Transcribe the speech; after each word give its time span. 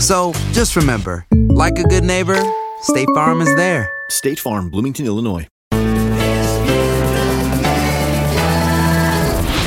So 0.00 0.32
just 0.52 0.76
remember, 0.76 1.26
like 1.50 1.78
a 1.78 1.82
good 1.82 2.04
neighbor, 2.04 2.42
State 2.80 3.08
Farm 3.14 3.42
is 3.42 3.54
there. 3.56 3.90
State 4.08 4.40
Farm, 4.40 4.70
Bloomington, 4.70 5.04
Illinois. 5.04 5.46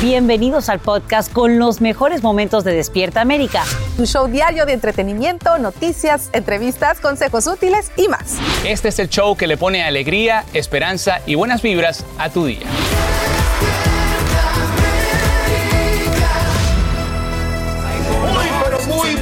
Bienvenidos 0.02 0.68
al 0.68 0.80
podcast 0.80 1.32
con 1.32 1.60
los 1.60 1.80
mejores 1.80 2.24
momentos 2.24 2.64
de 2.64 2.74
Despierta 2.74 3.20
América. 3.20 3.62
Un 3.96 4.06
show 4.06 4.26
diario 4.26 4.66
de 4.66 4.72
entretenimiento, 4.72 5.56
noticias, 5.58 6.30
entrevistas, 6.32 6.98
consejos 6.98 7.46
útiles 7.46 7.92
y 7.96 8.08
más. 8.08 8.38
Este 8.66 8.88
es 8.88 8.98
el 8.98 9.08
show 9.08 9.36
que 9.36 9.46
le 9.46 9.56
pone 9.56 9.84
alegría, 9.84 10.44
esperanza 10.52 11.20
y 11.26 11.36
buenas 11.36 11.62
vibras 11.62 12.04
a 12.18 12.28
tu 12.28 12.44
día. 12.44 12.66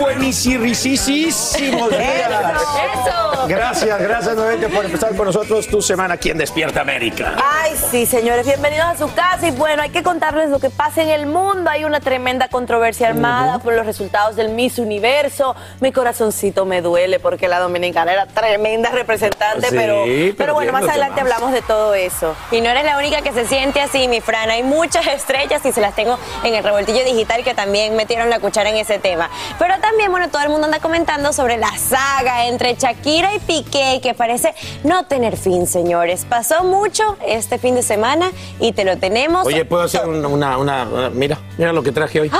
Buenísimos 0.02 0.82
días. 0.82 1.56
Eso. 1.58 3.21
Gracias, 3.56 4.00
gracias 4.00 4.34
nuevamente 4.34 4.68
por 4.70 4.82
empezar 4.86 5.14
con 5.14 5.26
nosotros 5.26 5.66
tu 5.66 5.82
semana 5.82 6.14
aquí 6.14 6.30
en 6.30 6.38
Despierta 6.38 6.80
América. 6.80 7.34
Ay, 7.36 7.72
sí, 7.90 8.06
señores, 8.06 8.46
bienvenidos 8.46 8.86
a 8.86 8.96
su 8.96 9.12
casa. 9.12 9.46
Y 9.46 9.50
bueno, 9.50 9.82
hay 9.82 9.90
que 9.90 10.02
contarles 10.02 10.48
lo 10.48 10.58
que 10.58 10.70
pasa 10.70 11.02
en 11.02 11.10
el 11.10 11.26
mundo. 11.26 11.68
Hay 11.68 11.84
una 11.84 12.00
tremenda 12.00 12.48
controversia 12.48 13.08
armada 13.08 13.58
por 13.58 13.74
los 13.74 13.84
resultados 13.84 14.36
del 14.36 14.48
Miss 14.48 14.78
Universo. 14.78 15.54
Mi 15.80 15.92
corazoncito 15.92 16.64
me 16.64 16.80
duele 16.80 17.20
porque 17.20 17.46
la 17.46 17.58
dominicana 17.58 18.14
era 18.14 18.24
tremenda 18.26 18.88
representante, 18.90 19.68
Sí, 19.68 19.76
pero, 19.76 20.04
pero 20.06 20.34
pero 20.38 20.54
bueno, 20.54 20.72
más 20.72 20.88
adelante 20.88 21.22
más. 21.22 21.32
hablamos 21.32 21.52
de 21.52 21.60
todo 21.60 21.92
eso. 21.92 22.34
Y 22.52 22.62
no 22.62 22.70
eres 22.70 22.84
la 22.84 22.96
única 22.96 23.20
que 23.20 23.32
se 23.34 23.46
siente 23.46 23.82
así, 23.82 24.08
mi 24.08 24.22
Fran. 24.22 24.48
Hay 24.48 24.62
muchas 24.62 25.06
estrellas 25.06 25.60
y 25.66 25.72
se 25.72 25.82
las 25.82 25.94
tengo 25.94 26.18
en 26.42 26.54
el 26.54 26.64
revoltillo 26.64 27.04
digital 27.04 27.44
que 27.44 27.52
también 27.52 27.96
metieron 27.96 28.30
la 28.30 28.40
cuchara 28.40 28.70
en 28.70 28.76
ese 28.76 28.98
tema. 28.98 29.28
Pero 29.58 29.74
también, 29.80 30.10
bueno, 30.10 30.30
todo 30.30 30.40
el 30.42 30.48
mundo 30.48 30.64
anda 30.64 30.80
comentando 30.80 31.34
sobre 31.34 31.58
la 31.58 31.76
saga 31.76 32.46
entre 32.46 32.76
Shakira 32.76 33.34
y 33.34 33.41
Piqué, 33.46 34.00
que 34.02 34.14
parece 34.14 34.54
no 34.84 35.04
tener 35.06 35.36
fin, 35.36 35.66
señores. 35.66 36.24
Pasó 36.28 36.64
mucho 36.64 37.16
este 37.26 37.58
fin 37.58 37.74
de 37.74 37.82
semana 37.82 38.30
y 38.60 38.72
te 38.72 38.84
lo 38.84 38.96
tenemos. 38.98 39.46
Oye, 39.46 39.64
¿puedo 39.64 39.82
hacer 39.82 40.06
una, 40.06 40.28
una- 40.28 40.58
una- 40.58 40.84
una- 40.84 41.10
Mira, 41.10 41.38
mira 41.58 41.72
lo 41.72 41.82
que 41.82 41.92
traje 41.92 42.20
hoy. 42.20 42.30
¿Qué 42.30 42.36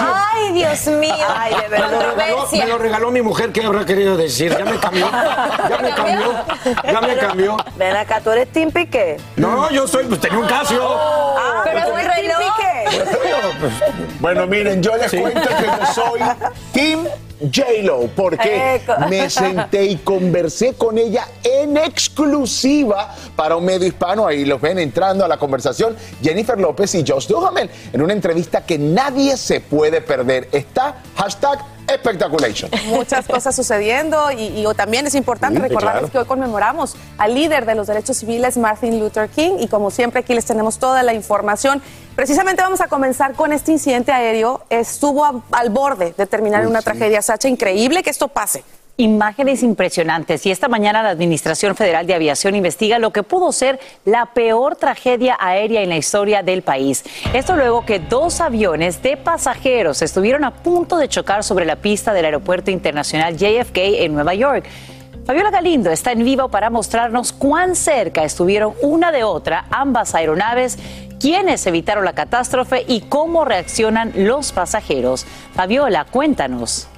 ¡Ay, 0.00 0.52
Dios 0.52 0.86
mío. 0.88 1.14
Ay, 1.36 1.54
de 1.54 1.68
verdad. 1.68 1.88
Me 1.90 1.96
lo, 1.96 2.10
regaló, 2.14 2.48
me 2.52 2.66
lo 2.66 2.78
regaló 2.78 3.10
mi 3.10 3.22
mujer, 3.22 3.52
¿qué 3.52 3.64
habrá 3.64 3.84
querido 3.84 4.16
decir? 4.16 4.54
Ya 4.56 4.64
me 4.64 4.78
cambió, 4.78 5.08
ya 5.10 5.78
me 5.80 5.90
cambió, 5.90 6.44
ya 6.84 7.00
me 7.00 7.16
cambió. 7.16 7.56
Ven 7.76 7.96
acá, 7.96 8.20
tú 8.20 8.30
eres 8.30 8.50
Tim 8.52 8.70
Piqué. 8.70 9.16
No, 9.36 9.70
yo 9.70 9.86
soy, 9.86 10.04
pues 10.04 10.20
tenía 10.20 10.38
un 10.38 10.46
Casio. 10.46 10.82
Ah, 10.84 11.62
pero 11.64 11.86
Tim 11.86 11.94
reloj. 11.96 12.38
Piqué. 12.38 12.72
Bueno, 14.20 14.46
miren, 14.46 14.82
yo 14.82 14.96
les 14.96 15.10
cuento 15.10 15.40
que 15.48 15.64
yo 15.66 15.86
soy 15.94 16.20
Team 16.72 17.06
J-Lo 17.50 18.08
porque 18.14 18.76
Eco. 18.76 18.94
me 19.08 19.28
senté 19.28 19.84
y 19.84 19.96
conversé 19.96 20.74
con 20.74 20.98
ella 20.98 21.26
en 21.42 21.76
exclusiva 21.76 23.14
para 23.36 23.56
un 23.56 23.64
medio 23.64 23.86
hispano. 23.86 24.26
Ahí 24.26 24.44
los 24.44 24.60
ven 24.60 24.78
entrando 24.78 25.24
a 25.24 25.28
la 25.28 25.38
conversación 25.38 25.96
Jennifer 26.22 26.58
López 26.58 26.94
y 26.94 27.04
Josh 27.06 27.26
Duhamel 27.26 27.70
en 27.92 28.02
una 28.02 28.12
entrevista 28.12 28.64
que 28.64 28.78
nadie 28.78 29.36
se 29.36 29.60
puede 29.60 30.00
perder. 30.00 30.48
Está 30.52 31.02
hashtag 31.16 31.71
Spectaculation. 31.96 32.70
Muchas 32.86 33.26
cosas 33.26 33.54
sucediendo 33.54 34.30
y, 34.30 34.42
y 34.60 34.66
también 34.76 35.06
es 35.06 35.14
importante 35.14 35.56
Sí, 35.60 35.62
recordarles 35.62 36.00
claro. 36.02 36.12
que 36.12 36.18
hoy 36.18 36.24
conmemoramos 36.26 36.96
al 37.18 37.34
líder 37.34 37.66
de 37.66 37.74
los 37.74 37.86
derechos 37.86 38.16
civiles, 38.16 38.56
Martin 38.56 38.98
Luther 39.00 39.28
King, 39.28 39.52
y 39.60 39.68
como 39.68 39.90
siempre 39.90 40.20
aquí 40.20 40.34
les 40.34 40.44
tenemos 40.44 40.78
toda 40.78 41.02
la 41.02 41.14
información. 41.14 41.82
Precisamente 42.16 42.62
vamos 42.62 42.80
a 42.80 42.88
comenzar 42.88 43.34
con 43.34 43.52
este 43.52 43.72
incidente 43.72 44.12
aéreo. 44.12 44.62
Estuvo 44.70 45.24
a- 45.24 45.42
al 45.52 45.70
borde 45.70 46.14
de 46.16 46.26
terminar 46.26 46.62
en 46.62 46.68
una 46.68 46.82
tragedia, 46.82 47.22
Sacha. 47.22 47.48
Increíble 47.48 48.02
que 48.02 48.10
esto 48.10 48.28
pase. 48.28 48.64
Imágenes 48.98 49.62
impresionantes 49.62 50.44
y 50.44 50.50
esta 50.50 50.68
mañana 50.68 51.02
la 51.02 51.08
Administración 51.08 51.74
Federal 51.74 52.06
de 52.06 52.12
Aviación 52.12 52.54
investiga 52.54 52.98
lo 52.98 53.10
que 53.10 53.22
pudo 53.22 53.50
ser 53.50 53.80
la 54.04 54.26
peor 54.26 54.76
tragedia 54.76 55.34
aérea 55.40 55.80
en 55.80 55.88
la 55.88 55.96
historia 55.96 56.42
del 56.42 56.60
país. 56.60 57.02
Esto 57.32 57.56
luego 57.56 57.86
que 57.86 58.00
dos 58.00 58.42
aviones 58.42 59.02
de 59.02 59.16
pasajeros 59.16 60.02
estuvieron 60.02 60.44
a 60.44 60.50
punto 60.50 60.98
de 60.98 61.08
chocar 61.08 61.42
sobre 61.42 61.64
la 61.64 61.76
pista 61.76 62.12
del 62.12 62.26
Aeropuerto 62.26 62.70
Internacional 62.70 63.38
JFK 63.38 63.78
en 63.78 64.12
Nueva 64.12 64.34
York. 64.34 64.66
Fabiola 65.24 65.50
Galindo 65.50 65.90
está 65.90 66.12
en 66.12 66.22
vivo 66.22 66.50
para 66.50 66.68
mostrarnos 66.68 67.32
cuán 67.32 67.76
cerca 67.76 68.24
estuvieron 68.24 68.74
una 68.82 69.10
de 69.10 69.24
otra 69.24 69.64
ambas 69.70 70.14
aeronaves, 70.14 70.78
quiénes 71.18 71.66
evitaron 71.66 72.04
la 72.04 72.12
catástrofe 72.12 72.84
y 72.86 73.00
cómo 73.00 73.46
reaccionan 73.46 74.12
los 74.14 74.52
pasajeros. 74.52 75.24
Fabiola, 75.54 76.04
cuéntanos. 76.04 76.88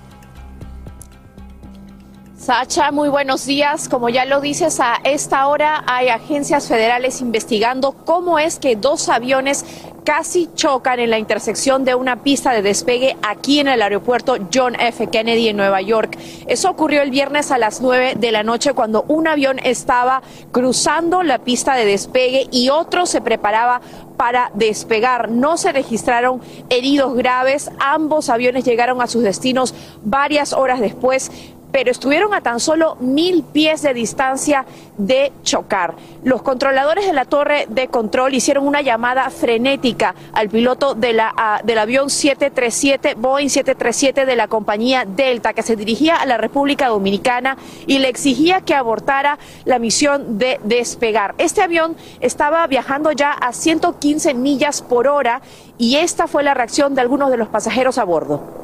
Sacha, 2.44 2.90
muy 2.90 3.08
buenos 3.08 3.46
días. 3.46 3.88
Como 3.88 4.10
ya 4.10 4.26
lo 4.26 4.42
dices, 4.42 4.78
a 4.78 4.96
esta 5.02 5.46
hora 5.46 5.82
hay 5.86 6.10
agencias 6.10 6.68
federales 6.68 7.22
investigando 7.22 7.92
cómo 7.92 8.38
es 8.38 8.58
que 8.58 8.76
dos 8.76 9.08
aviones 9.08 9.64
casi 10.04 10.50
chocan 10.54 11.00
en 11.00 11.08
la 11.08 11.18
intersección 11.18 11.86
de 11.86 11.94
una 11.94 12.22
pista 12.22 12.52
de 12.52 12.60
despegue 12.60 13.16
aquí 13.22 13.60
en 13.60 13.68
el 13.68 13.80
aeropuerto 13.80 14.36
John 14.52 14.74
F. 14.78 15.06
Kennedy 15.06 15.48
en 15.48 15.56
Nueva 15.56 15.80
York. 15.80 16.18
Eso 16.46 16.68
ocurrió 16.68 17.00
el 17.00 17.10
viernes 17.10 17.50
a 17.50 17.56
las 17.56 17.80
9 17.80 18.16
de 18.16 18.30
la 18.30 18.42
noche 18.42 18.74
cuando 18.74 19.06
un 19.08 19.26
avión 19.26 19.58
estaba 19.60 20.22
cruzando 20.52 21.22
la 21.22 21.38
pista 21.38 21.74
de 21.74 21.86
despegue 21.86 22.46
y 22.50 22.68
otro 22.68 23.06
se 23.06 23.22
preparaba 23.22 23.80
para 24.18 24.50
despegar. 24.54 25.30
No 25.30 25.56
se 25.56 25.72
registraron 25.72 26.42
heridos 26.68 27.14
graves. 27.14 27.70
Ambos 27.80 28.28
aviones 28.28 28.64
llegaron 28.64 29.00
a 29.00 29.06
sus 29.06 29.22
destinos 29.22 29.74
varias 30.02 30.52
horas 30.52 30.80
después 30.80 31.30
pero 31.74 31.90
estuvieron 31.90 32.32
a 32.34 32.40
tan 32.40 32.60
solo 32.60 32.94
mil 33.00 33.42
pies 33.42 33.82
de 33.82 33.92
distancia 33.92 34.64
de 34.96 35.32
chocar. 35.42 35.96
Los 36.22 36.40
controladores 36.40 37.04
de 37.04 37.12
la 37.12 37.24
torre 37.24 37.66
de 37.68 37.88
control 37.88 38.32
hicieron 38.32 38.64
una 38.64 38.80
llamada 38.80 39.28
frenética 39.28 40.14
al 40.34 40.50
piloto 40.50 40.96
ah, 41.36 41.60
del 41.64 41.78
avión 41.78 42.10
737, 42.10 43.16
Boeing 43.16 43.48
737 43.48 44.24
de 44.24 44.36
la 44.36 44.46
compañía 44.46 45.04
Delta, 45.04 45.52
que 45.52 45.64
se 45.64 45.74
dirigía 45.74 46.14
a 46.14 46.26
la 46.26 46.38
República 46.38 46.86
Dominicana 46.86 47.56
y 47.88 47.98
le 47.98 48.08
exigía 48.08 48.60
que 48.60 48.76
abortara 48.76 49.40
la 49.64 49.80
misión 49.80 50.38
de 50.38 50.60
despegar. 50.62 51.34
Este 51.38 51.60
avión 51.60 51.96
estaba 52.20 52.64
viajando 52.68 53.10
ya 53.10 53.32
a 53.32 53.52
115 53.52 54.32
millas 54.34 54.80
por 54.80 55.08
hora 55.08 55.42
y 55.76 55.96
esta 55.96 56.28
fue 56.28 56.44
la 56.44 56.54
reacción 56.54 56.94
de 56.94 57.00
algunos 57.00 57.32
de 57.32 57.36
los 57.36 57.48
pasajeros 57.48 57.98
a 57.98 58.04
bordo. 58.04 58.63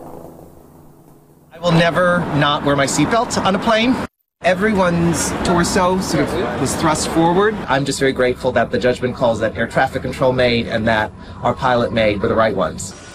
I 1.60 1.62
will 1.62 1.72
never 1.72 2.20
not 2.36 2.64
wear 2.64 2.74
my 2.74 2.86
seatbelt 2.86 3.36
on 3.44 3.54
a 3.54 3.58
plane. 3.58 3.94
Everyone's 4.40 5.30
torso 5.44 6.00
sort 6.00 6.26
of 6.26 6.32
was 6.58 6.74
thrust 6.76 7.08
forward. 7.08 7.52
I'm 7.68 7.84
just 7.84 8.00
very 8.00 8.12
grateful 8.12 8.50
that 8.52 8.70
the 8.70 8.78
judgment 8.78 9.14
calls 9.14 9.40
that 9.40 9.54
air 9.58 9.66
traffic 9.66 10.00
control 10.00 10.32
made 10.32 10.68
and 10.68 10.88
that 10.88 11.12
our 11.42 11.52
pilot 11.52 11.92
made 11.92 12.22
were 12.22 12.28
the 12.28 12.34
right 12.34 12.56
ones. 12.56 13.09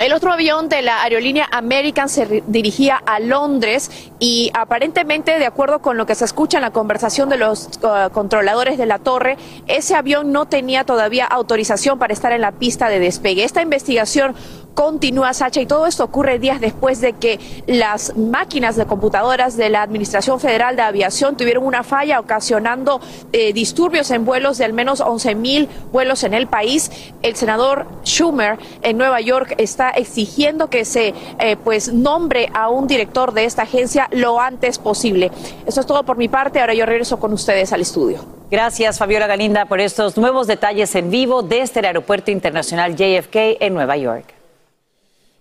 El 0.00 0.14
otro 0.14 0.32
avión 0.32 0.70
de 0.70 0.80
la 0.80 1.02
aerolínea 1.02 1.46
American 1.52 2.08
se 2.08 2.42
dirigía 2.46 2.96
a 2.96 3.20
Londres 3.20 3.90
y 4.18 4.50
aparentemente, 4.54 5.38
de 5.38 5.44
acuerdo 5.44 5.80
con 5.82 5.98
lo 5.98 6.06
que 6.06 6.14
se 6.14 6.24
escucha 6.24 6.56
en 6.56 6.62
la 6.62 6.70
conversación 6.70 7.28
de 7.28 7.36
los 7.36 7.68
uh, 7.82 8.10
controladores 8.10 8.78
de 8.78 8.86
la 8.86 8.98
torre, 8.98 9.36
ese 9.66 9.94
avión 9.94 10.32
no 10.32 10.46
tenía 10.46 10.84
todavía 10.84 11.26
autorización 11.26 11.98
para 11.98 12.14
estar 12.14 12.32
en 12.32 12.40
la 12.40 12.52
pista 12.52 12.88
de 12.88 12.98
despegue. 12.98 13.44
Esta 13.44 13.60
investigación 13.60 14.34
continúa, 14.74 15.34
Sacha, 15.34 15.60
y 15.60 15.66
todo 15.66 15.86
esto 15.86 16.04
ocurre 16.04 16.38
días 16.38 16.60
después 16.60 17.00
de 17.00 17.12
que 17.14 17.38
las 17.66 18.16
máquinas 18.16 18.76
de 18.76 18.86
computadoras 18.86 19.56
de 19.56 19.68
la 19.68 19.82
Administración 19.82 20.40
Federal 20.40 20.76
de 20.76 20.82
Aviación 20.82 21.36
tuvieron 21.36 21.64
una 21.64 21.82
falla 21.82 22.20
ocasionando 22.20 23.00
eh, 23.32 23.52
disturbios 23.52 24.10
en 24.10 24.24
vuelos 24.24 24.58
de 24.58 24.64
al 24.64 24.72
menos 24.72 25.00
11 25.00 25.34
mil 25.34 25.68
vuelos 25.92 26.24
en 26.24 26.34
el 26.34 26.46
país. 26.46 26.90
El 27.22 27.36
senador 27.36 27.86
Schumer 28.04 28.58
en 28.82 28.96
Nueva 28.96 29.20
York 29.20 29.54
está 29.58 29.90
exigiendo 29.90 30.70
que 30.70 30.84
se 30.84 31.14
eh, 31.38 31.56
pues 31.62 31.92
nombre 31.92 32.48
a 32.54 32.68
un 32.68 32.86
director 32.86 33.32
de 33.32 33.44
esta 33.44 33.62
agencia 33.62 34.08
lo 34.12 34.40
antes 34.40 34.78
posible. 34.78 35.30
Eso 35.66 35.80
es 35.80 35.86
todo 35.86 36.04
por 36.04 36.16
mi 36.16 36.28
parte. 36.28 36.60
Ahora 36.60 36.74
yo 36.74 36.86
regreso 36.86 37.18
con 37.18 37.32
ustedes 37.32 37.72
al 37.72 37.80
estudio. 37.80 38.24
Gracias, 38.50 38.98
Fabiola 38.98 39.28
Galinda, 39.28 39.66
por 39.66 39.80
estos 39.80 40.16
nuevos 40.16 40.48
detalles 40.48 40.94
en 40.96 41.10
vivo 41.10 41.42
desde 41.42 41.80
el 41.80 41.86
Aeropuerto 41.86 42.32
Internacional 42.32 42.96
JFK 42.96 43.58
en 43.60 43.74
Nueva 43.74 43.96
York. 43.96 44.39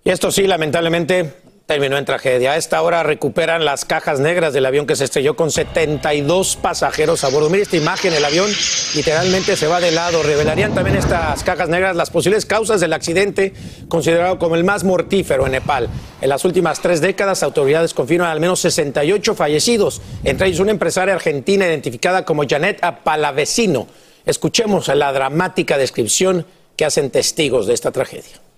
Esto 0.10 0.32
sí, 0.32 0.48
lamentablemente, 0.48 1.34
terminó 1.68 1.96
en 1.96 2.04
tragedia. 2.04 2.54
A 2.54 2.58
esta 2.58 2.82
hora 2.82 3.04
recuperan 3.04 3.64
las 3.64 3.86
cajas 3.86 4.20
negras 4.20 4.54
del 4.54 4.66
avión 4.66 4.88
que 4.88 4.96
se 4.96 5.04
estrelló 5.04 5.36
con 5.36 5.52
72 5.52 6.56
pasajeros 6.56 7.24
a 7.24 7.30
bordo. 7.30 7.52
Mire 7.52 7.62
esta 7.62 7.78
imagen, 7.78 8.12
el 8.14 8.26
avión 8.26 8.50
literalmente 8.96 9.56
se 9.56 9.68
va 9.68 9.80
de 9.80 9.92
lado. 9.92 10.24
Revelarían 10.24 10.74
también 10.74 10.98
estas 10.98 11.44
cajas 11.44 11.70
negras 11.70 11.96
las 11.96 12.10
posibles 12.10 12.48
causas 12.48 12.82
del 12.82 12.94
accidente, 12.94 13.54
considerado 13.88 14.40
como 14.40 14.56
el 14.56 14.64
más 14.64 14.84
mortífero 14.84 15.46
en 15.46 15.52
Nepal. 15.52 15.88
En 16.22 16.30
las 16.30 16.44
últimas 16.44 16.82
tres 16.82 17.02
décadas, 17.02 17.44
autoridades 17.44 17.94
confirman 17.94 18.32
al 18.32 18.40
menos 18.40 18.62
68 18.62 19.36
fallecidos, 19.36 20.02
entre 20.24 20.48
ellos 20.48 20.60
una 20.60 20.72
empresaria 20.72 21.14
argentina 21.14 21.68
identificada 21.68 22.26
como 22.26 22.48
Janet 22.50 22.82
Palavecino. 23.04 23.86
Escuchemos 24.26 24.88
la 24.88 25.14
dramática 25.14 25.78
descripción 25.78 26.48
que 26.76 26.86
hacen 26.86 27.12
testigos 27.12 27.68
de 27.68 27.76
esta 27.76 27.92
tragedia. 27.92 28.49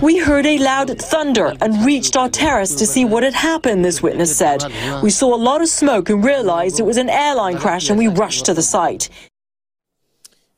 We 0.00 0.18
heard 0.18 0.46
a 0.46 0.58
loud 0.58 0.96
thunder 1.00 1.52
and 1.60 1.84
reached 1.84 2.16
our 2.16 2.28
terrace 2.28 2.76
to 2.76 2.86
see 2.86 3.04
what 3.04 3.24
had 3.24 3.34
happened, 3.34 3.84
this 3.84 4.00
witness 4.00 4.36
said. 4.36 4.62
We 5.02 5.10
saw 5.10 5.34
a 5.34 5.40
lot 5.42 5.60
of 5.60 5.68
smoke 5.68 6.08
and 6.08 6.24
realized 6.24 6.78
it 6.78 6.86
was 6.86 6.98
an 6.98 7.08
airline 7.10 7.58
crash 7.58 7.90
and 7.90 7.98
we 7.98 8.06
rushed 8.06 8.44
to 8.46 8.54
the 8.54 8.62
site. 8.62 9.10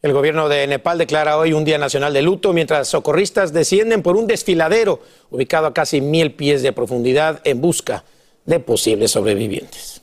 El 0.02 0.12
gobierno 0.12 0.48
de 0.48 0.66
Nepal 0.66 0.98
declara 0.98 1.38
hoy 1.38 1.52
un 1.52 1.64
día 1.64 1.78
nacional 1.78 2.12
de 2.12 2.22
luto 2.22 2.52
mientras 2.52 2.88
socorristas 2.88 3.52
descienden 3.52 4.02
por 4.02 4.16
un 4.16 4.26
desfiladero 4.26 5.00
ubicado 5.30 5.66
a 5.66 5.72
casi 5.72 6.00
mil 6.00 6.32
pies 6.32 6.62
de 6.62 6.72
profundidad 6.72 7.40
en 7.44 7.60
busca 7.60 8.04
de 8.46 8.60
posibles 8.60 9.10
sobrevivientes. 9.10 10.02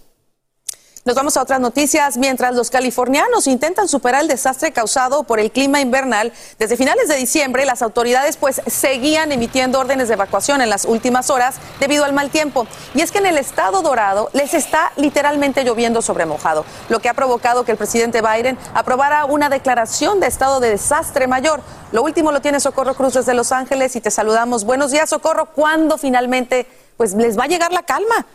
Nos 1.07 1.15
vamos 1.15 1.37
a 1.37 1.41
otras 1.41 1.61
noticias. 1.61 2.17
Mientras 2.17 2.53
los 2.53 2.69
californianos 2.69 3.47
intentan 3.47 3.87
superar 3.87 4.23
el 4.23 4.27
desastre 4.27 4.73
causado 4.73 5.23
por 5.23 5.39
el 5.39 5.51
clima 5.51 5.79
invernal, 5.79 6.33
desde 6.59 6.75
finales 6.75 7.07
de 7.07 7.15
diciembre 7.15 7.63
las 7.63 7.81
autoridades 7.81 8.35
pues 8.35 8.61
seguían 8.67 9.31
emitiendo 9.31 9.79
órdenes 9.79 10.09
de 10.09 10.15
evacuación 10.15 10.59
en 10.59 10.69
las 10.69 10.83
últimas 10.83 11.29
horas 11.29 11.55
debido 11.79 12.03
al 12.03 12.11
mal 12.11 12.29
tiempo. 12.29 12.67
Y 12.93 12.99
es 12.99 13.13
que 13.13 13.19
en 13.19 13.25
el 13.27 13.37
estado 13.37 13.81
dorado 13.83 14.29
les 14.33 14.53
está 14.53 14.91
literalmente 14.97 15.63
lloviendo 15.63 16.01
sobre 16.01 16.25
mojado, 16.25 16.65
lo 16.89 16.99
que 16.99 17.07
ha 17.07 17.13
provocado 17.13 17.63
que 17.63 17.71
el 17.71 17.77
presidente 17.77 18.21
Biden 18.21 18.57
aprobara 18.73 19.23
una 19.23 19.47
declaración 19.47 20.19
de 20.19 20.27
estado 20.27 20.59
de 20.59 20.71
desastre 20.71 21.25
mayor. 21.25 21.61
Lo 21.93 22.03
último 22.03 22.33
lo 22.33 22.41
tiene 22.41 22.59
Socorro 22.59 22.95
Cruz 22.95 23.13
desde 23.13 23.33
Los 23.33 23.53
Ángeles 23.53 23.95
y 23.95 24.01
te 24.01 24.11
saludamos. 24.11 24.65
Buenos 24.65 24.91
días, 24.91 25.09
Socorro. 25.09 25.45
¿Cuándo 25.55 25.97
finalmente 25.97 26.67
pues 26.97 27.13
les 27.13 27.39
va 27.39 27.45
a 27.45 27.47
llegar 27.47 27.71
la 27.71 27.83
calma? 27.83 28.25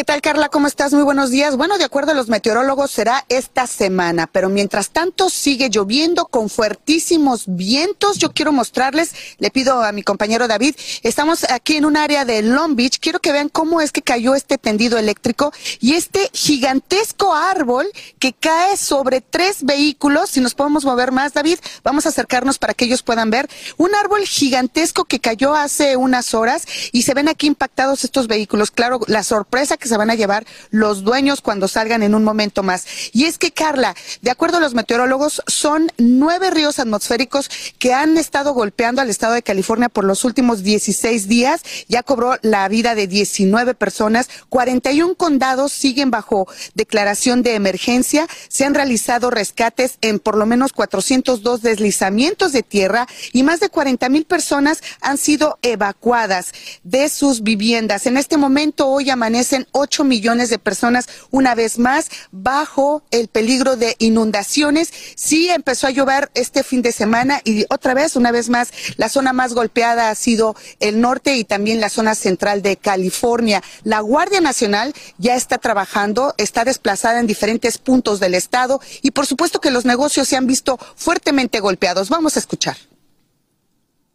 ¿Qué 0.00 0.04
tal, 0.04 0.22
Carla? 0.22 0.48
¿Cómo 0.48 0.66
estás? 0.66 0.94
Muy 0.94 1.02
buenos 1.02 1.28
días. 1.28 1.58
Bueno, 1.58 1.76
de 1.76 1.84
acuerdo 1.84 2.12
a 2.12 2.14
los 2.14 2.30
meteorólogos, 2.30 2.90
será 2.90 3.26
esta 3.28 3.66
semana, 3.66 4.26
pero 4.26 4.48
mientras 4.48 4.88
tanto 4.88 5.28
sigue 5.28 5.68
lloviendo 5.68 6.24
con 6.24 6.48
fuertísimos 6.48 7.44
vientos. 7.46 8.16
Yo 8.16 8.32
quiero 8.32 8.50
mostrarles, 8.50 9.12
le 9.36 9.50
pido 9.50 9.82
a 9.82 9.92
mi 9.92 10.02
compañero 10.02 10.48
David, 10.48 10.74
estamos 11.02 11.44
aquí 11.50 11.76
en 11.76 11.84
un 11.84 11.98
área 11.98 12.24
de 12.24 12.40
Long 12.40 12.76
Beach. 12.76 12.98
Quiero 12.98 13.18
que 13.18 13.30
vean 13.30 13.50
cómo 13.50 13.82
es 13.82 13.92
que 13.92 14.00
cayó 14.00 14.34
este 14.34 14.56
tendido 14.56 14.96
eléctrico 14.96 15.52
y 15.80 15.92
este 15.92 16.30
gigantesco 16.32 17.34
árbol 17.34 17.86
que 18.18 18.32
cae 18.32 18.78
sobre 18.78 19.20
tres 19.20 19.64
vehículos. 19.64 20.30
Si 20.30 20.40
nos 20.40 20.54
podemos 20.54 20.86
mover 20.86 21.12
más, 21.12 21.34
David, 21.34 21.58
vamos 21.84 22.06
a 22.06 22.08
acercarnos 22.08 22.58
para 22.58 22.72
que 22.72 22.86
ellos 22.86 23.02
puedan 23.02 23.28
ver. 23.28 23.50
Un 23.76 23.94
árbol 23.94 24.22
gigantesco 24.22 25.04
que 25.04 25.20
cayó 25.20 25.54
hace 25.54 25.98
unas 25.98 26.32
horas 26.32 26.64
y 26.90 27.02
se 27.02 27.12
ven 27.12 27.28
aquí 27.28 27.48
impactados 27.48 28.02
estos 28.04 28.28
vehículos. 28.28 28.70
Claro, 28.70 29.00
la 29.06 29.22
sorpresa 29.22 29.76
que 29.76 29.89
se 29.90 29.98
van 29.98 30.10
a 30.10 30.14
llevar 30.14 30.46
los 30.70 31.04
dueños 31.04 31.42
cuando 31.42 31.68
salgan 31.68 32.02
en 32.02 32.14
un 32.14 32.24
momento 32.24 32.62
más. 32.62 32.86
Y 33.12 33.24
es 33.24 33.36
que, 33.36 33.52
Carla, 33.52 33.94
de 34.22 34.30
acuerdo 34.30 34.56
a 34.56 34.60
los 34.60 34.72
meteorólogos, 34.72 35.42
son 35.46 35.92
nueve 35.98 36.50
ríos 36.50 36.78
atmosféricos 36.78 37.50
que 37.78 37.92
han 37.92 38.16
estado 38.16 38.54
golpeando 38.54 39.02
al 39.02 39.10
estado 39.10 39.34
de 39.34 39.42
California 39.42 39.88
por 39.88 40.04
los 40.04 40.24
últimos 40.24 40.62
16 40.62 41.28
días. 41.28 41.62
Ya 41.88 42.02
cobró 42.02 42.38
la 42.40 42.66
vida 42.68 42.94
de 42.94 43.06
19 43.06 43.74
personas. 43.74 44.30
41 44.48 45.14
condados 45.16 45.72
siguen 45.72 46.10
bajo 46.10 46.48
declaración 46.74 47.42
de 47.42 47.54
emergencia. 47.54 48.26
Se 48.48 48.64
han 48.64 48.74
realizado 48.74 49.30
rescates 49.30 49.98
en 50.00 50.18
por 50.18 50.36
lo 50.36 50.46
menos 50.46 50.72
402 50.72 51.62
deslizamientos 51.62 52.52
de 52.52 52.62
tierra 52.62 53.06
y 53.32 53.42
más 53.42 53.60
de 53.60 53.68
40 53.68 54.08
mil 54.08 54.24
personas 54.24 54.82
han 55.00 55.18
sido 55.18 55.58
evacuadas 55.62 56.52
de 56.84 57.08
sus 57.08 57.42
viviendas. 57.42 58.06
En 58.06 58.16
este 58.16 58.36
momento, 58.36 58.88
hoy 58.88 59.10
amanecen 59.10 59.66
8 59.80 60.04
millones 60.04 60.50
de 60.50 60.58
personas 60.58 61.08
una 61.30 61.54
vez 61.54 61.78
más 61.78 62.10
bajo 62.30 63.02
el 63.10 63.28
peligro 63.28 63.76
de 63.76 63.96
inundaciones. 63.98 64.92
Sí 65.16 65.48
empezó 65.48 65.86
a 65.86 65.90
llover 65.90 66.30
este 66.34 66.62
fin 66.62 66.82
de 66.82 66.92
semana 66.92 67.40
y 67.44 67.64
otra 67.70 67.94
vez, 67.94 68.16
una 68.16 68.30
vez 68.30 68.48
más, 68.48 68.72
la 68.96 69.08
zona 69.08 69.32
más 69.32 69.54
golpeada 69.54 70.10
ha 70.10 70.14
sido 70.14 70.54
el 70.80 71.00
norte 71.00 71.36
y 71.36 71.44
también 71.44 71.80
la 71.80 71.88
zona 71.88 72.14
central 72.14 72.62
de 72.62 72.76
California. 72.76 73.62
La 73.84 74.00
Guardia 74.00 74.40
Nacional 74.40 74.94
ya 75.18 75.34
está 75.34 75.58
trabajando, 75.58 76.34
está 76.36 76.64
desplazada 76.64 77.20
en 77.20 77.26
diferentes 77.26 77.78
puntos 77.78 78.20
del 78.20 78.34
estado 78.34 78.80
y 79.02 79.12
por 79.12 79.26
supuesto 79.26 79.60
que 79.60 79.70
los 79.70 79.84
negocios 79.84 80.28
se 80.28 80.36
han 80.36 80.46
visto 80.46 80.78
fuertemente 80.96 81.60
golpeados. 81.60 82.08
Vamos 82.08 82.36
a 82.36 82.40
escuchar. 82.40 82.89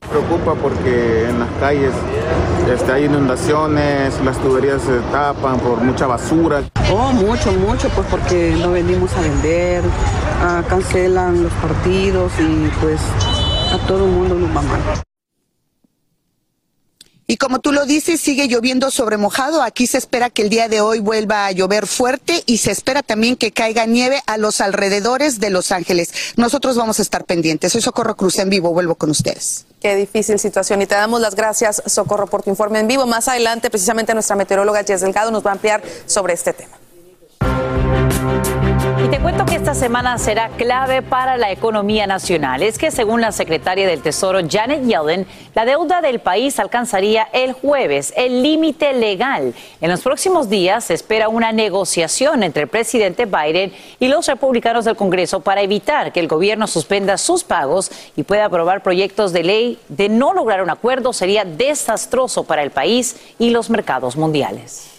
Preocupa 0.10 0.54
porque 0.56 1.28
en 1.30 1.40
las 1.40 1.50
calles 1.60 1.92
este, 2.72 2.92
hay 2.92 3.06
inundaciones, 3.06 4.20
las 4.24 4.38
tuberías 4.40 4.82
se 4.82 5.00
tapan 5.12 5.60
por 5.60 5.82
mucha 5.82 6.08
basura. 6.08 6.64
Oh, 6.92 7.12
mucho, 7.12 7.52
mucho, 7.54 7.90
pues 7.90 8.08
porque 8.10 8.56
no 8.62 8.72
venimos 8.72 9.16
a 9.16 9.22
vender, 9.22 9.84
ah, 10.42 10.64
cancelan 10.68 11.44
los 11.44 11.54
partidos 11.54 12.32
y 12.40 12.70
pues 12.82 13.02
a 13.74 13.88
todo 13.88 14.06
el 14.06 14.12
mundo 14.12 14.36
nos 14.36 14.50
va 14.50 14.62
mal. 14.62 14.80
Y 17.28 17.38
como 17.38 17.60
tú 17.60 17.72
lo 17.72 17.86
dices, 17.86 18.22
sigue 18.22 18.48
lloviendo 18.48 18.92
sobre 18.92 19.18
mojado. 19.18 19.64
Aquí 19.64 19.88
se 19.88 19.98
espera 19.98 20.30
que 20.30 20.44
el 20.44 20.50
día 20.50 20.70
de 20.70 20.82
hoy 20.82 21.00
vuelva 21.00 21.48
a 21.48 21.52
llover 21.52 21.88
fuerte 21.88 22.44
y 22.46 22.60
se 22.60 22.72
espera 22.72 23.02
también 23.02 23.36
que 23.36 23.52
caiga 23.52 23.88
nieve 23.88 24.22
a 24.28 24.38
los 24.38 24.62
alrededores 24.62 25.40
de 25.40 25.50
Los 25.50 25.72
Ángeles. 25.72 26.12
Nosotros 26.38 26.78
vamos 26.78 27.00
a 27.00 27.02
estar 27.02 27.26
pendientes. 27.26 27.72
Soy 27.72 27.82
Socorro 27.82 28.16
Cruz 28.16 28.38
en 28.38 28.52
vivo. 28.52 28.72
Vuelvo 28.74 28.94
con 28.94 29.10
ustedes. 29.10 29.66
Qué 29.82 29.96
difícil 29.96 30.38
situación. 30.38 30.84
Y 30.84 30.86
te 30.86 30.94
damos 30.94 31.20
las 31.20 31.34
gracias, 31.36 31.82
Socorro, 31.88 32.28
por 32.28 32.44
tu 32.44 32.52
informe 32.52 32.80
en 32.80 32.88
vivo. 32.88 33.08
Más 33.08 33.28
adelante, 33.28 33.72
precisamente 33.72 34.14
nuestra 34.14 34.36
meteoróloga 34.36 34.84
Jess 34.84 35.02
Delgado 35.02 35.32
nos 35.32 35.44
va 35.44 35.50
a 35.50 35.54
ampliar 35.54 35.82
sobre 36.06 36.34
este 36.34 36.54
tema. 36.54 36.78
Y 39.06 39.08
te 39.08 39.20
cuento 39.20 39.46
que 39.46 39.54
esta 39.54 39.76
semana 39.76 40.18
será 40.18 40.50
clave 40.50 41.04
para 41.04 41.38
la 41.38 41.52
economía 41.52 42.08
nacional. 42.08 42.64
Es 42.64 42.80
que 42.80 42.90
según 42.90 43.22
la 43.22 43.32
secretaria 43.32 43.86
del 43.86 44.02
Tesoro 44.02 44.40
Janet 44.50 44.82
Yellen, 44.84 45.28
la 45.54 45.64
deuda 45.64 46.02
del 46.02 46.18
país 46.18 46.60
alcanzaría 46.60 47.28
el 47.32 47.54
jueves 47.54 48.14
el 48.18 48.42
límite 48.42 48.94
legal. 48.94 49.54
En 49.80 49.92
los 49.92 50.02
próximos 50.02 50.50
días 50.50 50.86
se 50.86 50.96
espera 50.96 51.30
una 51.30 51.52
negociación 51.52 52.42
entre 52.42 52.64
el 52.64 52.68
presidente 52.68 53.28
Biden 53.28 53.72
y 54.00 54.08
los 54.08 54.26
republicanos 54.26 54.86
del 54.86 54.96
Congreso 54.96 55.42
para 55.42 55.62
evitar 55.62 56.12
que 56.12 56.20
el 56.20 56.28
gobierno 56.28 56.66
suspenda 56.66 57.20
sus 57.20 57.44
pagos 57.44 57.92
y 58.16 58.24
pueda 58.24 58.46
aprobar 58.46 58.82
proyectos 58.82 59.34
de 59.34 59.44
ley. 59.44 59.80
De 59.88 60.10
no 60.10 60.34
lograr 60.34 60.64
un 60.64 60.72
acuerdo 60.72 61.14
sería 61.14 61.46
desastroso 61.46 62.46
para 62.46 62.64
el 62.64 62.72
país 62.72 63.18
y 63.38 63.52
los 63.52 63.70
mercados 63.70 64.18
mundiales. 64.18 64.95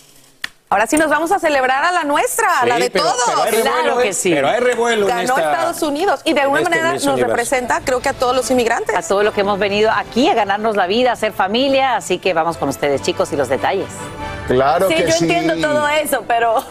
Ahora 0.68 0.88
sí 0.88 0.96
nos 0.96 1.08
vamos 1.08 1.30
a 1.30 1.38
celebrar 1.38 1.84
a 1.84 1.92
la 1.92 2.02
nuestra, 2.02 2.58
a 2.58 2.66
la 2.66 2.74
Sí, 2.76 2.82
de 2.82 2.90
pero- 2.90 3.04
todos. 3.04 3.16
pero 3.26 3.40
hay 3.44 3.50
revuelo, 3.52 3.70
Claro 3.82 3.98
que 3.98 4.08
¿eh? 4.08 4.12
sí. 4.12 4.32
Pero 4.34 4.48
hay 4.48 4.58
revuelo 4.60 5.02
en 5.08 5.16
Ganó 5.16 5.36
esta- 5.38 5.52
Estados 5.52 5.82
Unidos 5.82 6.20
y 6.24 6.32
de 6.32 6.40
alguna 6.40 6.58
en 6.60 6.64
este 6.66 6.76
manera 6.78 6.94
nos 6.94 7.04
Universo. 7.04 7.26
representa, 7.28 7.80
creo 7.84 8.00
que 8.00 8.08
a 8.08 8.12
todos 8.14 8.34
los 8.34 8.50
inmigrantes. 8.50 8.96
A 8.96 9.02
todo 9.06 9.22
lo 9.22 9.32
que 9.32 9.42
hemos 9.42 9.60
venido 9.60 9.92
aquí 9.92 10.28
a 10.28 10.34
ganarnos 10.34 10.74
la 10.74 10.88
vida, 10.88 11.10
a 11.10 11.12
hacer 11.12 11.32
familia, 11.32 11.94
así 11.94 12.18
que 12.18 12.34
vamos 12.34 12.56
con 12.56 12.68
ustedes 12.68 13.00
chicos 13.02 13.32
y 13.32 13.36
los 13.36 13.48
detalles. 13.48 13.86
Claro 14.48 14.88
sí, 14.88 14.94
que 14.96 15.02
yo 15.06 15.12
sí. 15.12 15.24
entiendo 15.30 15.68
todo 15.68 15.86
eso, 15.86 16.24
pero 16.26 16.64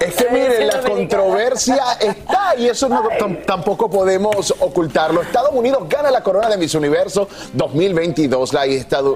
Es 0.00 0.14
que 0.14 0.28
miren, 0.30 0.66
la 0.68 0.80
controversia 0.80 1.76
está 2.00 2.54
y 2.56 2.68
eso 2.68 2.88
no- 2.88 3.02
tam- 3.18 3.44
tampoco 3.44 3.90
podemos 3.90 4.54
ocultarlo. 4.60 5.22
Estados 5.22 5.50
Unidos 5.52 5.88
gana 5.88 6.10
la 6.10 6.22
corona 6.22 6.48
de 6.48 6.56
Miss 6.56 6.74
Universo 6.74 7.28
2022, 7.54 8.52
la, 8.52 8.64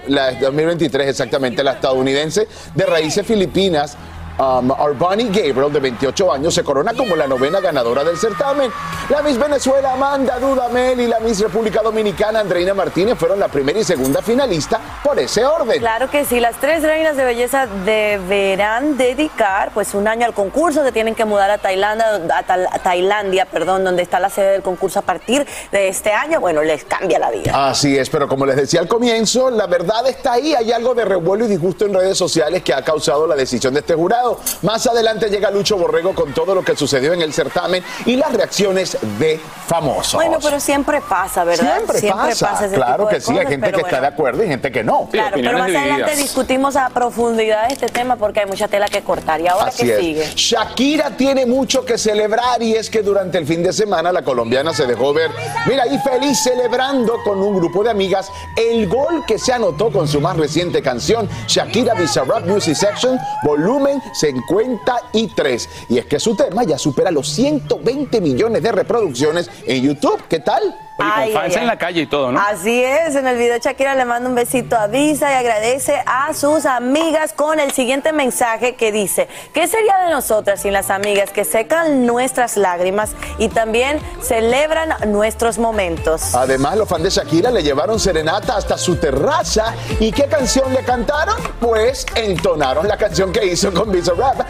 la 0.09 0.33
2023 0.33 1.09
exactamente, 1.09 1.63
la 1.63 1.73
estadounidense 1.73 2.49
de 2.75 2.85
raíces 2.87 3.25
filipinas. 3.27 3.97
Um, 4.43 4.73
Arbani 4.73 5.27
Gabriel, 5.27 5.73
de 5.73 5.79
28 5.79 6.33
años, 6.33 6.53
se 6.53 6.65
corona 6.65 6.93
como 6.95 7.15
la 7.15 7.29
novena 7.29 7.61
ganadora 7.61 8.03
del 8.03 8.17
certamen. 8.17 8.73
La 9.09 9.23
Miss 9.23 9.39
Venezuela, 9.39 9.93
Amanda 9.93 10.41
Dudamel, 10.41 10.99
y 10.99 11.07
la 11.07 11.21
Miss 11.21 11.39
República 11.39 11.81
Dominicana, 11.81 12.41
Andreina 12.41 12.75
Martínez, 12.75 13.17
fueron 13.17 13.39
la 13.39 13.47
primera 13.47 13.79
y 13.79 13.85
segunda 13.85 14.21
finalista 14.21 14.81
por 15.05 15.17
ese 15.21 15.45
orden. 15.45 15.79
Claro 15.79 16.11
que 16.11 16.25
sí, 16.25 16.41
las 16.41 16.57
tres 16.57 16.83
reinas 16.83 17.17
de 17.17 17.25
belleza 17.25 17.69
deberán 17.85 18.97
dedicar 18.97 19.71
pues 19.75 19.95
un 19.95 20.09
año 20.09 20.27
al 20.27 20.35
concurso, 20.35 20.83
se 20.83 20.91
tienen 20.91 21.15
que 21.15 21.25
mudar 21.25 21.51
a 21.51 21.59
Tailandia, 21.59 22.07
a, 22.35 22.75
a 22.75 22.79
Tailandia, 22.81 23.45
perdón, 23.45 23.85
donde 23.85 24.03
está 24.03 24.19
la 24.19 24.31
sede 24.31 24.53
del 24.53 24.63
concurso 24.63 24.99
a 24.99 25.03
partir 25.03 25.47
de 25.71 25.87
este 25.87 26.11
año. 26.11 26.41
Bueno, 26.41 26.63
les 26.63 26.85
cambia 26.85 27.21
la 27.21 27.31
vida. 27.31 27.71
Así 27.71 27.97
es, 27.97 28.11
pero 28.11 28.27
como 28.27 28.45
les 28.45 28.57
decía 28.57 28.81
al 28.81 28.89
comienzo, 28.89 29.51
la 29.51 29.69
verdad 29.69 30.05
está 30.09 30.33
ahí. 30.33 30.53
Hay 30.53 30.73
algo 30.73 30.95
de 30.95 31.05
revuelo 31.05 31.45
y 31.45 31.49
disgusto 31.49 31.87
en 31.87 31.95
redes 31.95 32.19
sociales 32.19 32.65
que 32.65 32.75
ha 32.75 32.83
causado 32.83 33.29
la 33.29 33.37
decisión 33.37 33.73
de 33.75 33.81
este 33.81 33.95
jurado. 33.95 34.32
Más 34.63 34.87
adelante 34.87 35.29
llega 35.29 35.51
Lucho 35.51 35.77
Borrego 35.77 36.15
con 36.15 36.33
todo 36.33 36.55
lo 36.55 36.63
que 36.63 36.77
sucedió 36.77 37.13
en 37.13 37.23
el 37.23 37.33
certamen 37.33 37.83
y 38.07 38.17
las 38.17 38.33
reacciones 38.33 38.97
de 39.19 39.41
famosos. 39.67 40.15
Bueno, 40.15 40.39
pero 40.43 40.61
siempre 40.61 41.01
pasa, 41.01 41.45
¿verdad? 41.45 41.83
Siempre, 41.95 42.11
pasa. 42.39 42.67
ese 42.67 42.75
claro 42.75 43.05
tipo 43.05 43.09
de 43.09 43.15
que 43.15 43.21
sí, 43.21 43.39
hay 43.39 43.47
gente 43.47 43.73
que 43.73 43.81
está 43.81 44.01
de 44.01 44.07
acuerdo 44.07 44.45
y 44.45 44.49
gente 44.49 44.71
que 44.71 44.85
no. 44.85 45.09
Claro, 45.11 45.37
pero 45.37 45.59
más 45.59 45.71
adelante 45.71 46.17
discutimos 46.17 46.77
a 46.77 46.89
profundidad 46.91 47.71
este 47.71 47.87
tema 47.87 48.17
porque 48.17 48.41
hay 48.41 48.47
mucha 48.47 48.69
tela 48.69 48.89
que 48.89 49.03
cortar. 49.03 49.41
¿Y 49.41 49.49
ahora 49.49 49.67
Así 49.67 49.91
es. 49.91 50.01
sigue? 50.01 50.33
Shakira 50.35 51.17
tiene 51.17 51.47
mucho 51.47 51.85
que 51.85 51.99
celebrar 51.99 52.63
y 52.63 52.75
es 52.75 52.91
que 52.91 53.03
durante 53.03 53.39
el 53.39 53.47
fin 53.47 53.63
de 53.63 53.73
semana 53.73 54.13
la 54.13 54.23
colombiana 54.23 54.73
se 54.75 54.87
dejó 54.87 55.13
ver, 55.13 55.31
mira, 55.67 55.85
ahí 55.85 55.99
feliz 55.99 56.39
celebrando 56.43 57.23
con 57.25 57.39
un 57.39 57.57
grupo 57.57 57.83
de 57.83 57.91
amigas 57.91 58.31
el 58.57 58.89
gol 58.89 59.25
que 59.27 59.39
se 59.39 59.53
anotó 59.53 59.91
con 59.91 60.09
su 60.09 60.21
más 60.21 60.37
reciente 60.37 60.83
canción, 60.83 61.29
Shakira 61.47 61.95
Bizarrap 61.95 62.47
Music 62.47 62.75
Section, 62.75 63.19
volumen 63.43 64.03
53. 64.13 65.69
Y 65.89 65.99
es 65.99 66.07
que 66.07 66.21
su 66.21 66.35
tema 66.37 66.65
ya 66.65 66.79
supera 66.79 67.11
los 67.11 67.29
120 67.29 68.21
millones 68.21 68.63
de 68.63 68.73
reproducciones 68.73 69.51
en 69.67 69.83
YouTube. 69.83 70.23
¿Qué 70.29 70.41
tal? 70.41 70.63
Oye, 70.99 71.09
con 71.11 71.21
Ay, 71.21 71.33
fans 71.33 71.45
ay, 71.47 71.55
en 71.55 71.61
ay. 71.61 71.67
la 71.67 71.79
calle 71.79 72.01
y 72.03 72.07
todo, 72.07 72.33
¿no? 72.33 72.41
Así 72.41 72.83
es, 72.83 73.15
en 73.17 73.27
el 73.27 73.37
video 73.37 73.59
Shakira 73.59 73.95
le 73.95 74.05
manda 74.05 74.29
un 74.29 74.35
besito 74.35 74.77
a 74.77 74.87
Visa 74.87 75.33
y 75.33 75.35
agradece 75.35 76.03
a 76.07 76.33
sus 76.35 76.67
amigas 76.67 77.33
con 77.33 77.59
el 77.61 77.73
siguiente 77.73 78.13
mensaje 78.13 78.75
que 78.75 78.93
dice, 78.93 79.29
¿qué 79.55 79.67
sería 79.67 79.97
de 80.05 80.11
nosotras 80.11 80.61
sin 80.63 80.73
las 80.73 80.91
amigas 80.91 81.31
que 81.31 81.45
secan 81.45 82.07
nuestras 82.07 82.57
lágrimas 82.57 83.13
y 83.39 83.49
también 83.49 84.01
celebran 84.21 84.95
nuestros 85.11 85.59
momentos? 85.59 86.35
Además, 86.35 86.77
los 86.77 86.89
fans 86.89 87.05
de 87.05 87.11
Shakira 87.11 87.51
le 87.51 87.63
llevaron 87.63 87.99
serenata 87.99 88.57
hasta 88.57 88.77
su 88.77 88.97
terraza. 88.97 89.75
¿Y 89.99 90.13
qué 90.13 90.27
canción 90.27 90.73
le 90.73 90.85
cantaron? 90.85 91.37
Pues 91.61 92.07
entonaron 92.15 92.87
la 92.87 92.97
canción 92.97 93.33
que 93.33 93.45
hizo 93.47 93.73
con 93.73 93.91
Bizarrap. 93.91 94.41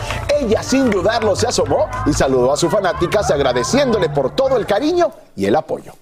Ella, 0.40 0.62
sin 0.62 0.90
dudarlo, 0.90 1.36
se 1.36 1.46
asomó 1.46 1.88
y 2.06 2.12
saludó 2.12 2.52
a 2.52 2.56
sus 2.56 2.70
fanáticas 2.70 3.30
agradeciéndole 3.30 4.08
por 4.08 4.34
todo 4.34 4.56
el 4.56 4.66
cariño 4.66 5.10
y 5.36 5.46
el 5.46 5.56
apoyo. 5.56 5.92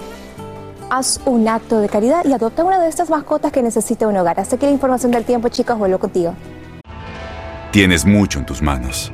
haz 0.89 1.19
un 1.25 1.47
acto 1.47 1.79
de 1.79 1.89
caridad 1.89 2.25
y 2.25 2.33
adopta 2.33 2.63
una 2.63 2.79
de 2.79 2.89
estas 2.89 3.09
mascotas 3.09 3.51
que 3.51 3.61
necesita 3.61 4.07
un 4.07 4.17
hogar. 4.17 4.39
Hasta 4.39 4.55
aquí 4.55 4.65
la 4.65 4.71
información 4.71 5.11
del 5.11 5.25
tiempo, 5.25 5.49
chicos, 5.49 5.77
vuelvo 5.77 5.99
contigo. 5.99 6.33
Tienes 7.71 8.05
mucho 8.05 8.39
en 8.39 8.45
tus 8.45 8.61
manos. 8.61 9.13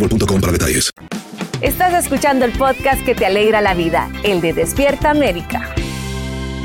boostmobile.com 0.00 0.40
para 0.40 0.52
detalles. 0.52 0.90
Estás 1.60 1.92
escuchando 1.92 2.44
el 2.46 2.52
podcast 2.52 3.04
que 3.04 3.14
te 3.14 3.26
alegra 3.26 3.60
la 3.60 3.74
vida, 3.74 4.10
el 4.22 4.40
de 4.40 4.54
Despierta 4.54 5.10
América. 5.10 5.74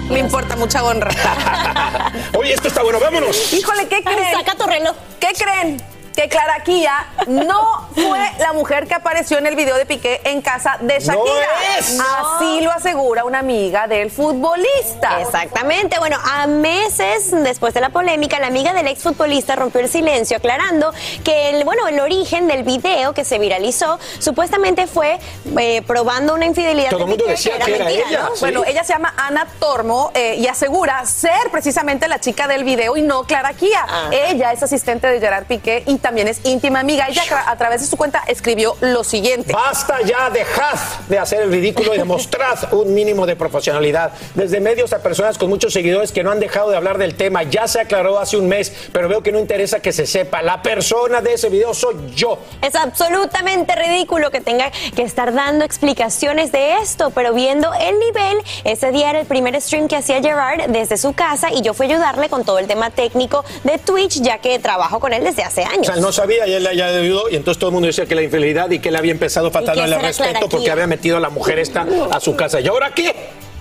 Le 0.09 0.19
importa 0.19 0.55
mucha 0.55 0.83
honra. 0.83 1.11
Oye, 2.37 2.53
esto 2.53 2.69
está 2.69 2.83
bueno, 2.83 2.99
vámonos. 2.99 3.53
Híjole, 3.53 3.87
¿qué 3.87 4.01
creen? 4.03 4.37
saca 4.37 4.55
tu 4.55 4.65
reloj. 4.65 4.95
¿Qué 5.19 5.27
creen? 5.37 5.81
Que 6.15 6.29
Clara 6.29 6.61
Kia 6.63 7.07
no 7.27 7.89
fue 7.93 8.19
la 8.39 8.53
mujer 8.53 8.87
que 8.87 8.93
apareció 8.93 9.37
en 9.37 9.47
el 9.47 9.55
video 9.55 9.75
de 9.75 9.85
Piqué 9.85 10.21
en 10.23 10.41
casa 10.41 10.77
de 10.79 10.99
Shakira. 10.99 11.17
No 11.17 11.77
es. 11.77 11.99
Así 11.99 12.61
lo 12.61 12.71
asegura 12.71 13.25
una 13.25 13.39
amiga 13.39 13.87
del 13.87 14.09
futbolista. 14.09 15.19
Exactamente. 15.19 15.99
Bueno, 15.99 16.17
a 16.23 16.47
meses 16.47 17.31
después 17.31 17.73
de 17.73 17.81
la 17.81 17.89
polémica, 17.89 18.39
la 18.39 18.47
amiga 18.47 18.73
del 18.73 18.87
exfutbolista 18.87 19.57
rompió 19.57 19.81
el 19.81 19.89
silencio 19.89 20.37
aclarando 20.37 20.93
que 21.25 21.49
el, 21.49 21.65
bueno, 21.65 21.87
el 21.87 21.99
origen 21.99 22.47
del 22.47 22.63
video 22.63 23.13
que 23.13 23.25
se 23.25 23.37
viralizó 23.37 23.99
supuestamente 24.19 24.87
fue 24.87 25.19
eh, 25.59 25.81
probando 25.81 26.33
una 26.33 26.45
infidelidad 26.45 26.91
Todo 26.91 26.99
de 26.99 27.03
el 27.03 27.09
mundo 27.09 27.25
Piqué, 27.25 27.31
decía 27.31 27.59
que 27.59 27.75
era 27.75 27.85
mentira, 27.85 28.09
ella. 28.09 28.21
¿no? 28.21 28.35
Sí. 28.35 28.39
Bueno, 28.39 28.63
ella 28.65 28.83
se 28.85 28.93
llama 28.93 29.13
Ana 29.17 29.47
Tormo 29.59 30.11
eh, 30.13 30.35
y 30.37 30.47
asegura 30.47 31.05
ser 31.05 31.51
precisamente 31.51 32.07
la 32.07 32.19
chica 32.19 32.47
del 32.47 32.63
video 32.63 32.95
y 32.95 33.01
no 33.01 33.23
Clara 33.25 33.53
Kia. 33.53 33.85
Ella 34.11 34.53
es 34.53 34.63
asistente 34.63 35.07
de 35.07 35.19
Gerard 35.19 35.45
Piqué 35.45 35.83
y 35.85 35.97
también 36.05 36.27
es 36.27 36.39
íntima 36.45 36.81
amiga. 36.81 37.07
Ella 37.09 37.23
a 37.47 37.57
través 37.57 37.81
de 37.81 37.87
su 37.87 37.97
cuenta 37.97 38.21
escribió 38.27 38.77
lo 38.79 39.03
siguiente. 39.03 39.51
Basta 39.51 40.01
ya, 40.03 40.29
dejad 40.29 40.77
de 41.09 41.17
hacer 41.17 41.41
el 41.41 41.51
ridículo 41.51 41.95
y 41.95 41.97
demostrad 41.97 42.59
un 42.73 42.93
mínimo 42.93 43.25
de 43.25 43.35
profesionalidad. 43.35 44.11
Desde 44.35 44.59
medios 44.59 44.93
a 44.93 45.01
personas 45.01 45.39
con 45.39 45.49
muchos 45.49 45.73
seguidores 45.73 46.11
que 46.11 46.21
no 46.21 46.29
han 46.29 46.39
dejado 46.39 46.69
de 46.69 46.77
hablar 46.77 46.99
del 46.99 47.15
tema. 47.15 47.41
Ya 47.41 47.67
se 47.67 47.81
aclaró 47.81 48.19
hace 48.19 48.37
un 48.37 48.47
mes, 48.47 48.71
pero 48.91 49.09
veo 49.09 49.23
que 49.23 49.31
no 49.31 49.39
interesa 49.39 49.79
que 49.79 49.91
se 49.91 50.05
sepa. 50.05 50.43
La 50.43 50.61
persona 50.61 51.21
de 51.21 51.33
ese 51.33 51.49
video 51.49 51.73
soy 51.73 51.95
yo. 52.15 52.37
Es 52.61 52.75
absolutamente 52.75 53.73
ridículo 53.75 54.29
que 54.29 54.41
tenga 54.41 54.69
que 54.95 55.01
estar 55.01 55.33
dando 55.33 55.65
explicaciones 55.65 56.51
de 56.51 56.77
esto, 56.77 57.09
pero 57.09 57.33
viendo 57.33 57.73
el 57.73 57.97
nivel, 57.97 58.43
ese 58.63 58.91
día 58.91 59.09
era 59.09 59.21
el 59.21 59.25
primer 59.25 59.59
stream 59.59 59.87
que 59.87 59.95
hacía 59.95 60.21
Gerard 60.21 60.67
desde 60.67 60.97
su 60.97 61.13
casa 61.13 61.51
y 61.51 61.63
yo 61.63 61.73
fui 61.73 61.87
a 61.87 61.89
ayudarle 61.95 62.29
con 62.29 62.45
todo 62.45 62.59
el 62.59 62.67
tema 62.67 62.91
técnico 62.91 63.43
de 63.63 63.79
Twitch, 63.79 64.21
ya 64.21 64.37
que 64.37 64.59
trabajo 64.59 64.99
con 64.99 65.11
él 65.11 65.23
desde 65.23 65.41
hace 65.43 65.63
O 65.63 65.67
años. 65.67 65.87
sea, 65.87 65.94
no 65.99 66.11
sabía 66.11 66.47
y 66.47 66.53
él 66.53 66.67
ya 66.73 66.87
ayudó 66.87 67.29
y 67.29 67.35
entonces 67.35 67.59
todo 67.59 67.69
el 67.69 67.73
mundo 67.73 67.87
decía 67.87 68.05
que 68.05 68.15
la 68.15 68.21
infidelidad 68.21 68.69
y 68.71 68.79
que 68.79 68.89
él 68.89 68.95
había 68.95 69.11
empezado 69.11 69.49
que 69.49 69.53
faltándole 69.53 69.87
esa 69.87 69.95
al 69.95 70.01
era 70.01 70.07
respeto 70.07 70.49
porque 70.49 70.71
había 70.71 70.87
metido 70.87 71.17
a 71.17 71.19
la 71.19 71.29
mujer 71.29 71.59
esta 71.59 71.85
a 72.11 72.19
su 72.19 72.35
casa. 72.35 72.59
¿Y 72.59 72.67
ahora 72.67 72.91
qué? 72.93 73.13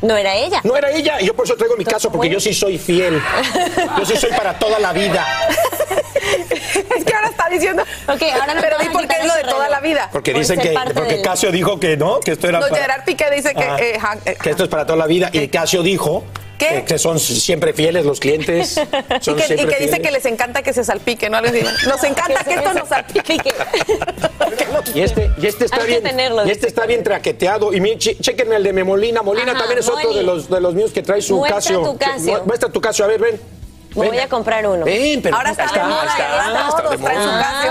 No 0.02 0.16
era 0.16 0.34
ella. 0.34 0.60
No 0.64 0.76
era 0.76 0.90
ella. 0.90 1.20
Y 1.20 1.26
yo 1.26 1.34
por 1.34 1.46
eso 1.46 1.56
traigo 1.56 1.76
mi 1.76 1.84
caso 1.84 2.12
porque 2.12 2.28
yo 2.28 2.38
sí 2.38 2.52
soy 2.52 2.76
fiel. 2.78 3.20
Yo 3.98 4.04
sí 4.04 4.16
soy 4.16 4.30
para 4.32 4.58
toda 4.58 4.78
la 4.78 4.92
vida. 4.92 5.26
es 6.96 7.04
que 7.04 7.14
ahora 7.14 7.28
está 7.28 7.48
diciendo. 7.48 7.82
Ok, 8.08 8.22
ahora 8.38 8.54
no 8.54 8.60
Pero 8.60 8.78
di 8.78 8.88
por 8.88 9.06
qué 9.06 9.16
es 9.20 9.26
lo 9.26 9.34
de 9.34 9.44
toda 9.44 9.68
la 9.68 9.80
vida. 9.80 10.08
Porque 10.12 10.32
Por 10.32 10.40
dicen 10.40 10.60
que 10.60 10.74
porque 10.94 11.14
del- 11.14 11.22
Casio 11.22 11.50
dijo 11.50 11.80
que 11.80 11.96
no, 11.96 12.20
que 12.20 12.32
esto 12.32 12.48
era 12.48 12.60
No, 12.60 12.68
para- 12.68 12.82
Gerard 12.82 13.04
Piqué 13.04 13.30
dice 13.30 13.54
que. 13.54 13.64
Ah. 13.64 13.76
eh, 13.80 13.98
eh, 14.26 14.36
que 14.42 14.50
esto 14.50 14.64
es 14.64 14.68
para 14.68 14.84
toda 14.84 14.98
la 14.98 15.06
vida 15.06 15.30
y 15.32 15.48
Casio 15.48 15.82
dijo 15.82 16.24
¿Qué? 16.58 16.66
que, 16.68 16.84
que 16.84 16.98
son 16.98 17.18
siempre 17.18 17.72
fieles 17.72 18.04
los 18.04 18.20
clientes. 18.20 18.76
y 19.26 19.34
que, 19.34 19.54
y 19.54 19.66
que 19.66 19.76
dice 19.80 20.00
que 20.00 20.10
les 20.10 20.24
encanta 20.26 20.62
que 20.62 20.72
se 20.72 20.84
salpique, 20.84 21.28
¿no? 21.30 21.40
Nos 21.40 22.04
encanta 22.04 22.44
que 22.44 22.54
esto 22.54 22.72
nos 22.74 22.88
salpique. 22.88 23.38
Y 24.94 25.00
este, 25.00 25.30
y 25.40 25.46
este 25.46 25.64
está 25.66 25.80
Hay 25.82 25.86
bien, 25.88 26.02
tenerlo, 26.02 26.46
y 26.46 26.50
este 26.50 26.66
está 26.66 26.86
bien 26.86 27.02
traqueteado. 27.02 27.72
Y 27.72 27.80
miren, 27.80 27.98
che- 27.98 28.16
chequenme 28.18 28.56
el 28.56 28.62
de 28.62 28.72
Memolina. 28.72 29.22
Molina 29.22 29.50
Ajá, 29.52 29.58
también 29.60 29.78
es 29.80 29.88
otro 29.88 30.12
de 30.12 30.22
los, 30.22 30.48
de 30.48 30.60
los 30.60 30.74
míos 30.74 30.90
que 30.92 31.02
trae 31.02 31.22
su 31.22 31.36
Muestra 31.36 31.56
Casio. 31.56 31.82
tu 31.82 31.96
Casio. 31.98 32.38
Mu- 32.40 32.46
Muestra 32.46 32.68
tu 32.70 32.80
Casio, 32.80 33.04
a 33.04 33.08
ver, 33.08 33.20
ven. 33.20 33.40
Voy 33.94 34.18
a 34.18 34.28
comprar 34.28 34.66
uno. 34.66 34.84
Ven, 34.84 35.22
pero 35.22 35.36
Ahora 35.36 35.50
está 35.50 35.64
está, 35.66 35.82
de 35.82 35.88
moda, 35.88 36.04
está, 36.06 36.68
está 36.68 36.90
de 36.90 36.98
moda. 36.98 37.12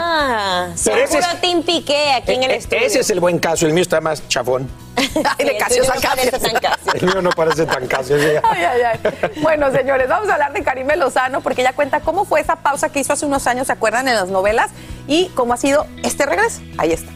Ah, 0.06 0.68
Pero 0.84 0.98
ese 0.98 1.08
seguro 1.14 1.28
es- 1.34 1.42
Team 1.42 1.64
Piqué 1.64 2.12
aquí 2.14 2.34
en 2.34 2.44
el 2.44 2.52
E- 2.52 2.56
estudio. 2.58 2.82
Ese 2.86 3.00
es 3.02 3.10
el 3.10 3.20
buen 3.20 3.40
caso, 3.40 3.66
el 3.66 3.74
mío 3.74 3.82
está 3.82 4.00
más 4.02 4.28
chafón. 4.30 4.70
Ay, 4.96 5.46
de 5.46 5.58
Casio 5.58 5.84
no 5.84 5.90
Casio. 6.02 6.32
tan 6.32 6.54
Casio. 6.62 6.94
El 6.94 7.02
mío 7.08 7.22
no 7.22 7.30
parece 7.32 7.66
tan 7.66 7.88
Casio. 7.88 8.16
Ay, 8.16 8.64
ay, 8.64 8.82
ay. 8.84 9.00
Bueno, 9.42 9.72
señores, 9.72 10.08
vamos 10.08 10.30
a 10.30 10.34
hablar 10.34 10.54
de 10.54 10.64
Karime 10.64 10.96
Lozano 10.96 11.42
porque 11.42 11.62
ella 11.62 11.74
cuenta 11.74 12.00
cómo 12.00 12.26
fue 12.26 12.40
esa 12.42 12.56
pausa 12.58 12.90
que 12.90 13.00
hizo 13.00 13.12
hace 13.14 13.26
unos 13.26 13.46
años, 13.48 13.68
¿se 13.68 13.74
acuerdan? 13.74 14.08
En 14.08 14.16
las 14.16 14.30
novelas 14.30 14.72
y 15.08 15.28
cómo 15.36 15.54
ha 15.54 15.58
sido 15.58 15.88
este 16.04 16.26
regreso. 16.26 16.62
Ahí 16.78 16.94
está. 16.94 17.12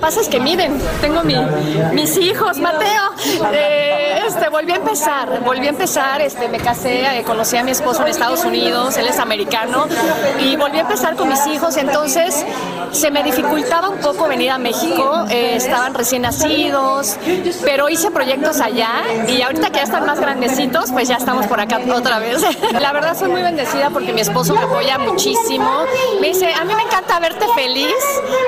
Pasa 0.00 0.20
es 0.22 0.28
que 0.28 0.40
miren, 0.40 0.80
tengo 1.00 1.22
mi- 1.22 1.36
mis 1.92 2.16
hijos, 2.16 2.58
Mateo. 2.58 3.10
eh, 3.52 4.22
este, 4.26 4.48
volví 4.48 4.72
a 4.72 4.76
empezar, 4.76 5.40
volví 5.44 5.66
a 5.66 5.70
empezar, 5.70 6.22
este, 6.22 6.48
me 6.48 6.58
casé, 6.58 7.18
eh, 7.18 7.22
conocí 7.24 7.56
a 7.56 7.62
mi 7.64 7.70
esposo 7.72 8.02
en 8.02 8.08
Estados 8.08 8.44
Unidos, 8.44 8.96
él 8.96 9.06
es 9.08 9.18
americano, 9.18 9.86
y 10.40 10.56
volví 10.56 10.78
a 10.78 10.82
empezar 10.82 11.16
con 11.16 11.28
mis 11.28 11.46
hijos, 11.48 11.76
entonces 11.76 12.44
se 12.92 13.10
me 13.10 13.22
dificultaba 13.22 13.88
un 13.90 13.98
poco 13.98 14.26
venir 14.26 14.50
a 14.50 14.58
México, 14.58 15.26
eh, 15.30 15.56
estaban 15.56 15.92
recién 15.94 16.22
nacidos, 16.22 17.16
pero 17.64 17.88
hice 17.88 18.10
proyectos 18.10 18.60
allá 18.60 18.90
y 19.28 19.42
ahorita 19.42 19.68
que 19.70 19.76
ya 19.76 19.82
están 19.84 20.06
más 20.06 20.18
grandecitos, 20.20 20.90
pues 20.92 21.08
ya 21.08 21.16
estamos 21.16 21.46
por 21.46 21.60
acá 21.60 21.78
otra 21.94 22.18
vez. 22.18 22.42
La 22.80 22.92
verdad 22.92 23.16
soy 23.18 23.28
muy 23.30 23.42
bendecida 23.42 23.90
porque 23.90 24.12
mi 24.12 24.20
esposo 24.22 24.54
me 24.54 24.62
apoya 24.62 24.98
muchísimo, 24.98 25.84
me 26.20 26.28
dice, 26.28 26.52
a 26.54 26.64
mí 26.64 26.74
me 26.74 26.82
encanta 26.82 27.18
verte 27.20 27.44
feliz, 27.54 27.94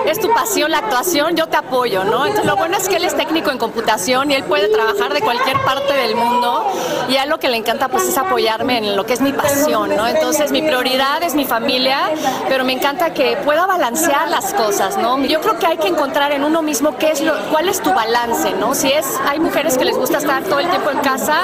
es 0.07 0.19
tu 0.19 0.33
pasión 0.33 0.71
la 0.71 0.79
actuación, 0.79 1.37
te 1.49 1.57
apoyo, 1.57 2.05
¿no? 2.05 2.27
Entonces 2.27 2.47
lo 2.47 2.57
bueno 2.57 2.77
es 2.77 2.89
que 2.89 2.97
él 2.97 3.05
es 3.05 3.17
técnico 3.17 3.51
en 3.51 3.59
computación 3.59 4.31
y 4.31 4.35
él 4.35 4.45
puede 4.45 4.69
trabajar 4.69 5.13
de 5.13 5.21
cualquier 5.21 5.59
parte 5.63 5.93
del 5.93 6.17
mundo 6.17 6.67
y 7.09 7.17
a 7.17 7.27
lo 7.27 7.39
que 7.39 7.49
le 7.49 7.57
encanta 7.57 7.89
pues 7.89 8.09
es 8.09 8.17
apoyarme 8.19 8.79
en 8.79 8.97
lo 8.97 9.05
que 9.05 9.15
es 9.15 9.21
mi 9.21 9.33
pasión, 9.33 9.95
¿no? 9.97 10.07
Entonces 10.07 10.53
mi 10.53 10.63
prioridad 10.63 11.23
es 11.23 11.35
mi 11.35 11.45
familia, 11.45 12.11
pero 12.49 12.65
me 12.65 12.73
encanta 12.73 13.13
que 13.13 13.37
pueda 13.45 13.67
balancear 13.67 14.29
las 14.29 14.55
cosas, 14.55 14.97
¿no? 14.99 15.23
Yo 15.25 15.41
creo 15.41 15.59
que 15.59 15.67
hay 15.67 15.77
que 15.77 15.89
encontrar 15.89 16.33
en 16.33 16.45
uno 16.45 16.63
mismo 16.63 16.97
qué 16.97 17.11
es 17.11 17.21
lo, 17.21 17.35
cuál 17.51 17.69
es 17.69 17.81
tu 17.81 17.93
balance, 17.93 18.53
¿no? 18.53 18.75
Si 18.75 18.91
es, 18.91 19.19
hay 19.29 19.41
mujeres 19.41 19.77
que 19.77 19.85
les 19.85 19.97
gusta 19.97 20.19
estar 20.19 20.43
todo 20.45 20.61
el 20.61 20.69
tiempo 20.69 20.91
en 20.91 20.99
casa 20.99 21.43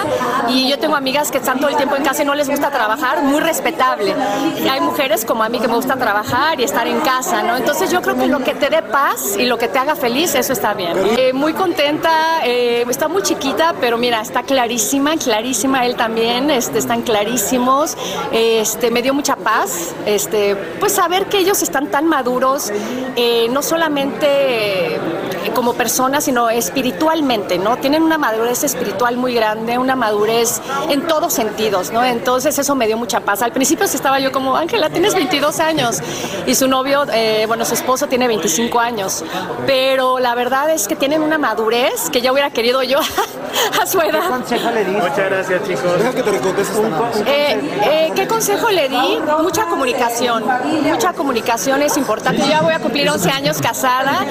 y 0.49 0.69
yo 0.69 0.79
tengo 0.79 0.97
amigas 0.97 1.31
que 1.31 1.39
están 1.39 1.59
todo 1.59 1.71
el 1.71 1.77
tiempo 1.77 1.97
en 1.97 2.05
casa 2.05 2.23
y 2.23 2.27
no 2.27 2.35
les 2.35 2.49
gusta 2.49 2.71
trabajar, 2.71 3.23
muy 3.23 3.41
respetable. 3.41 4.15
Y 4.63 4.69
hay 4.69 4.81
mujeres 4.81 5.25
como 5.25 5.43
a 5.43 5.49
mí 5.49 5.59
que 5.61 5.69
me 5.69 5.75
gusta 5.75 5.97
trabajar 5.97 6.61
y 6.61 6.65
estar 6.65 6.87
en 6.87 7.01
casa, 7.01 7.43
¿no? 7.43 7.57
Entonces 7.57 7.91
yo 7.91 8.03
creo 8.03 8.17
que 8.17 8.27
lo 8.27 8.41
que 8.41 8.55
te 8.55 8.69
dé 8.71 8.83
paz 8.83 9.37
y 9.37 9.47
lo 9.47 9.59
que 9.59 9.69
te 9.69 9.79
haga 9.79 9.88
feliz, 9.96 10.35
eso 10.35 10.53
está 10.53 10.74
bien. 10.74 10.92
Eh, 11.16 11.33
muy 11.33 11.53
contenta, 11.53 12.40
eh, 12.44 12.85
está 12.88 13.09
muy 13.09 13.22
chiquita, 13.22 13.74
pero 13.81 13.98
mira, 13.98 14.20
está 14.20 14.42
clarísima, 14.42 15.16
clarísima 15.16 15.87
él 15.87 15.96
también, 15.96 16.51
este, 16.51 16.79
están 16.79 17.03
clarísimos. 17.03 17.96
Este, 18.33 18.90
me 18.90 19.03
dio 19.03 19.14
mucha 19.14 19.37
paz, 19.37 19.94
este, 20.07 20.57
pues 20.81 20.92
saber 20.92 21.27
que 21.27 21.38
ellos 21.38 21.62
están 21.62 21.90
tan 21.90 22.07
maduros, 22.07 22.72
eh, 23.16 23.48
no 23.51 23.62
solamente 23.62 24.96
eh, 24.96 25.51
como 25.55 25.74
personas, 25.74 26.24
sino 26.24 26.51
espiritualmente, 26.51 27.59
¿no? 27.59 27.77
Tienen 27.79 28.03
una 28.03 28.18
madurez 28.18 28.64
espiritual 28.64 29.16
muy 29.16 29.35
grande, 29.35 29.79
una 29.79 29.96
madurez 29.96 30.61
en 30.90 31.07
todos 31.07 31.33
sentidos, 31.33 31.90
¿no? 31.90 32.05
Entonces 32.05 32.59
eso 32.59 32.74
me 32.74 32.87
dio 32.87 32.96
mucha 32.96 33.20
paz. 33.20 33.42
Al 33.42 33.53
principio 33.53 33.87
estaba 33.87 34.20
yo 34.20 34.33
como, 34.33 34.57
Ángela, 34.57 34.90
tienes 34.90 35.14
22 35.14 35.61
años 35.61 36.01
y 36.46 36.55
su 36.55 36.68
novio, 36.68 37.05
eh, 37.12 37.44
bueno, 37.46 37.64
su 37.64 37.74
esposo 37.74 38.07
tiene 38.07 38.29
25 38.29 38.79
años, 38.79 39.24
pero 39.66 39.78
la 40.21 40.35
verdad 40.35 40.71
es 40.71 40.88
que 40.88 40.97
tienen 40.97 41.23
una 41.23 41.38
madurez 41.38 42.11
que 42.11 42.21
ya 42.21 42.33
hubiera 42.33 42.51
querido 42.51 42.83
yo 42.83 42.99
a 43.83 43.87
su 43.87 44.01
edad. 44.01 44.31
Muchas 44.31 45.31
gracias, 45.31 45.62
chicos. 45.67 45.99
Deja 45.99 46.12
que 46.12 46.23
te 46.23 46.31
recontestes 46.31 46.79
Eh, 47.27 47.59
eh, 47.85 48.12
¿Qué 48.14 48.27
consejo 48.27 48.69
le 48.71 48.88
di? 48.88 49.19
Mucha 49.43 49.67
comunicación. 49.67 50.45
Mucha 50.83 51.12
comunicación 51.12 51.83
es 51.83 51.97
importante. 51.97 52.43
Yo 52.43 52.49
ya 52.49 52.61
voy 52.61 52.75
a 52.75 52.81
cumplir 52.81 53.09
11 53.09 53.31
años 53.31 53.61
casada. 53.61 54.25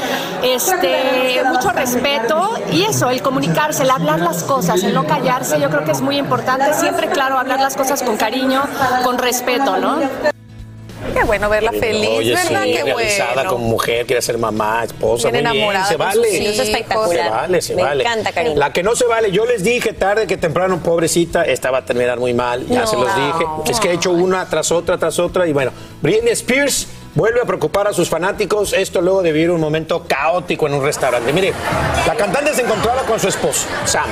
Este, 0.44 1.44
mucho 1.46 1.72
respeto 1.72 2.52
y 2.72 2.84
eso, 2.84 3.10
el 3.10 3.22
comunicarse, 3.22 3.84
el 3.84 3.90
hablar 3.90 4.20
las 4.20 4.44
cosas, 4.44 4.84
el 4.84 4.94
no 4.94 5.06
callarse, 5.06 5.60
yo 5.60 5.70
creo 5.70 5.84
que 5.84 5.92
es 5.92 6.02
muy 6.02 6.18
importante. 6.18 6.74
Siempre, 6.74 7.10
claro, 7.10 7.38
hablar 7.38 7.60
las 7.60 7.76
cosas 7.76 8.04
con 8.04 8.18
cariño, 8.18 8.62
con 9.04 9.18
respeto, 9.18 9.78
¿no? 9.78 10.00
Qué 11.14 11.24
bueno 11.24 11.50
verla 11.50 11.72
feliz, 11.72 12.10
Oye, 12.10 12.36
¿verdad? 12.36 12.64
sí, 12.64 12.74
Qué 12.74 12.84
realizada 12.84 13.34
bueno. 13.36 13.50
como 13.52 13.68
mujer, 13.68 14.06
quiere 14.06 14.22
ser 14.22 14.38
mamá, 14.38 14.84
esposa, 14.84 15.30
Bien 15.30 15.44
muy 15.44 15.52
bien, 15.54 15.64
enamorada 15.64 15.86
se 15.88 15.96
vale. 15.98 16.30
hijos. 16.30 16.54
Es 16.54 16.60
espectacular. 16.60 17.24
Se 17.26 17.30
vale, 17.30 17.62
se 17.62 17.76
Me 17.76 17.84
vale. 17.84 18.04
encanta, 18.04 18.32
cariño. 18.32 18.56
La 18.58 18.74
que 18.74 18.84
no 18.84 18.96
se 18.96 19.06
vale, 19.06 19.32
yo 19.32 19.46
les 19.46 19.64
dije 19.64 19.94
tarde 19.94 20.28
que 20.28 20.38
temprano, 20.38 20.80
pobrecita, 20.84 21.44
esta 21.44 21.72
va 21.72 21.80
a 21.80 21.86
terminar 21.86 22.20
muy 22.20 22.34
mal, 22.34 22.66
ya 22.68 22.82
No. 22.82 22.88
se 22.88 22.96
los 22.96 23.16
dije. 23.16 23.46
Es 23.72 23.80
que 23.80 23.90
he 23.90 23.94
hecho 23.94 24.12
una 24.12 24.48
tras 24.50 24.72
otra, 24.72 24.98
tras 24.98 25.20
otra, 25.20 25.48
y 25.48 25.54
bueno, 25.54 25.72
Britney 26.02 26.34
Spears 26.34 26.88
vuelve 27.16 27.42
a 27.42 27.46
preocupar 27.46 27.88
a 27.88 27.94
sus 27.94 28.10
fanáticos. 28.10 28.74
Esto 28.74 29.00
luego 29.02 29.22
de 29.22 29.32
vivir 29.32 29.52
un 29.52 29.62
momento 29.62 30.04
caótico 30.08 30.68
en 30.68 30.74
un 30.74 30.84
restaurante. 30.84 31.32
Mire, 31.32 31.54
la 32.08 32.16
cantante 32.16 32.54
se 32.54 32.62
encontraba 32.64 33.04
con 33.04 33.20
su 33.20 33.28
esposo, 33.28 33.68
Sam. 33.86 34.06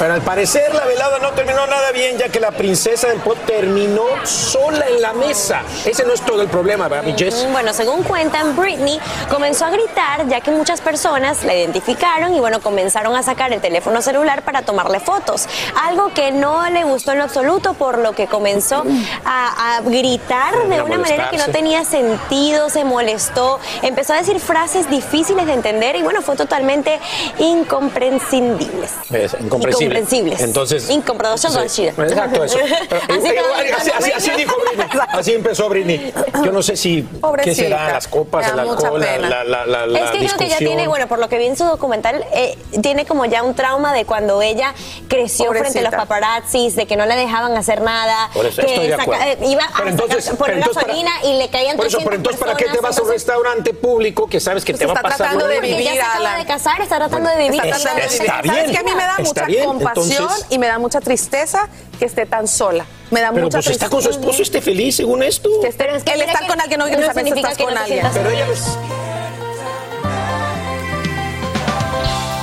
Pero 0.00 0.14
al 0.14 0.22
parecer 0.22 0.74
la 0.74 0.86
velada 0.86 1.18
no 1.18 1.32
terminó 1.32 1.66
nada 1.66 1.92
bien, 1.92 2.16
ya 2.16 2.30
que 2.30 2.40
la 2.40 2.52
princesa 2.52 3.08
del 3.08 3.18
pop 3.18 3.36
terminó 3.46 4.04
sola 4.24 4.86
en 4.88 5.02
la 5.02 5.12
mesa. 5.12 5.60
Ese 5.84 6.06
no 6.06 6.14
es 6.14 6.22
todo 6.22 6.40
el 6.40 6.48
problema, 6.48 6.88
¿verdad, 6.88 7.04
mi 7.04 7.12
Jess? 7.12 7.44
Mm, 7.46 7.52
Bueno, 7.52 7.74
según 7.74 8.02
cuentan, 8.04 8.56
Britney 8.56 8.98
comenzó 9.28 9.66
a 9.66 9.70
gritar 9.70 10.26
ya 10.26 10.40
que 10.40 10.52
muchas 10.52 10.80
personas 10.80 11.44
la 11.44 11.54
identificaron 11.54 12.34
y 12.34 12.40
bueno, 12.40 12.60
comenzaron 12.62 13.14
a 13.14 13.22
sacar 13.22 13.52
el 13.52 13.60
teléfono 13.60 14.00
celular 14.00 14.40
para 14.42 14.62
tomarle 14.62 15.00
fotos. 15.00 15.46
Algo 15.84 16.14
que 16.14 16.32
no 16.32 16.70
le 16.70 16.82
gustó 16.84 17.12
en 17.12 17.18
lo 17.18 17.24
absoluto, 17.24 17.74
por 17.74 17.98
lo 17.98 18.12
que 18.12 18.26
comenzó 18.26 18.84
a, 19.26 19.76
a 19.76 19.80
gritar 19.82 20.66
de 20.66 20.78
A 20.78 20.84
una 20.84 20.96
manera 20.96 21.28
que 21.28 21.36
no 21.36 21.48
tenía 21.48 21.84
sentido, 21.84 22.70
se 22.70 22.84
molestó, 22.84 23.60
empezó 23.82 24.14
a 24.14 24.16
decir 24.16 24.40
frases 24.40 24.88
difíciles 24.88 25.44
de 25.44 25.52
entender 25.52 25.94
y 25.96 26.02
bueno, 26.02 26.22
fue 26.22 26.36
totalmente 26.36 26.98
incomprensibles. 27.38 28.92
Es 29.12 29.36
incomprensible. 29.38 29.89
Incomprensibles. 29.90 30.40
Entonces. 30.40 30.90
Incomprensibles. 30.90 31.72
Sí, 31.72 31.86
exacto, 31.86 32.44
eso. 32.44 32.58
Pero, 32.88 33.00
Así 33.20 33.28
eh, 33.28 33.72
así, 33.76 33.90
así- 33.90 34.12
así 34.12 34.30
dijo 34.36 34.56
Britney. 34.60 34.86
Así 35.08 35.32
empezó 35.34 35.68
Britney. 35.68 36.12
Yo 36.44 36.52
no 36.52 36.62
sé 36.62 36.76
si. 36.76 37.02
¿Qué 37.02 37.18
Pobrecita. 37.18 37.54
será? 37.54 37.92
Las 37.92 38.08
copas, 38.08 38.50
el 38.52 38.58
alcohol, 38.58 39.00
la, 39.00 39.18
la, 39.18 39.44
la, 39.44 39.66
la, 39.66 39.86
la 39.86 39.98
es 40.00 40.10
que 40.10 40.18
creo 40.18 40.20
que 40.20 40.26
ya 40.28 40.44
discusión. 40.44 40.58
tiene, 40.70 40.88
bueno, 40.88 41.06
por 41.08 41.18
lo 41.18 41.28
que 41.28 41.38
vi 41.38 41.46
en 41.46 41.56
su 41.56 41.64
documental, 41.64 42.24
eh, 42.32 42.56
tiene 42.82 43.04
como 43.06 43.24
ya 43.24 43.42
un 43.42 43.54
trauma 43.54 43.92
de 43.92 44.04
cuando 44.04 44.42
ella 44.42 44.74
creció 45.08 45.50
frente 45.50 45.78
a 45.78 45.82
los 45.82 45.90
Pobrecita. 45.90 45.96
paparazzis, 45.96 46.76
de 46.76 46.86
que 46.86 46.96
no 46.96 47.06
le 47.06 47.16
dejaban 47.16 47.56
hacer 47.56 47.80
nada, 47.82 48.30
Por 48.32 48.46
eso, 48.46 48.62
que 48.62 48.68
estoy 48.74 48.86
de 48.88 48.94
acuerdo. 48.94 49.22
eh, 49.24 49.38
iba 49.46 49.64
a 49.64 49.70
Pero 49.76 49.90
entonces, 49.90 50.24
sacar- 50.24 50.38
poner 50.38 50.56
entonces 50.58 50.74
para- 50.82 50.86
gasolina 50.94 51.10
y 51.24 51.38
le 51.38 51.48
caían 51.50 51.76
Por 51.76 51.86
eso, 51.86 51.98
300 51.98 52.04
pero 52.04 52.16
entonces, 52.16 52.40
¿para 52.40 52.54
qué 52.56 52.64
te 52.64 52.70
vas 52.70 52.76
a 52.98 53.02
un 53.02 53.08
personas? 53.08 53.12
restaurante 53.14 53.74
público 53.74 54.26
que 54.28 54.40
sabes 54.40 54.64
que 54.64 54.74
te 54.74 54.86
va 54.86 54.92
a 54.94 55.02
pasar 55.02 55.34
lo 55.34 55.40
Porque 55.40 55.60
mismo? 55.60 55.78
ya 55.80 55.92
se 55.94 56.00
acaba 56.00 56.36
de 56.36 56.46
casar, 56.46 56.80
está 56.80 56.96
tratando 56.96 57.30
de 57.30 57.36
vivir. 57.38 57.64
Está 57.64 57.76
tratando 57.78 58.00
de 58.00 58.06
está 58.16 58.42
vivir. 58.42 58.42
bien, 58.42 58.54
¿Sabes 58.54 58.70
que 58.70 58.78
a 58.78 58.82
mí 58.82 58.90
me 58.94 59.02
da 59.04 59.10
está 59.18 59.22
mucha 59.22 59.44
compasión 59.84 60.22
entonces- 60.22 60.46
y 60.50 60.58
me 60.58 60.66
da 60.66 60.78
mucha 60.78 61.00
tristeza 61.00 61.68
que 61.98 62.04
esté 62.06 62.26
tan 62.26 62.46
sola? 62.48 62.84
Me 63.10 63.20
da 63.20 63.30
Pero 63.32 63.44
mucha 63.46 63.58
pues 63.58 63.66
está 63.66 63.86
tristeza. 63.88 63.90
con 63.90 64.02
su 64.02 64.10
esposo, 64.10 64.42
esté 64.42 64.60
feliz 64.60 64.96
según 64.96 65.22
esto. 65.22 65.48
Que 65.60 65.68
esté- 65.68 65.88
él 65.90 66.22
estar 66.22 66.46
con 66.46 66.60
alguien 66.60 66.78
no 66.78 66.86
no 66.86 67.12
significa 67.14 67.54
que 67.54 67.64
con 67.64 67.74
no 67.74 67.84
te 67.84 67.92
alguien. 67.94 68.06
Pero 68.14 68.30
ella 68.30 68.46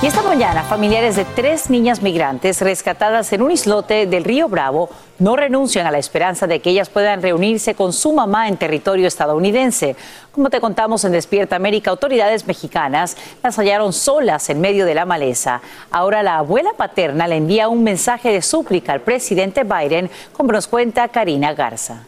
Y 0.00 0.06
esta 0.06 0.22
mañana, 0.22 0.62
familiares 0.62 1.16
de 1.16 1.24
tres 1.24 1.70
niñas 1.70 2.02
migrantes 2.02 2.60
rescatadas 2.60 3.32
en 3.32 3.42
un 3.42 3.50
islote 3.50 4.06
del 4.06 4.22
río 4.22 4.48
Bravo 4.48 4.90
no 5.18 5.34
renuncian 5.34 5.88
a 5.88 5.90
la 5.90 5.98
esperanza 5.98 6.46
de 6.46 6.60
que 6.60 6.70
ellas 6.70 6.88
puedan 6.88 7.20
reunirse 7.20 7.74
con 7.74 7.92
su 7.92 8.12
mamá 8.12 8.46
en 8.46 8.56
territorio 8.56 9.08
estadounidense. 9.08 9.96
Como 10.30 10.50
te 10.50 10.60
contamos 10.60 11.04
en 11.04 11.10
Despierta 11.10 11.56
América, 11.56 11.90
autoridades 11.90 12.46
mexicanas 12.46 13.16
las 13.42 13.56
hallaron 13.56 13.92
solas 13.92 14.48
en 14.50 14.60
medio 14.60 14.86
de 14.86 14.94
la 14.94 15.04
maleza. 15.04 15.62
Ahora 15.90 16.22
la 16.22 16.38
abuela 16.38 16.70
paterna 16.76 17.26
le 17.26 17.38
envía 17.38 17.68
un 17.68 17.82
mensaje 17.82 18.30
de 18.30 18.40
súplica 18.40 18.92
al 18.92 19.00
presidente 19.00 19.64
Biden, 19.64 20.08
como 20.32 20.52
nos 20.52 20.68
cuenta 20.68 21.08
Karina 21.08 21.54
Garza. 21.54 22.04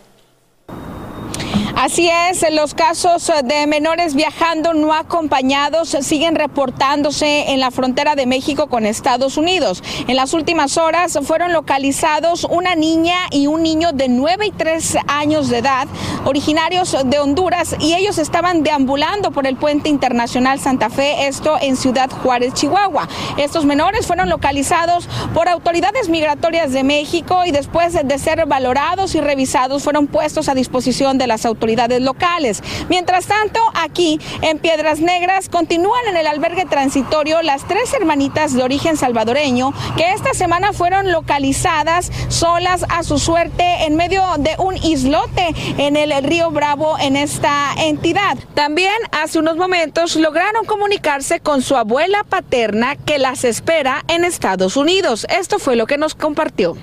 Así 1.76 2.10
es, 2.10 2.44
los 2.52 2.74
casos 2.74 3.30
de 3.44 3.66
menores 3.66 4.14
viajando 4.14 4.74
no 4.74 4.92
acompañados 4.92 5.96
siguen 6.00 6.34
reportándose 6.34 7.52
en 7.52 7.60
la 7.60 7.70
frontera 7.70 8.16
de 8.16 8.26
México 8.26 8.66
con 8.66 8.86
Estados 8.86 9.36
Unidos. 9.36 9.82
En 10.08 10.16
las 10.16 10.34
últimas 10.34 10.76
horas 10.76 11.18
fueron 11.22 11.52
localizados 11.52 12.44
una 12.44 12.74
niña 12.74 13.16
y 13.30 13.46
un 13.46 13.62
niño 13.62 13.92
de 13.92 14.08
9 14.08 14.46
y 14.46 14.50
3 14.50 14.98
años 15.06 15.48
de 15.48 15.58
edad, 15.58 15.86
originarios 16.24 16.96
de 17.04 17.18
Honduras, 17.18 17.76
y 17.78 17.94
ellos 17.94 18.18
estaban 18.18 18.62
deambulando 18.62 19.30
por 19.30 19.46
el 19.46 19.56
puente 19.56 19.88
internacional 19.88 20.58
Santa 20.58 20.90
Fe, 20.90 21.28
esto 21.28 21.56
en 21.60 21.76
Ciudad 21.76 22.10
Juárez, 22.10 22.52
Chihuahua. 22.54 23.08
Estos 23.38 23.64
menores 23.64 24.06
fueron 24.06 24.28
localizados 24.28 25.08
por 25.32 25.48
autoridades 25.48 26.08
migratorias 26.08 26.72
de 26.72 26.82
México 26.82 27.44
y 27.46 27.52
después 27.52 27.96
de 28.02 28.18
ser 28.18 28.44
valorados 28.46 29.14
y 29.14 29.20
revisados 29.20 29.82
fueron 29.84 30.08
puestos 30.08 30.48
a 30.48 30.54
disposición 30.54 31.16
de 31.16 31.26
las 31.26 31.46
autoridades 31.46 31.59
locales. 32.00 32.62
Mientras 32.88 33.26
tanto, 33.26 33.60
aquí 33.74 34.18
en 34.42 34.58
Piedras 34.58 35.00
Negras 35.00 35.48
continúan 35.48 36.00
en 36.08 36.16
el 36.16 36.26
albergue 36.26 36.64
transitorio 36.64 37.42
las 37.42 37.64
tres 37.66 37.92
hermanitas 37.92 38.54
de 38.54 38.62
origen 38.62 38.96
salvadoreño 38.96 39.72
que 39.96 40.12
esta 40.12 40.34
semana 40.34 40.72
fueron 40.72 41.12
localizadas 41.12 42.10
solas 42.28 42.84
a 42.88 43.02
su 43.02 43.18
suerte 43.18 43.84
en 43.84 43.96
medio 43.96 44.22
de 44.38 44.54
un 44.58 44.76
islote 44.76 45.54
en 45.78 45.96
el 45.96 46.12
río 46.24 46.50
Bravo 46.50 46.96
en 46.98 47.16
esta 47.16 47.72
entidad. 47.76 48.38
También 48.54 48.94
hace 49.12 49.38
unos 49.38 49.56
momentos 49.56 50.16
lograron 50.16 50.64
comunicarse 50.64 51.40
con 51.40 51.62
su 51.62 51.76
abuela 51.76 52.24
paterna 52.24 52.96
que 52.96 53.18
las 53.18 53.44
espera 53.44 54.04
en 54.08 54.24
Estados 54.24 54.76
Unidos. 54.76 55.26
Esto 55.28 55.58
fue 55.58 55.76
lo 55.76 55.86
que 55.86 55.98
nos 55.98 56.14
compartió. 56.14 56.76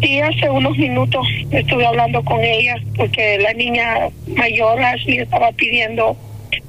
Sí, 0.00 0.20
hace 0.20 0.48
unos 0.48 0.76
minutos 0.78 1.26
estuve 1.50 1.84
hablando 1.84 2.22
con 2.24 2.40
ella 2.42 2.76
porque 2.96 3.38
la 3.38 3.52
niña 3.52 4.08
mayor, 4.36 4.80
Ashley, 4.80 5.18
estaba 5.18 5.50
pidiendo 5.52 6.16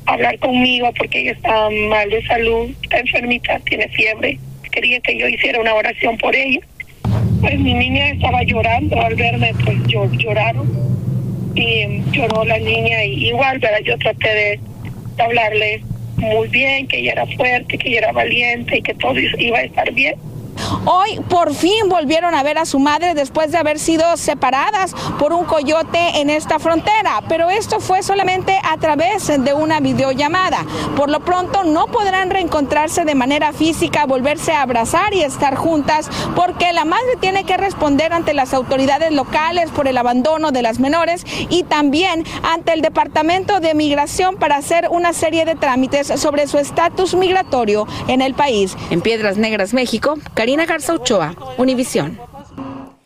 hablar 0.05 0.39
conmigo 0.39 0.91
porque 0.97 1.21
ella 1.21 1.31
está 1.33 1.69
mal 1.89 2.09
de 2.09 2.25
salud, 2.25 2.71
está 2.81 2.99
enfermita, 2.99 3.59
tiene 3.59 3.87
fiebre. 3.89 4.39
Quería 4.71 4.99
que 5.01 5.17
yo 5.17 5.27
hiciera 5.27 5.59
una 5.59 5.75
oración 5.75 6.17
por 6.17 6.35
ella. 6.35 6.59
Pues 7.41 7.59
mi 7.59 7.73
niña 7.73 8.09
estaba 8.09 8.43
llorando 8.43 8.99
al 8.99 9.15
verme, 9.15 9.53
pues 9.63 9.77
yo 9.87 10.11
lloraron 10.11 10.67
y 11.55 11.79
em, 11.81 12.11
lloró 12.11 12.43
la 12.45 12.57
niña 12.57 13.03
y 13.03 13.27
igual, 13.27 13.59
¿verdad? 13.59 13.79
Yo 13.83 13.97
traté 13.99 14.27
de, 14.27 14.59
de 15.17 15.23
hablarle 15.23 15.83
muy 16.17 16.47
bien, 16.47 16.87
que 16.87 16.97
ella 16.99 17.13
era 17.13 17.25
fuerte, 17.27 17.77
que 17.77 17.89
ella 17.89 17.99
era 17.99 18.11
valiente 18.11 18.77
y 18.77 18.81
que 18.81 18.93
todo 18.95 19.19
iba 19.19 19.59
a 19.59 19.63
estar 19.63 19.91
bien. 19.93 20.15
Hoy 20.85 21.19
por 21.29 21.53
fin 21.53 21.89
volvieron 21.89 22.35
a 22.35 22.43
ver 22.43 22.57
a 22.57 22.65
su 22.65 22.79
madre 22.79 23.13
después 23.13 23.51
de 23.51 23.57
haber 23.57 23.79
sido 23.79 24.17
separadas 24.17 24.93
por 25.17 25.33
un 25.33 25.45
coyote 25.45 26.21
en 26.21 26.29
esta 26.29 26.59
frontera, 26.59 27.21
pero 27.27 27.49
esto 27.49 27.79
fue 27.79 28.03
solamente 28.03 28.57
a 28.63 28.77
través 28.77 29.27
de 29.27 29.53
una 29.53 29.79
videollamada. 29.79 30.65
Por 30.95 31.09
lo 31.09 31.19
pronto 31.21 31.63
no 31.63 31.87
podrán 31.87 32.29
reencontrarse 32.29 33.05
de 33.05 33.15
manera 33.15 33.53
física, 33.53 34.05
volverse 34.05 34.51
a 34.51 34.61
abrazar 34.61 35.13
y 35.13 35.21
estar 35.21 35.55
juntas 35.55 36.09
porque 36.35 36.73
la 36.73 36.85
madre 36.85 37.15
tiene 37.19 37.43
que 37.43 37.57
responder 37.57 38.13
ante 38.13 38.33
las 38.33 38.53
autoridades 38.53 39.11
locales 39.11 39.69
por 39.71 39.87
el 39.87 39.97
abandono 39.97 40.51
de 40.51 40.61
las 40.61 40.79
menores 40.79 41.25
y 41.49 41.63
también 41.63 42.23
ante 42.43 42.73
el 42.73 42.81
Departamento 42.81 43.59
de 43.59 43.73
Migración 43.73 44.37
para 44.37 44.57
hacer 44.57 44.87
una 44.91 45.13
serie 45.13 45.45
de 45.45 45.55
trámites 45.55 46.07
sobre 46.15 46.47
su 46.47 46.57
estatus 46.57 47.15
migratorio 47.15 47.87
en 48.07 48.21
el 48.21 48.33
país. 48.33 48.75
En 48.89 49.01
Piedras 49.01 49.37
Negras, 49.37 49.73
México, 49.73 50.15
Karina 50.49 50.65
Garza 50.65 50.95
Ochoa, 50.95 51.35
Univisión. 51.59 52.19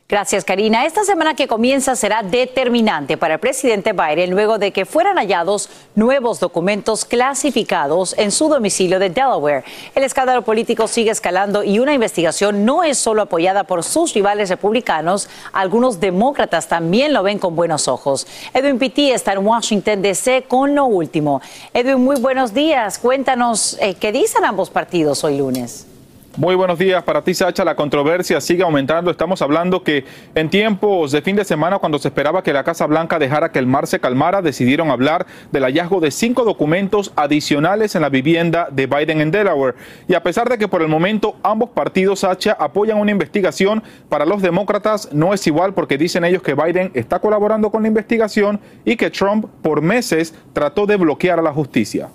Gracias, 0.08 0.46
Karina. 0.46 0.86
Esta 0.86 1.04
semana 1.04 1.36
que 1.36 1.46
comienza 1.46 1.94
será 1.98 2.24
determinante 2.24 3.18
para 3.18 3.34
el 3.34 3.40
presidente 3.42 3.92
Biden 3.92 4.32
luego 4.32 4.58
de 4.60 4.72
que 4.72 4.86
fueran 4.86 5.18
hallados 5.18 5.68
nuevos 5.94 6.40
documentos 6.40 7.04
clasificados 7.04 8.16
en 8.18 8.32
su 8.32 8.48
domicilio 8.48 8.98
de 8.98 9.10
Delaware. 9.10 9.66
El 9.94 10.04
escándalo 10.04 10.44
político 10.44 10.88
sigue 10.88 11.12
escalando 11.12 11.66
y 11.66 11.80
una 11.80 11.94
investigación 11.94 12.64
no 12.64 12.82
es 12.82 12.98
solo 12.98 13.24
apoyada 13.24 13.66
por 13.66 13.84
sus 13.84 14.14
rivales 14.14 14.50
republicanos, 14.50 15.28
algunos 15.52 16.00
demócratas 16.00 16.70
también 16.70 17.12
lo 17.12 17.24
ven 17.24 17.40
con 17.40 17.58
buenos 17.58 17.90
ojos. 17.90 18.26
Edwin 18.54 18.80
Pitti 18.80 19.12
está 19.12 19.34
en 19.34 19.46
Washington, 19.46 20.02
D.C. 20.02 20.46
con 20.48 20.76
lo 20.76 20.86
último. 20.86 21.42
Edwin, 21.74 22.02
muy 22.02 22.22
buenos 22.22 22.54
días. 22.54 23.00
Cuéntanos 23.00 23.78
eh, 23.82 23.96
qué 23.96 24.14
dicen 24.14 24.46
ambos 24.46 24.70
partidos 24.70 25.26
hoy 25.26 25.40
lunes. 25.40 25.88
Muy 26.36 26.56
buenos 26.56 26.80
días 26.80 27.04
para 27.04 27.22
ti, 27.22 27.36
Sacha. 27.36 27.64
La 27.64 27.76
controversia 27.76 28.42
sigue 28.42 28.64
aumentando. 28.64 29.12
Estamos 29.12 29.44
hablando 29.44 29.84
que 29.84 30.04
en 30.34 30.50
tiempos 30.50 31.12
de 31.12 31.22
fin 31.22 31.36
de 31.36 31.46
semana, 31.46 31.78
cuando 31.78 32.00
se 32.00 32.08
esperaba 32.08 32.42
que 32.42 32.52
la 32.52 32.64
Casa 32.64 32.88
Blanca 32.88 33.20
dejara 33.20 33.52
que 33.52 33.60
el 33.60 33.68
mar 33.68 33.86
se 33.86 34.00
calmara, 34.00 34.42
decidieron 34.42 34.90
hablar 34.90 35.28
del 35.52 35.62
hallazgo 35.64 36.00
de 36.00 36.10
cinco 36.10 36.44
documentos 36.44 37.14
adicionales 37.16 37.94
en 37.94 38.02
la 38.02 38.10
vivienda 38.10 38.68
de 38.72 38.88
Biden 38.88 39.22
en 39.22 39.30
Delaware. 39.30 39.76
Y 40.08 40.16
a 40.16 40.24
pesar 40.24 40.50
de 40.50 40.58
que 40.58 40.68
por 40.68 40.82
el 40.82 40.88
momento 40.88 41.36
ambos 41.44 41.70
partidos, 41.70 42.22
Sacha, 42.22 42.58
apoyan 42.60 42.98
una 42.98 43.12
investigación, 43.12 43.84
para 44.10 44.26
los 44.26 44.42
demócratas 44.42 45.10
no 45.12 45.36
es 45.36 45.46
igual 45.46 45.76
porque 45.76 46.00
dicen 46.00 46.26
ellos 46.26 46.42
que 46.42 46.56
Biden 46.56 46.90
está 46.96 47.20
colaborando 47.20 47.70
con 47.70 47.84
la 47.84 47.90
investigación 47.90 48.60
y 48.86 48.96
que 48.96 49.12
Trump 49.12 49.46
por 49.62 49.84
meses 49.84 50.34
trató 50.54 50.88
de 50.88 50.96
bloquear 50.96 51.38
a 51.38 51.44
la 51.44 51.54
justicia. 51.54 52.10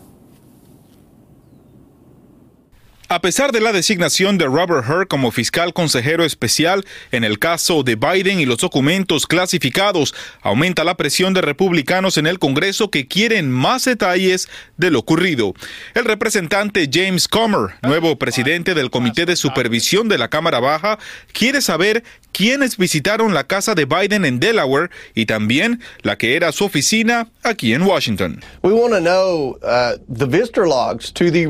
A 3.11 3.23
pesar 3.23 3.53
de 3.53 3.63
la 3.63 3.73
designación 3.73 4.37
de 4.37 4.45
Robert 4.45 4.87
Hur 4.87 5.09
como 5.09 5.31
fiscal 5.31 5.73
consejero 5.73 6.27
especial 6.27 6.85
en 7.11 7.25
el 7.25 7.39
caso 7.39 7.83
de 7.83 7.97
Biden 7.97 8.39
y 8.39 8.45
los 8.45 8.59
documentos 8.59 9.27
clasificados, 9.27 10.15
aumenta 10.43 10.85
la 10.85 10.95
presión 10.99 11.33
de 11.33 11.41
republicanos 11.41 12.19
en 12.19 12.27
el 12.27 12.39
Congreso 12.39 12.91
que 12.91 13.09
quieren 13.09 13.51
más 13.51 13.87
detalles 13.87 14.51
de 14.77 14.91
lo 14.91 14.99
ocurrido. 14.99 15.55
El 15.95 16.05
representante 16.05 16.87
James 16.93 17.29
Comer, 17.29 17.77
nuevo 17.81 18.19
presidente 18.19 18.75
del 18.75 18.91
Comité 18.91 19.25
de 19.25 19.37
Supervisión 19.37 20.11
de 20.11 20.19
la 20.19 20.29
Cámara 20.29 20.61
Baja, 20.61 20.99
quiere 21.33 21.63
saber 21.63 22.05
quiénes 22.33 22.77
visitaron 22.77 23.33
la 23.33 23.45
casa 23.45 23.75
de 23.75 23.87
Biden 23.87 24.27
en 24.27 24.39
Delaware 24.39 24.91
y 25.15 25.25
también 25.25 25.81
la 26.03 26.17
que 26.19 26.37
era 26.37 26.53
su 26.53 26.67
oficina 26.67 27.29
aquí 27.43 27.73
en 27.73 27.83
Washington. 27.83 28.43
We 28.63 28.75
want 28.75 28.93
to 28.93 29.01
know 29.01 29.59
uh, 29.63 29.97
the 30.09 30.27
visitor 30.27 30.69
logs 30.69 31.11
to 31.15 31.31
the. 31.31 31.47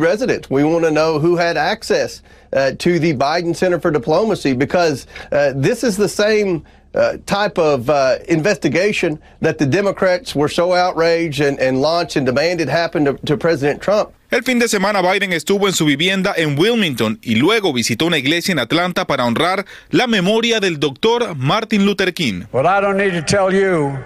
We 0.49 0.65
want 0.65 0.85
to 0.85 0.91
know 0.91 1.19
who 1.19 1.37
access 1.57 2.23
uh, 2.53 2.73
to 2.79 2.99
the 2.99 3.15
Biden 3.15 3.55
Center 3.55 3.81
for 3.81 3.91
Diplomacy 3.91 4.53
because 4.53 5.07
uh, 5.33 5.53
this 5.55 5.85
is 5.85 5.97
the 5.97 6.09
same. 6.09 6.65
Uh, 6.95 7.19
type 7.27 7.59
of 7.59 7.91
uh, 7.91 8.17
investigation 8.29 9.21
that 9.41 9.59
the 9.59 9.67
Democrats 9.67 10.35
were 10.35 10.49
so 10.49 10.73
outraged 10.73 11.39
and, 11.39 11.61
and 11.61 11.83
launched 11.83 12.17
and 12.17 12.25
demanded 12.25 12.67
happen 12.67 13.05
to, 13.05 13.13
to 13.27 13.37
President 13.37 13.81
Trump. 13.81 14.11
El 14.31 14.43
fin 14.43 14.59
de 14.59 14.69
semana 14.69 15.03
Biden 15.03 15.33
estuvo 15.33 15.69
en 15.69 15.75
su 15.75 15.85
vivienda 15.85 16.35
en 16.37 16.59
Wilmington 16.59 17.19
y 17.23 17.37
luego 17.37 17.73
visitó 17.73 18.07
una 18.07 18.19
iglesia 18.19 18.53
en 18.53 18.59
Atlanta 18.59 19.07
para 19.07 19.27
honrar 19.27 19.67
la 19.91 20.07
memoria 20.07 20.61
del 20.61 20.79
doctor 20.79 21.35
Martin 21.37 21.85
Luther 21.85 22.13
King. 22.13 22.47
But 22.53 22.65
I 22.67 22.81
don't 22.81 22.97
need 22.97 23.13
to 23.13 23.23
tell 23.23 23.55
you 23.55 23.99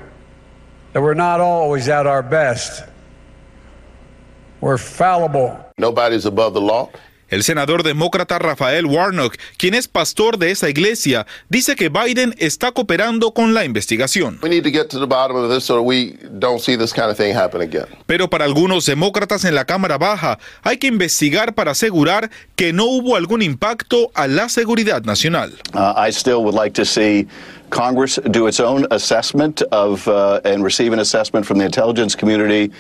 that 0.93 1.03
we're 1.03 1.15
not 1.15 1.41
always 1.41 1.89
at 1.89 2.07
our 2.07 2.23
best. 2.23 2.85
We're 4.61 4.79
fallible. 4.79 5.59
Nobody's 5.77 6.25
above 6.25 6.55
the 6.55 6.61
law. 6.61 6.91
El 7.33 7.45
senador 7.45 7.83
demócrata 7.83 8.39
Rafael 8.39 8.85
Warnock, 8.85 9.37
quien 9.57 9.73
es 9.73 9.89
pastor 9.89 10.37
de 10.37 10.51
esa 10.51 10.69
iglesia, 10.69 11.27
dice 11.49 11.77
que 11.77 11.89
Biden 11.89 12.35
está 12.37 12.73
cooperando 12.73 13.33
con 13.33 13.55
la 13.55 13.65
investigación. 13.65 14.39
Pero 18.07 18.29
para 18.29 18.45
algunos 18.45 18.85
demócratas 18.85 19.45
en 19.47 19.55
la 19.55 19.65
Cámara 19.65 19.97
Baja, 19.97 20.39
hay 20.63 20.77
que 20.77 20.89
investigar 20.89 21.55
para 21.55 21.71
asegurar 21.71 22.31
que 22.55 22.75
no 22.75 22.85
hubo 22.85 23.17
algún 23.17 23.41
impacto 23.41 24.11
a 24.13 24.29
la 24.29 24.51
seguridad 24.51 25.03
nacional. 25.05 25.55
Uh, 25.73 25.95
I 25.97 26.13
still 26.13 26.43
would 26.43 26.55
like 26.55 26.75
to 26.75 26.85
see 26.85 27.27
Congress 27.71 28.21
do 28.31 28.47
its 28.47 28.61
own 28.61 28.87
assessment 28.91 29.63
of 29.73 30.07
uh, 30.07 30.43
and 30.45 30.63
receive 30.63 30.93
an 30.93 31.01
assessment 31.01 31.47
from 31.47 31.59
the 31.59 31.65
intelligence 31.65 32.15
community 32.15 32.71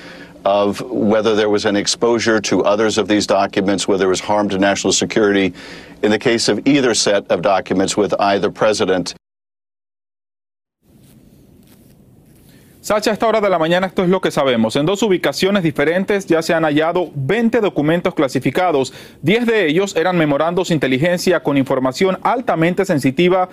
of 0.44 0.80
whether 0.90 1.34
there 1.34 1.48
was 1.48 1.64
an 1.64 1.76
exposure 1.76 2.40
to 2.40 2.64
others 2.64 2.98
of 2.98 3.08
these 3.08 3.26
documents, 3.26 3.86
whether 3.86 4.00
there 4.00 4.08
was 4.08 4.20
harm 4.20 4.48
to 4.48 4.58
national 4.58 4.92
security 4.92 5.52
in 6.02 6.10
the 6.10 6.18
case 6.18 6.48
of 6.48 6.66
either 6.66 6.94
set 6.94 7.30
of 7.30 7.42
documents 7.42 7.96
with 7.96 8.14
either 8.18 8.50
president. 8.50 9.14
Sacha, 12.82 13.10
a 13.10 13.12
esta 13.12 13.28
hora 13.28 13.40
de 13.40 13.48
la 13.48 13.60
mañana 13.60 13.86
esto 13.86 14.02
es 14.02 14.08
lo 14.08 14.20
que 14.20 14.32
sabemos. 14.32 14.74
En 14.74 14.86
dos 14.86 15.04
ubicaciones 15.04 15.62
diferentes 15.62 16.26
ya 16.26 16.42
se 16.42 16.52
han 16.52 16.64
hallado 16.64 17.12
20 17.14 17.60
documentos 17.60 18.12
clasificados. 18.12 18.92
10 19.22 19.46
de 19.46 19.68
ellos 19.68 19.94
eran 19.94 20.18
memorandos 20.18 20.68
de 20.68 20.74
inteligencia 20.74 21.44
con 21.44 21.56
información 21.56 22.18
altamente 22.24 22.84
sensitiva 22.84 23.48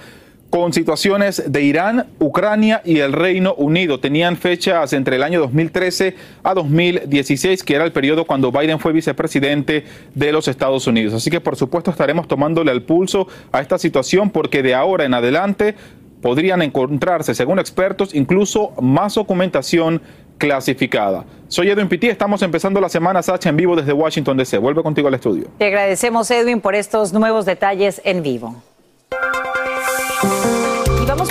con 0.49 0.73
situaciones 0.73 1.43
de 1.51 1.61
Irán, 1.61 2.07
Ucrania 2.19 2.81
y 2.83 2.99
el 2.99 3.13
Reino 3.13 3.53
Unido. 3.53 3.99
Tenían 3.99 4.35
fechas 4.35 4.93
entre 4.93 5.17
el 5.17 5.23
año 5.23 5.39
2013 5.39 6.15
a 6.43 6.53
2016, 6.53 7.63
que 7.63 7.75
era 7.75 7.85
el 7.85 7.91
periodo 7.91 8.25
cuando 8.25 8.51
Biden 8.51 8.79
fue 8.79 8.91
vicepresidente 8.91 9.85
de 10.15 10.31
los 10.31 10.47
Estados 10.47 10.87
Unidos. 10.87 11.13
Así 11.13 11.29
que 11.29 11.39
por 11.39 11.55
supuesto 11.55 11.91
estaremos 11.91 12.27
tomándole 12.27 12.71
el 12.71 12.81
pulso 12.81 13.27
a 13.51 13.61
esta 13.61 13.77
situación 13.77 14.31
porque 14.31 14.63
de 14.63 14.73
ahora 14.73 15.05
en 15.05 15.13
adelante 15.13 15.75
podrían 16.21 16.61
encontrarse, 16.61 17.33
según 17.35 17.59
expertos, 17.59 18.13
incluso 18.13 18.73
más 18.81 19.15
documentación 19.15 20.01
clasificada. 20.37 21.25
Soy 21.47 21.69
Edwin 21.69 21.87
Pitti, 21.87 22.07
estamos 22.07 22.41
empezando 22.41 22.81
la 22.81 22.89
semana 22.89 23.21
Sacha 23.21 23.49
en 23.49 23.57
vivo 23.57 23.75
desde 23.75 23.93
Washington 23.93 24.37
DC. 24.37 24.57
Vuelve 24.57 24.81
contigo 24.81 25.07
al 25.07 25.13
estudio. 25.13 25.47
Te 25.57 25.67
agradecemos 25.67 26.31
Edwin 26.31 26.61
por 26.61 26.75
estos 26.75 27.13
nuevos 27.13 27.45
detalles 27.45 28.01
en 28.03 28.23
vivo. 28.23 28.55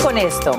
Con 0.02 0.16
esto. 0.16 0.52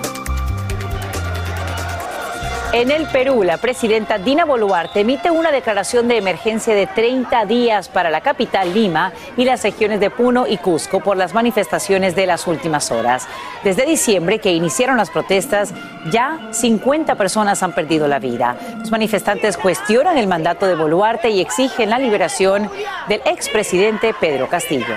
En 2.72 2.92
el 2.92 3.08
Perú, 3.08 3.42
la 3.42 3.58
presidenta 3.58 4.20
Dina 4.20 4.46
Boluarte 4.46 5.00
emite 5.00 5.32
una 5.32 5.52
declaración 5.52 6.08
de 6.08 6.18
emergencia 6.18 6.76
de 6.76 6.86
30 6.86 7.46
días 7.46 7.90
para 7.90 8.12
la 8.12 8.22
capital 8.22 8.72
Lima 8.74 9.12
y 9.38 9.46
las 9.46 9.64
regiones 9.64 10.00
de 10.00 10.12
Puno 10.12 10.46
y 10.46 10.58
Cusco 10.58 11.00
por 11.00 11.18
las 11.18 11.34
manifestaciones 11.34 12.16
de 12.16 12.28
las 12.28 12.46
últimas 12.46 12.92
horas. 12.92 13.28
Desde 13.64 13.88
diciembre 13.88 14.38
que 14.38 14.54
iniciaron 14.54 14.98
las 14.98 15.10
protestas, 15.10 15.74
ya 16.12 16.50
50 16.52 17.16
personas 17.16 17.64
han 17.64 17.74
perdido 17.74 18.08
la 18.08 18.20
vida. 18.20 18.56
Los 18.78 18.92
manifestantes 18.92 19.58
cuestionan 19.58 20.20
el 20.20 20.28
mandato 20.28 20.68
de 20.68 20.76
Boluarte 20.76 21.32
y 21.32 21.42
exigen 21.42 21.90
la 21.90 21.98
liberación 21.98 22.70
del 23.08 23.22
expresidente 23.26 24.14
Pedro 24.14 24.48
Castillo. 24.48 24.96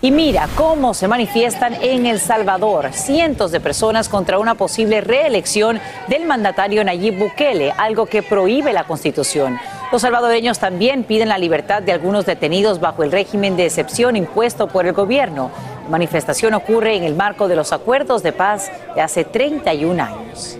Y 0.00 0.12
mira 0.12 0.48
cómo 0.54 0.94
se 0.94 1.08
manifiestan 1.08 1.74
en 1.82 2.06
El 2.06 2.20
Salvador 2.20 2.92
cientos 2.92 3.50
de 3.50 3.58
personas 3.58 4.08
contra 4.08 4.38
una 4.38 4.54
posible 4.54 5.00
reelección 5.00 5.80
del 6.06 6.24
mandatario 6.24 6.84
Nayib 6.84 7.18
Bukele, 7.18 7.72
algo 7.76 8.06
que 8.06 8.22
prohíbe 8.22 8.72
la 8.72 8.84
Constitución. 8.84 9.58
Los 9.90 10.02
salvadoreños 10.02 10.60
también 10.60 11.02
piden 11.02 11.28
la 11.28 11.36
libertad 11.36 11.82
de 11.82 11.90
algunos 11.90 12.26
detenidos 12.26 12.78
bajo 12.78 13.02
el 13.02 13.10
régimen 13.10 13.56
de 13.56 13.66
excepción 13.66 14.14
impuesto 14.14 14.68
por 14.68 14.86
el 14.86 14.92
gobierno. 14.92 15.50
La 15.82 15.90
manifestación 15.90 16.54
ocurre 16.54 16.94
en 16.94 17.02
el 17.02 17.16
marco 17.16 17.48
de 17.48 17.56
los 17.56 17.72
acuerdos 17.72 18.22
de 18.22 18.32
paz 18.32 18.70
de 18.94 19.00
hace 19.00 19.24
31 19.24 20.00
años. 20.00 20.58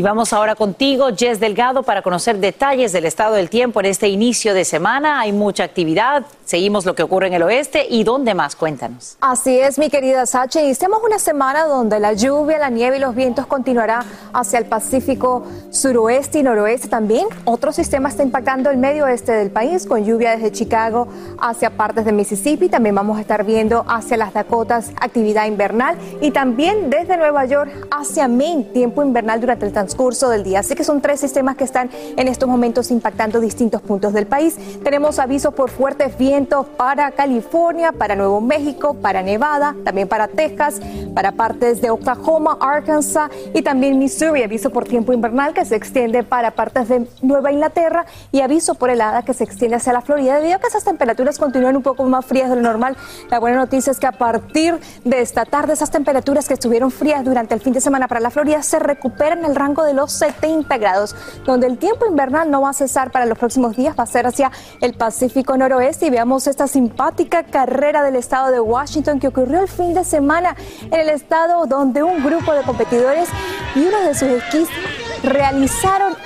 Y 0.00 0.02
vamos 0.02 0.32
ahora 0.32 0.54
contigo, 0.54 1.08
Jess 1.14 1.40
Delgado, 1.40 1.82
para 1.82 2.00
conocer 2.00 2.38
detalles 2.38 2.90
del 2.90 3.04
estado 3.04 3.34
del 3.34 3.50
tiempo 3.50 3.80
en 3.80 3.84
este 3.84 4.08
inicio 4.08 4.54
de 4.54 4.64
semana. 4.64 5.20
Hay 5.20 5.30
mucha 5.30 5.62
actividad, 5.62 6.24
seguimos 6.46 6.86
lo 6.86 6.94
que 6.94 7.02
ocurre 7.02 7.26
en 7.26 7.34
el 7.34 7.42
oeste 7.42 7.86
y 7.86 8.02
dónde 8.02 8.32
más, 8.32 8.56
cuéntanos. 8.56 9.18
Así 9.20 9.58
es, 9.58 9.78
mi 9.78 9.90
querida 9.90 10.24
Sacha. 10.24 10.62
Iniciamos 10.62 11.02
una 11.04 11.18
semana 11.18 11.66
donde 11.66 12.00
la 12.00 12.14
lluvia, 12.14 12.58
la 12.58 12.70
nieve 12.70 12.96
y 12.96 13.00
los 13.00 13.14
vientos 13.14 13.44
continuará 13.44 14.02
hacia 14.32 14.58
el 14.58 14.64
Pacífico 14.64 15.46
suroeste 15.70 16.38
y 16.38 16.44
noroeste 16.44 16.88
también. 16.88 17.26
Otro 17.44 17.70
sistema 17.70 18.08
está 18.08 18.22
impactando 18.22 18.70
el 18.70 18.78
medio 18.78 19.04
oeste 19.04 19.32
del 19.32 19.50
país 19.50 19.84
con 19.84 20.02
lluvia 20.02 20.30
desde 20.30 20.50
Chicago 20.50 21.08
hacia 21.42 21.68
partes 21.68 22.06
de 22.06 22.12
Mississippi. 22.12 22.70
También 22.70 22.94
vamos 22.94 23.18
a 23.18 23.20
estar 23.20 23.44
viendo 23.44 23.84
hacia 23.86 24.16
las 24.16 24.32
Dakotas 24.32 24.92
actividad 24.98 25.44
invernal 25.44 25.98
y 26.22 26.30
también 26.30 26.88
desde 26.88 27.18
Nueva 27.18 27.44
York 27.44 27.70
hacia 27.90 28.28
Maine, 28.28 28.64
tiempo 28.64 29.02
invernal 29.02 29.42
durante 29.42 29.66
el 29.66 29.72
transcurso 29.72 29.89
del 30.28 30.42
día. 30.42 30.60
Así 30.60 30.74
que 30.74 30.84
son 30.84 31.00
tres 31.00 31.20
sistemas 31.20 31.56
que 31.56 31.64
están 31.64 31.90
en 32.16 32.28
estos 32.28 32.48
momentos 32.48 32.90
impactando 32.90 33.40
distintos 33.40 33.82
puntos 33.82 34.12
del 34.12 34.26
país. 34.26 34.56
Tenemos 34.82 35.18
avisos 35.18 35.54
por 35.54 35.70
fuertes 35.70 36.16
vientos 36.16 36.66
para 36.76 37.10
California, 37.12 37.92
para 37.92 38.16
Nuevo 38.16 38.40
México, 38.40 38.94
para 38.94 39.22
Nevada, 39.22 39.76
también 39.84 40.08
para 40.08 40.28
Texas, 40.28 40.80
para 41.14 41.32
partes 41.32 41.80
de 41.80 41.90
Oklahoma, 41.90 42.56
Arkansas 42.60 43.30
y 43.54 43.62
también 43.62 43.98
Missouri. 43.98 44.42
Aviso 44.42 44.70
por 44.70 44.84
tiempo 44.84 45.12
invernal 45.12 45.54
que 45.54 45.64
se 45.64 45.76
extiende 45.76 46.22
para 46.22 46.52
partes 46.52 46.88
de 46.88 47.06
Nueva 47.22 47.52
Inglaterra 47.52 48.06
y 48.32 48.40
aviso 48.40 48.74
por 48.74 48.90
helada 48.90 49.22
que 49.22 49.34
se 49.34 49.44
extiende 49.44 49.76
hacia 49.76 49.92
la 49.92 50.00
Florida. 50.00 50.36
Debido 50.36 50.56
a 50.56 50.60
que 50.60 50.68
esas 50.68 50.84
temperaturas 50.84 51.38
continúan 51.38 51.76
un 51.76 51.82
poco 51.82 52.04
más 52.04 52.24
frías 52.24 52.48
de 52.48 52.56
lo 52.56 52.62
normal, 52.62 52.96
la 53.30 53.38
buena 53.38 53.58
noticia 53.58 53.90
es 53.90 53.98
que 53.98 54.06
a 54.06 54.12
partir 54.12 54.78
de 55.04 55.20
esta 55.20 55.44
tarde 55.44 55.74
esas 55.74 55.90
temperaturas 55.90 56.48
que 56.48 56.54
estuvieron 56.54 56.90
frías 56.90 57.24
durante 57.24 57.54
el 57.54 57.60
fin 57.60 57.72
de 57.72 57.80
semana 57.80 58.08
para 58.08 58.20
la 58.20 58.30
Florida 58.30 58.62
se 58.62 58.78
recuperan 58.78 59.44
el 59.44 59.54
rango 59.54 59.69
de 59.78 59.94
los 59.94 60.12
70 60.12 60.76
grados, 60.78 61.14
donde 61.44 61.66
el 61.66 61.78
tiempo 61.78 62.06
invernal 62.06 62.50
no 62.50 62.62
va 62.62 62.70
a 62.70 62.72
cesar 62.72 63.10
para 63.12 63.26
los 63.26 63.38
próximos 63.38 63.76
días, 63.76 63.94
va 63.98 64.02
a 64.02 64.06
ser 64.06 64.26
hacia 64.26 64.50
el 64.80 64.94
Pacífico 64.94 65.56
noroeste. 65.56 66.06
Y 66.06 66.10
veamos 66.10 66.46
esta 66.46 66.66
simpática 66.66 67.44
carrera 67.44 68.02
del 68.02 68.16
estado 68.16 68.50
de 68.50 68.60
Washington 68.60 69.20
que 69.20 69.28
ocurrió 69.28 69.60
el 69.60 69.68
fin 69.68 69.94
de 69.94 70.04
semana 70.04 70.56
en 70.90 71.00
el 71.00 71.08
estado 71.08 71.66
donde 71.66 72.02
un 72.02 72.22
grupo 72.24 72.52
de 72.52 72.62
competidores 72.62 73.28
y 73.74 73.80
uno 73.80 74.00
de 74.00 74.14
sus 74.14 74.28
esquís 74.28 74.68
realizaron 75.22 76.16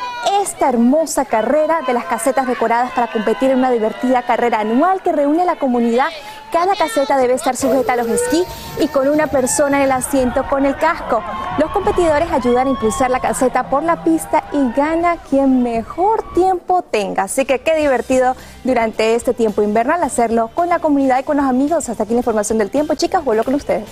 esta 0.40 0.68
hermosa 0.68 1.24
carrera 1.24 1.80
de 1.86 1.92
las 1.92 2.04
casetas 2.04 2.46
decoradas 2.46 2.92
para 2.92 3.10
competir 3.10 3.50
en 3.50 3.58
una 3.58 3.70
divertida 3.70 4.22
carrera 4.22 4.60
anual 4.60 5.02
que 5.02 5.12
reúne 5.12 5.42
a 5.42 5.46
la 5.46 5.56
comunidad. 5.56 6.08
Cada 6.52 6.76
caseta 6.76 7.16
debe 7.16 7.34
estar 7.34 7.56
sujeta 7.56 7.94
a 7.94 7.96
los 7.96 8.06
esquí 8.06 8.44
y 8.78 8.88
con 8.88 9.08
una 9.08 9.26
persona 9.26 9.78
en 9.78 9.84
el 9.84 9.92
asiento 9.92 10.46
con 10.48 10.64
el 10.66 10.76
casco. 10.76 11.22
Los 11.58 11.70
competidores 11.72 12.30
ayudan 12.30 12.68
a 12.68 12.70
impulsar 12.70 13.10
la 13.10 13.20
caseta 13.20 13.68
por 13.68 13.82
la 13.82 14.04
pista 14.04 14.44
y 14.52 14.72
gana 14.72 15.16
quien 15.28 15.62
mejor 15.62 16.32
tiempo 16.32 16.82
tenga. 16.82 17.24
Así 17.24 17.44
que 17.44 17.60
qué 17.60 17.74
divertido 17.74 18.36
durante 18.62 19.14
este 19.14 19.34
tiempo 19.34 19.62
invernal 19.62 20.02
hacerlo 20.02 20.50
con 20.54 20.68
la 20.68 20.78
comunidad 20.78 21.18
y 21.18 21.24
con 21.24 21.38
los 21.38 21.46
amigos. 21.46 21.88
Hasta 21.88 22.04
aquí 22.04 22.12
la 22.12 22.20
información 22.20 22.58
del 22.58 22.70
tiempo. 22.70 22.94
Chicas, 22.94 23.24
vuelvo 23.24 23.44
con 23.44 23.54
ustedes. 23.54 23.88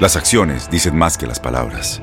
Las 0.00 0.16
acciones 0.16 0.70
dicen 0.70 0.96
más 0.96 1.16
que 1.16 1.26
las 1.26 1.40
palabras. 1.40 2.02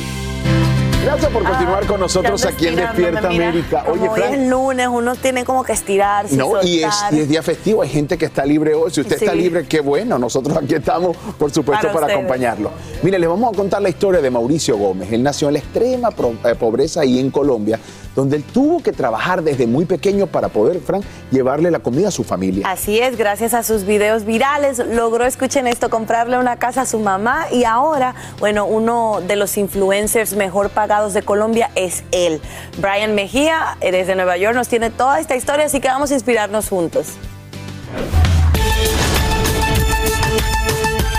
Gracias 1.03 1.31
por 1.31 1.43
continuar 1.43 1.87
con 1.87 1.99
nosotros 1.99 2.45
Ah, 2.45 2.49
aquí 2.49 2.67
en 2.67 2.75
Despierta 2.75 3.27
mira, 3.27 3.47
América. 3.47 3.83
como 3.83 4.03
Oye, 4.03 4.09
hoy 4.23 4.33
es 4.33 4.47
lunes, 4.47 4.87
uno 4.87 5.15
tiene 5.15 5.43
como 5.43 5.63
que 5.63 5.73
estirarse, 5.73 6.35
No, 6.37 6.61
y 6.61 6.83
es, 6.83 6.95
y 7.11 7.21
es 7.21 7.27
día 7.27 7.41
festivo, 7.41 7.81
hay 7.81 7.89
gente 7.89 8.19
que 8.19 8.25
está 8.25 8.45
libre 8.45 8.75
hoy. 8.75 8.91
Si 8.91 9.01
usted 9.01 9.15
está 9.15 9.33
libre, 9.33 9.65
qué 9.65 9.79
bueno. 9.81 10.19
Nosotros 10.19 10.55
aquí 10.55 10.75
estamos, 10.75 11.17
por 11.39 11.51
supuesto, 11.51 11.87
Para 11.87 12.01
para, 12.01 12.13
acompañarlo. 12.13 12.71
Mire, 13.01 13.17
les 13.17 13.27
vamos 13.27 13.51
a 13.51 13.57
contar 13.57 13.81
la 13.81 13.89
historia 13.89 14.21
de 14.21 14.29
Mauricio 14.29 14.77
Gómez. 14.77 15.11
Él 15.11 15.23
nació 15.23 15.47
en 15.47 15.53
la 15.55 15.59
extrema 15.59 16.09
eh, 16.45 16.55
pobreza 16.55 17.01
ahí 17.01 17.19
en 17.19 17.31
Colombia, 17.31 17.79
donde 18.15 18.37
él 18.37 18.43
tuvo 18.43 18.83
que 18.83 18.91
trabajar 18.91 19.41
desde 19.41 19.65
muy 19.65 19.85
pequeño 19.85 20.27
para 20.27 20.49
poder, 20.49 20.81
Frank, 20.81 21.03
llevarle 21.31 21.71
la 21.71 21.79
comida 21.79 22.09
a 22.09 22.11
su 22.11 22.23
familia. 22.23 22.69
Así 22.69 22.99
es, 22.99 23.17
gracias 23.17 23.55
a 23.55 23.63
sus 23.63 23.85
videos 23.85 24.23
virales 24.23 24.77
logró, 24.77 25.25
escuchen 25.25 25.65
esto, 25.65 25.89
comprarle 25.89 26.37
una 26.37 26.57
casa 26.57 26.81
a 26.81 26.85
su 26.85 26.99
mamá 26.99 27.47
y 27.51 27.63
ahora, 27.63 28.13
bueno, 28.39 28.65
uno 28.67 29.19
de 29.27 29.35
los 29.35 29.57
influencers 29.57 30.35
mejor 30.35 30.69
pagados 30.69 30.90
de 30.91 31.21
Colombia 31.23 31.71
es 31.75 32.03
él. 32.11 32.41
Brian 32.77 33.15
Mejía, 33.15 33.77
eh, 33.79 33.93
desde 33.93 34.13
Nueva 34.13 34.35
York, 34.35 34.55
nos 34.55 34.67
tiene 34.67 34.89
toda 34.89 35.21
esta 35.21 35.37
historia, 35.37 35.65
así 35.65 35.79
que 35.79 35.87
vamos 35.87 36.11
a 36.11 36.15
inspirarnos 36.15 36.67
juntos. 36.67 37.13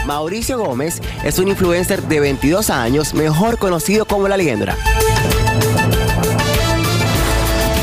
Mauricio 0.05 0.59
Gómez 0.59 1.01
es 1.25 1.39
un 1.39 1.49
influencer 1.49 2.03
de 2.03 2.21
22 2.21 2.69
años, 2.69 3.15
mejor 3.15 3.57
conocido 3.59 4.05
como 4.05 4.29
La 4.29 4.37
Liendra. 4.37 4.77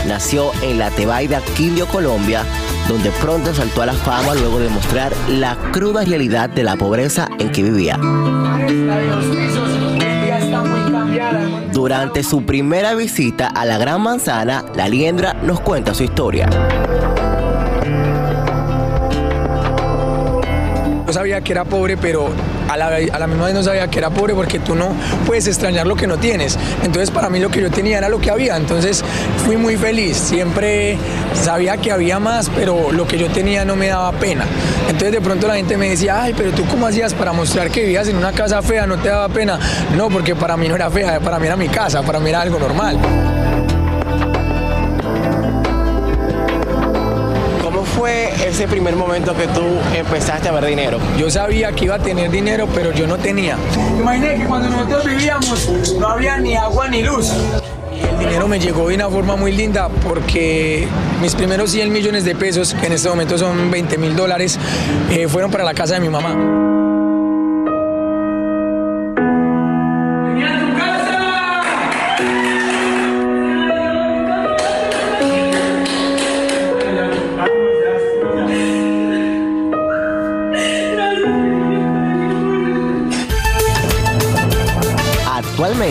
Nació 0.08 0.52
en 0.62 0.78
la 0.78 0.92
Tebaida, 0.92 1.42
Quindío, 1.58 1.88
Colombia, 1.88 2.44
donde 2.88 3.10
pronto 3.10 3.52
saltó 3.56 3.82
a 3.82 3.88
la 3.88 3.94
fama 3.94 4.36
luego 4.36 4.60
de 4.60 4.70
mostrar 4.70 5.12
la 5.28 5.58
cruda 5.72 6.04
realidad 6.04 6.50
de 6.50 6.64
la 6.64 6.76
pobreza 6.76 7.30
en 7.40 7.52
que 7.52 7.64
vivía. 7.64 7.98
Durante 11.72 12.24
su 12.24 12.46
primera 12.46 12.96
visita 12.96 13.48
a 13.48 13.64
la 13.66 13.78
Gran 13.78 14.02
Manzana, 14.02 14.66
La 14.76 14.88
Liendra 14.88 15.34
nos 15.34 15.60
cuenta 15.60 15.94
su 15.94 16.04
historia. 16.04 16.50
Yo 21.06 21.14
sabía 21.14 21.42
que 21.42 21.52
era 21.52 21.66
pobre, 21.66 21.96
pero 21.96 22.30
a 22.70 22.78
la, 22.78 22.88
a 22.88 23.20
la 23.20 23.28
misma 23.28 23.46
vez 23.46 23.56
no 23.56 23.64
sabía 23.64 23.88
que 23.90 24.00
era 24.00 24.10
pobre 24.10 24.34
porque 24.34 24.60
tú 24.60 24.76
no 24.76 24.94
puedes 25.26 25.48
extrañar 25.48 25.88
lo 25.88 25.96
que 25.96 26.08
no 26.08 26.18
tienes. 26.18 26.58
Entonces 26.84 27.12
para 27.12 27.30
mí 27.30 27.40
lo 27.40 27.50
que 27.50 27.62
yo 27.62 27.72
tenía 27.72 27.98
era 27.98 28.10
lo 28.10 28.20
que 28.20 28.30
había. 28.30 28.56
Entonces 28.56 29.04
fui 29.46 29.58
muy 29.58 29.76
feliz. 29.76 30.18
Siempre 30.18 30.98
sabía 31.34 31.78
que 31.78 31.92
había 31.92 32.20
más, 32.20 32.50
pero 32.56 32.92
lo 32.92 33.08
que 33.08 33.18
yo 33.18 33.28
tenía 33.30 33.66
no 33.66 33.76
me 33.76 33.88
daba 33.88 34.12
pena. 34.14 34.46
Entonces 34.88 35.12
de 35.12 35.22
pronto 35.22 35.48
la 35.48 35.56
gente 35.56 35.78
me 35.78 35.90
decía, 35.90 36.22
ay, 36.22 36.34
pero 36.38 36.52
tú 36.52 36.66
cómo 36.66 36.88
hacías 36.88 37.14
para 37.14 37.34
mostrar 37.34 37.70
que 37.72 37.82
vivías 37.82 38.08
en 38.08 38.18
una 38.18 38.32
casa 38.32 38.62
fea, 38.62 38.86
no 38.86 38.98
te 38.98 39.10
daba 39.10 39.30
pena. 39.30 39.60
No, 39.98 40.10
porque 40.10 40.36
para 40.36 40.56
mí 40.58 40.68
no 40.68 40.76
era 40.76 40.90
fea, 40.90 41.20
para 41.20 41.40
mí 41.40 41.48
era 41.48 41.56
mi 41.56 41.70
casa, 41.70 42.04
para 42.04 42.20
mí 42.20 42.30
era 42.30 42.42
algo 42.42 42.60
normal. 42.60 43.00
Fue 48.00 48.30
ese 48.48 48.66
primer 48.66 48.96
momento 48.96 49.36
que 49.36 49.46
tú 49.48 49.62
empezaste 49.94 50.48
a 50.48 50.54
ver 50.54 50.66
dinero? 50.66 51.00
Yo 51.18 51.30
sabía 51.30 51.74
que 51.74 51.84
iba 51.84 51.96
a 51.96 52.00
tener 52.00 52.32
dinero, 52.32 52.66
pero 52.74 52.94
yo 52.94 53.06
no 53.06 53.18
tenía. 53.18 53.58
Imaginé 54.00 54.36
que 54.36 54.46
cuando 54.46 54.70
nosotros 54.70 55.06
vivíamos 55.06 55.70
no 56.00 56.08
había 56.08 56.38
ni 56.38 56.56
agua 56.56 56.88
ni 56.88 57.04
luz. 57.04 57.34
El 58.12 58.20
dinero 58.20 58.48
me 58.48 58.58
llegó 58.58 58.88
de 58.88 58.96
una 58.96 59.10
forma 59.10 59.36
muy 59.36 59.52
linda 59.52 59.90
porque 60.08 60.88
mis 61.22 61.36
primeros 61.36 61.72
100 61.72 61.92
millones 61.92 62.24
de 62.24 62.36
pesos, 62.36 62.74
que 62.74 62.88
en 62.88 62.94
este 62.94 63.10
momento 63.10 63.38
son 63.38 63.70
20 63.70 63.98
mil 63.98 64.16
dólares, 64.16 64.58
eh, 65.12 65.28
fueron 65.28 65.52
para 65.52 65.66
la 65.66 65.74
casa 65.74 65.96
de 65.96 66.00
mi 66.00 66.08
mamá. 66.08 66.79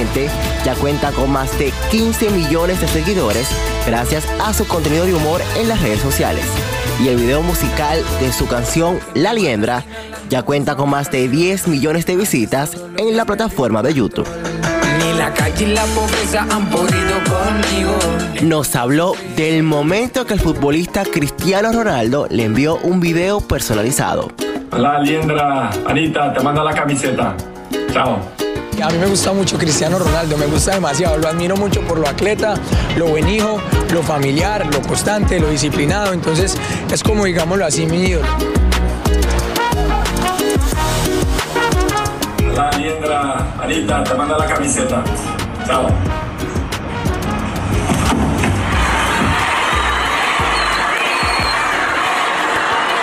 Actualmente 0.09 0.31
ya 0.64 0.75
cuenta 0.75 1.12
con 1.12 1.31
más 1.31 1.59
de 1.59 1.73
15 1.90 2.31
millones 2.31 2.81
de 2.81 2.88
seguidores 2.88 3.49
gracias 3.87 4.27
a 4.40 4.53
su 4.53 4.66
contenido 4.66 5.05
de 5.05 5.14
humor 5.14 5.40
en 5.57 5.68
las 5.68 5.81
redes 5.81 6.01
sociales. 6.01 6.44
Y 7.03 7.09
el 7.09 7.16
video 7.16 7.42
musical 7.42 8.03
de 8.21 8.33
su 8.33 8.47
canción 8.47 8.99
La 9.14 9.33
Liendra 9.33 9.85
ya 10.29 10.42
cuenta 10.42 10.77
con 10.77 10.90
más 10.90 11.11
de 11.11 11.29
10 11.29 11.68
millones 11.68 12.07
de 12.07 12.16
visitas 12.16 12.77
en 12.97 13.16
la 13.16 13.25
plataforma 13.25 13.83
de 13.83 13.94
YouTube. 13.94 14.29
Ni 14.99 15.16
la 15.16 15.33
calle 15.33 15.64
y 15.64 15.75
la 15.75 15.85
pobreza 15.85 16.47
han 16.51 16.68
podido 16.71 17.14
conmigo. 17.25 17.99
Nos 18.42 18.75
habló 18.75 19.14
del 19.37 19.62
momento 19.62 20.27
que 20.27 20.35
el 20.35 20.40
futbolista 20.40 21.05
Cristiano 21.05 21.73
Ronaldo 21.73 22.27
le 22.31 22.44
envió 22.44 22.77
un 22.79 23.01
video 23.01 23.40
personalizado. 23.40 24.33
Hola, 24.73 25.01
Liendra. 25.01 25.71
Anita, 25.87 26.33
te 26.33 26.42
mando 26.42 26.64
la 26.64 26.75
camiseta. 26.75 27.37
Chao. 27.92 28.38
A 28.83 28.91
mí 28.91 28.99
me 28.99 29.07
gusta 29.07 29.33
mucho 29.33 29.59
Cristiano 29.59 29.99
Ronaldo, 29.99 30.37
me 30.37 30.47
gusta 30.47 30.73
demasiado, 30.73 31.19
lo 31.19 31.29
admiro 31.29 31.57
mucho 31.57 31.81
por 31.83 31.99
lo 31.99 32.09
atleta, 32.09 32.55
lo 32.97 33.07
buen 33.07 33.29
hijo, 33.29 33.61
lo 33.93 34.03
familiar, 34.03 34.67
lo 34.73 34.81
constante, 34.83 35.41
lo 35.41 35.51
disciplinado, 35.51 36.12
entonces 36.12 36.57
es 36.91 37.03
como 37.03 37.25
digámoslo 37.25 37.64
así 37.64 37.87
mi 37.87 38.05
ídolo. 38.05 38.29
Anita, 43.61 44.05
te 44.05 44.14
mando 44.14 44.38
la 44.38 44.47
camiseta. 44.47 45.03
Chao. 45.67 45.88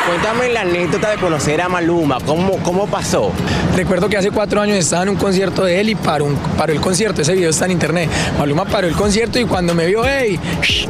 Cuéntame 0.08 0.50
la 0.50 0.62
anécdota 0.62 1.10
de 1.10 1.18
conocer 1.18 1.60
a 1.62 1.68
Maluma. 1.68 2.20
¿Cómo, 2.26 2.58
cómo 2.62 2.86
pasó? 2.86 3.32
Recuerdo 3.76 4.08
que 4.08 4.18
hace 4.18 4.30
cuatro 4.30 4.62
años 4.62 4.78
estaba 4.78 5.02
en 5.04 5.10
un 5.10 5.16
concierto 5.16 5.64
de 5.66 5.80
él 5.82 5.90
y 5.90 5.96
paró, 5.96 6.26
un- 6.26 6.36
paró 6.58 6.74
el 6.74 6.80
concierto. 6.80 7.24
Ese 7.24 7.34
video 7.34 7.50
está 7.50 7.66
en 7.66 7.72
internet. 7.72 8.08
Maluma 8.38 8.66
paró 8.66 8.88
el 8.88 8.94
concierto 8.96 9.40
y 9.40 9.46
cuando 9.46 9.74
me 9.74 9.88
vio, 9.88 10.04
hey, 10.06 10.40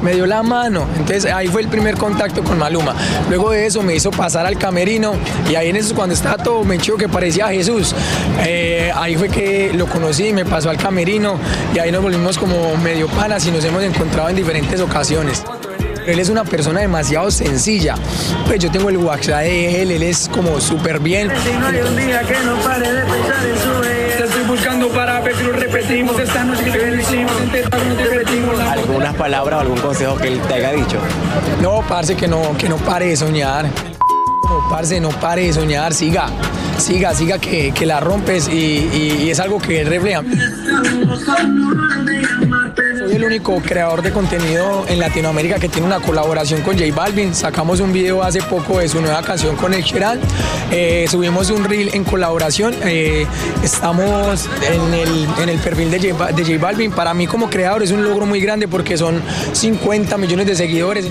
me 0.01 0.13
dio 0.15 0.25
la 0.25 0.43
mano. 0.43 0.85
Entonces 0.97 1.25
ahí 1.31 1.47
fue 1.47 1.61
el 1.61 1.69
primer 1.69 1.95
contacto 1.97 2.43
con 2.43 2.57
Maluma. 2.59 2.93
Luego 3.29 3.51
de 3.51 3.65
eso 3.65 3.81
me 3.83 3.95
hizo 3.95 4.11
pasar 4.11 4.45
al 4.45 4.57
camerino 4.57 5.13
y 5.49 5.55
ahí 5.55 5.69
en 5.69 5.77
eso 5.77 5.95
cuando 5.95 6.13
estaba 6.13 6.43
todo 6.43 6.65
menchido 6.65 6.97
que 6.97 7.07
parecía 7.07 7.47
Jesús. 7.47 7.95
eh, 8.45 8.91
ahí 8.95 9.15
fue 9.15 9.29
que 9.29 9.71
lo 9.73 9.85
conocí, 9.87 10.33
me 10.33 10.43
pasó 10.45 10.69
al 10.69 10.77
camerino 10.77 11.37
y 11.73 11.79
ahí 11.79 11.89
nos 11.91 12.01
volvimos 12.01 12.37
como 12.37 12.75
medio 12.77 13.07
panas 13.07 13.45
y 13.47 13.51
nos 13.51 13.63
hemos 13.63 13.81
encontrado 13.81 14.27
en 14.29 14.35
diferentes 14.35 14.81
ocasiones. 14.81 15.43
Él 16.07 16.19
es 16.19 16.29
una 16.29 16.43
persona 16.43 16.81
demasiado 16.81 17.31
sencilla. 17.31 17.95
Pues 18.45 18.59
yo 18.59 18.69
tengo 18.69 18.89
el 18.89 18.97
WhatsApp 18.97 19.41
de 19.41 19.81
él, 19.81 19.91
él 19.91 20.03
es 20.03 20.29
como 20.29 20.61
súper 20.61 20.99
bien. 20.99 21.31
Si 21.43 21.51
no 21.51 21.65
hay 21.65 21.79
un 21.79 21.97
día 21.97 22.21
que 22.21 22.39
no 22.45 22.55
pare 22.57 22.93
de 22.93 23.01
pensar 23.01 23.45
en 23.45 23.59
su 23.59 23.79
vez. 23.81 24.17
Te 24.17 24.23
estoy 24.25 24.43
buscando 24.43 24.89
para 24.89 25.19
ver 25.21 25.35
lo 25.41 25.51
repetimos. 25.53 26.19
Esta 26.19 26.43
noche 26.43 26.63
que 26.63 26.77
lo 26.77 26.95
hicimos, 26.95 27.33
intentamos, 27.43 27.87
no 27.87 27.95
te 27.95 28.03
repetimos. 28.05 28.57
La 28.57 28.71
¿Algunas 28.73 29.15
palabras 29.15 29.57
o 29.57 29.61
algún 29.61 29.79
consejo 29.79 30.15
que 30.17 30.27
él 30.27 30.39
te 30.47 30.53
haya 30.53 30.73
dicho? 30.73 30.97
No, 31.61 31.83
parce, 31.87 32.15
que 32.15 32.27
no, 32.27 32.55
que 32.55 32.69
no 32.69 32.77
pare 32.77 33.07
de 33.07 33.17
soñar. 33.17 33.65
No, 33.65 34.69
parce, 34.69 34.99
no 34.99 35.09
pare 35.09 35.47
de 35.47 35.53
soñar, 35.53 35.91
siga, 35.93 36.27
siga, 36.77 37.13
siga 37.13 37.39
que, 37.39 37.71
que 37.71 37.85
la 37.85 37.99
rompes 37.99 38.47
y, 38.47 38.53
y- 39.23 39.29
es 39.29 39.39
algo 39.39 39.59
que 39.59 39.81
él 39.81 39.87
refleja. 39.87 40.23
Soy 42.99 43.15
el 43.15 43.23
único 43.23 43.61
creador 43.61 44.01
de 44.01 44.11
contenido 44.11 44.85
en 44.87 44.99
Latinoamérica 44.99 45.59
que 45.59 45.69
tiene 45.69 45.85
una 45.87 45.99
colaboración 45.99 46.61
con 46.61 46.77
J 46.77 46.93
Balvin. 46.93 47.33
Sacamos 47.35 47.79
un 47.79 47.93
video 47.93 48.23
hace 48.23 48.41
poco 48.41 48.79
de 48.79 48.87
su 48.89 48.99
nueva 49.01 49.21
canción 49.21 49.55
con 49.55 49.73
el 49.73 49.83
Sheeran. 49.83 50.19
Eh, 50.71 51.05
subimos 51.09 51.49
un 51.51 51.63
reel 51.63 51.91
en 51.93 52.03
colaboración. 52.03 52.73
Eh, 52.83 53.25
estamos 53.63 54.47
en 54.71 54.93
el, 54.93 55.27
en 55.41 55.49
el 55.49 55.59
perfil 55.59 55.91
de 55.91 56.11
J 56.11 56.57
Balvin. 56.59 56.91
Para 56.91 57.13
mí 57.13 57.27
como 57.27 57.49
creador 57.49 57.83
es 57.83 57.91
un 57.91 58.03
logro 58.03 58.25
muy 58.25 58.39
grande 58.41 58.67
porque 58.67 58.97
son 58.97 59.21
50 59.53 60.17
millones 60.17 60.47
de 60.47 60.55
seguidores. 60.55 61.05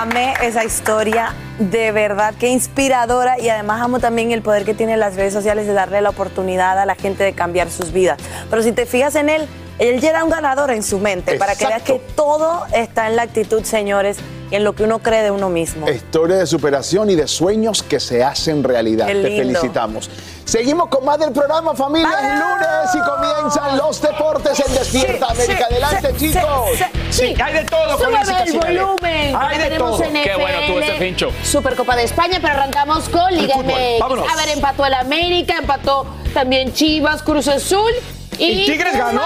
Amé 0.00 0.32
esa 0.42 0.64
historia, 0.64 1.34
de 1.58 1.92
verdad, 1.92 2.32
qué 2.40 2.48
inspiradora 2.48 3.38
y 3.38 3.50
además 3.50 3.82
amo 3.82 4.00
también 4.00 4.32
el 4.32 4.40
poder 4.40 4.64
que 4.64 4.72
tienen 4.72 4.98
las 4.98 5.14
redes 5.14 5.34
sociales 5.34 5.66
de 5.66 5.74
darle 5.74 6.00
la 6.00 6.08
oportunidad 6.08 6.78
a 6.78 6.86
la 6.86 6.94
gente 6.94 7.22
de 7.22 7.34
cambiar 7.34 7.70
sus 7.70 7.92
vidas. 7.92 8.18
Pero 8.48 8.62
si 8.62 8.72
te 8.72 8.86
fijas 8.86 9.14
en 9.16 9.28
él, 9.28 9.46
él 9.78 10.00
ya 10.00 10.08
era 10.08 10.24
un 10.24 10.30
ganador 10.30 10.70
en 10.70 10.82
su 10.82 11.00
mente, 11.00 11.36
para 11.36 11.54
que 11.54 11.66
veas 11.66 11.82
que 11.82 12.00
todo 12.16 12.64
está 12.72 13.10
en 13.10 13.16
la 13.16 13.24
actitud, 13.24 13.62
señores, 13.62 14.16
y 14.50 14.54
en 14.54 14.64
lo 14.64 14.74
que 14.74 14.84
uno 14.84 15.00
cree 15.00 15.22
de 15.22 15.32
uno 15.32 15.50
mismo. 15.50 15.86
Historia 15.90 16.36
de 16.36 16.46
superación 16.46 17.10
y 17.10 17.14
de 17.14 17.28
sueños 17.28 17.82
que 17.82 18.00
se 18.00 18.24
hacen 18.24 18.64
realidad. 18.64 19.06
Te 19.06 19.20
felicitamos. 19.22 20.08
Seguimos 20.50 20.88
con 20.88 21.04
más 21.04 21.16
del 21.16 21.30
programa, 21.30 21.76
familia. 21.76 22.08
Es 22.10 22.40
lunes 22.40 22.94
y 22.94 22.98
comienzan 23.08 23.76
los 23.76 24.02
deportes 24.02 24.58
en 24.66 24.74
Despierta 24.74 25.26
Sí, 25.28 25.42
América. 25.42 25.58
sí, 25.68 25.74
Adelante, 25.74 26.14
sí, 26.18 26.32
chicos. 26.32 26.50
sí, 26.76 26.84
sí. 27.10 27.34
hay 27.40 27.52
de 27.54 27.64
todo 27.66 27.98
Jessica 27.98 28.42
el 28.42 28.52
volumen. 28.58 29.36
Hay 29.36 29.58
de 29.58 29.64
tenemos 29.64 29.96
todo. 29.98 30.08
NFL, 30.08 30.22
Qué 30.24 30.34
bueno 30.34 30.58
estuvo 30.58 30.80
ese 30.80 30.92
pincho. 30.94 31.28
Supercopa 31.44 31.94
de 31.94 32.02
España, 32.02 32.38
pero 32.42 32.54
arrancamos 32.54 33.08
con 33.08 33.32
Liga 33.32 33.58
MX. 33.58 34.00
vámonos. 34.00 34.26
A 34.28 34.34
ver, 34.34 34.48
empató 34.48 34.86
el 34.86 34.94
América, 34.94 35.54
empató 35.56 36.04
también 36.34 36.72
Chivas, 36.72 37.22
Cruz 37.22 37.46
Azul. 37.46 37.92
Y, 38.40 38.62
Y 38.62 38.66
Tigres 38.66 38.96
ganó. 38.96 39.22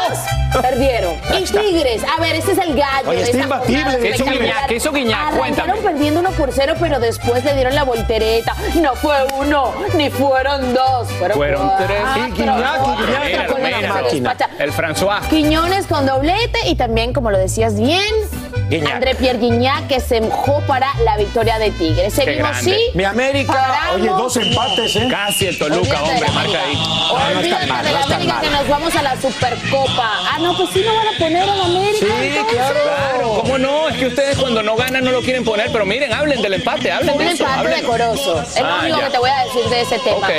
Perdieron. 0.60 1.14
Y 1.38 1.44
Tigres, 1.44 2.02
a 2.04 2.20
ver, 2.20 2.36
este 2.36 2.52
es 2.52 2.58
el 2.58 2.74
gallo. 2.76 3.08
Oye, 3.10 3.18
de 3.18 3.30
está 3.30 3.38
imbatible. 3.42 3.98
¿Qué 4.00 4.10
hizo. 4.10 4.24
Guiñac? 4.24 4.66
¿Qué 4.66 4.74
hizo 4.76 4.92
Guiñac? 4.92 5.36
Cuéntame. 5.36 5.72
perdiendo 5.74 6.20
1 6.20 6.30
por 6.32 6.52
0, 6.52 6.74
pero 6.80 7.00
después 7.00 7.44
le 7.44 7.54
dieron 7.54 7.74
la 7.74 7.84
voltereta. 7.84 8.54
No 8.80 8.94
fue 8.96 9.16
uno, 9.38 9.72
ni 9.96 10.10
fueron 10.10 10.74
dos. 10.74 11.08
Fueron, 11.18 11.36
Fueron 11.36 11.70
tres. 11.78 12.00
Y 12.16 12.20
Guiñac, 12.32 12.38
y 12.38 12.42
Guiñac 12.42 12.78
Cuatro 13.46 13.52
con 13.54 13.62
la 13.62 13.70
goles. 13.70 13.88
máquina. 14.02 14.34
Despacha. 14.34 14.50
El 14.62 14.72
François. 14.72 15.20
Quiñones 15.28 15.86
con 15.86 16.06
doblete 16.06 16.58
y 16.68 16.74
también, 16.76 17.12
como 17.12 17.30
lo 17.30 17.38
decías 17.38 17.78
bien, 17.78 18.02
Guiñac. 18.68 18.94
André 18.94 19.14
Pierre 19.16 19.38
Guignac 19.38 19.86
que 19.88 20.00
se 20.00 20.20
mojó 20.20 20.60
para 20.62 20.88
la 21.04 21.16
victoria 21.16 21.58
de 21.58 21.70
Tigres. 21.72 22.14
Seguimos, 22.14 22.56
sí. 22.58 22.76
Mi 22.94 23.04
América, 23.04 23.52
Paramos. 23.52 23.94
oye, 23.96 24.08
dos 24.08 24.36
empates, 24.36 24.96
¿eh? 24.96 25.08
Casi 25.10 25.46
el 25.46 25.58
Toluca, 25.58 25.80
Olvídate 26.02 26.10
hombre, 26.12 26.30
marca 26.30 26.58
ahí. 26.64 26.74
No, 26.74 27.40
está 27.40 27.66
mal, 27.66 27.84
de 27.84 27.90
no 27.92 27.98
la 27.98 28.04
América 28.04 28.40
que 28.40 28.48
mal. 28.50 28.52
nos 28.60 28.68
vamos 28.68 28.96
a 28.96 29.02
la 29.04 29.20
Supercopa. 29.20 30.10
Ah, 30.32 30.38
no, 30.40 30.56
pues 30.56 30.70
sí 30.70 30.82
lo 30.82 30.94
van 30.94 31.06
a 31.08 31.18
poner 31.18 31.42
a 31.48 31.54
la 31.54 31.64
América. 31.66 32.06
Sí, 32.06 32.06
entonces. 32.26 32.54
claro. 32.54 32.80
Claro, 32.82 33.28
¿cómo 33.42 33.58
no? 33.58 33.88
Es 33.88 33.96
que 33.98 34.06
ustedes 34.06 34.36
cuando 34.38 34.62
no 34.62 34.74
ganan 34.76 35.04
no 35.04 35.12
lo 35.12 35.20
quieren 35.22 35.44
poner, 35.44 35.70
pero 35.70 35.84
miren, 35.86 36.12
hablen 36.12 36.42
del 36.42 36.54
empate, 36.54 36.90
hablen 36.90 37.12
Un 37.14 37.18
de 37.18 37.26
eso. 37.32 37.44
empate 37.44 37.58
hablen. 37.60 37.80
decoroso. 37.80 38.40
Es 38.42 38.60
lo 38.60 38.66
Ah, 38.66 38.78
único 38.82 38.98
ya. 38.98 39.04
que 39.06 39.10
te 39.12 39.18
voy 39.18 39.30
a 39.30 39.44
decir 39.44 39.64
de 39.70 39.80
ese 39.82 39.98
tema. 40.00 40.16
Ok. 40.26 40.30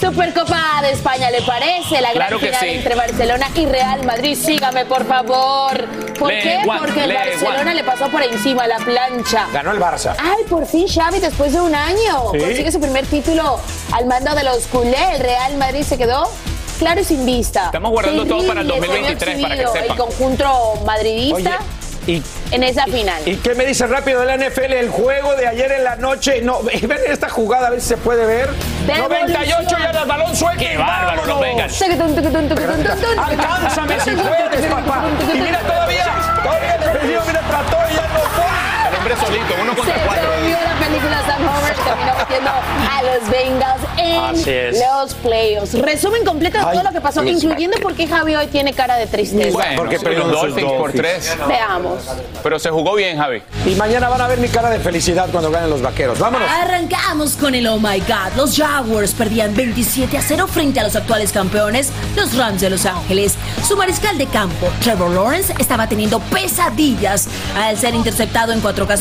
Supercopa 0.00 0.80
de 0.82 0.90
España, 0.90 1.30
¿le 1.30 1.40
parece? 1.42 1.94
La 2.02 2.12
gran 2.12 2.28
Claro 2.28 2.38
que 2.38 2.46
final 2.48 2.60
sí. 2.60 2.68
entre 2.68 2.94
Barcelona 2.94 3.48
y 3.54 3.64
Real 3.66 4.04
Madrid. 4.04 4.36
Sígame, 4.36 4.84
por 4.84 5.06
favor. 5.06 5.86
¿Por 6.18 6.30
Le 6.32 6.40
qué? 6.42 6.60
Porque 6.66 7.04
el 7.04 7.12
Barcelona 7.14 7.74
le 7.74 7.82
pasó 7.82 8.08
por 8.10 8.22
encima 8.22 8.66
la 8.66 8.76
plancha. 8.76 9.46
Ganó 9.52 9.72
el 9.72 9.80
Barça. 9.80 10.14
Ay, 10.18 10.44
por 10.50 10.66
fin 10.66 10.86
Xavi, 10.86 11.18
después 11.18 11.52
de 11.54 11.60
un 11.60 11.74
año, 11.74 12.30
Sí. 12.32 12.38
consigue 12.38 12.70
su 12.72 12.80
primer 12.80 13.06
título 13.06 13.58
al 13.92 14.04
mando 14.06 14.34
de 14.34 14.44
los 14.44 14.66
culés. 14.66 15.00
El 15.14 15.20
Real 15.20 15.56
Madrid 15.56 15.82
se 15.82 15.96
quedó 15.96 16.30
claro 16.78 17.00
y 17.00 17.04
sin 17.04 17.24
vista. 17.26 17.66
Estamos 17.66 17.90
guardando 17.90 18.26
todo 18.26 18.46
para 18.46 18.60
el 18.60 18.68
Terrible, 18.68 18.86
se 18.86 18.98
vio 18.98 19.08
2023, 19.08 19.42
para 19.42 19.54
que 19.54 19.62
exhibido 19.62 19.72
sepan. 19.72 19.90
El 19.90 19.96
conjunto 19.96 20.82
madridista 20.84 21.58
¿Y, 22.06 22.22
en 22.52 22.62
esa 22.62 22.84
final. 22.84 23.20
¿Y 23.26 23.36
qué 23.36 23.54
me 23.54 23.66
dice 23.66 23.86
rápido 23.86 24.20
de 24.20 24.26
la 24.26 24.36
NFL? 24.36 24.72
El 24.72 24.90
juego 24.90 25.34
de 25.34 25.48
ayer 25.48 25.72
en 25.72 25.84
la 25.84 25.96
noche. 25.96 26.40
No, 26.40 26.60
ven 26.62 27.00
esta 27.08 27.28
jugada, 27.28 27.66
a 27.66 27.70
ver 27.70 27.80
si 27.80 27.88
se 27.88 27.96
puede 27.96 28.24
ver. 28.24 28.50
98 28.86 29.76
yardas, 29.78 30.06
balón 30.06 30.36
suelto. 30.36 30.62
¡Qué 30.62 30.76
bárbaro, 30.76 31.26
no 31.26 31.40
vengan! 31.40 31.68
Alcánzame 33.18 34.00
si 34.00 34.10
puedes, 34.10 34.66
papá. 34.66 35.04
Y 35.34 35.38
mira 35.40 35.60
todavía, 35.60 36.04
todavía 36.42 36.74
el 36.76 37.26
mira, 37.26 37.40
trató 37.48 37.78
y 37.90 37.94
ya 37.96 38.08
no 38.08 38.20
fue. 38.20 38.75
Hombre 39.06 39.24
solito, 39.24 39.54
uno 39.62 39.70
Se 39.70 39.76
contra 39.76 40.04
cuatro. 40.04 40.30
perdió 40.30 40.56
la 40.64 40.84
película 40.84 41.22
Sam 41.24 41.42
Homer, 41.42 41.74
terminó 41.76 42.16
metiendo 42.18 42.50
a 42.50 43.02
los 43.04 43.30
Bengals 43.30 43.82
en 43.98 44.80
los 44.80 45.14
playoffs. 45.14 45.74
Resumen 45.74 46.24
completo 46.24 46.58
de 46.58 46.64
todo 46.64 46.82
lo 46.82 46.90
que 46.90 47.00
pasó, 47.00 47.22
incluyendo 47.22 47.78
por 47.78 47.94
qué 47.94 48.08
Javi 48.08 48.34
hoy 48.34 48.48
tiene 48.48 48.72
cara 48.72 48.96
de 48.96 49.06
tristeza. 49.06 49.52
Bueno, 49.52 49.76
porque 49.76 50.00
perdieron 50.00 50.32
los 50.32 50.40
Dolphins 50.40 50.72
por 50.72 50.92
tres. 50.92 51.36
Veamos. 51.46 52.02
Pero 52.42 52.58
se 52.58 52.70
jugó 52.70 52.96
bien, 52.96 53.16
Javi. 53.16 53.42
Y 53.64 53.76
mañana 53.76 54.08
van 54.08 54.22
a 54.22 54.26
ver 54.26 54.40
mi 54.40 54.48
cara 54.48 54.70
de 54.70 54.80
felicidad 54.80 55.28
cuando 55.30 55.52
ganen 55.52 55.70
los 55.70 55.82
vaqueros. 55.82 56.18
Vámonos. 56.18 56.50
Arrancamos 56.50 57.36
con 57.36 57.54
el 57.54 57.68
Oh 57.68 57.78
My 57.78 58.00
God. 58.00 58.36
Los 58.36 58.56
Jaguars 58.56 59.12
perdían 59.12 59.54
27 59.54 60.18
a 60.18 60.22
0 60.22 60.48
frente 60.48 60.80
a 60.80 60.82
los 60.82 60.96
actuales 60.96 61.30
campeones, 61.30 61.92
los 62.16 62.36
Rams 62.36 62.60
de 62.60 62.70
Los 62.70 62.84
Ángeles. 62.86 63.36
Su 63.66 63.76
mariscal 63.76 64.18
de 64.18 64.26
campo, 64.26 64.66
Trevor 64.82 65.10
Lawrence, 65.10 65.54
estaba 65.60 65.88
teniendo 65.88 66.18
pesadillas 66.18 67.28
al 67.56 67.76
ser 67.78 67.94
interceptado 67.94 68.52
en 68.52 68.60
cuatro 68.60 68.82
ocasiones, 68.82 68.95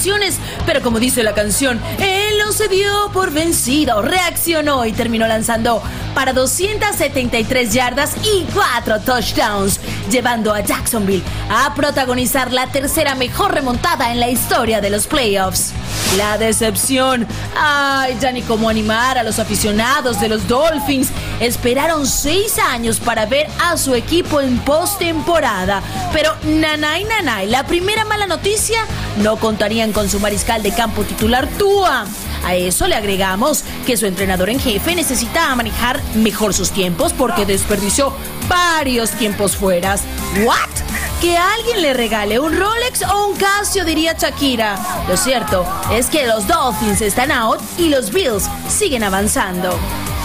pero 0.66 0.82
como 0.82 1.00
dice 1.00 1.24
la 1.24 1.34
canción, 1.34 1.80
no 2.00 2.25
se 2.56 2.70
dio 2.70 3.10
por 3.12 3.32
vencido, 3.32 4.02
reaccionó 4.02 4.86
y 4.86 4.94
terminó 4.94 5.28
lanzando 5.28 5.84
para 6.14 6.32
273 6.32 7.74
yardas 7.74 8.16
y 8.24 8.46
cuatro 8.54 9.02
touchdowns, 9.02 9.82
llevando 10.10 10.54
a 10.54 10.62
Jacksonville 10.62 11.24
a 11.50 11.74
protagonizar 11.76 12.54
la 12.54 12.68
tercera 12.68 13.14
mejor 13.16 13.54
remontada 13.54 14.14
en 14.14 14.22
la 14.22 14.30
historia 14.30 14.80
de 14.80 14.90
los 14.90 15.06
playoffs. 15.06 15.74
La 16.18 16.38
decepción. 16.38 17.28
Ay, 17.58 18.16
ya 18.22 18.32
ni 18.32 18.42
cómo 18.42 18.70
animar 18.70 19.18
a 19.18 19.24
los 19.24 19.38
aficionados 19.40 20.22
de 20.22 20.30
los 20.30 20.48
Dolphins. 20.48 21.10
Esperaron 21.42 22.08
seis 22.08 22.58
años 22.58 23.02
para 23.02 23.26
ver 23.26 23.48
a 23.62 23.76
su 23.76 23.96
equipo 23.96 24.40
en 24.40 24.60
postemporada. 24.60 25.82
Pero 26.14 26.34
nanay, 26.44 27.04
nanay, 27.04 27.48
la 27.48 27.66
primera 27.66 28.06
mala 28.06 28.28
noticia, 28.28 28.80
no 29.18 29.36
contarían 29.36 29.92
con 29.92 30.10
su 30.10 30.22
mariscal 30.22 30.64
de 30.64 30.72
campo 30.72 31.04
titular 31.04 31.50
Tua. 31.58 32.06
A 32.46 32.54
eso 32.54 32.88
le 32.88 32.94
agregamos 32.94 33.64
que 33.88 33.98
su 33.98 34.06
entrenador 34.06 34.52
en 34.52 34.60
jefe 34.60 34.96
necesita 34.96 35.54
manejar 35.56 36.00
mejor 36.14 36.54
sus 36.54 36.70
tiempos 36.70 37.12
porque 37.12 37.46
desperdició 37.46 38.14
varios 38.48 39.10
tiempos 39.12 39.58
fueras. 39.58 40.04
¿What? 40.44 40.70
Que 41.22 41.36
alguien 41.38 41.82
le 41.82 41.94
regale 41.96 42.40
un 42.40 42.56
Rolex 42.56 43.02
o 43.02 43.28
un 43.28 43.36
Casio, 43.36 43.84
diría 43.84 44.14
Shakira. 44.14 44.78
Lo 45.10 45.18
cierto 45.18 45.66
es 45.92 46.06
que 46.06 46.28
los 46.28 46.48
Dolphins 46.48 47.02
están 47.02 47.32
out 47.32 47.60
y 47.80 47.90
los 47.90 48.12
Bills 48.12 48.48
siguen 48.70 49.04
avanzando. 49.04 49.76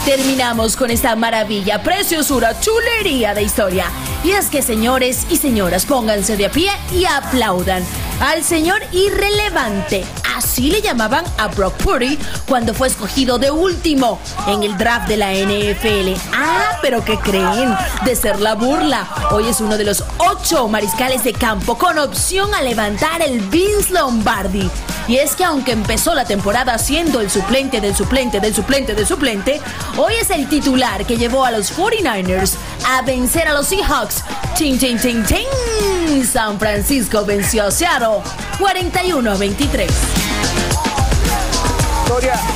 Terminamos 0.05 0.75
con 0.75 0.91
esta 0.91 1.15
maravilla, 1.15 1.81
preciosura, 1.81 2.59
chulería 2.59 3.33
de 3.33 3.43
historia. 3.43 3.85
Y 4.23 4.31
es 4.31 4.49
que 4.49 4.61
señores 4.61 5.25
y 5.29 5.37
señoras, 5.37 5.85
pónganse 5.85 6.37
de 6.37 6.45
a 6.45 6.51
pie 6.51 6.71
y 6.93 7.05
aplaudan 7.05 7.83
al 8.19 8.43
señor 8.43 8.81
irrelevante, 8.91 10.05
Así 10.41 10.71
le 10.71 10.81
llamaban 10.81 11.23
a 11.37 11.49
Brock 11.49 11.75
Purdy 11.83 12.17
cuando 12.47 12.73
fue 12.73 12.87
escogido 12.87 13.37
de 13.37 13.51
último 13.51 14.19
en 14.47 14.63
el 14.63 14.75
draft 14.77 15.07
de 15.07 15.17
la 15.17 15.33
NFL. 15.33 16.19
Ah, 16.33 16.79
pero 16.81 17.05
¿qué 17.05 17.17
creen? 17.19 17.75
De 18.05 18.15
ser 18.15 18.39
la 18.39 18.55
burla. 18.55 19.07
Hoy 19.31 19.47
es 19.47 19.61
uno 19.61 19.77
de 19.77 19.83
los 19.83 20.03
ocho 20.17 20.67
mariscales 20.67 21.23
de 21.23 21.33
campo 21.33 21.77
con 21.77 21.99
opción 21.99 22.53
a 22.55 22.61
levantar 22.63 23.21
el 23.21 23.39
Vince 23.39 23.93
Lombardi. 23.93 24.69
Y 25.07 25.17
es 25.17 25.35
que 25.35 25.43
aunque 25.43 25.73
empezó 25.73 26.15
la 26.15 26.25
temporada 26.25 26.77
siendo 26.77 27.21
el 27.21 27.29
suplente 27.29 27.81
del 27.81 27.95
suplente 27.95 28.39
del 28.39 28.55
suplente 28.55 28.95
del 28.95 29.05
suplente, 29.05 29.61
hoy 29.97 30.13
es 30.19 30.29
el 30.29 30.47
titular 30.47 31.05
que 31.05 31.17
llevó 31.17 31.45
a 31.45 31.51
los 31.51 31.77
49ers 31.77 32.53
a 32.87 33.01
vencer 33.01 33.47
a 33.47 33.53
los 33.53 33.67
Seahawks. 33.67 34.23
Ting, 34.57 34.77
ting, 34.77 34.97
ting, 34.97 35.23
ting. 35.25 36.25
San 36.25 36.59
Francisco 36.59 37.25
venció 37.25 37.65
a 37.65 37.71
Seattle 37.71 38.21
41 38.59 39.31
a 39.31 39.35
23 39.35 39.91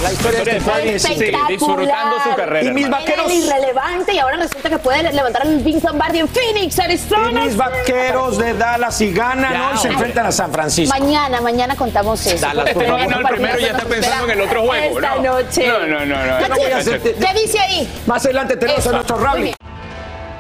la 0.01 0.11
historia 0.11 0.43
de 0.43 0.59
Stephanie 0.59 0.99
sí, 0.99 1.15
disfrutando 1.47 2.15
su 2.23 2.35
carrera. 2.35 2.69
Y 2.69 2.73
mis 2.73 2.89
vaqueros. 2.89 3.31
irrelevante 3.31 4.13
y 4.13 4.19
ahora 4.19 4.37
resulta 4.37 4.69
que 4.69 4.77
puede 4.77 5.11
levantar 5.11 5.47
el 5.47 5.59
Vince 5.59 5.87
Lombardi 5.87 6.19
en 6.19 6.27
Phoenix, 6.27 6.77
Arizona. 6.79 7.31
Y 7.31 7.45
mis 7.45 7.57
vaqueros 7.57 8.37
de 8.37 8.53
Dallas 8.53 9.01
y 9.01 9.11
ganan 9.11 9.73
hoy 9.73 9.77
se 9.77 9.87
enfrentan 9.87 10.25
a 10.27 10.31
San 10.31 10.51
Francisco. 10.51 10.97
Mañana, 10.97 11.41
mañana 11.41 11.75
contamos 11.75 12.25
eso. 12.25 12.45
Dallas 12.45 12.67
este 12.67 12.87
no 12.87 12.97
ganó 12.97 13.19
el 13.19 13.25
primero 13.27 13.59
y 13.59 13.61
ya 13.61 13.71
está 13.71 13.85
pensando 13.85 14.25
en 14.25 14.39
el 14.39 14.41
otro 14.41 14.65
juego. 14.65 14.99
Esta 14.99 15.15
no. 15.15 15.21
noche. 15.21 15.67
No, 15.67 15.87
no, 15.87 16.05
no. 16.05 16.25
no. 16.25 16.55
¿Qué 17.01 17.41
dice 17.41 17.59
ahí? 17.59 18.01
Más 18.05 18.23
adelante 18.25 18.57
tenemos 18.57 18.85
a 18.85 18.91
nuestro 18.91 19.17
rally. 19.17 19.55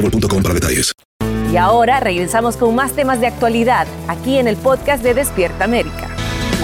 boostmobile.com 0.00 0.42
para 0.42 0.54
detalles. 0.54 0.92
Y 1.52 1.56
ahora 1.56 1.98
regresamos 2.00 2.56
con 2.56 2.74
más 2.74 2.92
temas 2.92 3.20
de 3.20 3.26
actualidad 3.26 3.86
aquí 4.08 4.38
en 4.38 4.46
el 4.46 4.56
podcast 4.56 5.02
de 5.02 5.14
Despierta 5.14 5.64
América. 5.64 6.08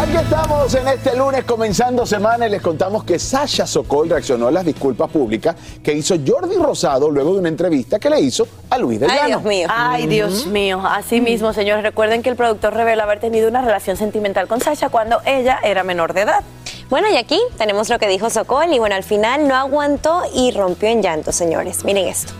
Aquí 0.00 0.14
estamos 0.14 0.74
en 0.74 0.86
este 0.88 1.16
lunes 1.16 1.44
comenzando 1.44 2.04
semana 2.04 2.46
y 2.46 2.50
les 2.50 2.60
contamos 2.60 3.02
que 3.02 3.18
Sasha 3.18 3.66
Sokol 3.66 4.10
reaccionó 4.10 4.48
a 4.48 4.50
las 4.50 4.64
disculpas 4.64 5.10
públicas 5.10 5.56
que 5.82 5.94
hizo 5.94 6.14
Jordi 6.24 6.56
Rosado 6.56 7.10
luego 7.10 7.32
de 7.32 7.40
una 7.40 7.48
entrevista 7.48 7.98
que 7.98 8.10
le 8.10 8.20
hizo 8.20 8.46
a 8.68 8.76
Luis 8.78 9.00
del 9.00 9.10
Ay. 9.10 9.28
Dios 9.28 9.42
mío. 9.42 9.68
Ay, 9.70 10.06
Dios 10.06 10.46
mío. 10.46 10.82
Así 10.84 11.22
mismo, 11.22 11.54
señores, 11.54 11.82
recuerden 11.82 12.22
que 12.22 12.28
el 12.28 12.36
productor 12.36 12.74
revela 12.74 13.04
haber 13.04 13.20
tenido 13.20 13.48
una 13.48 13.62
relación 13.62 13.96
sentimental 13.96 14.46
con 14.46 14.60
Sasha 14.60 14.90
cuando 14.90 15.20
ella 15.24 15.58
era 15.64 15.82
menor 15.82 16.12
de 16.12 16.20
edad. 16.20 16.44
Bueno, 16.90 17.08
y 17.10 17.16
aquí 17.16 17.40
tenemos 17.56 17.88
lo 17.88 17.98
que 17.98 18.06
dijo 18.06 18.28
Sokol 18.28 18.72
y 18.72 18.78
bueno, 18.78 18.94
al 18.94 19.02
final 19.02 19.48
no 19.48 19.56
aguantó 19.56 20.22
y 20.32 20.52
rompió 20.52 20.90
en 20.90 21.02
llanto, 21.02 21.32
señores. 21.32 21.84
Miren 21.84 22.06
esto. 22.06 22.34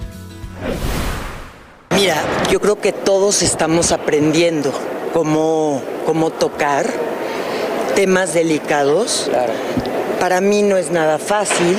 Mira, 1.96 2.16
yo 2.50 2.60
creo 2.60 2.80
que 2.80 2.92
todos 2.92 3.42
estamos 3.42 3.92
aprendiendo 3.92 4.72
cómo, 5.12 5.82
cómo 6.04 6.30
tocar 6.30 6.86
temas 7.94 8.34
delicados. 8.34 9.30
Para 10.20 10.40
mí 10.40 10.62
no 10.62 10.76
es 10.76 10.90
nada 10.90 11.18
fácil, 11.18 11.76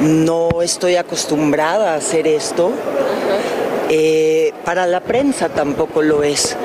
no, 0.00 0.62
estoy 0.62 0.96
acostumbrada 0.96 1.92
a 1.92 1.96
hacer 1.96 2.26
esto. 2.26 2.72
Eh, 3.90 4.52
para 4.64 4.86
la 4.86 5.00
prensa 5.00 5.48
tampoco 5.48 6.00
lo 6.00 6.22
es. 6.22 6.56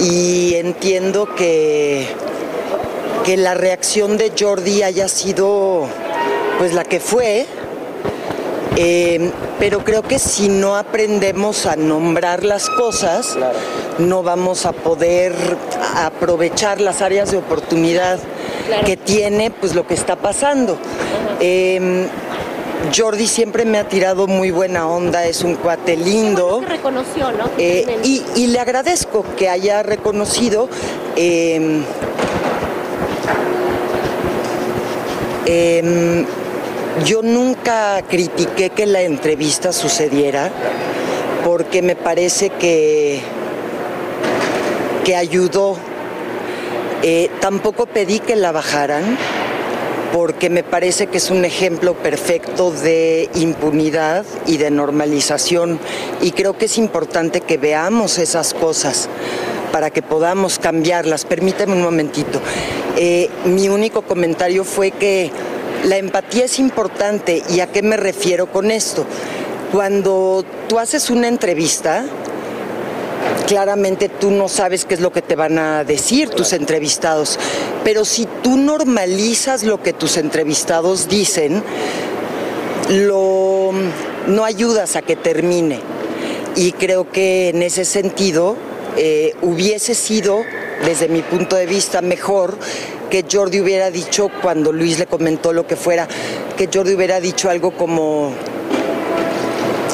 Y 0.00 0.54
entiendo 0.54 1.34
que, 1.34 2.06
que 3.24 3.36
la 3.36 3.54
reacción 3.54 4.16
de 4.16 4.32
Jordi 4.38 4.82
haya 4.82 5.08
sido 5.08 5.86
pues 6.58 6.74
la 6.74 6.84
que 6.84 7.00
fue. 7.00 7.46
Eh, 8.82 9.30
pero 9.58 9.84
creo 9.84 10.00
que 10.00 10.18
si 10.18 10.48
no 10.48 10.74
aprendemos 10.74 11.66
a 11.66 11.76
nombrar 11.76 12.44
las 12.44 12.70
cosas, 12.70 13.36
no 13.98 14.22
vamos 14.22 14.64
a 14.64 14.72
poder 14.72 15.34
aprovechar 15.96 16.80
las 16.80 17.02
áreas 17.02 17.30
de 17.30 17.36
oportunidad 17.36 18.18
que 18.86 18.96
tiene 18.96 19.50
pues 19.50 19.74
lo 19.74 19.86
que 19.86 19.92
está 19.92 20.16
pasando. 20.16 20.78
Eh, 21.40 22.06
Jordi 22.96 23.26
siempre 23.26 23.66
me 23.66 23.76
ha 23.76 23.86
tirado 23.86 24.26
muy 24.26 24.50
buena 24.50 24.88
onda, 24.88 25.26
es 25.26 25.42
un 25.42 25.56
cuate 25.56 25.98
lindo. 25.98 26.62
reconoció, 26.66 27.32
¿no? 27.32 27.50
Eh, 27.58 27.98
y, 28.02 28.22
y 28.34 28.46
le 28.46 28.60
agradezco 28.60 29.26
que 29.36 29.50
haya 29.50 29.82
reconocido. 29.82 30.70
eh, 31.16 31.82
em, 35.44 36.24
yo 37.04 37.22
nunca 37.22 38.02
critiqué 38.02 38.70
que 38.70 38.86
la 38.86 39.02
entrevista 39.02 39.72
sucediera 39.72 40.50
porque 41.44 41.82
me 41.82 41.96
parece 41.96 42.50
que, 42.50 43.20
que 45.04 45.16
ayudó. 45.16 45.76
Eh, 47.02 47.30
tampoco 47.40 47.86
pedí 47.86 48.18
que 48.18 48.36
la 48.36 48.52
bajaran 48.52 49.16
porque 50.12 50.50
me 50.50 50.62
parece 50.62 51.06
que 51.06 51.18
es 51.18 51.30
un 51.30 51.44
ejemplo 51.44 51.94
perfecto 51.94 52.72
de 52.72 53.30
impunidad 53.34 54.26
y 54.46 54.58
de 54.58 54.70
normalización 54.70 55.78
y 56.20 56.32
creo 56.32 56.58
que 56.58 56.66
es 56.66 56.76
importante 56.76 57.40
que 57.40 57.56
veamos 57.56 58.18
esas 58.18 58.52
cosas 58.52 59.08
para 59.72 59.90
que 59.90 60.02
podamos 60.02 60.58
cambiarlas. 60.58 61.24
Permíteme 61.24 61.72
un 61.72 61.82
momentito. 61.82 62.40
Eh, 62.96 63.30
mi 63.44 63.68
único 63.68 64.02
comentario 64.02 64.64
fue 64.64 64.90
que 64.90 65.30
la 65.84 65.96
empatía 65.96 66.44
es 66.44 66.58
importante 66.58 67.42
y 67.48 67.60
a 67.60 67.68
qué 67.68 67.82
me 67.82 67.96
refiero 67.96 68.46
con 68.46 68.70
esto. 68.70 69.06
Cuando 69.72 70.44
tú 70.68 70.78
haces 70.78 71.10
una 71.10 71.28
entrevista, 71.28 72.04
claramente 73.46 74.08
tú 74.08 74.30
no 74.30 74.48
sabes 74.48 74.84
qué 74.84 74.94
es 74.94 75.00
lo 75.00 75.12
que 75.12 75.22
te 75.22 75.36
van 75.36 75.58
a 75.58 75.84
decir 75.84 76.30
tus 76.30 76.52
entrevistados, 76.52 77.38
pero 77.84 78.04
si 78.04 78.26
tú 78.42 78.56
normalizas 78.56 79.62
lo 79.62 79.82
que 79.82 79.92
tus 79.92 80.16
entrevistados 80.16 81.08
dicen, 81.08 81.62
lo, 82.90 83.70
no 84.26 84.44
ayudas 84.44 84.96
a 84.96 85.02
que 85.02 85.16
termine. 85.16 85.80
Y 86.56 86.72
creo 86.72 87.10
que 87.10 87.50
en 87.50 87.62
ese 87.62 87.84
sentido 87.84 88.56
eh, 88.96 89.34
hubiese 89.40 89.94
sido, 89.94 90.42
desde 90.84 91.08
mi 91.08 91.22
punto 91.22 91.54
de 91.56 91.66
vista, 91.66 92.02
mejor 92.02 92.58
que 93.10 93.24
Jordi 93.30 93.60
hubiera 93.60 93.90
dicho, 93.90 94.30
cuando 94.40 94.72
Luis 94.72 94.98
le 94.98 95.06
comentó 95.06 95.52
lo 95.52 95.66
que 95.66 95.76
fuera, 95.76 96.08
que 96.56 96.68
Jordi 96.72 96.94
hubiera 96.94 97.20
dicho 97.20 97.50
algo 97.50 97.72
como, 97.72 98.32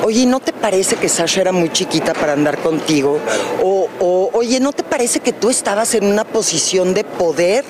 oye, 0.05 0.27
¿no 0.27 0.39
te 0.41 0.53
parece 0.53 0.97
que 0.97 1.09
Sasha 1.09 1.41
era 1.41 1.53
muy 1.53 1.71
chiquita 1.71 2.13
para 2.13 2.35
andar 2.35 2.59
contigo? 2.59 3.19
O, 3.65 4.31
oye, 4.33 4.61
¿no 4.61 4.73
te 4.73 4.85
parece 4.85 5.21
que 5.21 5.33
tú 5.33 5.51
estabas 5.51 5.95
en 5.95 6.05
una 6.05 6.25
posición 6.25 6.95
de 6.95 7.03
poder 7.05 7.65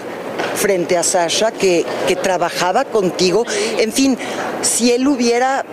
frente 0.57 0.97
a 0.97 1.03
Sasha, 1.03 1.51
que, 1.51 1.85
que 2.09 2.17
trabajaba 2.17 2.85
contigo. 2.85 3.45
En 3.79 3.93
fin, 3.93 4.19
si 4.63 4.93
él 4.93 5.07
hubiera 5.07 5.65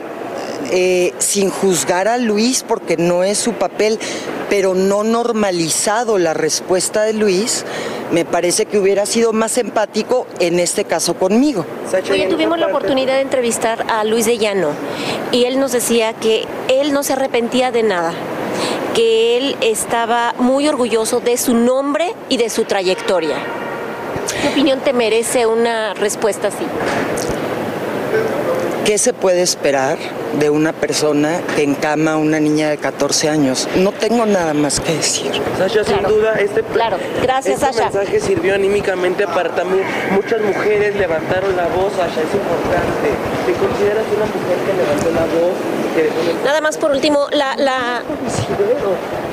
eh, 0.71 1.13
sin 1.19 1.49
juzgar 1.49 2.07
a 2.07 2.17
Luis 2.17 2.63
porque 2.67 2.97
no 2.97 3.24
es 3.24 3.38
su 3.38 3.53
papel, 3.53 3.99
pero 4.49 4.74
no 4.76 5.03
normalizado 5.03 6.17
la 6.17 6.34
respuesta 6.34 7.03
de 7.03 7.13
Luis, 7.13 7.65
me 8.14 8.26
parece 8.26 8.68
que 8.68 8.78
hubiera 8.78 9.07
sido 9.07 9.34
más 9.34 9.57
empático 9.57 10.28
en 10.39 10.59
este 10.59 10.86
caso 10.86 11.16
conmigo. 11.16 11.66
Oye, 12.11 12.28
tuvimos 12.28 12.59
la 12.59 12.68
oportunidad 12.68 13.16
de 13.16 13.22
entrevistar 13.22 13.86
a 13.89 14.03
Luis 14.03 14.28
de 14.28 14.38
Llano 14.38 14.70
y 15.32 15.45
él 15.45 15.59
nos 15.59 15.72
decía 15.72 16.14
que 16.14 16.45
él 16.70 16.93
no 16.93 17.01
se 17.01 17.14
arrepentía 17.14 17.72
de 17.72 17.82
nada, 17.82 18.14
que 18.93 19.38
él 19.38 19.57
estaba 19.61 20.36
muy 20.38 20.68
orgulloso 20.68 21.22
de 21.22 21.38
su 21.38 21.55
nombre 21.55 22.14
y 22.30 22.38
de 22.38 22.51
su 22.51 22.66
trayectoria. 22.66 23.38
¿Qué 24.41 24.47
opinión 24.49 24.80
te 24.82 24.93
merece 24.93 25.47
una 25.47 25.95
respuesta 25.95 26.49
así? 26.49 26.66
¿Qué 28.86 28.97
se 28.97 29.13
puede 29.13 29.41
esperar 29.41 29.97
de 30.39 30.49
una 30.49 30.73
persona 30.73 31.39
que 31.55 31.63
encama 31.63 32.13
a 32.13 32.17
una 32.17 32.41
niña 32.41 32.69
de 32.69 32.77
14 32.77 33.29
años? 33.29 33.69
No 33.77 33.93
tengo 33.93 34.25
nada 34.25 34.53
más 34.53 34.81
que 34.81 34.91
decir. 34.93 35.31
Sasha, 35.57 35.86
sin 35.86 36.03
duda, 36.03 36.34
este, 36.34 36.63
claro. 36.63 36.97
Gracias, 37.21 37.63
este 37.63 37.65
Sasha. 37.65 37.86
mensaje 37.86 38.19
sirvió 38.19 38.53
anímicamente 38.55 39.25
para 39.25 39.55
también 39.55 39.86
muchas 40.11 40.41
mujeres 40.41 40.97
levantaron 40.97 41.55
la 41.55 41.67
voz, 41.67 41.93
Sasha, 41.93 42.21
es 42.21 42.34
importante. 42.34 43.09
¿Te 43.45 43.51
consideras 43.53 44.05
una 44.15 44.25
mujer 44.25 44.57
que 44.65 44.73
levantó 44.73 45.11
la 45.11 45.25
voz? 45.25 45.53
Que... 45.95 46.45
Nada 46.45 46.61
más 46.61 46.77
por 46.77 46.91
último, 46.91 47.27
la, 47.33 47.55
la... 47.57 48.01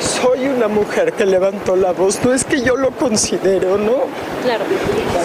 Soy 0.00 0.48
una 0.48 0.66
mujer 0.66 1.12
que 1.12 1.24
levantó 1.26 1.76
la 1.76 1.92
voz, 1.92 2.18
no 2.24 2.32
es 2.34 2.44
que 2.44 2.60
yo 2.62 2.76
lo 2.76 2.90
considero, 2.90 3.78
¿no? 3.78 4.02
Claro, 4.42 4.64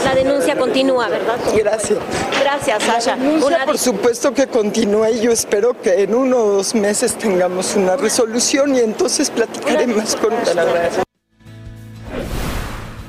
la 0.03 0.13
denuncia 0.13 0.55
continúa, 0.55 1.09
¿verdad? 1.09 1.38
Gracias. 1.57 1.97
Gracias, 2.39 2.83
Sasha. 2.83 3.15
Una 3.15 3.65
por 3.65 3.77
supuesto 3.79 4.33
que 4.33 4.45
continúa 4.47 5.09
y 5.09 5.21
yo 5.21 5.31
espero 5.31 5.81
que 5.81 6.03
en 6.03 6.13
uno 6.13 6.38
o 6.38 6.51
dos 6.51 6.75
meses 6.75 7.15
tengamos 7.15 7.75
una 7.75 7.95
resolución 7.95 8.75
y 8.75 8.81
entonces 8.81 9.31
platicaré 9.31 9.88
más 9.88 10.15
con 10.15 10.33
usted. 10.33 11.03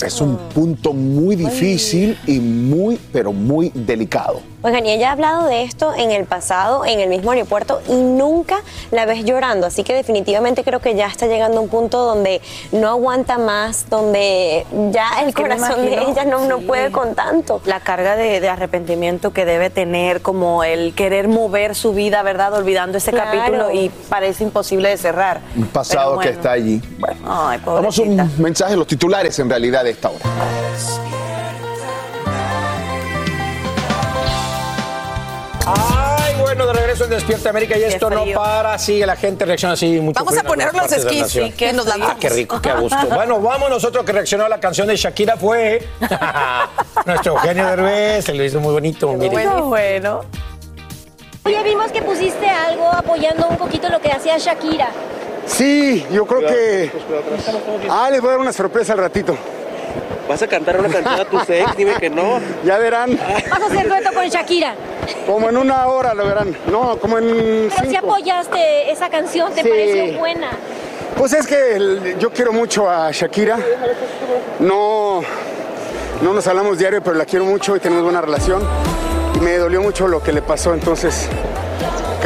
Es 0.04 0.20
un 0.20 0.36
punto 0.54 0.92
muy 0.92 1.36
difícil 1.36 2.18
y 2.26 2.38
muy, 2.38 2.98
pero 3.12 3.32
muy 3.32 3.72
delicado. 3.74 4.40
Oigan, 4.66 4.84
y 4.84 4.90
ella 4.90 5.10
ha 5.10 5.12
hablado 5.12 5.46
de 5.46 5.62
esto 5.62 5.94
en 5.96 6.10
el 6.10 6.24
pasado, 6.24 6.84
en 6.84 6.98
el 6.98 7.08
mismo 7.08 7.30
aeropuerto, 7.30 7.80
y 7.88 7.92
nunca 7.94 8.56
la 8.90 9.06
ves 9.06 9.24
llorando. 9.24 9.68
Así 9.68 9.84
que 9.84 9.94
definitivamente 9.94 10.64
creo 10.64 10.80
que 10.80 10.96
ya 10.96 11.06
está 11.06 11.28
llegando 11.28 11.58
a 11.58 11.60
un 11.60 11.68
punto 11.68 12.04
donde 12.04 12.42
no 12.72 12.88
aguanta 12.88 13.38
más, 13.38 13.88
donde 13.88 14.66
ya 14.90 15.22
el 15.24 15.32
corazón 15.34 15.86
de 15.86 15.94
ella 16.02 16.24
no, 16.24 16.46
no 16.46 16.58
puede 16.58 16.90
con 16.90 17.14
tanto. 17.14 17.60
La 17.64 17.78
carga 17.78 18.16
de, 18.16 18.40
de 18.40 18.48
arrepentimiento 18.48 19.32
que 19.32 19.44
debe 19.44 19.70
tener, 19.70 20.20
como 20.20 20.64
el 20.64 20.94
querer 20.96 21.28
mover 21.28 21.76
su 21.76 21.92
vida, 21.92 22.24
¿verdad? 22.24 22.52
Olvidando 22.54 22.98
ese 22.98 23.12
Claro. 23.12 23.30
capítulo 23.38 23.70
y 23.70 23.88
parece 24.08 24.42
imposible 24.42 24.88
de 24.88 24.96
cerrar. 24.96 25.42
Un 25.56 25.68
pasado 25.68 26.18
que 26.18 26.30
está 26.30 26.50
allí. 26.50 26.82
Bueno, 26.98 27.20
Ay, 27.24 27.60
vamos 27.64 27.96
a 27.96 28.02
un 28.02 28.30
mensaje, 28.38 28.74
los 28.76 28.88
titulares 28.88 29.38
en 29.38 29.48
realidad 29.48 29.84
de 29.84 29.90
esta 29.90 30.08
hora. 30.08 30.24
Ay, 35.68 36.34
bueno, 36.40 36.64
de 36.66 36.72
regreso 36.74 37.04
en 37.04 37.10
Despierta 37.10 37.50
América 37.50 37.76
y 37.76 37.82
esto 37.84 38.08
no 38.08 38.24
para, 38.34 38.78
sigue 38.78 39.04
la 39.04 39.16
gente 39.16 39.44
reacciona 39.44 39.74
así 39.74 40.00
mucho 40.00 40.24
Vamos 40.24 40.38
a 40.38 40.42
poner 40.44 40.72
los 40.72 40.92
esquís, 40.92 41.26
sí, 41.26 41.50
que 41.52 41.72
nos 41.72 41.86
Ah, 41.86 41.90
lanzamos. 41.96 42.16
qué 42.20 42.28
rico, 42.28 42.60
qué 42.62 42.70
a 42.70 42.76
gusto. 42.76 43.06
Bueno, 43.12 43.40
vamos 43.40 43.68
nosotros 43.68 44.04
que 44.04 44.12
reaccionó 44.12 44.44
a 44.44 44.48
la 44.48 44.60
canción 44.60 44.86
de 44.86 44.96
Shakira 44.96 45.36
fue 45.36 45.84
nuestro 47.06 47.32
Eugenio 47.34 47.66
Derbez, 47.66 48.24
se 48.26 48.32
lo 48.34 48.44
hizo 48.44 48.60
muy 48.60 48.72
bonito, 48.72 49.12
mire. 49.14 49.28
bueno. 49.62 50.24
Oye, 51.44 51.62
vimos 51.62 51.90
que 51.92 52.02
pusiste 52.02 52.48
algo 52.48 52.88
apoyando 52.92 53.46
un 53.48 53.56
poquito 53.56 53.88
lo 53.88 54.00
que 54.00 54.10
hacía 54.12 54.36
Shakira. 54.38 54.88
Sí, 55.46 56.04
yo 56.10 56.26
creo 56.26 56.40
que. 56.40 56.90
Ah, 57.88 58.08
les 58.10 58.20
voy 58.20 58.28
a 58.28 58.32
dar 58.32 58.40
una 58.40 58.52
sorpresa 58.52 58.92
al 58.94 58.98
ratito. 59.00 59.36
¿Vas 60.28 60.42
a 60.42 60.48
cantar 60.48 60.76
una 60.80 60.88
canción 60.88 61.20
a 61.20 61.24
tus 61.24 61.48
ex? 61.48 61.76
Dime 61.76 61.94
que 62.00 62.10
no. 62.10 62.40
Ya 62.64 62.78
verán. 62.78 63.16
Vas 63.48 63.62
a 63.62 63.66
hacer 63.66 63.88
dueto 63.88 64.10
con 64.12 64.26
Shakira. 64.28 64.74
Como 65.26 65.48
en 65.48 65.57
una 65.57 65.86
hora 65.88 66.14
lo 66.14 66.26
verán. 66.26 66.57
No, 66.70 66.96
como 66.98 67.18
en 67.18 67.68
Pero 67.76 67.90
si 67.90 67.96
apoyaste 67.96 68.90
esa 68.90 69.09
canción, 69.09 69.52
te 69.52 69.62
Sí. 69.62 69.68
pareció 69.68 70.18
buena. 70.18 70.50
Pues 71.16 71.32
es 71.32 71.46
que 71.46 72.16
yo 72.18 72.30
quiero 72.30 72.52
mucho 72.52 72.90
a 72.90 73.11
Shakira. 73.11 73.59
No, 74.59 75.22
no 76.22 76.32
nos 76.32 76.46
hablamos 76.46 76.78
diario, 76.78 77.02
pero 77.02 77.16
la 77.16 77.24
quiero 77.24 77.44
mucho 77.44 77.74
y 77.76 77.80
tenemos 77.80 78.04
buena 78.04 78.20
relación. 78.20 78.62
Y 79.34 79.40
me 79.40 79.57
dolió 79.57 79.80
mucho 79.82 80.09
lo 80.09 80.22
que 80.22 80.32
le 80.32 80.42
pasó, 80.42 80.74
entonces 80.74 81.28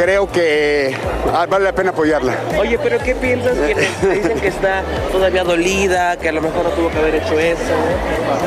creo 0.01 0.31
que 0.31 0.95
ah, 1.33 1.45
vale 1.47 1.65
la 1.65 1.73
pena 1.73 1.91
apoyarla. 1.91 2.33
Oye, 2.59 2.79
pero 2.81 2.97
¿qué 2.99 3.13
piensas? 3.13 3.53
Que 3.55 3.75
dicen 4.15 4.39
que 4.39 4.47
está 4.47 4.81
todavía 5.11 5.43
dolida, 5.43 6.17
que 6.17 6.29
a 6.29 6.31
lo 6.31 6.41
mejor 6.41 6.63
no 6.63 6.69
tuvo 6.71 6.89
que 6.89 6.97
haber 6.97 7.15
hecho 7.15 7.39
eso. 7.39 7.61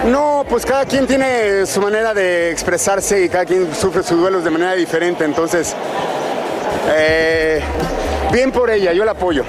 No, 0.06 0.44
pues 0.48 0.66
cada 0.66 0.84
quien 0.84 1.06
tiene 1.06 1.64
su 1.66 1.80
manera 1.80 2.12
de 2.12 2.50
expresarse 2.50 3.22
y 3.24 3.28
cada 3.28 3.44
quien 3.44 3.72
sufre 3.74 4.02
sus 4.02 4.18
duelos 4.18 4.42
de 4.42 4.50
manera 4.50 4.74
diferente, 4.74 5.24
entonces 5.24 5.74
eh, 6.96 7.60
bien 8.32 8.50
por 8.50 8.70
ella, 8.70 8.92
yo 8.92 9.04
la 9.04 9.12
apoyo. 9.12 9.44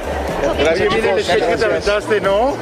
Gracias, 0.60 0.94
el 0.94 1.24
sketch 1.24 1.44
que 1.50 1.58
te 1.58 1.66
aventaste, 1.66 2.22
¿no? 2.22 2.54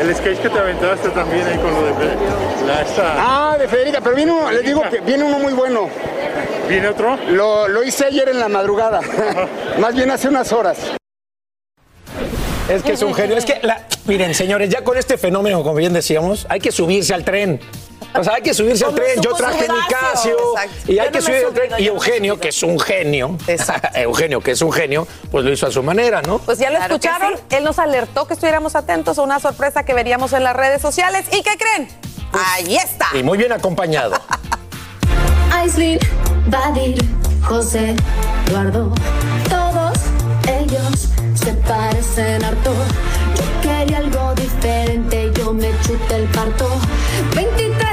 El 0.00 0.14
sketch 0.16 0.38
que 0.38 0.48
te 0.48 0.58
aventaste 0.58 1.08
también 1.10 1.46
ahí 1.46 1.58
con 1.58 1.74
lo 1.74 1.82
de 1.86 1.92
Fe- 1.92 2.66
la 2.66 2.80
esta. 2.82 3.14
Ah, 3.18 3.56
de 3.58 3.68
Federica, 3.68 4.00
pero 4.00 4.16
viene 4.16 4.32
uno, 4.32 4.50
les 4.50 4.62
digo 4.62 4.82
que 4.90 5.00
viene 5.00 5.24
uno 5.24 5.38
muy 5.38 5.52
bueno. 5.52 5.88
¿Viene 6.68 6.88
otro? 6.88 7.16
Lo, 7.30 7.66
lo 7.68 7.82
hice 7.82 8.04
ayer 8.06 8.28
en 8.28 8.38
la 8.38 8.48
madrugada, 8.48 9.00
más 9.78 9.94
bien 9.94 10.10
hace 10.10 10.28
unas 10.28 10.52
horas. 10.52 10.78
Es 12.68 12.82
que 12.82 12.92
es 12.92 13.02
un 13.02 13.14
genio. 13.14 13.36
Es 13.36 13.46
que, 13.46 13.58
la- 13.62 13.86
miren, 14.04 14.34
señores, 14.34 14.68
ya 14.68 14.84
con 14.84 14.98
este 14.98 15.16
fenómeno, 15.16 15.62
como 15.62 15.76
bien 15.76 15.94
decíamos, 15.94 16.46
hay 16.50 16.60
que 16.60 16.70
subirse 16.70 17.14
al 17.14 17.24
tren. 17.24 17.58
O 18.14 18.22
sea, 18.24 18.34
hay 18.34 18.42
que 18.42 18.52
subirse 18.52 18.84
al 18.84 18.94
tren. 18.94 19.20
Yo 19.22 19.32
traje 19.34 19.62
mi. 19.68 19.78
Casio 19.88 20.36
Exacto. 20.54 20.92
y 20.92 20.98
hay 20.98 21.06
no 21.06 21.12
que 21.12 21.22
subir 21.22 21.44
al 21.46 21.54
tren. 21.54 21.70
Y 21.78 21.86
Eugenio, 21.86 22.38
que 22.38 22.48
es 22.48 22.62
un 22.62 22.78
genio, 22.78 23.38
Eugenio, 23.94 24.40
que 24.40 24.50
es 24.50 24.60
un 24.60 24.72
genio, 24.72 25.06
pues 25.30 25.44
lo 25.46 25.52
hizo 25.52 25.66
a 25.66 25.70
su 25.70 25.82
manera, 25.82 26.20
¿no? 26.22 26.38
Pues 26.40 26.58
ya 26.58 26.70
lo 26.70 26.76
Claro 26.78 26.94
escucharon, 26.94 27.34
él 27.50 27.64
nos 27.64 27.78
alertó 27.78 28.26
que 28.26 28.34
estuviéramos 28.34 28.76
atentos 28.76 29.18
a 29.18 29.22
una 29.22 29.40
sorpresa 29.40 29.84
que 29.84 29.94
veríamos 29.94 30.34
en 30.34 30.44
las 30.44 30.54
redes 30.54 30.82
sociales. 30.82 31.24
¿Y 31.32 31.42
qué 31.42 31.56
creen? 31.56 31.88
Ahí 32.32 32.76
está. 32.76 33.06
Y 33.14 33.22
muy 33.22 33.38
bien 33.38 33.52
acompañado. 33.52 34.18
Aislinn, 35.58 35.98
Badir, 36.46 36.98
José, 37.42 37.96
Eduardo, 38.46 38.92
todos 39.48 39.98
ellos 40.46 41.08
se 41.34 41.52
parecen 41.52 42.44
harto. 42.44 42.72
Yo 43.36 43.60
quería 43.60 43.98
algo 43.98 44.34
diferente, 44.36 45.32
yo 45.34 45.52
me 45.52 45.70
chuté 45.82 46.14
el 46.16 46.24
parto. 46.26 46.68
23 47.34 47.87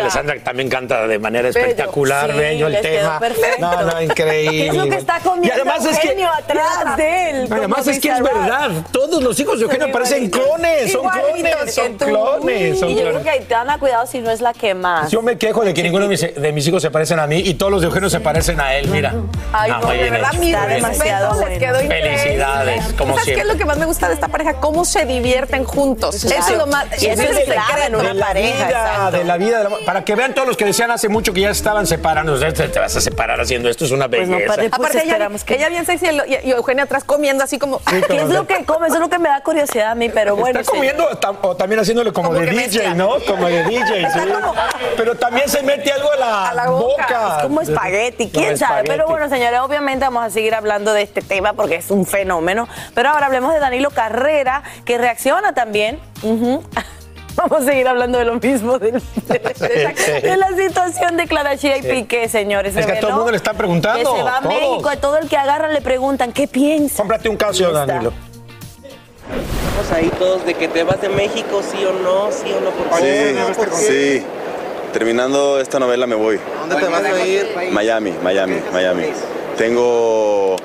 que. 0.00 0.06
Alessandra 0.06 0.36
también 0.42 0.68
canta 0.68 1.06
de 1.06 1.18
manera 1.18 1.48
Bello. 1.48 1.58
espectacular, 1.58 2.30
Sí, 2.32 2.38
bello 2.38 2.66
el 2.68 2.80
tema. 2.80 3.18
perfecto. 3.20 3.60
No, 3.60 3.82
no, 3.82 4.02
increíble. 4.02 4.50
¿Qué 4.62 4.68
es 4.68 4.74
lo 4.74 4.84
que 4.84 4.96
está 4.96 5.18
comiendo 5.20 5.48
Y 5.48 5.50
además 5.50 5.84
es 5.84 5.98
que 5.98 6.06
Eugenio 6.08 6.28
atrás 6.32 6.96
de 6.96 7.30
él? 7.30 7.48
Además 7.50 7.86
es 7.86 8.00
que 8.00 8.08
es 8.08 8.22
verdad. 8.22 8.70
Todos 8.92 9.22
los 9.22 9.38
hijos 9.40 9.58
de 9.58 9.64
Eugenio 9.64 9.92
parecen 9.92 10.30
clones, 10.30 10.92
son 10.92 11.08
clones, 11.08 11.74
son 11.74 11.94
clones, 11.96 12.78
son 12.80 12.90
Y 12.90 12.94
yo 12.94 13.00
creo 13.00 13.10
clones. 13.12 13.22
que 13.24 13.30
Aitana, 13.30 13.78
cuidado 13.78 14.06
si 14.06 14.18
no 14.20 14.30
es 14.30 14.40
la 14.40 14.52
que 14.52 14.74
más. 14.74 15.10
Yo 15.10 15.22
me 15.22 15.36
quejo 15.38 15.64
de 15.64 15.74
que 15.74 15.82
ninguno 15.82 16.04
de 16.04 16.08
mis, 16.10 16.34
de 16.34 16.52
mis 16.52 16.66
hijos 16.66 16.82
se 16.82 16.90
parecen 16.90 17.18
a 17.18 17.26
mí 17.26 17.38
y 17.38 17.54
todos 17.54 17.72
los 17.72 17.80
de 17.80 17.88
Eugenio 17.88 18.10
se 18.10 18.20
parecen 18.20 18.60
a 18.60 18.74
él, 18.76 18.88
mira. 18.88 19.12
Ay, 19.52 19.70
no, 19.70 19.88
de 19.90 20.10
verdad, 20.10 20.30
quedó 21.58 21.82
increíble. 21.82 22.18
Felicidades, 22.18 22.84
como 22.96 23.10
¿Sabes 23.12 23.16
qué 23.18 23.24
siempre. 23.24 23.42
es 23.42 23.46
lo 23.48 23.56
que 23.58 23.64
más 23.64 23.78
me 23.78 23.86
gusta 23.86 24.08
de 24.08 24.14
esta 24.14 24.28
pareja? 24.28 24.54
Cómo 24.54 24.84
se 24.84 25.04
divierten 25.04 25.64
juntos. 25.64 26.24
Eso 26.24 26.34
es 26.52 26.56
lo 26.56 26.66
más. 26.66 26.86
Y 27.02 27.06
eso 27.06 27.22
es 27.22 27.30
el 27.38 27.44
clave 27.44 27.62
secreto. 27.66 27.86
en 27.86 27.94
una 27.96 28.08
de 28.08 28.14
la 28.14 28.26
pareja, 28.26 29.10
de 29.10 29.24
la 29.24 29.36
vida. 29.36 29.58
de 29.58 29.70
la- 29.70 29.76
para 29.86 30.04
que 30.04 30.14
vean 30.14 30.34
todos 30.34 30.46
los 30.48 30.56
que 30.58 30.66
decían 30.66 30.90
hace 30.90 31.08
mucho 31.08 31.32
que 31.32 31.40
ya 31.40 31.50
estaban 31.50 31.86
separando. 31.86 32.38
Te, 32.38 32.52
te 32.68 32.78
vas 32.78 32.94
a 32.96 33.00
separar 33.00 33.40
haciendo 33.40 33.68
esto, 33.70 33.84
es 33.86 33.92
una 33.92 34.08
Pues 34.08 34.28
belleza. 34.28 34.54
Aparte, 34.72 35.02
ella, 35.04 35.30
ella 35.48 35.68
bien 35.70 35.86
sexy 35.86 36.06
y, 36.06 36.48
y 36.48 36.50
Eugenia 36.50 36.84
atrás 36.84 37.04
comiendo 37.04 37.44
así 37.44 37.58
como... 37.58 37.78
¿Qué 37.84 38.02
como 38.02 38.20
es 38.20 38.28
lo 38.28 38.46
que 38.46 38.64
come? 38.64 38.88
Eso 38.88 38.96
es 38.96 39.00
lo 39.00 39.08
que 39.08 39.18
me 39.18 39.28
da 39.28 39.40
curiosidad 39.42 39.92
a 39.92 39.94
mí, 39.94 40.08
pero 40.10 40.36
bueno. 40.36 40.60
Está 40.60 40.70
sí. 40.72 40.76
comiendo 40.76 41.08
tam- 41.20 41.38
o 41.40 41.56
también 41.56 41.80
haciéndole 41.80 42.12
como, 42.12 42.28
Como 42.30 42.40
de 42.40 42.46
DJ, 42.50 42.56
mezcla. 42.62 42.94
¿no? 42.94 43.10
Como 43.26 43.46
de 43.46 43.62
DJ, 43.64 44.10
sí. 44.12 44.18
Pero 44.96 45.14
también 45.14 45.48
se 45.48 45.62
mete 45.62 45.92
algo 45.92 46.10
a 46.12 46.16
la, 46.16 46.48
a 46.50 46.54
la 46.54 46.68
boca. 46.70 47.36
Es 47.38 47.42
como 47.44 47.60
espagueti, 47.60 48.28
quién 48.30 48.58
sabe. 48.58 48.80
espagueti. 48.80 48.88
Pero 48.88 49.06
bueno, 49.06 49.28
señores, 49.28 49.60
obviamente 49.60 50.04
vamos 50.04 50.24
a 50.24 50.30
seguir 50.30 50.54
hablando 50.54 50.92
de 50.92 51.02
este 51.02 51.22
tema 51.22 51.52
porque 51.52 51.76
es 51.76 51.90
un 51.92 52.04
fenómeno. 52.06 52.68
Pero 52.94 53.10
ahora 53.10 53.26
hablemos 53.26 53.54
de 53.54 53.60
Danilo 53.60 53.90
Carrera, 53.90 54.64
que 54.84 54.98
reacciona 54.98 55.54
también. 55.54 56.00
Ujú. 56.22 56.64
Vamos 57.48 57.62
a 57.62 57.64
seguir 57.64 57.86
hablando 57.86 58.18
de 58.18 58.24
lo 58.24 58.34
mismo, 58.40 58.78
de, 58.78 58.92
de- 58.92 59.00
de- 59.38 60.20
de 60.22 60.36
la 60.36 60.48
situación 60.56 61.16
de 61.16 61.26
Clara 61.26 61.56
Chía 61.56 61.76
y 61.78 61.82
Sí. 61.82 61.88
Piqué, 61.88 62.28
señores. 62.28 62.76
Es 62.76 62.86
que 62.86 62.92
a 62.92 63.00
todo 63.00 63.10
el 63.10 63.16
mundo 63.16 63.30
le 63.30 63.36
están 63.36 63.56
preguntando, 63.56 64.10
Que 64.12 64.18
se 64.18 64.22
va 64.24 64.38
a 64.38 64.40
todos. 64.40 64.54
México, 64.54 64.88
a 64.88 64.96
todo 64.96 65.18
el 65.18 65.28
que 65.28 65.36
agarra 65.36 65.68
le 65.68 65.80
preguntan, 65.82 66.32
¿qué 66.32 66.46
piensa? 66.48 66.96
Cómprate 66.98 67.28
un 67.28 67.36
calcio, 67.36 67.68
está. 67.68 67.86
Danilo. 67.86 68.12
Estamos 69.68 69.92
ahí 69.92 70.10
todos 70.18 70.44
de 70.46 70.54
que 70.54 70.68
te 70.68 70.84
vas 70.84 71.00
de 71.00 71.08
México, 71.08 71.60
sí 71.62 71.84
o 71.84 71.92
no, 71.92 72.30
sí 72.32 72.50
o 72.56 72.60
no, 72.60 72.70
por 72.70 72.88
favor. 72.88 73.76
Sí, 73.78 73.86
sí. 74.20 74.22
Terminando 74.92 75.60
esta 75.60 75.78
novela 75.78 76.06
me 76.06 76.14
voy. 76.14 76.40
¿Dónde 76.60 76.76
te 76.76 76.84
vas 76.90 77.04
a 77.04 77.26
ir? 77.26 77.46
Miami, 77.72 78.14
Miami, 78.22 78.56
Miami. 78.72 79.04
Tengo 79.58 80.56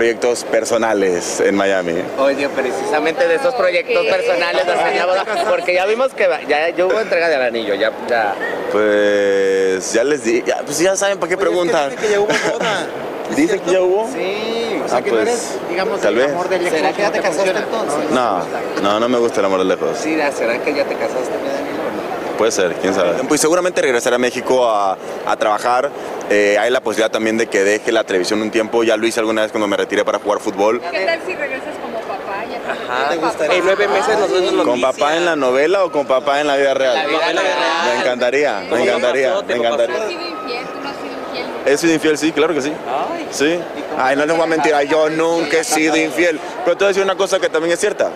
proyectos 0.00 0.44
personales 0.44 1.40
en 1.40 1.54
Miami. 1.56 1.94
Oye, 2.18 2.50
precisamente 2.50 3.26
de 3.26 3.36
esos 3.36 3.54
proyectos 3.54 4.04
personales 4.04 4.66
de 4.66 4.72
Seña 4.76 5.06
Boda, 5.06 5.24
porque 5.48 5.72
ya 5.72 5.86
vimos 5.86 6.12
que 6.12 6.28
ya, 6.46 6.68
ya 6.68 6.84
hubo 6.84 7.00
entrega 7.00 7.30
del 7.30 7.40
anillo, 7.40 7.72
ya, 7.74 7.90
ya. 8.06 8.34
Pues 8.70 9.94
ya 9.94 10.04
les 10.04 10.22
di, 10.22 10.42
ya, 10.46 10.58
pues 10.66 10.78
ya 10.80 10.94
saben 10.96 11.18
para 11.18 11.30
qué 11.30 11.38
preguntan. 11.38 11.96
que 11.96 12.10
ya 12.10 12.20
hubo 12.20 12.26
boda. 12.26 12.86
¿Dice 13.36 13.58
que 13.58 13.72
ya 13.72 13.80
hubo? 13.80 14.06
Sí, 14.12 14.80
o 14.84 14.88
sea 14.88 14.98
Ah, 14.98 15.02
que 15.02 15.10
no 15.10 15.16
pues, 15.16 15.28
eres, 15.28 15.58
digamos, 15.70 16.00
tal 16.02 16.12
el 16.12 16.18
vez. 16.20 16.30
amor 16.30 16.48
de 16.50 16.58
lejos. 16.58 16.78
¿Será 16.78 16.92
que 16.92 17.02
ya 17.02 17.10
te 17.12 17.20
casaste 17.20 17.50
entonces? 17.50 18.10
No, 18.10 18.42
no, 18.82 19.00
no 19.00 19.08
me 19.08 19.18
gusta 19.18 19.40
el 19.40 19.46
amor 19.46 19.60
de 19.60 19.64
lejos. 19.64 19.96
Sí, 19.98 20.14
¿será 20.36 20.58
que 20.62 20.74
ya 20.74 20.84
te 20.84 20.94
casaste, 20.94 21.32
mi 21.42 21.48
Danilo, 21.48 21.80
o 21.80 21.90
no? 21.96 22.25
Puede 22.38 22.50
ser, 22.52 22.74
quién 22.74 22.92
sabe. 22.94 23.12
Pues 23.28 23.40
seguramente 23.40 23.80
regresaré 23.80 24.16
a 24.16 24.18
México 24.18 24.68
a, 24.68 24.96
a 25.26 25.36
trabajar. 25.36 25.90
Eh, 26.28 26.56
hay 26.58 26.70
la 26.70 26.80
posibilidad 26.80 27.10
también 27.10 27.38
de 27.38 27.46
que 27.46 27.64
deje 27.64 27.92
la 27.92 28.04
televisión 28.04 28.42
un 28.42 28.50
tiempo. 28.50 28.82
Ya 28.84 28.96
lo 28.96 29.06
hice 29.06 29.20
alguna 29.20 29.42
vez 29.42 29.52
cuando 29.52 29.66
me 29.68 29.76
retiré 29.76 30.04
para 30.04 30.18
jugar 30.18 30.40
fútbol. 30.40 30.80
¿Qué 30.90 31.06
tal 31.06 31.20
si 31.26 31.34
regresas 31.34 31.74
como 31.82 31.98
papá? 32.00 32.44
Ya 32.50 32.92
Ajá, 32.92 33.08
¿te 33.10 33.16
gustaría? 33.16 33.56
En 33.56 33.64
nueve 33.64 33.88
meses 33.88 34.18
nos 34.18 34.30
vemos 34.30 34.64
¿Con 34.64 34.80
papá 34.80 35.16
en 35.16 35.24
la 35.24 35.36
novela 35.36 35.84
o 35.84 35.92
con 35.92 36.06
papá 36.06 36.40
en 36.40 36.46
la 36.48 36.56
vida 36.56 36.74
real? 36.74 37.06
Me 37.06 38.00
encantaría, 38.00 38.60
me 38.70 38.82
encantaría, 38.82 39.34
me 39.46 39.54
encantaría. 39.54 39.96
¿Has 39.96 40.08
sido 40.08 40.20
infiel? 40.20 40.66
¿Tú 40.66 40.80
no 40.82 40.88
has 40.88 40.96
sido 40.96 41.12
infiel? 41.12 41.46
¿He 41.66 41.76
sido 41.78 41.94
infiel? 41.94 42.18
Sí, 42.18 42.32
claro 42.32 42.54
que 42.54 42.62
sí. 42.62 42.72
Sí. 43.30 43.58
Ay, 43.98 44.16
no 44.16 44.26
les 44.26 44.36
voy 44.36 44.44
a 44.44 44.48
mentir, 44.48 44.74
ay, 44.74 44.88
yo 44.88 45.08
nunca 45.08 45.58
he 45.58 45.64
sido 45.64 45.96
infiel. 45.96 46.38
Pero 46.64 46.76
te 46.76 46.84
voy 46.84 46.86
a 46.86 46.88
decir 46.88 47.02
una 47.02 47.16
cosa 47.16 47.38
que 47.38 47.48
también 47.48 47.72
es 47.72 47.80
cierta. 47.80 48.10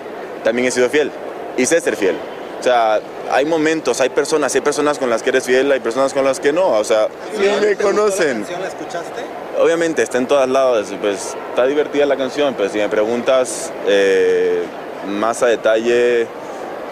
También 0.44 0.68
he 0.68 0.70
sido 0.70 0.90
fiel. 0.90 1.10
Y 1.56 1.64
sé 1.66 1.80
ser 1.80 1.96
fiel. 1.96 2.16
O 2.60 2.62
sea, 2.62 3.00
hay 3.30 3.46
momentos, 3.46 4.02
hay 4.02 4.10
personas, 4.10 4.54
hay 4.54 4.60
personas 4.60 4.98
con 4.98 5.08
las 5.08 5.22
que 5.22 5.30
eres 5.30 5.44
fiel, 5.44 5.72
hay 5.72 5.80
personas 5.80 6.12
con 6.12 6.24
las 6.24 6.38
que 6.40 6.52
no. 6.52 6.68
O 6.68 6.84
sea, 6.84 7.08
sí 7.34 7.42
me 7.60 7.74
conocen. 7.76 8.44
¿La 8.60 8.68
escuchaste? 8.68 9.22
Obviamente 9.58 10.02
está 10.02 10.18
en 10.18 10.26
todos 10.26 10.46
lados, 10.46 10.88
pues 11.00 11.34
está 11.48 11.66
divertida 11.66 12.04
la 12.04 12.16
canción, 12.16 12.54
pero 12.54 12.68
si 12.68 12.78
me 12.78 12.88
preguntas 12.88 13.72
eh, 13.86 14.62
más 15.06 15.42
a 15.42 15.46
detalle, 15.46 16.26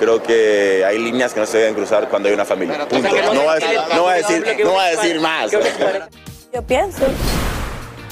creo 0.00 0.22
que 0.22 0.84
hay 0.86 0.98
líneas 0.98 1.34
que 1.34 1.40
no 1.40 1.46
se 1.46 1.58
deben 1.58 1.74
cruzar 1.74 2.08
cuando 2.08 2.28
hay 2.28 2.34
una 2.34 2.46
familia. 2.46 2.86
Punto. 2.88 3.08
No 3.34 3.42
voy 3.42 3.50
a 3.50 3.54
decir, 3.54 3.80
no 3.94 4.02
voy 4.02 4.12
a 4.12 4.16
decir, 4.16 4.64
no 4.64 4.70
voy 4.70 4.84
a 4.84 4.88
decir 4.88 5.20
más. 5.20 5.50
Yo 6.52 6.62
pienso. 6.62 7.04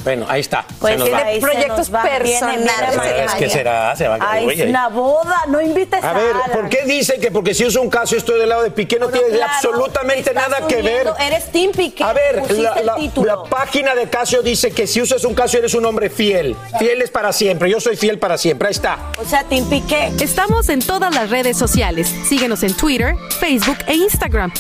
Bueno, 0.06 0.24
ahí 0.28 0.40
está. 0.40 0.64
Pues 0.78 0.92
se 0.92 0.98
nos 1.00 1.12
va. 1.12 1.24
tiene 1.24 1.40
proyectos 1.40 1.90
personales. 1.90 3.34
¿Qué 3.36 3.50
será? 3.50 3.96
Se 3.96 4.06
va 4.06 4.18
a 4.20 4.38
es 4.40 4.60
una 4.60 4.88
boda, 4.88 5.46
no 5.48 5.60
invites 5.60 6.04
a 6.04 6.10
A 6.10 6.12
ver, 6.12 6.30
Alan. 6.30 6.50
¿por 6.52 6.68
qué 6.68 6.84
dice 6.84 7.18
que 7.18 7.32
porque 7.32 7.54
si 7.54 7.64
es 7.64 7.74
un 7.74 7.90
caso 7.90 8.16
estoy 8.16 8.38
del 8.38 8.48
lado 8.48 8.62
de 8.62 8.70
Piqué 8.70 9.00
no 9.00 9.08
tiene 9.08 9.30
Claro, 9.30 9.52
absolutamente 9.52 10.32
nada 10.32 10.64
que 10.68 10.80
ver? 10.80 11.08
Eres 11.18 11.50
Team 11.50 11.72
Piqué. 11.72 12.04
A 12.04 12.12
ver, 12.12 12.48
la, 12.52 12.76
la- 12.82 13.42
página 13.50 13.96
de 13.96 14.08
Casio 14.08 14.42
dice 14.42 14.70
que 14.70 14.86
si 14.86 15.02
usas 15.02 15.24
un 15.24 15.34
Casio 15.34 15.58
eres 15.58 15.74
un 15.74 15.84
hombre 15.84 16.08
fiel. 16.08 16.54
Fiel 16.78 17.02
es 17.02 17.10
para 17.10 17.32
siempre. 17.32 17.68
Yo 17.68 17.80
soy 17.80 17.96
fiel 17.96 18.20
para 18.20 18.38
siempre. 18.38 18.68
Ahí 18.68 18.72
está. 18.74 18.98
O 19.18 19.24
sea, 19.24 19.42
Team 19.42 19.68
Piqué. 19.68 20.12
Estamos 20.20 20.68
en 20.68 20.78
todas 20.82 21.12
las 21.12 21.30
redes 21.30 21.58
sociales. 21.58 22.14
Síguenos 22.28 22.62
en 22.62 22.74
Twitter, 22.74 23.16
Facebook 23.40 23.78
e 23.88 23.94
Instagram. 23.94 24.52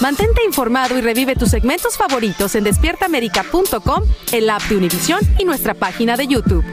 Mantente 0.00 0.44
informado 0.44 0.96
y 0.96 1.00
revive 1.00 1.34
tus 1.34 1.50
segmentos 1.50 1.96
favoritos 1.96 2.54
en 2.54 2.62
despiertaamerica.com, 2.62 4.04
el 4.32 4.48
app 4.48 4.62
de 4.62 4.76
Univision 4.76 5.20
y 5.38 5.44
nuestra 5.44 5.74
página 5.74 6.16
de 6.16 6.28
YouTube. 6.28 6.64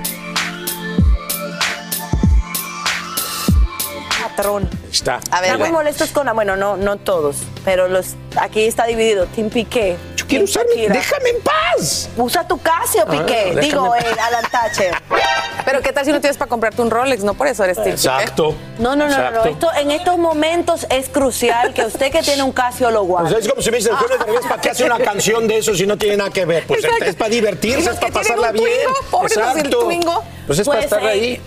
Patrón. 4.21 4.69
Está. 4.91 5.19
A 5.31 5.41
ver, 5.41 5.53
estamos 5.53 5.71
molestos 5.71 6.11
con. 6.11 6.27
Bueno, 6.35 6.55
no, 6.55 6.77
no 6.77 6.97
todos, 6.97 7.37
pero 7.63 7.87
los 7.87 8.15
aquí 8.39 8.61
está 8.61 8.85
dividido. 8.85 9.25
Team 9.27 9.49
Piqué. 9.49 9.97
Quiero 10.27 10.45
usar 10.45 10.65
mi- 10.75 10.87
déjame 10.87 11.29
en 11.29 11.41
paz. 11.41 12.09
Usa 12.17 12.47
tu 12.47 12.57
Casio, 12.59 13.05
Piqué. 13.05 13.55
Digo, 13.61 13.93
el 13.95 14.19
Alan 14.19 14.43
Thatcher. 14.51 14.93
Pero 15.63 15.81
¿qué 15.81 15.91
tal 15.93 16.05
si 16.05 16.11
no 16.11 16.19
tienes 16.21 16.37
para 16.37 16.49
comprarte 16.49 16.81
un 16.81 16.89
Rolex? 16.89 17.23
No 17.23 17.33
por 17.35 17.47
eso 17.47 17.63
eres 17.63 17.77
Piqué. 17.77 17.91
Exacto. 17.91 18.55
No, 18.79 18.95
no, 18.95 19.07
no, 19.07 19.31
no. 19.31 19.43
Esto, 19.45 19.69
en 19.79 19.91
estos 19.91 20.17
momentos 20.17 20.85
es 20.89 21.09
crucial 21.09 21.73
que 21.73 21.85
usted 21.85 22.11
que 22.11 22.21
tiene 22.23 22.43
un 22.43 22.51
Casio 22.51 22.89
lo 22.91 23.01
O 23.01 23.05
guarde. 23.05 23.29
sea, 23.29 23.39
es 23.39 23.47
como 23.47 23.61
si 23.61 23.69
me 23.71 23.77
dices, 23.77 23.91
¿para 24.49 24.61
qué 24.61 24.69
hace 24.71 24.83
una 24.83 24.97
canción 24.99 25.47
de 25.47 25.57
eso 25.57 25.75
si 25.75 25.85
no 25.85 25.97
tiene 25.97 26.17
nada 26.17 26.29
que 26.31 26.45
ver? 26.45 26.65
Pues 26.65 26.83
Exacto. 26.83 27.05
es 27.05 27.15
para 27.15 27.29
divertirse, 27.29 27.89
es 27.91 27.97
para 27.97 28.13
pasarla 28.13 28.47
un 28.49 28.53
bien. 28.53 28.69
Twingo, 29.11 29.23
Exacto. 29.27 29.79
Twingo. 29.85 30.23
Pues 30.47 30.59
es 30.59 30.67
para 30.67 30.79
Pues, 30.79 30.85
estar 30.91 31.03
eh, 31.03 31.07
ahí. 31.09 31.41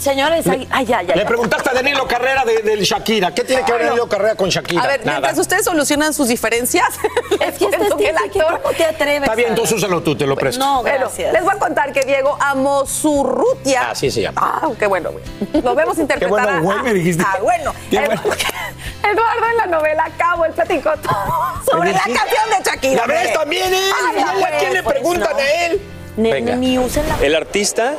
Señores, 0.00 0.46
ay, 0.48 0.66
ay, 0.70 0.86
ay, 0.92 1.06
ay. 1.10 1.18
Le 1.18 1.24
preguntaste 1.26 1.70
a 1.70 1.72
Danilo 1.74 2.06
Carrera 2.08 2.44
de- 2.44 2.62
del 2.62 2.80
Shakira. 2.82 3.34
¿Qué 3.34 3.44
tiene 3.44 3.64
que 3.64 3.72
ver 3.72 3.84
Danilo 3.86 4.08
Carrera 4.08 4.34
con 4.34 4.48
Shakira? 4.48 4.82
A 4.82 4.86
ver, 4.86 5.04
Nada. 5.04 5.20
mientras 5.20 5.38
ustedes 5.38 5.64
solucionan 5.64 6.14
sus 6.14 6.28
diferencias, 6.28 6.86
es 7.40 7.58
que 7.58 7.64
este 7.66 7.76
es 7.84 7.96
Team 7.96 8.16
Piqué, 8.24 8.40
¿Cómo 8.42 8.74
te 8.76 8.84
atreves? 8.84 9.22
Está 9.22 9.34
bien, 9.34 9.50
entonces 9.50 9.76
úsalo 9.76 10.02
tú, 10.02 10.16
te 10.16 10.26
lo 10.26 10.36
presto. 10.36 10.64
No, 10.64 10.82
Bueno, 10.82 10.98
gracias. 11.00 11.32
les 11.32 11.44
voy 11.44 11.54
a 11.54 11.58
contar 11.58 11.92
que 11.92 12.00
Diego 12.02 12.36
Amosurrutia. 12.40 13.90
Así 13.90 14.10
se 14.10 14.22
llama. 14.22 14.40
Ah, 14.62 14.68
qué 14.78 14.86
bueno, 14.86 15.10
güey. 15.12 15.24
Lo 15.62 15.74
vemos 15.74 15.98
interpretar. 15.98 16.28
bueno, 16.30 16.48
a- 16.48 16.60
güey, 16.60 16.82
me 16.82 16.94
dijiste. 16.94 17.24
Ah, 17.26 17.38
bueno. 17.42 17.74
Qué 17.90 17.96
Ed- 17.98 18.06
bueno. 18.06 18.22
Eduardo 19.02 19.46
en 19.50 19.56
la 19.56 19.66
novela 19.66 20.10
Cabo, 20.16 20.44
él 20.44 20.52
platicó 20.52 20.90
todo 21.02 21.62
sobre 21.70 21.92
la 21.92 21.98
canción 22.00 22.18
de 22.58 22.70
Shakira. 22.70 23.02
¿Ya 23.02 23.06
ves? 23.06 23.32
También 23.32 23.72
él. 23.74 23.90
Ay, 24.08 24.24
¿Y 24.40 24.42
a 24.44 24.58
quién 24.58 24.72
le 24.74 24.82
pues, 24.82 24.94
preguntan 24.96 25.30
no. 25.32 25.38
a 25.38 25.50
él? 25.66 25.80
Ni, 26.16 26.30
Venga. 26.32 26.56
ni 26.56 26.78
usen 26.78 27.04
la. 27.08 27.24
El 27.24 27.34
artista 27.34 27.94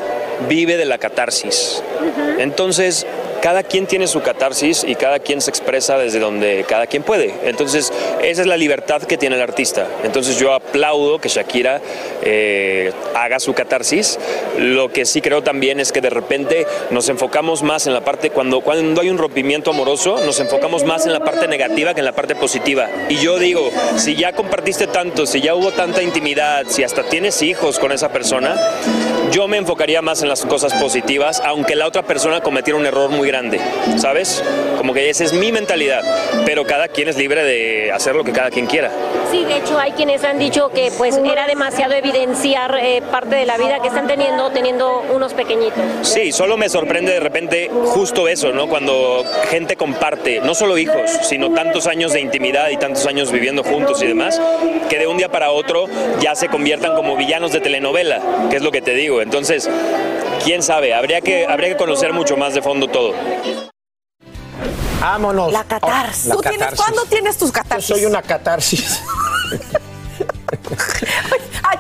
vive 0.50 0.78
de 0.78 0.86
la 0.86 0.98
catarsis. 0.98 1.82
Entonces, 2.40 3.06
cada 3.42 3.64
quien 3.64 3.88
tiene 3.88 4.08
su 4.08 4.22
catarsis 4.22 4.84
y 4.84 4.96
cada 4.96 5.20
quien 5.20 5.42
se 5.42 5.50
expresa 5.50 5.98
desde 5.98 6.20
donde 6.20 6.66
cada 6.68 6.88
quien 6.88 7.04
puede. 7.04 7.34
Entonces, 7.44 7.92
esa 8.22 8.42
es 8.42 8.48
la 8.48 8.58
libertad 8.58 9.02
que 9.02 9.18
tiene 9.18 9.36
el 9.36 9.42
artista. 9.42 9.88
Entonces, 10.04 10.38
yo 10.40 10.54
aplaudo 10.54 11.20
que 11.20 11.28
Shakira 11.28 11.82
eh, 12.24 12.92
haga 13.16 13.40
su 13.40 13.54
catarsis. 13.54 14.20
Lo 14.60 14.92
que 14.92 15.06
sí 15.06 15.22
creo 15.22 15.42
también 15.42 15.80
es 15.80 15.92
que 15.92 16.02
de 16.02 16.10
repente 16.10 16.68
nos 16.92 17.10
enfocamos 17.10 17.64
más 17.64 17.88
en 17.88 17.94
la 17.94 18.02
parte, 18.02 18.30
cuando, 18.30 18.62
cuando 18.62 19.02
hay 19.02 19.10
un 19.10 19.18
rompimiento 19.18 19.72
amoroso, 19.72 20.20
nos 20.26 20.40
enfocamos 20.40 20.84
más 20.84 21.06
en 21.06 21.14
la 21.14 21.22
parte 21.22 21.48
negativa 21.48 21.94
que 21.94 22.02
en 22.02 22.06
la 22.06 22.14
parte 22.14 22.36
positiva. 22.36 22.88
Y 23.10 23.18
yo 23.18 23.40
digo, 23.40 23.72
si 23.98 24.16
ya 24.16 24.34
compartiste 24.34 24.88
tanto, 24.88 25.26
si 25.26 25.42
ya 25.42 25.56
hubo 25.56 25.72
tanta 25.72 26.04
intimidad, 26.04 26.66
si 26.68 26.84
hasta 26.84 27.04
tienes 27.04 27.42
hijos 27.42 27.80
con 27.80 27.92
esa 27.92 28.10
persona, 28.10 28.56
yo 29.32 29.48
me 29.48 29.58
enfocaría 29.58 30.02
más 30.02 30.22
en 30.22 30.30
las 30.30 30.46
cosas 30.46 30.74
positivas, 30.74 31.42
aunque 31.46 31.76
la 31.76 31.88
otra 31.88 32.04
persona 32.04 32.42
cometiera 32.42 32.78
un 32.78 32.86
error 32.86 33.10
muy 33.10 33.31
grande, 33.32 33.60
¿sabes? 33.98 34.44
Como 34.78 34.94
que 34.94 35.10
esa 35.10 35.24
es 35.24 35.32
mi 35.32 35.52
mentalidad, 35.52 36.04
pero 36.46 36.66
cada 36.66 36.90
quien 36.90 37.08
es 37.08 37.18
libre 37.18 37.44
de 37.44 37.92
hacer 37.92 38.14
lo 38.14 38.24
que 38.24 38.34
cada 38.34 38.50
quien 38.50 38.66
quiera. 38.66 38.92
Sí, 39.32 39.46
de 39.46 39.58
hecho 39.58 39.80
hay 39.80 39.94
quienes 39.94 40.24
han 40.26 40.38
dicho 40.38 40.70
que 40.70 40.92
pues 40.98 41.18
era 41.18 41.48
demasiado 41.48 41.94
evidenciar 41.94 42.78
eh, 42.82 43.02
parte 43.10 43.36
de 43.36 43.46
la 43.46 43.58
vida 43.58 43.80
que 43.80 43.88
están 43.88 44.08
teniendo 44.08 44.50
teniendo 44.52 45.04
unos 45.14 45.34
pequeñitos. 45.34 45.82
Sí, 46.02 46.34
solo 46.34 46.58
me 46.58 46.68
sorprende 46.68 47.14
de 47.14 47.20
repente 47.22 47.72
justo 47.86 48.28
eso, 48.28 48.52
¿no? 48.52 48.68
Cuando 48.68 49.24
gente 49.50 49.78
comparte, 49.78 50.42
no 50.42 50.54
solo 50.54 50.78
hijos, 50.78 51.10
sino 51.24 51.54
tantos 51.54 51.88
años 51.88 52.12
de 52.12 52.20
intimidad 52.20 52.70
y 52.70 52.78
tantos 52.78 53.06
años 53.08 53.32
viviendo 53.32 53.64
juntos 53.64 54.02
y 54.02 54.08
demás, 54.08 54.42
que 54.90 55.00
de 55.00 55.08
un 55.08 55.18
día 55.18 55.30
para 55.30 55.52
otro 55.52 55.86
ya 56.20 56.36
se 56.36 56.50
conviertan 56.50 56.96
como 56.96 57.16
villanos 57.16 57.52
de 57.52 57.62
telenovela, 57.62 58.22
que 58.50 58.58
es 58.58 58.62
lo 58.62 58.72
que 58.72 58.82
te 58.82 58.94
digo. 58.94 59.22
Entonces, 59.22 59.70
quién 60.44 60.64
sabe, 60.64 60.94
habría 60.94 61.22
que, 61.22 61.46
habría 61.46 61.70
que 61.70 61.78
conocer 61.78 62.14
mucho 62.14 62.38
más 62.38 62.54
de 62.54 62.62
fondo 62.62 62.88
todo. 62.88 63.14
Vámonos. 65.00 65.52
La 65.52 65.64
catarsis. 65.64 66.26
La 66.28 66.36
¿Tú 66.36 66.42
tienes, 66.42 66.60
catarsis. 66.60 66.80
¿Cuándo 66.86 67.06
tienes 67.06 67.38
tus 67.38 67.52
catarsis? 67.52 67.88
Yo 67.90 67.96
soy 67.96 68.06
una 68.06 68.22
catarsis. 68.22 69.02
Ay, 71.64 71.78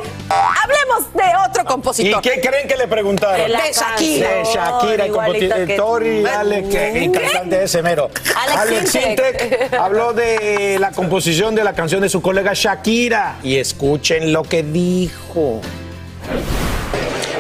hablemos 0.64 1.14
de 1.14 1.24
otro 1.50 1.66
compositor. 1.66 2.20
¿Y 2.26 2.30
qué 2.30 2.42
creen 2.42 2.68
que 2.68 2.76
le 2.76 2.88
preguntaron? 2.88 3.42
De 3.42 3.50
la 3.50 3.62
De 3.64 3.74
Shakira. 3.74 4.30
De 4.30 4.44
Shakira, 4.44 5.06
el 5.06 5.12
compositor 5.12 5.66
que- 5.68 5.76
Tori 5.76 6.26
Alex, 6.26 6.76
el 6.76 7.12
cantante 7.12 7.58
de 7.58 7.64
ese 7.66 7.82
mero. 7.84 8.10
Alex 8.58 8.92
Sintek 8.92 9.74
habló 9.74 10.14
de 10.14 10.78
la 10.80 10.92
composición 10.92 11.54
de 11.56 11.64
la 11.64 11.74
canción 11.74 12.02
de 12.02 12.10
su 12.10 12.22
colega 12.22 12.54
Shakira. 12.54 13.36
Y 13.44 13.58
escuchen 13.58 14.34
lo 14.34 14.44
que 14.44 14.64
dijo. 14.64 15.62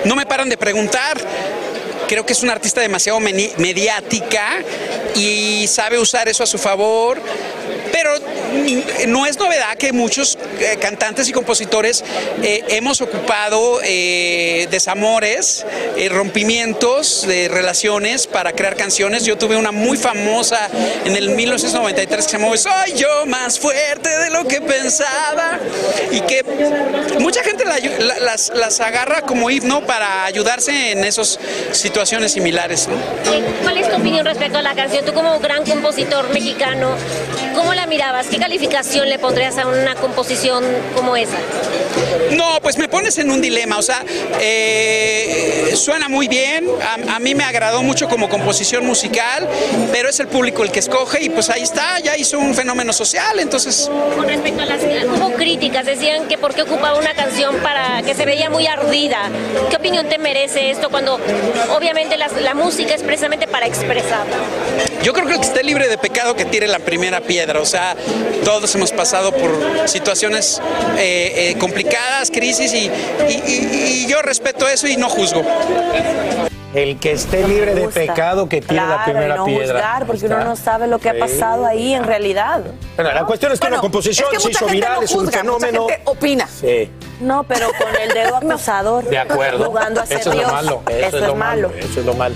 No 0.05 0.15
me 0.15 0.25
paran 0.25 0.49
de 0.49 0.57
preguntar. 0.57 1.17
Creo 2.11 2.25
que 2.25 2.33
es 2.33 2.43
una 2.43 2.51
artista 2.51 2.81
demasiado 2.81 3.21
mediática 3.21 4.61
y 5.15 5.65
sabe 5.69 5.97
usar 5.97 6.27
eso 6.27 6.43
a 6.43 6.45
su 6.45 6.57
favor. 6.57 7.21
Pero 7.89 8.11
no 9.07 9.25
es 9.25 9.37
novedad 9.37 9.75
que 9.77 9.93
muchos 9.93 10.37
eh, 10.59 10.77
cantantes 10.79 11.27
y 11.29 11.31
compositores 11.31 12.03
eh, 12.43 12.63
hemos 12.69 13.01
ocupado 13.01 13.79
eh, 13.83 14.67
desamores, 14.69 15.65
rompimientos 16.09 17.25
de 17.27 17.47
relaciones 17.47 18.27
para 18.27 18.53
crear 18.53 18.75
canciones. 18.75 19.25
Yo 19.25 19.37
tuve 19.37 19.55
una 19.55 19.71
muy 19.71 19.97
famosa 19.97 20.69
en 21.05 21.15
el 21.15 21.29
1993 21.29 22.25
que 22.25 22.31
se 22.31 22.37
llamó 22.37 22.55
Soy 22.57 22.93
yo 22.95 23.25
más 23.27 23.59
fuerte 23.59 24.09
de 24.09 24.29
lo 24.29 24.47
que 24.47 24.61
pensaba 24.61 25.59
y 26.11 26.21
que 26.21 26.43
mucha 27.19 27.43
gente 27.43 27.63
las, 27.65 28.51
las 28.53 28.79
agarra 28.79 29.21
como 29.21 29.49
himno 29.49 29.85
para 29.85 30.25
ayudarse 30.25 30.91
en 30.91 31.03
esas 31.03 31.39
situaciones 31.71 32.33
similares. 32.33 32.87
¿Cuál 33.63 33.77
es 33.77 33.89
tu 33.89 33.95
opinión 33.95 34.25
respecto 34.25 34.57
a 34.57 34.61
la 34.61 34.73
canción? 34.75 35.05
Tú 35.05 35.13
como 35.13 35.39
gran 35.39 35.63
compositor 35.65 36.29
mexicano, 36.29 36.95
¿cómo 37.55 37.73
la 37.73 37.85
mirabas? 37.87 38.27
¿Qué 38.27 38.37
calificación 38.37 39.09
le 39.09 39.19
pondrías 39.19 39.57
a 39.57 39.67
una 39.67 39.95
composición 39.95 40.63
como 40.95 41.15
esa? 41.15 41.37
No, 42.31 42.59
pues 42.61 42.77
me 42.77 42.87
pones 42.87 43.17
en 43.17 43.29
un 43.31 43.41
dilema, 43.41 43.77
o 43.77 43.81
sea, 43.81 44.03
eh, 44.39 45.71
suena 45.75 46.07
muy 46.07 46.27
bien, 46.27 46.65
a, 46.81 47.15
a 47.15 47.19
mí 47.19 47.35
me 47.35 47.43
agradó 47.43 47.83
mucho 47.83 48.07
como 48.07 48.29
composición 48.29 48.85
musical, 48.85 49.47
pero 49.91 50.09
es 50.09 50.19
el 50.19 50.27
público 50.27 50.63
el 50.63 50.71
que 50.71 50.79
escoge 50.79 51.21
y 51.23 51.29
pues 51.29 51.49
ahí 51.49 51.61
está, 51.61 51.99
ya 51.99 52.15
hizo 52.17 52.39
un 52.39 52.53
fenómeno 52.55 52.93
social, 52.93 53.39
entonces... 53.39 53.89
Con 54.15 54.27
respecto 54.27 54.61
a 54.61 54.65
las 54.65 54.81
hubo 54.81 55.33
críticas, 55.33 55.85
decían 55.85 56.27
que 56.27 56.37
por 56.37 56.53
qué 56.53 56.61
ocupaba 56.63 56.97
una 56.97 57.13
canción 57.13 57.57
para 57.57 58.01
que 58.03 58.13
se 58.15 58.25
veía 58.25 58.49
muy 58.49 58.67
ardida. 58.67 59.29
¿Qué 59.69 59.75
opinión 59.75 60.07
te 60.07 60.17
merece 60.17 60.71
esto 60.71 60.89
cuando 60.89 61.19
obviamente 61.75 62.17
las- 62.17 62.33
la 62.41 62.53
música 62.53 62.93
es 62.93 63.03
precisamente 63.03 63.47
para 63.47 63.65
expresar? 63.67 64.25
Yo 65.03 65.13
creo 65.13 65.25
que 65.27 65.33
el 65.33 65.39
que 65.39 65.47
esté 65.47 65.63
libre 65.63 65.87
de 65.87 65.97
pecado 65.97 66.35
que 66.35 66.45
tire 66.45 66.67
la 66.67 66.79
primera 66.79 67.21
piedra, 67.21 67.40
o 67.49 67.65
sea, 67.65 67.95
todos 68.45 68.73
hemos 68.75 68.91
pasado 68.91 69.31
por 69.31 69.51
situaciones 69.87 70.61
eh, 70.97 71.51
eh, 71.51 71.57
complicadas, 71.59 72.29
crisis 72.31 72.73
y, 72.73 72.85
y- 72.87 73.43
y- 73.47 74.03
y 74.03 74.07
yo 74.07 74.21
respeto 74.21 74.67
eso 74.67 74.87
y 74.87 74.95
no 74.97 75.09
juzgo. 75.09 75.41
El 76.73 76.99
que 77.01 77.11
esté 77.11 77.45
libre 77.45 77.75
de 77.75 77.89
pecado 77.89 78.47
que 78.47 78.61
tire 78.61 78.75
la 78.75 78.85
Claro, 78.87 79.03
primera 79.03 79.35
y 79.35 79.37
no 79.39 79.45
piedra. 79.45 79.73
juzgar, 79.73 80.05
porque 80.05 80.25
uno 80.27 80.43
no 80.45 80.55
sabe 80.55 80.87
lo 80.87 80.99
que 80.99 81.09
ha 81.09 81.13
Sí. 81.13 81.19
pasado 81.19 81.65
ahí 81.65 81.93
en 81.93 82.05
realidad. 82.05 82.61
Bueno, 82.95 83.11
la 83.11 83.25
cuestión 83.25 83.51
es 83.51 83.59
que 83.59 83.65
Bueno, 83.65 83.75
la 83.75 83.81
composición 83.81 84.29
es 84.31 84.37
que 84.37 84.43
se 84.45 84.51
hizo 84.51 84.67
viral, 84.67 84.93
no 84.95 85.01
es 85.01 85.11
un 85.11 85.25
juzga, 85.25 85.43
mucha 85.43 85.59
fenómeno. 85.67 85.87
gente 85.89 86.01
opina. 86.05 86.47
Sí. 86.47 86.89
No, 87.19 87.43
pero 87.43 87.67
con 87.77 87.93
el 88.01 88.13
dedo 88.13 88.35
acusador. 88.37 89.03
De 89.03 89.17
acuerdo. 89.17 89.65
Jugando 89.65 89.99
a 90.01 90.05
ser 90.05 90.21
eso 90.21 90.29
es 90.31 90.35
lo 90.37 90.47
malo. 90.47 90.81
Eso, 90.87 91.17
es 91.17 91.23
lo 91.23 91.35
malo. 91.35 91.71
Eso 91.77 91.99
es 91.99 92.05
lo 92.05 92.13
malo. 92.13 92.35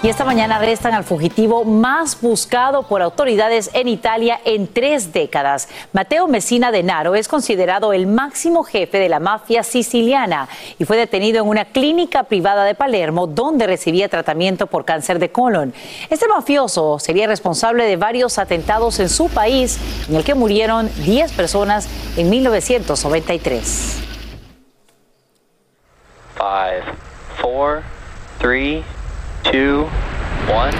Y 0.00 0.08
esta 0.08 0.24
mañana 0.24 0.56
arrestan 0.56 0.94
al 0.94 1.02
fugitivo 1.02 1.64
más 1.64 2.20
buscado 2.20 2.84
por 2.84 3.02
autoridades 3.02 3.68
en 3.72 3.88
Italia 3.88 4.40
en 4.44 4.72
tres 4.72 5.12
décadas. 5.12 5.68
Mateo 5.92 6.28
Messina 6.28 6.70
Denaro 6.70 7.16
es 7.16 7.26
considerado 7.26 7.92
el 7.92 8.06
máximo 8.06 8.62
jefe 8.62 9.00
de 9.00 9.08
la 9.08 9.18
mafia 9.18 9.64
siciliana 9.64 10.48
y 10.78 10.84
fue 10.84 10.96
detenido 10.96 11.42
en 11.42 11.48
una 11.48 11.64
clínica 11.64 12.22
privada 12.22 12.62
de 12.62 12.76
Palermo 12.76 13.26
donde 13.26 13.66
recibía 13.66 14.08
tratamiento 14.08 14.68
por 14.68 14.84
cáncer 14.84 15.18
de 15.18 15.32
colon. 15.32 15.74
Este 16.08 16.28
mafioso 16.28 17.00
sería 17.00 17.26
responsable 17.26 17.82
de 17.82 17.96
varios 17.96 18.38
atentados 18.38 19.00
en 19.00 19.08
su 19.08 19.28
país 19.28 19.80
en 20.08 20.14
el 20.14 20.22
que 20.22 20.36
murieron 20.36 20.88
10 21.04 21.32
personas 21.32 21.88
en 22.16 22.30
1993. 22.30 24.04
Five, 26.36 26.84
four, 27.40 27.82
three, 28.38 28.84
two, 29.44 29.86
one. 30.52 30.74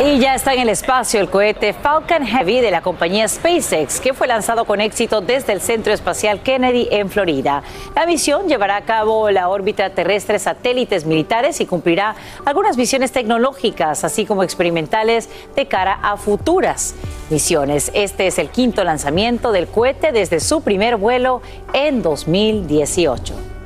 Y 0.00 0.20
ya 0.20 0.34
está 0.34 0.54
en 0.54 0.60
el 0.60 0.68
espacio 0.68 1.20
el 1.20 1.28
cohete 1.28 1.72
Falcon 1.72 2.24
Heavy 2.24 2.60
de 2.60 2.70
la 2.70 2.82
compañía 2.82 3.26
SpaceX, 3.26 4.00
que 4.00 4.14
fue 4.14 4.28
lanzado 4.28 4.64
con 4.64 4.80
éxito 4.80 5.20
desde 5.20 5.52
el 5.52 5.60
Centro 5.60 5.92
Espacial 5.92 6.40
Kennedy 6.40 6.88
en 6.90 7.10
Florida. 7.10 7.62
La 7.96 8.06
misión 8.06 8.46
llevará 8.46 8.76
a 8.76 8.82
cabo 8.82 9.30
la 9.30 9.48
órbita 9.48 9.90
terrestre 9.90 10.38
satélites 10.38 11.04
militares 11.04 11.60
y 11.60 11.66
cumplirá 11.66 12.14
algunas 12.44 12.76
misiones 12.76 13.10
tecnológicas, 13.10 14.04
así 14.04 14.24
como 14.24 14.44
experimentales 14.44 15.28
de 15.56 15.66
cara 15.66 15.98
a 16.00 16.16
futuras 16.16 16.94
misiones. 17.28 17.90
Este 17.94 18.28
es 18.28 18.38
el 18.38 18.50
quinto 18.50 18.84
lanzamiento 18.84 19.50
del 19.50 19.66
cohete 19.66 20.12
desde 20.12 20.38
su 20.38 20.62
primer 20.62 20.96
vuelo 20.96 21.42
en 21.72 22.02
2018. 22.02 23.57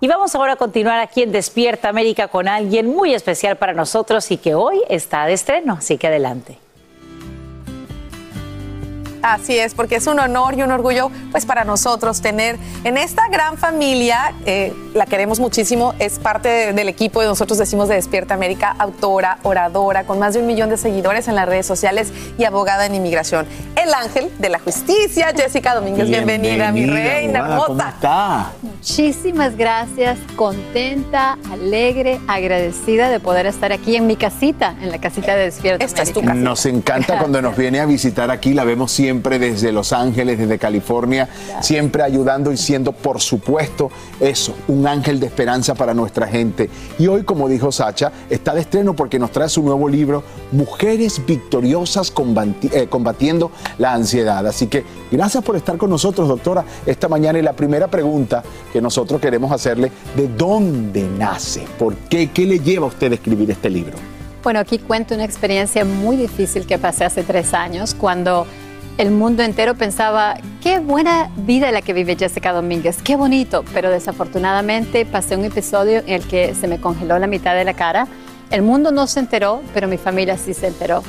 Y 0.00 0.06
vamos 0.06 0.34
ahora 0.36 0.52
a 0.52 0.56
continuar 0.56 1.00
aquí 1.00 1.22
en 1.22 1.32
Despierta 1.32 1.88
América 1.88 2.28
con 2.28 2.46
alguien 2.46 2.86
muy 2.86 3.14
especial 3.14 3.56
para 3.56 3.72
nosotros 3.72 4.30
y 4.30 4.36
que 4.36 4.54
hoy 4.54 4.80
está 4.88 5.26
de 5.26 5.32
estreno, 5.32 5.74
así 5.74 5.98
que 5.98 6.06
adelante. 6.06 6.58
Así 9.34 9.58
es, 9.58 9.74
porque 9.74 9.96
es 9.96 10.06
un 10.06 10.18
honor 10.20 10.54
y 10.58 10.62
un 10.62 10.70
orgullo 10.72 11.10
pues 11.32 11.44
para 11.46 11.64
nosotros 11.64 12.20
tener 12.22 12.56
en 12.84 12.96
esta 12.96 13.28
gran 13.28 13.58
familia, 13.58 14.32
eh, 14.46 14.72
la 14.94 15.04
queremos 15.06 15.38
muchísimo, 15.38 15.94
es 15.98 16.18
parte 16.18 16.48
de- 16.48 16.72
del 16.72 16.88
equipo 16.88 17.20
de 17.20 17.26
nosotros 17.26 17.58
decimos 17.58 17.88
de 17.88 17.96
Despierta 17.96 18.34
América, 18.34 18.74
autora, 18.78 19.38
oradora, 19.42 20.04
con 20.04 20.18
más 20.18 20.34
de 20.34 20.40
un 20.40 20.46
millón 20.46 20.70
de 20.70 20.76
seguidores 20.78 21.28
en 21.28 21.34
las 21.36 21.46
redes 21.46 21.66
sociales 21.66 22.12
y 22.38 22.44
abogada 22.44 22.86
en 22.86 22.94
inmigración. 22.94 23.46
El 23.76 23.92
ángel 23.92 24.30
de 24.38 24.48
la 24.48 24.58
justicia, 24.58 25.32
Jessica 25.36 25.74
Domínguez, 25.74 26.08
bienvenida, 26.08 26.72
mi 26.72 26.86
reina 26.86 27.40
abogada, 27.40 27.66
¿Cómo 27.66 27.80
hermosa. 27.80 27.88
está? 27.94 28.52
Muchísimas 28.62 29.56
gracias, 29.56 30.18
contenta, 30.36 31.36
alegre, 31.52 32.18
agradecida 32.28 33.10
de 33.10 33.20
poder 33.20 33.46
estar 33.46 33.72
aquí 33.72 33.96
en 33.96 34.06
mi 34.06 34.16
casita, 34.16 34.74
en 34.80 34.90
la 34.90 34.98
casita 34.98 35.36
de 35.36 35.44
Despierta. 35.44 35.84
Esta 35.84 36.02
es 36.02 36.12
tu 36.12 36.22
Nos 36.22 36.64
encanta 36.66 37.18
cuando 37.18 37.42
nos 37.42 37.56
viene 37.56 37.80
a 37.80 37.86
visitar 37.86 38.30
aquí, 38.30 38.54
la 38.54 38.64
vemos 38.64 38.90
siempre 38.90 39.17
desde 39.38 39.72
Los 39.72 39.92
Ángeles, 39.92 40.38
desde 40.38 40.58
California, 40.58 41.28
siempre 41.60 42.02
ayudando 42.02 42.52
y 42.52 42.56
siendo, 42.56 42.92
por 42.92 43.20
supuesto, 43.20 43.90
eso, 44.20 44.54
un 44.68 44.86
ángel 44.86 45.20
de 45.20 45.26
esperanza 45.26 45.74
para 45.74 45.94
nuestra 45.94 46.26
gente. 46.26 46.70
Y 46.98 47.06
hoy, 47.06 47.22
como 47.24 47.48
dijo 47.48 47.72
Sacha, 47.72 48.12
está 48.30 48.54
de 48.54 48.60
estreno 48.60 48.94
porque 48.94 49.18
nos 49.18 49.30
trae 49.30 49.48
su 49.48 49.62
nuevo 49.62 49.88
libro, 49.88 50.22
Mujeres 50.52 51.20
Victoriosas 51.26 52.14
Combati- 52.14 52.72
eh, 52.72 52.86
Combatiendo 52.88 53.50
la 53.78 53.92
Ansiedad. 53.92 54.46
Así 54.46 54.66
que 54.66 54.84
gracias 55.10 55.42
por 55.44 55.56
estar 55.56 55.76
con 55.76 55.90
nosotros, 55.90 56.28
doctora, 56.28 56.64
esta 56.86 57.08
mañana. 57.08 57.38
Y 57.38 57.42
la 57.42 57.52
primera 57.52 57.88
pregunta 57.88 58.42
que 58.72 58.80
nosotros 58.80 59.20
queremos 59.20 59.52
hacerle, 59.52 59.90
¿de 60.16 60.28
dónde 60.28 61.06
nace? 61.18 61.64
¿Por 61.78 61.94
qué? 61.96 62.30
¿Qué 62.30 62.46
le 62.46 62.58
lleva 62.58 62.86
a 62.86 62.88
usted 62.88 63.12
a 63.12 63.14
escribir 63.16 63.50
este 63.50 63.68
libro? 63.70 63.94
Bueno, 64.42 64.60
aquí 64.60 64.78
cuento 64.78 65.14
una 65.14 65.24
experiencia 65.24 65.84
muy 65.84 66.16
difícil 66.16 66.64
que 66.64 66.78
pasé 66.78 67.04
hace 67.04 67.22
tres 67.22 67.52
años 67.54 67.94
cuando 67.94 68.46
el 68.98 69.12
mundo 69.12 69.44
entero 69.44 69.76
pensaba, 69.76 70.36
qué 70.60 70.80
buena 70.80 71.30
vida 71.36 71.70
la 71.70 71.82
que 71.82 71.92
vive 71.92 72.16
Jessica 72.16 72.52
Domínguez, 72.52 73.00
qué 73.00 73.14
bonito, 73.14 73.64
pero 73.72 73.90
desafortunadamente 73.90 75.06
pasé 75.06 75.36
un 75.36 75.44
episodio 75.44 76.00
en 76.00 76.14
el 76.14 76.24
que 76.24 76.52
se 76.56 76.66
me 76.66 76.80
congeló 76.80 77.16
la 77.20 77.28
mitad 77.28 77.54
de 77.54 77.64
la 77.64 77.74
cara. 77.74 78.08
El 78.50 78.62
mundo 78.62 78.90
no 78.90 79.06
se 79.06 79.20
enteró, 79.20 79.62
pero 79.72 79.86
mi 79.86 79.98
familia 79.98 80.36
sí 80.36 80.52
se 80.52 80.66
enteró. 80.66 81.04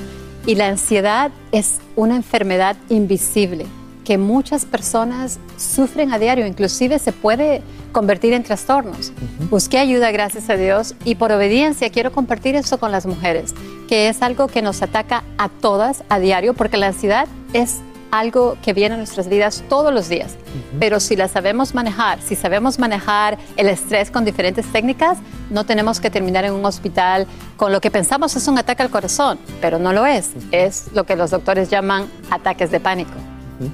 Y 0.46 0.54
la 0.54 0.68
ansiedad 0.68 1.32
es 1.52 1.80
una 1.96 2.16
enfermedad 2.16 2.78
invisible 2.90 3.66
que 4.06 4.20
muchas 4.20 4.66
personas 4.66 5.40
sufren 5.58 6.14
a 6.14 6.20
diario, 6.20 6.46
inclusive 6.46 7.00
se 7.00 7.12
puede 7.12 7.62
convertir 7.92 8.34
en 8.34 8.44
trastornos. 8.44 9.14
Busqué 9.50 9.80
ayuda, 9.80 10.12
gracias 10.12 10.50
a 10.50 10.56
Dios, 10.56 10.94
y 11.06 11.16
por 11.16 11.32
obediencia 11.32 11.90
quiero 11.92 12.12
compartir 12.12 12.56
esto 12.56 12.80
con 12.80 12.92
las 12.92 13.08
mujeres, 13.08 13.54
que 13.88 14.10
es 14.10 14.22
algo 14.22 14.48
que 14.48 14.62
nos 14.62 14.82
ataca 14.84 15.24
a 15.38 15.50
todas 15.50 16.04
a 16.10 16.20
diario, 16.20 16.54
porque 16.54 16.78
la 16.78 16.88
ansiedad 16.88 17.28
es 17.54 17.80
algo 18.12 18.58
que 18.64 18.74
viene 18.74 18.96
a 18.96 18.98
nuestras 18.98 19.30
vidas 19.30 19.64
todos 19.70 19.94
los 19.94 20.10
días. 20.10 20.36
Pero 20.80 21.00
si 21.00 21.16
la 21.16 21.28
sabemos 21.28 21.76
manejar, 21.76 22.22
si 22.22 22.36
sabemos 22.36 22.80
manejar 22.80 23.38
el 23.56 23.68
estrés 23.70 24.12
con 24.12 24.26
diferentes 24.26 24.66
técnicas, 24.72 25.18
no 25.50 25.66
tenemos 25.66 26.00
que 26.00 26.10
terminar 26.10 26.46
en 26.46 26.54
un 26.54 26.66
hospital 26.66 27.28
con 27.58 27.72
lo 27.72 27.82
que 27.82 27.92
pensamos 27.92 28.36
es 28.36 28.48
un 28.48 28.58
ataque 28.58 28.84
al 28.84 28.90
corazón, 28.90 29.40
pero 29.62 29.80
no 29.80 29.94
lo 29.94 30.06
es. 30.06 30.32
Es 30.52 30.90
lo 30.94 31.04
que 31.04 31.16
los 31.16 31.32
doctores 31.32 31.70
llaman 31.70 32.08
ataques 32.32 32.72
de 32.72 32.80
pánico. 32.80 33.14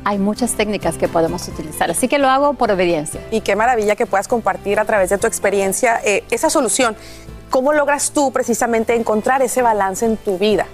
Hay 0.03 0.17
muchas 0.17 0.53
técnicas 0.53 0.97
que 0.97 1.07
podemos 1.07 1.47
utilizar, 1.47 1.91
así 1.91 2.07
que 2.07 2.17
lo 2.17 2.27
hago 2.27 2.55
por 2.55 2.71
obediencia. 2.71 3.21
Y 3.29 3.41
qué 3.41 3.55
maravilla 3.55 3.95
que 3.95 4.07
puedas 4.07 4.27
compartir 4.27 4.79
a 4.79 4.85
través 4.85 5.11
de 5.11 5.19
tu 5.19 5.27
experiencia 5.27 6.01
eh, 6.03 6.23
esa 6.31 6.49
solución. 6.49 6.95
¿Cómo 7.51 7.71
logras 7.71 8.11
tú 8.11 8.31
precisamente 8.31 8.95
encontrar 8.95 9.43
ese 9.43 9.61
balance 9.61 10.05
en 10.05 10.17
tu 10.17 10.39
vida? 10.39 10.65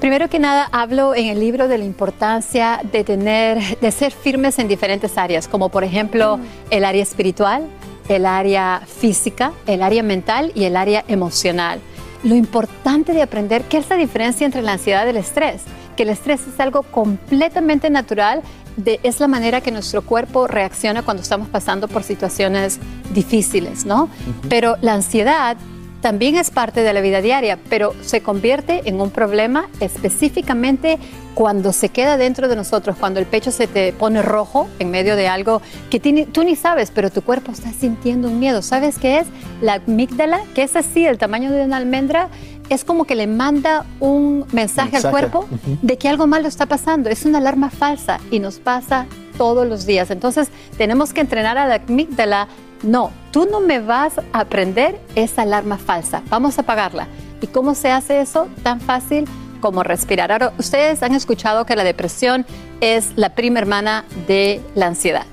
Primero 0.00 0.28
que 0.28 0.38
nada, 0.38 0.68
hablo 0.72 1.14
en 1.14 1.26
el 1.26 1.40
libro 1.40 1.68
de 1.68 1.78
la 1.78 1.84
importancia 1.84 2.80
de 2.92 3.02
tener, 3.02 3.78
de 3.80 3.90
ser 3.90 4.12
firmes 4.12 4.58
en 4.58 4.68
diferentes 4.68 5.16
áreas, 5.18 5.48
como 5.48 5.68
por 5.70 5.84
ejemplo 5.84 6.38
el 6.70 6.84
área 6.84 7.02
espiritual, 7.02 7.66
el 8.08 8.26
área 8.26 8.82
física, 8.86 9.52
el 9.66 9.82
área 9.82 10.02
mental 10.02 10.52
y 10.54 10.64
el 10.64 10.76
área 10.76 11.04
emocional. 11.08 11.80
Lo 12.22 12.34
importante 12.34 13.12
de 13.12 13.22
aprender 13.22 13.62
qué 13.64 13.78
es 13.78 13.88
la 13.88 13.96
diferencia 13.96 14.44
entre 14.44 14.62
la 14.62 14.72
ansiedad 14.72 15.06
y 15.06 15.10
el 15.10 15.16
estrés, 15.16 15.62
que 15.96 16.02
el 16.04 16.10
estrés 16.10 16.46
es 16.46 16.60
algo 16.60 16.82
completamente 16.82 17.88
natural, 17.90 18.42
de- 18.76 19.00
es 19.02 19.18
la 19.18 19.28
manera 19.28 19.60
que 19.62 19.70
nuestro 19.72 20.02
cuerpo 20.02 20.46
reacciona 20.46 21.02
cuando 21.02 21.22
estamos 21.22 21.48
pasando 21.48 21.88
por 21.88 22.02
situaciones 22.02 22.78
difíciles, 23.14 23.86
¿no? 23.86 24.10
Pero 24.48 24.76
la 24.82 24.92
ansiedad 24.94 25.56
también 26.00 26.36
es 26.36 26.50
parte 26.50 26.82
de 26.82 26.92
la 26.92 27.00
vida 27.00 27.20
diaria, 27.20 27.58
pero 27.68 27.94
se 28.02 28.20
convierte 28.22 28.82
en 28.84 29.00
un 29.00 29.10
problema 29.10 29.68
específicamente 29.80 30.98
cuando 31.34 31.72
se 31.72 31.90
queda 31.90 32.16
dentro 32.16 32.48
de 32.48 32.56
nosotros, 32.56 32.96
cuando 32.98 33.20
el 33.20 33.26
pecho 33.26 33.50
se 33.50 33.66
te 33.66 33.92
pone 33.92 34.22
rojo 34.22 34.68
en 34.78 34.90
medio 34.90 35.16
de 35.16 35.28
algo 35.28 35.60
que 35.90 36.00
tiene- 36.00 36.24
tú 36.26 36.44
ni 36.44 36.56
sabes, 36.56 36.90
pero 36.94 37.10
tu 37.10 37.22
cuerpo 37.22 37.52
está 37.52 37.72
sintiendo 37.72 38.28
un 38.28 38.38
miedo. 38.38 38.62
¿Sabes 38.62 38.98
qué 38.98 39.18
es? 39.18 39.26
La 39.60 39.74
amígdala, 39.74 40.40
que 40.54 40.62
es 40.62 40.76
así, 40.76 41.04
el 41.04 41.18
tamaño 41.18 41.50
de 41.50 41.64
una 41.64 41.76
almendra, 41.76 42.28
es 42.70 42.84
como 42.84 43.04
que 43.04 43.14
le 43.14 43.26
manda 43.26 43.84
un 44.00 44.44
mensaje, 44.52 44.96
al 44.96 45.02
cuerpo 45.10 45.46
de 45.82 45.98
que 45.98 46.08
algo 46.08 46.26
malo 46.26 46.48
está 46.48 46.66
pasando. 46.66 47.10
Es 47.10 47.24
una 47.24 47.38
alarma 47.38 47.70
falsa 47.70 48.18
y 48.30 48.38
nos 48.40 48.58
pasa 48.58 49.06
todos 49.36 49.66
los 49.68 49.86
días. 49.86 50.10
Entonces 50.10 50.48
tenemos 50.78 51.12
que 51.12 51.20
entrenar 51.20 51.58
a 51.58 51.66
la 51.66 51.74
amígdala. 51.86 52.48
No, 52.82 53.10
tú 53.36 53.44
no 53.44 53.60
me 53.60 53.80
vas 53.80 54.14
a 54.32 54.40
aprender 54.40 54.98
esa 55.14 55.42
alarma 55.42 55.76
falsa. 55.76 56.22
Vamos 56.30 56.56
a 56.56 56.62
apagarla. 56.62 57.06
¿Y 57.42 57.48
cómo 57.48 57.74
se 57.74 57.90
hace 57.90 58.22
eso? 58.22 58.48
Tan 58.62 58.80
fácil 58.80 59.26
como 59.60 59.82
respirar. 59.82 60.32
Ahora, 60.32 60.54
ustedes 60.56 61.02
han 61.02 61.14
escuchado 61.14 61.66
que 61.66 61.76
la 61.76 61.84
depresión 61.84 62.46
es 62.80 63.08
la 63.14 63.34
prima 63.34 63.58
hermana 63.58 64.06
de 64.26 64.62
la 64.74 64.86
ansiedad. 64.86 65.26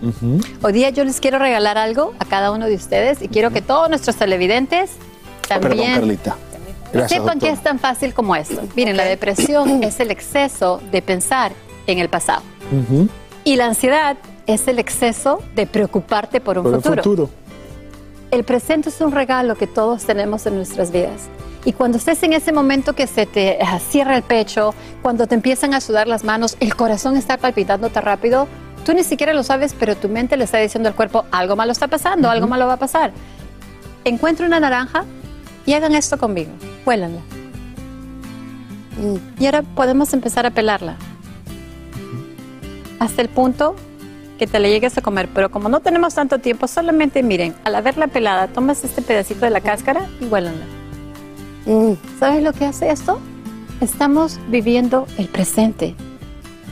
Hoy 0.61 0.73
día 0.73 0.89
yo 0.89 1.05
les 1.05 1.21
quiero 1.21 1.39
regalar 1.39 1.77
algo 1.77 2.13
a 2.19 2.25
cada 2.25 2.51
uno 2.51 2.65
de 2.65 2.75
ustedes 2.75 3.21
y 3.21 3.29
quiero 3.29 3.51
que 3.51 3.61
todos 3.61 3.87
nuestros 3.87 4.17
televidentes 4.17 4.91
Perdón, 5.47 5.69
también 5.69 5.93
Carlita. 5.93 6.35
Gracias, 6.91 7.21
sepan 7.21 7.39
que 7.39 7.45
doctora. 7.45 7.53
es 7.53 7.63
tan 7.63 7.79
fácil 7.79 8.13
como 8.13 8.35
esto. 8.35 8.63
Miren, 8.75 8.97
la 8.97 9.05
depresión 9.05 9.81
es 9.81 10.01
el 10.01 10.11
exceso 10.11 10.81
de 10.91 11.01
pensar 11.01 11.53
en 11.87 11.99
el 11.99 12.09
pasado. 12.09 12.41
Ujú. 12.69 13.07
Y 13.45 13.55
la 13.55 13.67
ansiedad 13.67 14.17
es 14.45 14.67
el 14.67 14.79
exceso 14.79 15.41
de 15.55 15.67
preocuparte 15.67 16.41
por 16.41 16.57
un 16.57 16.65
Por 16.65 16.73
el 16.73 16.81
futuro. 16.81 17.29
El 18.33 18.43
presente 18.43 18.89
es 18.89 18.99
un 18.99 19.11
regalo 19.11 19.53
que 19.53 19.67
todos 19.67 20.05
tenemos 20.05 20.47
en 20.47 20.55
nuestras 20.55 20.91
vidas. 20.91 21.29
Y 21.65 21.73
cuando 21.73 21.99
estés 21.99 22.23
en 22.23 22.33
ese 22.33 22.51
momento 22.51 22.93
que 22.93 23.05
se 23.05 23.27
te 23.27 23.59
ah, 23.61 23.77
cierra 23.77 24.17
el 24.17 24.23
pecho, 24.23 24.73
cuando 25.03 25.27
te 25.27 25.35
empiezan 25.35 25.75
a 25.75 25.81
sudar 25.81 26.07
las 26.07 26.23
manos, 26.23 26.57
el 26.59 26.75
corazón 26.75 27.15
está 27.15 27.37
palpitando 27.37 27.89
tan 27.89 28.01
rápido, 28.01 28.47
tú 28.87 28.93
ni 28.95 29.03
siquiera 29.03 29.35
lo 29.35 29.43
sabes, 29.43 29.75
pero 29.79 29.95
tu 29.95 30.09
mente 30.09 30.35
le 30.35 30.45
está 30.45 30.57
diciendo 30.57 30.89
al 30.89 30.95
cuerpo, 30.95 31.25
algo 31.29 31.55
malo 31.55 31.71
está 31.71 31.87
pasando, 31.87 32.27
algo 32.27 32.47
malo 32.47 32.65
va 32.65 32.73
a 32.73 32.77
pasar. 32.77 33.11
Encuentra 34.03 34.47
una 34.47 34.59
naranja 34.59 35.05
y 35.67 35.73
hagan 35.73 35.93
esto 35.93 36.17
conmigo. 36.17 36.53
Huélanla. 36.87 37.21
Y 39.37 39.45
ahora 39.45 39.61
podemos 39.61 40.11
empezar 40.11 40.47
a 40.47 40.49
pelarla. 40.49 40.95
Hasta 42.97 43.21
el 43.21 43.29
punto 43.29 43.75
que 44.43 44.51
te 44.51 44.59
la 44.59 44.67
llegues 44.67 44.97
a 44.97 45.01
comer. 45.01 45.29
Pero 45.33 45.49
como 45.49 45.69
no 45.69 45.79
tenemos 45.79 46.15
tanto 46.15 46.39
tiempo, 46.39 46.67
solamente 46.67 47.23
miren, 47.23 47.55
al 47.63 47.75
haberla 47.75 48.07
pelada, 48.07 48.49
tomas 48.49 48.83
este 48.83 49.01
pedacito 49.01 49.45
de 49.45 49.51
la 49.51 49.61
cáscara 49.61 50.09
y 50.19 50.25
huélanla. 50.25 50.65
¿Sabes 52.19 52.43
lo 52.43 52.51
que 52.51 52.65
hace 52.65 52.89
esto? 52.89 53.21
Estamos 53.79 54.41
viviendo 54.49 55.07
el 55.17 55.29
presente. 55.29 55.95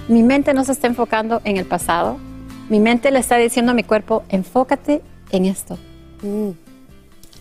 Mi 0.10 0.22
mente 0.22 0.54
no 0.54 0.66
se 0.66 0.74
está 0.74 0.88
enfocando 0.88 1.40
en 1.46 1.56
el 1.56 1.66
pasado. 1.66 2.18
Mi 2.68 2.82
mente 2.82 3.10
le 3.10 3.20
está 3.20 3.38
diciendo 3.38 3.72
a 3.72 3.76
mi 3.76 3.84
cuerpo, 3.84 4.24
enfócate 4.28 5.02
en 5.32 5.46
esto. 5.46 5.78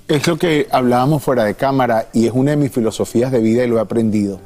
Es 0.07 0.29
lo 0.29 0.39
que 0.39 0.69
hablábamos 0.71 1.25
fuera 1.25 1.43
de 1.43 1.57
cámara 1.57 2.07
y 2.13 2.29
es 2.29 2.33
una 2.33 2.53
de 2.53 2.57
mis 2.57 2.71
filosofías 2.71 3.33
de 3.33 3.41
vida 3.41 3.65
y 3.65 3.67
lo 3.67 3.79
he 3.79 3.81
aprendido. 3.81 4.39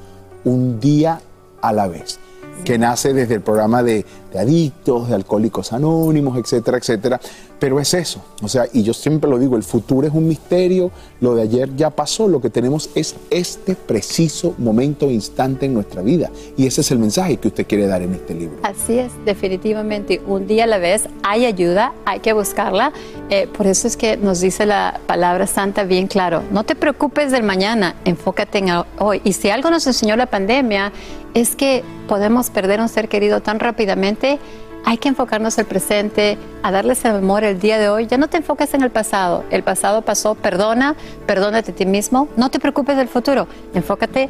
Un 0.45 0.81
día 0.81 1.21
a 1.61 1.73
la 1.75 1.89
vez. 1.89 2.19
Que 2.63 2.79
nace 2.79 3.13
desde 3.13 3.35
el 3.35 3.41
programa 3.41 3.83
de, 3.83 4.05
adictos, 4.39 5.09
de 5.09 5.15
alcohólicos 5.15 5.73
anónimos, 5.73 6.39
etcétera, 6.39 6.79
etcétera. 6.79 7.21
Pero 7.65 7.81
es 7.81 7.95
eso. 7.95 8.23
O 8.43 8.49
sea, 8.49 8.67
y 8.75 8.83
yo 8.83 8.93
siempre 8.93 9.31
lo 9.31 9.39
digo, 9.39 9.57
el 9.57 9.63
futuro 9.63 10.07
es 10.07 10.13
un 10.13 10.29
misterio. 10.29 10.91
Lo 11.23 11.35
de 11.35 11.41
ayer 11.45 11.75
ya 11.75 11.89
pasó. 11.89 12.29
Lo 12.29 12.39
que 12.43 12.51
tenemos 12.51 12.91
es 12.95 13.17
este 13.31 13.75
preciso 13.75 14.55
momento, 14.59 15.11
instante 15.11 15.65
en 15.65 15.73
nuestra 15.73 16.03
vida. 16.03 16.31
Y 16.59 16.67
ese 16.67 16.83
es 16.83 16.91
el 16.91 16.99
mensaje 16.99 17.39
que 17.39 17.49
usted 17.49 17.67
quiere 17.67 17.87
dar 17.87 18.03
en 18.03 18.13
este 18.13 18.35
libro. 18.35 18.59
Así 18.65 18.99
es, 18.99 19.13
definitivamente, 19.25 20.21
un 20.27 20.47
día 20.47 20.65
a 20.65 20.67
la 20.67 20.77
vez 20.77 21.09
hay 21.23 21.47
ayuda, 21.47 21.95
hay 22.05 22.21
que 22.21 22.35
buscarla. 22.35 22.93
Eh, 23.31 23.49
por 23.57 23.67
eso 23.67 23.89
es 23.89 23.97
que 23.97 24.19
nos 24.19 24.41
dice 24.41 24.67
la 24.67 25.01
palabra 25.07 25.47
santa 25.47 25.85
bien 25.85 26.07
claro, 26.07 26.43
no 26.51 26.65
te 26.65 26.75
preocupes 26.75 27.33
del 27.33 27.45
mañana, 27.45 27.97
enfócate 28.05 28.59
en 28.59 28.69
hoy. 28.99 29.23
Y 29.25 29.33
si 29.33 29.49
algo 29.49 29.71
nos 29.71 29.87
enseñó 29.87 30.17
la 30.17 30.27
pandemia 30.27 30.93
es 31.33 31.57
que 31.57 31.83
podemos 32.09 32.51
perder 32.51 32.81
un 32.81 32.89
ser 32.89 33.09
querido 33.09 33.41
tan 33.41 33.59
rápidamente, 33.59 34.39
hay 34.85 34.99
que 34.99 35.09
enfocarnos 35.09 35.59
el 35.59 35.67
presente, 35.67 36.39
a 36.63 36.71
darles 36.71 37.05
el 37.05 37.17
amor 37.17 37.45
el 37.45 37.59
día 37.59 37.79
de 37.79 37.89
hoy. 37.89 38.07
Ya 38.07 38.19
no 38.19 38.29
te 38.29 38.37
enfoques 38.37 38.75
en 38.75 38.83
el 38.83 38.91
pasado, 38.91 39.45
el 39.51 39.63
pasado 39.63 40.03
pasó, 40.03 40.35
perdona, 40.35 40.95
perdónate 41.27 41.73
a 41.73 41.75
ti 41.75 41.87
mismo, 41.87 42.29
no 42.37 42.51
te 42.51 42.61
preocupes 42.61 42.97
del 42.97 43.09
futuro, 43.09 43.49
enfócate 43.75 44.29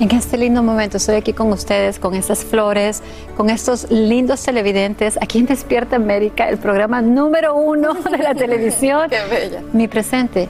en 0.00 0.10
este 0.10 0.36
lindo 0.36 0.60
momento 0.62 0.96
estoy 0.96 1.14
aquí 1.14 1.32
con 1.32 1.52
ustedes, 1.52 2.00
con 2.00 2.14
estas 2.14 2.44
flores, 2.44 3.00
con 3.36 3.48
estos 3.48 3.90
lindos 3.90 4.42
televidentes, 4.42 5.16
aquí 5.20 5.38
en 5.38 5.46
Despierta 5.46 5.96
América, 5.96 6.48
el 6.48 6.58
programa 6.58 7.00
número 7.00 7.54
uno 7.54 7.94
de 7.94 8.18
la 8.18 8.34
televisión. 8.34 9.08
Qué 9.08 9.20
bella. 9.30 9.62
Mi 9.72 9.86
presente. 9.86 10.48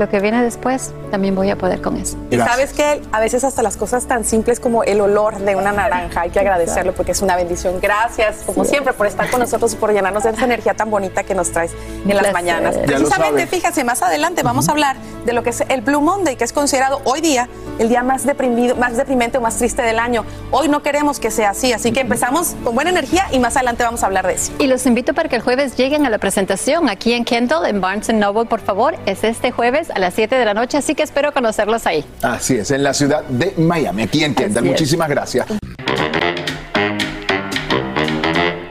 Lo 0.00 0.08
que 0.08 0.18
viene 0.18 0.42
después, 0.42 0.94
también 1.10 1.34
voy 1.34 1.50
a 1.50 1.56
poder 1.58 1.82
con 1.82 1.98
eso. 1.98 2.16
Y 2.30 2.38
sabes 2.38 2.72
que 2.72 3.02
a 3.12 3.20
veces 3.20 3.44
hasta 3.44 3.62
las 3.62 3.76
cosas 3.76 4.06
tan 4.06 4.24
simples 4.24 4.58
como 4.58 4.82
el 4.82 4.98
olor 5.02 5.38
de 5.40 5.56
una 5.56 5.72
naranja 5.72 6.22
hay 6.22 6.30
que 6.30 6.40
agradecerlo 6.40 6.94
porque 6.94 7.12
es 7.12 7.20
una 7.20 7.36
bendición. 7.36 7.80
Gracias, 7.82 8.38
como 8.46 8.64
Sí. 8.64 8.70
siempre, 8.70 8.94
por 8.94 9.06
estar 9.06 9.30
con 9.30 9.40
nosotros 9.40 9.74
y 9.74 9.76
por 9.76 9.92
llenarnos 9.92 10.22
de 10.22 10.30
esa 10.30 10.46
energía 10.46 10.72
tan 10.72 10.90
bonita 10.90 11.22
que 11.24 11.34
nos 11.34 11.52
traes 11.52 11.72
en 12.06 12.16
las 12.16 12.32
mañanas. 12.32 12.76
Ya 12.76 12.82
Precisamente, 12.84 13.46
fíjense, 13.46 13.84
más 13.84 14.00
adelante 14.00 14.42
vamos 14.42 14.70
a 14.70 14.72
hablar 14.72 14.96
de 15.26 15.34
lo 15.34 15.42
que 15.42 15.50
es 15.50 15.60
el 15.68 15.82
Blue 15.82 16.00
Monday, 16.00 16.36
que 16.36 16.44
es 16.44 16.54
considerado 16.54 17.02
hoy 17.04 17.20
día 17.20 17.50
el 17.78 17.90
día 17.90 18.02
más 18.02 18.24
deprimido, 18.24 18.76
más 18.76 18.96
deprimente 18.96 19.36
o 19.36 19.42
más 19.42 19.58
triste 19.58 19.82
del 19.82 19.98
año. 19.98 20.24
Hoy 20.50 20.68
no 20.68 20.82
queremos 20.82 21.20
que 21.20 21.30
sea 21.30 21.50
así, 21.50 21.74
así 21.74 21.92
que 21.92 22.00
empezamos 22.00 22.54
con 22.64 22.74
buena 22.74 22.88
energía 22.88 23.26
y 23.32 23.38
más 23.38 23.54
adelante 23.56 23.84
vamos 23.84 24.02
a 24.02 24.06
hablar 24.06 24.26
de 24.26 24.32
eso. 24.34 24.50
Y 24.58 24.66
los 24.66 24.86
invito 24.86 25.12
para 25.12 25.28
que 25.28 25.36
el 25.36 25.42
jueves 25.42 25.76
lleguen 25.76 26.06
a 26.06 26.10
la 26.10 26.16
presentación 26.16 26.88
aquí 26.88 27.12
en 27.12 27.26
Kendall, 27.26 27.66
en 27.66 27.82
Barnes 27.82 28.08
Noble, 28.14 28.46
por 28.46 28.60
favor. 28.60 28.94
Es 29.04 29.24
este 29.24 29.50
jueves 29.50 29.89
a 29.94 29.98
las 29.98 30.14
7 30.14 30.34
de 30.36 30.44
la 30.44 30.54
noche, 30.54 30.78
así 30.78 30.94
que 30.94 31.02
espero 31.02 31.32
conocerlos 31.32 31.86
ahí. 31.86 32.04
Así 32.22 32.56
es, 32.56 32.70
en 32.70 32.82
la 32.82 32.94
ciudad 32.94 33.24
de 33.24 33.54
Miami, 33.56 34.02
aquí 34.02 34.24
en 34.24 34.34
Kendall. 34.34 34.64
Muchísimas 34.64 35.08
gracias. 35.08 35.46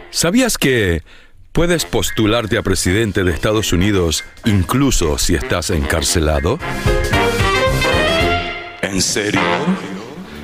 ¿Sabías 0.09 0.57
que 0.57 1.03
puedes 1.51 1.85
postularte 1.85 2.57
a 2.57 2.61
presidente 2.61 3.23
de 3.23 3.31
Estados 3.31 3.71
Unidos 3.73 4.23
incluso 4.45 5.17
si 5.17 5.35
estás 5.35 5.69
encarcelado? 5.69 6.59
¿En 8.81 9.01
serio? 9.01 9.41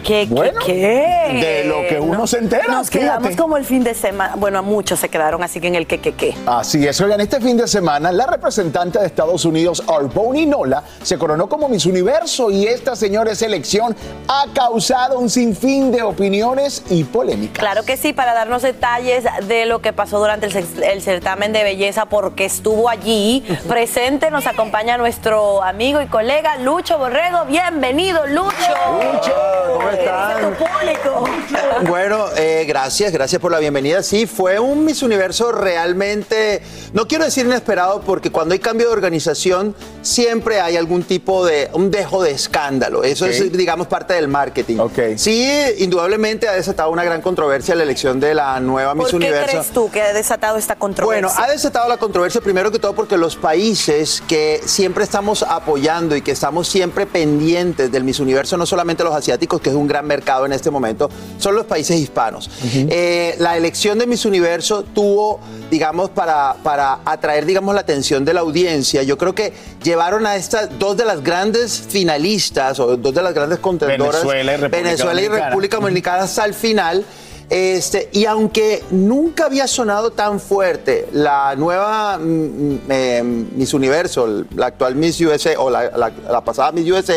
¿Qué, 0.05 0.27
qué, 0.29 0.53
qué? 0.65 1.39
de 1.41 1.63
lo 1.65 1.87
que 1.87 1.99
uno 1.99 2.27
se 2.27 2.37
entera, 2.37 2.65
Nos 2.67 2.89
fíjate. 2.89 3.05
quedamos 3.07 3.35
como 3.35 3.57
el 3.57 3.65
fin 3.65 3.83
de 3.83 3.93
semana. 3.95 4.35
Bueno, 4.37 4.59
a 4.59 4.61
muchos 4.61 4.99
se 4.99 5.09
quedaron, 5.09 5.41
así 5.43 5.59
que 5.59 5.67
en 5.67 5.75
el 5.75 5.87
que, 5.87 5.99
que, 5.99 6.13
que. 6.13 6.35
Así 6.45 6.85
es, 6.87 7.01
oigan, 7.01 7.19
este 7.21 7.41
fin 7.41 7.57
de 7.57 7.67
semana 7.67 8.11
la 8.11 8.27
representante 8.27 8.99
de 8.99 9.07
Estados 9.07 9.45
Unidos, 9.45 9.83
Arboni 9.87 10.45
Nola, 10.45 10.83
se 11.01 11.17
coronó 11.17 11.49
como 11.49 11.67
Miss 11.69 11.85
Universo 11.87 12.51
y 12.51 12.67
esta 12.67 12.95
señora 12.95 13.33
selección 13.33 13.95
ha 14.27 14.45
causado 14.53 15.17
un 15.19 15.29
sinfín 15.29 15.91
de 15.91 16.03
opiniones 16.03 16.83
y 16.89 17.03
polémicas. 17.03 17.57
Claro 17.59 17.83
que 17.83 17.97
sí, 17.97 18.13
para 18.13 18.33
darnos 18.33 18.61
detalles 18.61 19.23
de 19.47 19.65
lo 19.65 19.79
que 19.81 19.91
pasó 19.91 20.19
durante 20.19 20.45
el, 20.45 20.53
cer- 20.53 20.83
el 20.83 21.01
certamen 21.01 21.51
de 21.51 21.63
belleza, 21.63 22.05
porque 22.05 22.45
estuvo 22.45 22.89
allí 22.89 23.43
presente, 23.67 24.29
nos 24.29 24.45
acompaña 24.45 24.97
nuestro 24.97 25.63
amigo 25.63 26.01
y 26.01 26.05
colega 26.07 26.57
Lucho 26.57 26.97
Borrego. 26.99 27.45
Bienvenido, 27.45 28.25
Lucho. 28.27 28.51
Lucho, 28.51 29.33
¿cómo 29.73 29.89
están? 29.99 30.55
Bueno, 31.87 32.25
eh, 32.37 32.65
gracias, 32.67 33.11
gracias 33.11 33.41
por 33.41 33.51
la 33.51 33.59
bienvenida. 33.59 34.01
Sí, 34.01 34.27
fue 34.27 34.59
un 34.59 34.85
Miss 34.85 35.03
Universo 35.03 35.51
realmente, 35.51 36.61
no 36.93 37.07
quiero 37.07 37.25
decir 37.25 37.45
inesperado, 37.45 38.01
porque 38.01 38.31
cuando 38.31 38.53
hay 38.53 38.59
cambio 38.59 38.87
de 38.87 38.93
organización 38.93 39.75
siempre 40.01 40.61
hay 40.61 40.77
algún 40.77 41.03
tipo 41.03 41.45
de, 41.45 41.69
un 41.73 41.91
dejo 41.91 42.23
de 42.23 42.31
escándalo. 42.31 43.03
Eso 43.03 43.25
es, 43.25 43.51
digamos, 43.51 43.87
parte 43.87 44.13
del 44.13 44.27
marketing. 44.27 44.77
Sí, 45.17 45.49
indudablemente 45.79 46.47
ha 46.47 46.53
desatado 46.53 46.91
una 46.91 47.03
gran 47.03 47.21
controversia 47.21 47.75
la 47.75 47.83
elección 47.83 48.19
de 48.19 48.33
la 48.33 48.59
nueva 48.59 48.93
Miss 48.93 49.03
¿Por 49.03 49.11
qué 49.11 49.27
Universo. 49.27 49.51
crees 49.51 49.67
tú 49.71 49.91
que 49.91 50.01
ha 50.01 50.13
desatado 50.13 50.57
esta 50.57 50.75
controversia? 50.75 51.27
Bueno, 51.27 51.43
ha 51.43 51.51
desatado 51.51 51.89
la 51.89 51.97
controversia 51.97 52.41
primero 52.41 52.71
que 52.71 52.79
todo 52.79 52.93
porque 52.93 53.17
los 53.17 53.35
países 53.35 54.23
que 54.27 54.61
siempre 54.65 55.03
estamos 55.03 55.43
apoyando 55.43 56.15
y 56.15 56.21
que 56.21 56.31
estamos 56.31 56.67
siempre 56.67 57.05
pendientes 57.05 57.91
del 57.91 58.03
Miss 58.03 58.19
Universo, 58.19 58.57
no 58.57 58.65
solamente 58.65 59.03
los 59.03 59.13
asiáticos, 59.13 59.61
que 59.61 59.69
es 59.69 59.75
un 59.75 59.84
gran 59.87 60.05
mercado 60.07 60.45
en 60.45 60.53
este 60.53 60.71
momento 60.71 61.09
son 61.37 61.55
los 61.55 61.65
países 61.65 61.97
hispanos. 61.99 62.49
Eh, 62.73 63.35
la 63.39 63.57
elección 63.57 63.97
de 63.99 64.07
Miss 64.07 64.25
Universo 64.25 64.83
tuvo, 64.83 65.39
digamos, 65.69 66.09
para, 66.09 66.55
para 66.63 66.99
atraer, 67.05 67.45
digamos, 67.45 67.73
la 67.75 67.81
atención 67.81 68.25
de 68.25 68.33
la 68.33 68.41
audiencia. 68.41 69.03
Yo 69.03 69.17
creo 69.17 69.35
que 69.35 69.53
llevaron 69.83 70.25
a 70.25 70.35
estas 70.35 70.77
dos 70.79 70.97
de 70.97 71.05
las 71.05 71.23
grandes 71.23 71.79
finalistas 71.87 72.79
o 72.79 72.97
dos 72.97 73.13
de 73.13 73.21
las 73.21 73.33
grandes 73.33 73.59
contendoras, 73.59 74.23
Venezuela 74.23 74.53
y 74.53 74.57
República 74.57 74.83
Venezuela 74.83 75.21
y 75.21 75.23
Dominicana. 75.25 75.49
República 75.49 75.77
Dominicana 75.77 76.23
hasta 76.23 76.45
el 76.45 76.53
final. 76.53 77.05
Este, 77.47 78.09
y 78.11 78.25
aunque 78.25 78.83
nunca 78.89 79.45
había 79.45 79.67
sonado 79.67 80.11
tan 80.11 80.39
fuerte 80.39 81.07
la 81.11 81.55
nueva 81.55 82.17
mm, 82.17 82.77
eh, 82.89 83.21
Miss 83.23 83.71
Universo, 83.75 84.45
la 84.55 84.65
actual 84.65 84.95
Miss 84.95 85.21
USA 85.21 85.51
o 85.59 85.69
la, 85.69 85.91
la- 85.95 86.11
la 86.31 86.41
pasada 86.43 86.71
Miss 86.71 86.89
USA, 86.89 87.13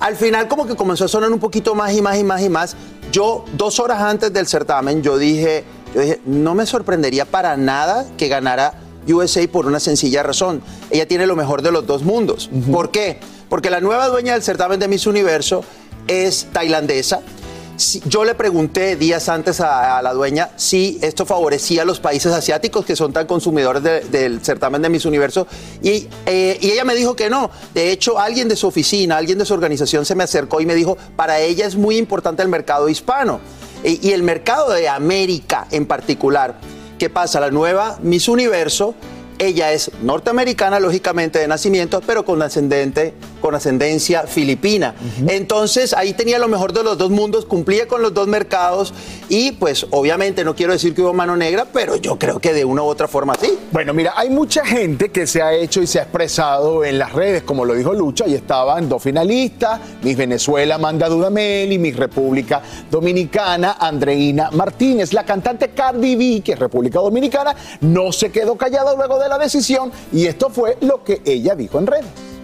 al 0.00 0.16
final 0.16 0.48
como 0.48 0.66
que 0.66 0.76
comenzó 0.76 1.04
a 1.04 1.08
sonar 1.08 1.30
un 1.30 1.38
poquito 1.38 1.74
más 1.74 1.92
y 1.94 2.02
más 2.02 2.18
y 2.18 2.24
más 2.24 2.42
y 2.42 2.48
más. 2.48 2.76
Yo, 3.12 3.44
dos 3.54 3.80
horas 3.80 4.02
antes 4.02 4.32
del 4.32 4.46
certamen, 4.46 5.02
yo 5.02 5.16
dije, 5.18 5.64
yo 5.94 6.00
dije, 6.00 6.20
no 6.24 6.54
me 6.54 6.66
sorprendería 6.66 7.24
para 7.24 7.56
nada 7.56 8.06
que 8.16 8.28
ganara 8.28 8.74
USA 9.08 9.46
por 9.48 9.66
una 9.66 9.80
sencilla 9.80 10.22
razón. 10.22 10.62
Ella 10.90 11.06
tiene 11.06 11.26
lo 11.26 11.36
mejor 11.36 11.62
de 11.62 11.72
los 11.72 11.86
dos 11.86 12.02
mundos. 12.02 12.50
¿Por 12.70 12.90
qué? 12.90 13.20
Porque 13.48 13.70
la 13.70 13.80
nueva 13.80 14.08
dueña 14.08 14.32
del 14.32 14.42
certamen 14.42 14.80
de 14.80 14.88
Miss 14.88 15.06
Universo 15.06 15.64
es 16.08 16.48
tailandesa. 16.52 17.20
Yo 18.06 18.24
le 18.24 18.34
pregunté 18.34 18.96
días 18.96 19.28
antes 19.28 19.60
a, 19.60 20.00
la 20.00 20.12
dueña 20.14 20.50
si 20.56 20.98
esto 21.02 21.26
favorecía 21.26 21.82
a 21.82 21.84
los 21.84 22.00
países 22.00 22.32
asiáticos 22.32 22.86
que 22.86 22.96
son 22.96 23.12
tan 23.12 23.26
consumidores 23.26 23.82
de- 23.82 24.00
del 24.00 24.42
certamen 24.42 24.80
de 24.82 24.88
Miss 24.88 25.04
Universo 25.04 25.46
y, 25.82 26.08
eh, 26.24 26.56
y 26.60 26.70
ella 26.70 26.84
me 26.84 26.94
dijo 26.94 27.14
que 27.14 27.28
no. 27.28 27.50
De 27.74 27.92
hecho, 27.92 28.18
alguien 28.18 28.48
de 28.48 28.56
su 28.56 28.66
oficina, 28.66 29.16
alguien 29.18 29.38
de 29.38 29.44
su 29.44 29.52
organización 29.54 30.06
se 30.06 30.14
me 30.14 30.24
acercó 30.24 30.60
y 30.60 30.66
me 30.66 30.74
dijo, 30.74 30.96
para 31.16 31.40
ella 31.40 31.66
es 31.66 31.76
muy 31.76 31.96
importante 31.98 32.42
el 32.42 32.48
mercado 32.48 32.88
hispano 32.88 33.40
y 33.84 34.12
el 34.12 34.22
mercado 34.22 34.70
de 34.70 34.88
América 34.88 35.66
en 35.70 35.86
particular. 35.86 36.58
¿Qué 36.98 37.10
pasa? 37.10 37.40
La 37.40 37.50
nueva 37.50 37.98
Miss 38.02 38.26
Universo, 38.26 38.94
ella 39.38 39.70
es 39.72 39.90
norteamericana, 40.02 40.80
lógicamente, 40.80 41.38
de 41.38 41.46
nacimiento, 41.46 42.00
pero 42.00 42.24
con 42.24 42.40
ascendente, 42.40 43.12
con 43.46 43.54
ascendencia 43.54 44.24
filipina. 44.24 44.96
Entonces, 45.28 45.94
ahí 45.94 46.14
tenía 46.14 46.40
lo 46.40 46.48
mejor 46.48 46.72
de 46.72 46.82
los 46.82 46.98
dos 46.98 47.10
mundos, 47.10 47.46
cumplía 47.46 47.86
con 47.86 48.02
los 48.02 48.12
dos 48.12 48.26
mercados 48.26 48.92
y, 49.28 49.52
pues, 49.52 49.86
obviamente, 49.92 50.42
no 50.42 50.56
quiero 50.56 50.72
decir 50.72 50.96
que 50.96 51.02
hubo 51.02 51.12
mano 51.12 51.36
negra, 51.36 51.64
pero 51.72 51.94
yo 51.94 52.18
creo 52.18 52.40
que 52.40 52.52
de 52.52 52.64
una 52.64 52.82
u 52.82 52.86
otra 52.86 53.06
forma 53.06 53.36
sí. 53.40 53.56
Bueno, 53.70 53.94
mira, 53.94 54.14
hay 54.16 54.30
mucha 54.30 54.66
gente 54.66 55.10
que 55.10 55.28
se 55.28 55.42
ha 55.42 55.54
hecho 55.54 55.80
y 55.80 55.86
se 55.86 56.00
ha 56.00 56.02
expresado 56.02 56.84
en 56.84 56.98
las 56.98 57.12
redes, 57.12 57.44
como 57.44 57.64
lo 57.64 57.74
dijo 57.74 57.94
Lucha, 57.94 58.26
y 58.26 58.34
estaban 58.34 58.88
dos 58.88 59.00
finalistas, 59.00 59.80
Miss 60.02 60.16
Venezuela, 60.16 60.74
Amanda 60.74 61.08
Dudamel, 61.08 61.70
y 61.70 61.78
Miss 61.78 61.94
República 61.94 62.60
Dominicana, 62.90 63.76
Andreina 63.78 64.50
Martínez. 64.50 65.12
La 65.12 65.24
cantante 65.24 65.68
Cardi 65.68 66.16
B, 66.16 66.42
que 66.42 66.54
es 66.54 66.58
República 66.58 66.98
Dominicana, 66.98 67.54
no 67.82 68.10
se 68.10 68.32
quedó 68.32 68.56
callada 68.56 68.96
luego 68.96 69.20
de 69.20 69.28
la 69.28 69.38
decisión, 69.38 69.92
y 70.12 70.26
esto 70.26 70.50
fue 70.50 70.78
lo 70.80 71.04
que 71.04 71.22
ella 71.24 71.54
dijo 71.54 71.78
en 71.78 71.86
redes. 71.86 72.35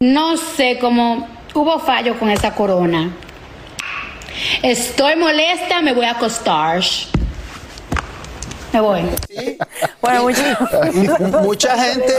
No 0.00 0.36
sé 0.36 0.78
cómo 0.78 1.26
hubo 1.54 1.78
fallo 1.78 2.18
con 2.18 2.28
esa 2.28 2.54
corona. 2.54 3.16
Estoy 4.62 5.16
molesta, 5.16 5.80
me 5.80 5.94
voy 5.94 6.04
a 6.04 6.10
acostar. 6.10 6.82
Me 8.74 8.80
voy. 8.82 9.00
Bueno, 10.02 10.24
mucha, 10.24 10.58
mucha 11.42 11.82
gente. 11.82 12.12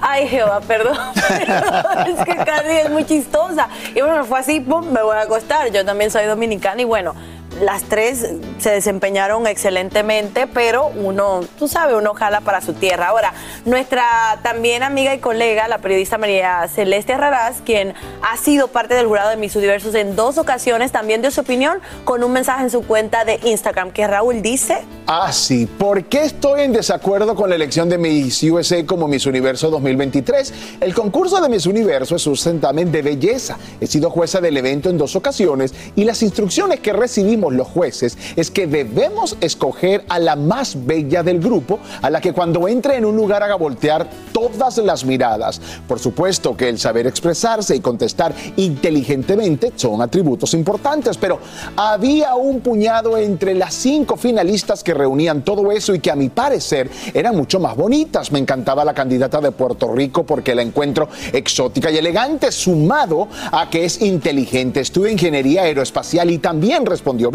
Ay, 0.00 0.28
Jehová, 0.28 0.62
perdón. 0.62 0.96
Es 2.06 2.24
que 2.24 2.36
Cardi 2.36 2.72
es 2.72 2.88
muy 2.88 3.04
chistosa. 3.04 3.68
Y 3.94 4.00
bueno, 4.00 4.24
fue 4.24 4.38
así, 4.38 4.60
pum, 4.60 4.86
me 4.90 5.02
voy 5.02 5.14
a 5.14 5.22
acostar. 5.22 5.70
Yo 5.70 5.84
también 5.84 6.10
soy 6.10 6.24
dominicana 6.24 6.80
y 6.80 6.86
bueno, 6.86 7.14
las 7.60 7.84
tres 7.84 8.26
se 8.58 8.70
desempeñaron 8.70 9.46
excelentemente, 9.46 10.46
pero 10.46 10.88
uno, 10.88 11.40
tú 11.58 11.68
sabes, 11.68 11.96
uno 11.96 12.14
jala 12.14 12.40
para 12.42 12.60
su 12.60 12.74
tierra. 12.74 13.08
Ahora, 13.08 13.32
nuestra 13.64 14.04
también 14.42 14.82
amiga 14.82 15.14
y 15.14 15.18
colega, 15.18 15.68
la 15.68 15.78
periodista 15.78 16.18
María 16.18 16.68
Celeste 16.68 17.14
Arraraz, 17.14 17.62
quien 17.64 17.94
ha 18.22 18.36
sido 18.36 18.68
parte 18.68 18.94
del 18.94 19.06
jurado 19.06 19.30
de 19.30 19.36
Miss 19.36 19.56
Universos 19.56 19.94
en 19.94 20.16
dos 20.16 20.38
ocasiones, 20.38 20.92
también 20.92 21.22
dio 21.22 21.30
su 21.30 21.40
opinión 21.40 21.78
con 22.04 22.22
un 22.22 22.32
mensaje 22.32 22.64
en 22.64 22.70
su 22.70 22.82
cuenta 22.82 23.24
de 23.24 23.40
Instagram 23.44 23.90
que 23.90 24.06
Raúl 24.06 24.42
dice. 24.42 24.78
Ah, 25.06 25.32
sí. 25.32 25.66
¿Por 25.66 26.04
qué 26.04 26.24
estoy 26.24 26.62
en 26.62 26.72
desacuerdo 26.72 27.34
con 27.34 27.48
la 27.48 27.56
elección 27.56 27.88
de 27.88 27.96
Miss 27.96 28.42
USA 28.42 28.84
como 28.84 29.08
Miss 29.08 29.26
Universo 29.26 29.70
2023? 29.70 30.52
El 30.80 30.94
concurso 30.94 31.40
de 31.40 31.48
Miss 31.48 31.66
Universo 31.66 32.16
es 32.16 32.26
un 32.26 32.36
certamen 32.36 32.92
de 32.92 33.02
belleza. 33.02 33.56
He 33.80 33.86
sido 33.86 34.10
jueza 34.10 34.40
del 34.40 34.56
evento 34.56 34.90
en 34.90 34.98
dos 34.98 35.16
ocasiones 35.16 35.72
y 35.94 36.04
las 36.04 36.22
instrucciones 36.22 36.80
que 36.80 36.92
recibimos 36.92 37.45
los 37.52 37.68
jueces 37.68 38.16
es 38.36 38.50
que 38.50 38.66
debemos 38.66 39.36
escoger 39.40 40.04
a 40.08 40.18
la 40.18 40.36
más 40.36 40.86
bella 40.86 41.22
del 41.22 41.40
grupo, 41.40 41.78
a 42.02 42.10
la 42.10 42.20
que 42.20 42.32
cuando 42.32 42.68
entre 42.68 42.96
en 42.96 43.04
un 43.04 43.16
lugar 43.16 43.42
haga 43.42 43.56
voltear 43.56 44.08
todas 44.32 44.78
las 44.78 45.04
miradas. 45.04 45.60
Por 45.86 45.98
supuesto 45.98 46.56
que 46.56 46.68
el 46.68 46.78
saber 46.78 47.06
expresarse 47.06 47.74
y 47.74 47.80
contestar 47.80 48.34
inteligentemente 48.56 49.72
son 49.76 50.02
atributos 50.02 50.54
importantes, 50.54 51.16
pero 51.16 51.38
había 51.76 52.34
un 52.34 52.60
puñado 52.60 53.16
entre 53.16 53.54
las 53.54 53.74
cinco 53.74 54.16
finalistas 54.16 54.82
que 54.82 54.94
reunían 54.94 55.42
todo 55.42 55.70
eso 55.72 55.94
y 55.94 56.00
que 56.00 56.10
a 56.10 56.16
mi 56.16 56.28
parecer 56.28 56.90
eran 57.14 57.36
mucho 57.36 57.60
más 57.60 57.76
bonitas. 57.76 58.32
Me 58.32 58.38
encantaba 58.38 58.84
la 58.84 58.94
candidata 58.94 59.40
de 59.40 59.52
Puerto 59.52 59.92
Rico 59.92 60.24
porque 60.24 60.54
la 60.54 60.62
encuentro 60.62 61.08
exótica 61.32 61.90
y 61.90 61.98
elegante, 61.98 62.50
sumado 62.52 63.28
a 63.52 63.68
que 63.70 63.84
es 63.84 64.00
inteligente. 64.02 64.80
Estudia 64.80 65.12
ingeniería 65.12 65.62
aeroespacial 65.62 66.30
y 66.30 66.38
también 66.38 66.86
respondió 66.86 67.30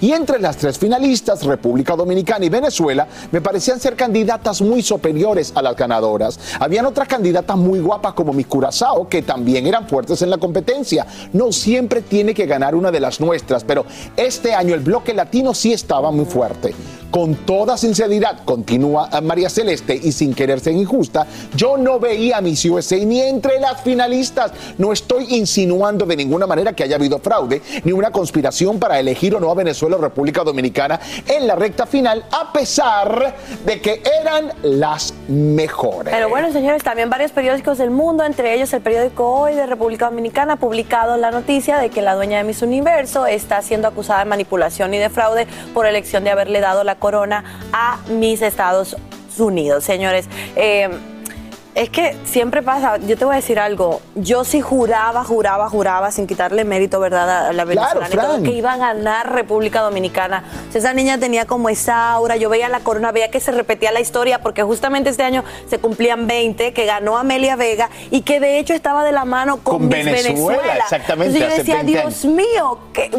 Y 0.00 0.12
entre 0.12 0.40
las 0.40 0.56
tres 0.56 0.78
finalistas, 0.78 1.44
República 1.44 1.94
Dominicana 1.94 2.44
y 2.44 2.48
Venezuela, 2.48 3.06
me 3.30 3.40
parecían 3.40 3.78
ser 3.78 3.94
candidatas 3.94 4.60
muy 4.60 4.82
superiores 4.82 5.52
a 5.54 5.62
las 5.62 5.76
ganadoras. 5.76 6.38
Habían 6.58 6.86
otras 6.86 7.06
candidatas 7.06 7.56
muy 7.56 7.78
guapas 7.78 8.14
como 8.14 8.32
Miss 8.32 8.46
Curazao, 8.46 9.08
que 9.08 9.22
también 9.22 9.66
eran 9.66 9.88
fuertes 9.88 10.20
en 10.22 10.30
la 10.30 10.38
competencia. 10.38 11.06
No 11.32 11.52
siempre 11.52 12.02
tiene 12.02 12.34
que 12.34 12.46
ganar 12.46 12.74
una 12.74 12.90
de 12.90 13.00
las 13.00 13.20
nuestras, 13.20 13.62
pero 13.62 13.86
este 14.16 14.54
año 14.54 14.74
el 14.74 14.80
bloque 14.80 15.14
latino 15.14 15.54
sí 15.54 15.72
estaba 15.72 16.10
muy 16.10 16.24
fuerte. 16.24 16.74
Con 17.10 17.34
toda 17.46 17.78
sinceridad, 17.78 18.44
continúa 18.44 19.08
María 19.22 19.48
Celeste 19.48 19.98
y 20.02 20.12
sin 20.12 20.34
querer 20.34 20.60
ser 20.60 20.74
injusta, 20.74 21.26
yo 21.56 21.78
no 21.78 21.98
veía 21.98 22.38
a 22.38 22.40
Miss 22.40 22.64
USA 22.64 22.96
ni 22.98 23.20
entre 23.20 23.58
las 23.58 23.80
finalistas. 23.80 24.52
No 24.76 24.92
estoy 24.92 25.34
insinuando 25.34 26.04
de 26.04 26.16
ninguna 26.16 26.46
manera 26.46 26.74
que 26.74 26.82
haya 26.82 26.96
habido 26.96 27.18
fraude 27.18 27.62
ni 27.84 27.92
una 27.92 28.10
conspiración 28.10 28.78
para 28.78 29.00
elegir 29.00 29.25
o 29.34 29.40
no 29.40 29.50
a 29.50 29.54
Venezuela 29.54 29.96
o 29.96 30.00
República 30.00 30.42
Dominicana 30.44 31.00
en 31.26 31.46
la 31.46 31.54
recta 31.54 31.86
final, 31.86 32.24
a 32.30 32.52
pesar 32.52 33.34
de 33.64 33.80
que 33.80 34.02
eran 34.20 34.52
las 34.62 35.14
mejores. 35.28 36.12
Pero 36.12 36.28
bueno, 36.28 36.52
señores, 36.52 36.82
también 36.82 37.10
varios 37.10 37.32
periódicos 37.32 37.78
del 37.78 37.90
mundo, 37.90 38.24
entre 38.24 38.54
ellos 38.54 38.72
el 38.72 38.82
periódico 38.82 39.30
Hoy 39.30 39.54
de 39.54 39.66
República 39.66 40.06
Dominicana, 40.06 40.54
ha 40.54 40.56
publicado 40.56 41.16
la 41.16 41.30
noticia 41.30 41.78
de 41.78 41.90
que 41.90 42.02
la 42.02 42.14
dueña 42.14 42.38
de 42.38 42.44
Miss 42.44 42.62
Universo 42.62 43.26
está 43.26 43.62
siendo 43.62 43.88
acusada 43.88 44.20
de 44.20 44.26
manipulación 44.26 44.94
y 44.94 44.98
de 44.98 45.10
fraude 45.10 45.46
por 45.74 45.86
elección 45.86 46.24
de 46.24 46.30
haberle 46.30 46.60
dado 46.60 46.84
la 46.84 46.96
corona 46.96 47.44
a 47.72 47.98
Miss 48.08 48.42
Estados 48.42 48.96
Unidos. 49.38 49.84
Señores, 49.84 50.26
eh, 50.56 50.88
es 51.76 51.90
que 51.90 52.16
siempre 52.24 52.62
pasa, 52.62 52.96
yo 52.96 53.18
te 53.18 53.26
voy 53.26 53.34
a 53.34 53.36
decir 53.36 53.58
algo, 53.58 54.00
yo 54.14 54.44
sí 54.44 54.62
juraba, 54.62 55.24
juraba, 55.24 55.68
juraba, 55.68 56.10
sin 56.10 56.26
quitarle 56.26 56.64
mérito, 56.64 56.98
¿verdad? 57.00 57.48
A 57.48 57.52
la 57.52 57.66
Claro, 57.66 58.00
venezolana 58.00 58.28
Fran. 58.30 58.42
que 58.44 58.52
iba 58.52 58.72
a 58.72 58.76
ganar 58.78 59.30
República 59.34 59.82
Dominicana. 59.82 60.42
O 60.70 60.72
sea, 60.72 60.78
esa 60.78 60.94
niña 60.94 61.18
tenía 61.18 61.44
como 61.44 61.68
esa 61.68 62.12
aura, 62.12 62.36
yo 62.36 62.48
veía 62.48 62.70
la 62.70 62.80
corona, 62.80 63.12
veía 63.12 63.30
que 63.30 63.40
se 63.40 63.52
repetía 63.52 63.92
la 63.92 64.00
historia, 64.00 64.40
porque 64.40 64.62
justamente 64.62 65.10
este 65.10 65.22
año 65.22 65.44
se 65.68 65.78
cumplían 65.78 66.26
20, 66.26 66.72
que 66.72 66.86
ganó 66.86 67.18
Amelia 67.18 67.56
Vega 67.56 67.90
y 68.10 68.22
que 68.22 68.40
de 68.40 68.58
hecho 68.58 68.72
estaba 68.72 69.04
de 69.04 69.12
la 69.12 69.26
mano 69.26 69.58
con, 69.58 69.80
Con 69.80 69.88
Venezuela, 69.90 70.76
exactamente, 70.78 71.36
Entonces 71.36 71.58
yo 71.58 71.74
decía, 71.74 71.74
20 71.82 71.92
Dios 71.92 72.24
mío, 72.24 72.78
que 72.94 73.10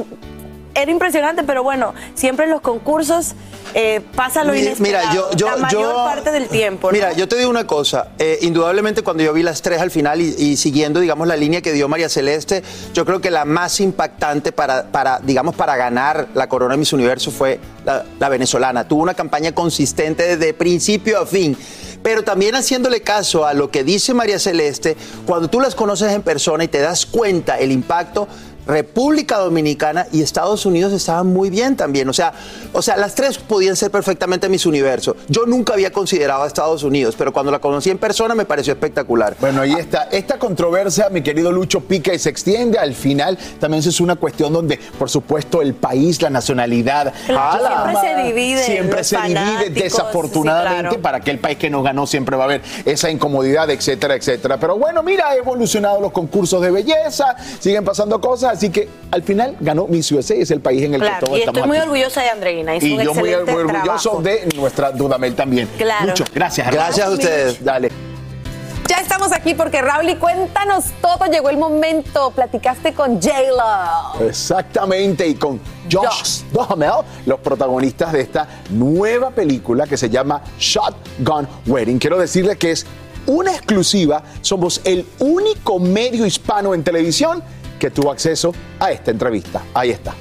era 0.78 0.92
impresionante, 0.92 1.44
pero 1.44 1.64
bueno, 1.64 1.94
siempre 2.14 2.46
en 2.46 2.52
los 2.52 2.62
concursos 2.62 3.34
eh, 3.74 4.02
pasa 4.16 4.44
lo 4.44 4.56
inesperado. 4.56 5.08
Mira, 5.10 5.14
yo, 5.14 5.32
yo, 5.36 5.48
la 5.50 5.58
mayor 5.58 5.82
yo- 5.82 5.96
parte 6.06 6.32
del 6.32 6.48
tiempo. 6.48 6.88
¿no? 6.88 6.94
Mira, 6.94 7.14
yo 7.14 7.28
te 7.28 7.36
digo 7.38 7.50
una 7.50 7.66
cosa. 7.68 8.10
eh, 8.20 8.40
indudablemente, 8.42 9.02
cuando 9.02 9.24
yo 9.24 9.34
vi 9.34 9.44
las 9.44 9.62
tres 9.62 9.82
al 9.82 9.92
final 9.92 10.22
y, 10.22 10.36
y 10.38 10.56
siguiendo, 10.58 11.00
digamos, 11.00 11.28
la 11.28 11.36
línea 11.36 11.62
que 11.62 11.74
dio 11.74 11.88
María 11.88 12.10
Celeste, 12.10 12.64
yo 12.94 13.06
creo 13.06 13.20
que 13.22 13.32
la 13.32 13.44
más 13.46 13.80
impactante 13.80 14.52
para, 14.52 14.84
para 14.92 15.20
digamos, 15.20 15.56
para 15.56 15.76
ganar 15.76 16.28
la 16.34 16.48
corona 16.48 16.76
de 16.76 16.78
Miss 16.80 16.94
Universo 16.94 17.32
fue 17.32 17.60
la, 17.84 18.06
la 18.20 18.30
venezolana. 18.30 18.88
Tuvo 18.88 19.02
una 19.04 19.14
campaña 19.16 19.52
consistente 19.54 20.38
desde 20.38 20.54
principio 20.54 21.20
a 21.20 21.26
fin. 21.26 21.58
Pero 22.04 22.24
también 22.24 22.56
haciéndole 22.56 23.02
caso 23.02 23.46
a 23.46 23.54
lo 23.54 23.70
que 23.72 23.84
dice 23.84 24.14
María 24.14 24.38
Celeste, 24.40 24.96
cuando 25.26 25.50
tú 25.50 25.60
las 25.60 25.74
conoces 25.76 26.14
en 26.14 26.22
persona 26.22 26.64
y 26.64 26.68
te 26.68 26.80
das 26.80 27.06
cuenta 27.06 27.58
el 27.60 27.72
impacto, 27.72 28.28
República 28.68 29.38
Dominicana 29.38 30.08
y 30.12 30.22
Estados 30.22 30.66
Unidos 30.66 30.94
estaban 30.94 31.28
muy 31.28 31.50
bien 31.50 31.76
también. 31.76 32.08
O 32.10 32.14
sea, 32.14 32.34
o 32.74 32.82
sea, 32.82 32.98
las 32.98 33.16
tres 33.16 33.38
podían 33.38 33.76
ser 33.76 33.92
perfectamente 33.92 34.50
mis 34.50 34.66
universo. 34.66 35.16
Yo 35.30 35.46
nunca 35.46 35.74
había 35.74 35.92
considerado 35.92 36.44
a 36.44 36.48
Estados 36.48 36.84
Unidos, 36.84 37.16
pero 37.18 37.34
cuando 37.34 37.52
la 37.52 37.60
conocí 37.60 37.90
en 37.90 37.98
persona 37.98 38.36
me 38.36 38.46
pareció 38.46 38.74
espectacular. 38.74 39.36
Bueno, 39.40 39.62
ahí 39.62 39.74
está. 39.74 40.04
Esta 40.12 40.38
controversia, 40.38 41.10
mi 41.10 41.22
querido 41.22 41.52
Lucho, 41.52 41.82
pica 41.82 42.14
y 42.14 42.20
se 42.20 42.30
extiende. 42.30 42.78
Al 42.78 42.94
final 42.94 43.38
también 43.60 43.84
es 43.84 44.00
una 44.02 44.16
cuestión 44.16 44.54
donde, 44.54 44.78
por 45.00 45.10
supuesto, 45.10 45.62
el 45.62 45.74
país, 45.74 46.22
la 46.22 46.30
nacionalidad. 46.30 47.14
Siempre 47.26 47.96
se 48.02 48.24
divide 48.24 48.64
Siempre 48.64 49.04
se 49.04 49.18
divide, 49.18 49.70
desafortunadamente, 49.70 50.78
sí, 50.78 50.88
claro. 50.88 51.02
para 51.02 51.18
aquel 51.18 51.40
país 51.40 51.58
que 51.58 51.70
nos 51.70 51.84
ganó 51.84 52.06
siempre 52.06 52.36
va 52.36 52.44
a 52.44 52.46
haber 52.46 52.62
esa 52.86 53.10
incomodidad, 53.10 53.70
etcétera, 53.70 54.16
etcétera. 54.16 54.58
Pero 54.60 54.78
bueno, 54.78 55.04
mira, 55.04 55.30
ha 55.30 55.36
evolucionado 55.36 56.02
los 56.02 56.12
concursos 56.12 56.62
de 56.62 56.72
belleza, 56.72 57.36
siguen 57.60 57.86
pasando 57.86 58.20
cosas, 58.20 58.57
así 58.58 58.70
que 58.70 58.90
al 59.12 59.24
final 59.24 59.56
ganó 59.60 59.88
Miss 59.88 60.12
USA, 60.12 60.36
es 60.36 60.52
el 60.52 60.60
país 60.62 60.84
en 60.84 60.96
el 60.96 61.02
que 61.02 61.08
Claro, 61.08 61.26
todos 61.26 61.38
y 61.38 61.42
estamos 61.42 61.58
estoy 61.60 61.68
muy 61.70 61.78
aquí. 61.78 61.86
orgullosa 61.88 62.22
de 62.22 62.30
Andreina. 62.30 62.76
Hizo 62.76 62.86
Y 62.88 62.94
un 62.94 63.04
yo 63.04 63.14
muy, 63.14 63.34
orgulloso 63.34 63.74
trabajo. 63.84 64.22
de 64.22 64.50
nuestra 64.56 64.92
Dudamel 64.92 65.36
también. 65.36 65.68
Claro. 65.78 66.08
Lucho, 66.08 66.26
gracias. 66.34 66.70
Gracias 66.72 67.08
a 67.08 67.12
ustedes. 67.12 67.64
Dale. 67.64 67.90
Ya 68.90 68.98
estamos 69.02 69.34
aquí 69.34 69.54
porque 69.54 69.82
Raúl, 69.82 70.10
y 70.10 70.16
cuéntanos 70.16 70.86
todo. 71.02 71.26
Llegó 71.30 71.50
el 71.50 71.58
momento. 71.58 72.32
Platicaste 72.32 72.94
con 72.94 73.22
J-Lo. 73.22 74.26
Exactamente, 74.28 75.28
y 75.28 75.36
con 75.36 75.60
Josh 75.92 76.44
Duhamel, 76.54 76.92
los 77.26 77.40
protagonistas 77.40 78.14
de 78.14 78.22
esta 78.22 78.48
nueva 78.70 79.30
película 79.32 79.86
que 79.88 79.98
se 79.98 80.10
llama 80.10 80.42
Shotgun 80.58 81.48
Wedding. 81.66 82.00
Quiero 82.00 82.18
decirles 82.18 82.58
que 82.58 82.72
es 82.72 82.86
una 83.26 83.52
exclusiva, 83.52 84.24
somos 84.42 84.80
el 84.86 85.06
único 85.20 85.80
medio 85.80 86.26
hispano 86.26 86.74
en 86.74 86.82
televisión 86.82 87.44
que 87.78 87.92
tuvo 87.92 88.12
acceso 88.12 88.54
a 88.80 88.92
esta 88.92 89.12
entrevista. 89.12 89.62
Ahí 89.74 89.92
está. 89.92 90.14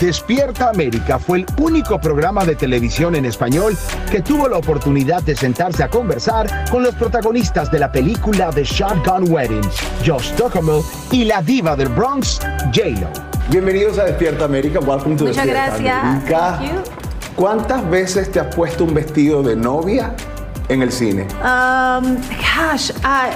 Despierta 0.00 0.70
América 0.70 1.18
fue 1.18 1.40
el 1.40 1.46
único 1.58 2.00
programa 2.00 2.46
de 2.46 2.56
televisión 2.56 3.16
en 3.16 3.26
español 3.26 3.76
que 4.10 4.22
tuvo 4.22 4.48
la 4.48 4.56
oportunidad 4.56 5.22
de 5.22 5.36
sentarse 5.36 5.82
a 5.82 5.90
conversar 5.90 6.70
con 6.70 6.82
los 6.82 6.94
protagonistas 6.94 7.70
de 7.70 7.80
la 7.80 7.92
película 7.92 8.48
The 8.48 8.64
Shotgun 8.64 9.30
Wedding, 9.30 9.68
Josh 10.06 10.32
Duhamel 10.36 10.82
y 11.10 11.24
la 11.24 11.42
diva 11.42 11.76
del 11.76 11.88
Bronx, 11.88 12.40
J-Lo. 12.74 13.10
Bienvenidos 13.50 13.98
a 13.98 14.04
Despierta 14.04 14.46
América. 14.46 14.80
Welcome 14.80 15.16
to 15.16 15.24
Muchas 15.26 15.44
Despierta 15.44 15.76
gracias. 15.76 16.04
América. 16.04 16.58
Thank 16.58 16.72
you. 16.72 16.80
¿Cuántas 17.36 17.90
veces 17.90 18.32
te 18.32 18.40
has 18.40 18.54
puesto 18.54 18.84
un 18.84 18.94
vestido 18.94 19.42
de 19.42 19.54
novia 19.54 20.14
en 20.70 20.82
el 20.82 20.90
cine? 20.90 21.22
Um, 21.42 22.16
gosh, 22.38 22.90
I, 23.04 23.34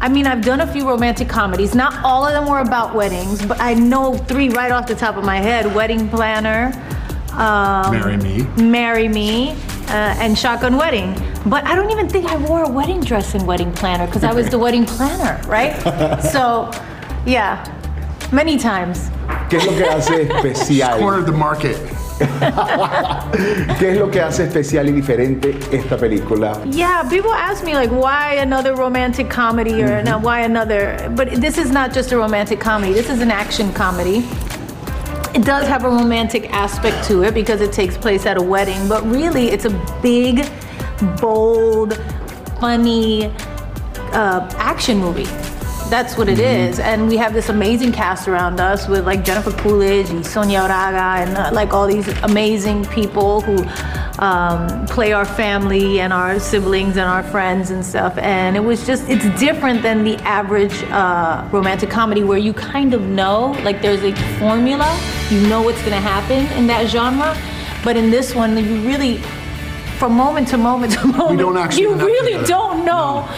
I 0.00 0.08
mean, 0.08 0.26
I've 0.26 0.42
done 0.42 0.60
a 0.60 0.66
few 0.66 0.88
romantic 0.88 1.28
comedies. 1.28 1.74
Not 1.74 1.94
all 2.04 2.26
of 2.26 2.32
them 2.32 2.48
were 2.48 2.58
about 2.58 2.94
weddings, 2.94 3.44
but 3.46 3.60
I 3.60 3.74
know 3.74 4.14
three 4.16 4.48
right 4.50 4.72
off 4.72 4.86
the 4.86 4.94
top 4.94 5.16
of 5.16 5.24
my 5.24 5.38
head: 5.38 5.72
Wedding 5.74 6.08
Planner, 6.08 6.72
um, 7.32 7.92
Marry 7.92 8.16
Me. 8.16 8.42
Marry 8.62 9.08
Me, 9.08 9.50
uh, 9.88 10.16
and 10.18 10.36
Shotgun 10.36 10.76
Wedding. 10.76 11.14
But 11.46 11.64
I 11.64 11.74
don't 11.74 11.90
even 11.90 12.08
think 12.08 12.26
I 12.26 12.36
wore 12.36 12.64
a 12.64 12.68
wedding 12.68 13.00
dress 13.00 13.34
in 13.34 13.46
Wedding 13.46 13.72
Planner 13.72 14.06
because 14.06 14.24
I 14.24 14.32
was 14.32 14.50
the 14.50 14.58
wedding 14.58 14.84
planner, 14.84 15.40
right? 15.48 15.74
so, 16.32 16.70
yeah, 17.24 17.64
many 18.30 18.58
times. 18.58 19.10
¿Qué 19.50 19.56
es 19.56 19.66
lo 19.66 19.76
que 19.76 19.84
hace 19.84 20.22
especial? 20.22 21.00
Cornered 21.00 21.26
the 21.26 21.32
market. 21.32 21.76
¿Qué 23.80 23.90
es 23.90 23.98
lo 23.98 24.08
que 24.08 24.20
hace 24.20 24.44
especial 24.44 24.88
y 24.88 24.92
diferente 24.92 25.58
esta 25.72 25.96
película? 25.96 26.56
Yeah, 26.66 27.02
people 27.10 27.32
ask 27.32 27.64
me 27.64 27.74
like, 27.74 27.90
why 27.90 28.34
another 28.34 28.76
romantic 28.76 29.28
comedy 29.28 29.82
or 29.82 30.04
now 30.04 30.20
why 30.20 30.42
another? 30.42 31.10
But 31.16 31.40
this 31.40 31.58
is 31.58 31.72
not 31.72 31.92
just 31.92 32.12
a 32.12 32.16
romantic 32.16 32.60
comedy. 32.60 32.92
This 32.92 33.10
is 33.10 33.20
an 33.20 33.32
action 33.32 33.72
comedy. 33.72 34.24
It 35.34 35.44
does 35.44 35.66
have 35.66 35.84
a 35.84 35.88
romantic 35.90 36.48
aspect 36.52 37.04
to 37.08 37.24
it 37.24 37.34
because 37.34 37.60
it 37.60 37.72
takes 37.72 37.96
place 37.96 38.26
at 38.26 38.36
a 38.36 38.42
wedding, 38.42 38.88
but 38.88 39.02
really 39.04 39.48
it's 39.48 39.64
a 39.64 39.98
big, 40.00 40.48
bold, 41.20 41.98
funny 42.60 43.32
uh, 44.12 44.48
action 44.58 44.98
movie. 44.98 45.26
That's 45.90 46.16
what 46.16 46.28
it 46.28 46.38
is. 46.38 46.78
And 46.78 47.08
we 47.08 47.16
have 47.16 47.34
this 47.34 47.48
amazing 47.48 47.90
cast 47.90 48.28
around 48.28 48.60
us 48.60 48.86
with 48.86 49.04
like 49.04 49.24
Jennifer 49.24 49.50
Coolidge 49.50 50.08
and 50.10 50.24
Sonia 50.24 50.60
Oraga 50.60 51.26
and 51.26 51.36
uh, 51.36 51.50
like 51.52 51.72
all 51.72 51.88
these 51.88 52.06
amazing 52.22 52.84
people 52.86 53.40
who 53.40 53.56
um, 54.20 54.86
play 54.86 55.12
our 55.12 55.24
family 55.24 55.98
and 55.98 56.12
our 56.12 56.38
siblings 56.38 56.96
and 56.96 57.08
our 57.08 57.24
friends 57.24 57.72
and 57.72 57.84
stuff. 57.84 58.16
And 58.18 58.56
it 58.56 58.60
was 58.60 58.86
just, 58.86 59.08
it's 59.08 59.24
different 59.40 59.82
than 59.82 60.04
the 60.04 60.14
average 60.18 60.80
uh, 60.92 61.48
romantic 61.50 61.90
comedy 61.90 62.22
where 62.22 62.38
you 62.38 62.52
kind 62.52 62.94
of 62.94 63.02
know, 63.02 63.50
like 63.64 63.82
there's 63.82 64.04
a 64.04 64.14
formula, 64.38 64.96
you 65.28 65.40
know 65.48 65.60
what's 65.60 65.82
gonna 65.82 65.96
happen 65.96 66.46
in 66.56 66.68
that 66.68 66.86
genre. 66.86 67.36
But 67.82 67.96
in 67.96 68.12
this 68.12 68.32
one, 68.32 68.56
you 68.56 68.80
really, 68.86 69.20
from 70.00 70.14
moment 70.14 70.48
to 70.48 70.56
moment 70.56 70.94
to 70.94 71.06
moment, 71.06 71.38
don't 71.38 71.58
actually 71.58 71.82
you 71.82 71.94
really 71.94 72.32
together. 72.32 72.46
don't 72.46 72.86
know. 72.86 73.28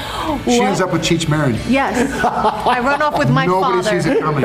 She 0.44 0.60
ends 0.60 0.80
up 0.80 0.93
with 0.93 1.02
Cheech 1.02 1.28
Marin. 1.28 1.56
Yes. 1.68 2.22
I 2.24 2.78
run 2.78 3.02
off 3.02 3.18
with 3.18 3.30
my 3.30 3.47
Nobody 3.47 3.82
father, 3.82 3.90
sees 3.90 4.06
it 4.06 4.20
coming. 4.20 4.44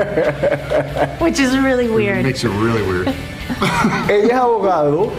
which 1.20 1.40
is 1.40 1.56
really 1.60 1.88
weird. 1.88 1.92
It 1.92 1.96
weird. 1.96 2.24
makes 2.26 2.44
it 2.44 2.50
really 2.50 2.82
weird. 2.82 3.08
Ella 4.10 4.34
es 4.34 4.40
abogado, 4.40 5.12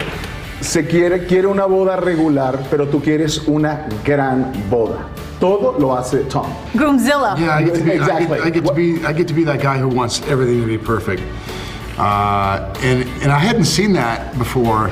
se 0.59 0.83
quiere, 0.83 1.25
quiere 1.25 1.47
una 1.47 1.65
boda 1.65 1.95
regular, 1.95 2.59
pero 2.69 2.85
tú 2.85 3.01
quieres 3.01 3.47
una 3.47 3.87
gran 4.03 4.51
boda. 4.69 5.07
Todo 5.39 5.79
lo 5.79 5.95
hace 5.95 6.25
Tom. 6.25 6.53
Groomzilla. 6.73 7.37
Yeah, 7.39 7.55
I 7.55 7.63
get, 7.63 7.75
to 7.75 7.81
be, 7.81 7.91
Exactly. 7.91 8.39
I, 8.41 8.49
get, 8.49 8.57
I 8.57 8.59
get 8.59 8.65
to 8.65 8.73
be 8.73 9.05
I 9.05 9.13
get 9.13 9.27
to 9.29 9.33
be 9.33 9.45
that 9.45 9.61
guy 9.61 9.77
who 9.77 9.87
wants 9.87 10.21
everything 10.27 10.59
to 10.59 10.67
be 10.67 10.77
perfect. 10.77 11.21
Uh, 11.97 12.73
and 12.83 13.07
and 13.23 13.31
I 13.31 13.39
hadn't 13.39 13.65
seen 13.65 13.93
that 13.93 14.37
before. 14.37 14.91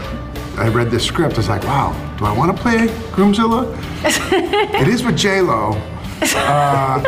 I 0.57 0.69
read 0.69 0.89
this 0.89 1.05
script. 1.05 1.35
I 1.35 1.37
was 1.37 1.49
like, 1.49 1.63
wow, 1.63 1.93
do 2.17 2.25
I 2.25 2.35
want 2.35 2.55
to 2.55 2.61
play 2.61 2.87
Groomzilla? 3.11 3.77
it 4.81 4.87
is 4.87 5.03
with 5.03 5.15
J 5.15 5.41
Lo. 5.41 5.79
Uh, 6.19 7.03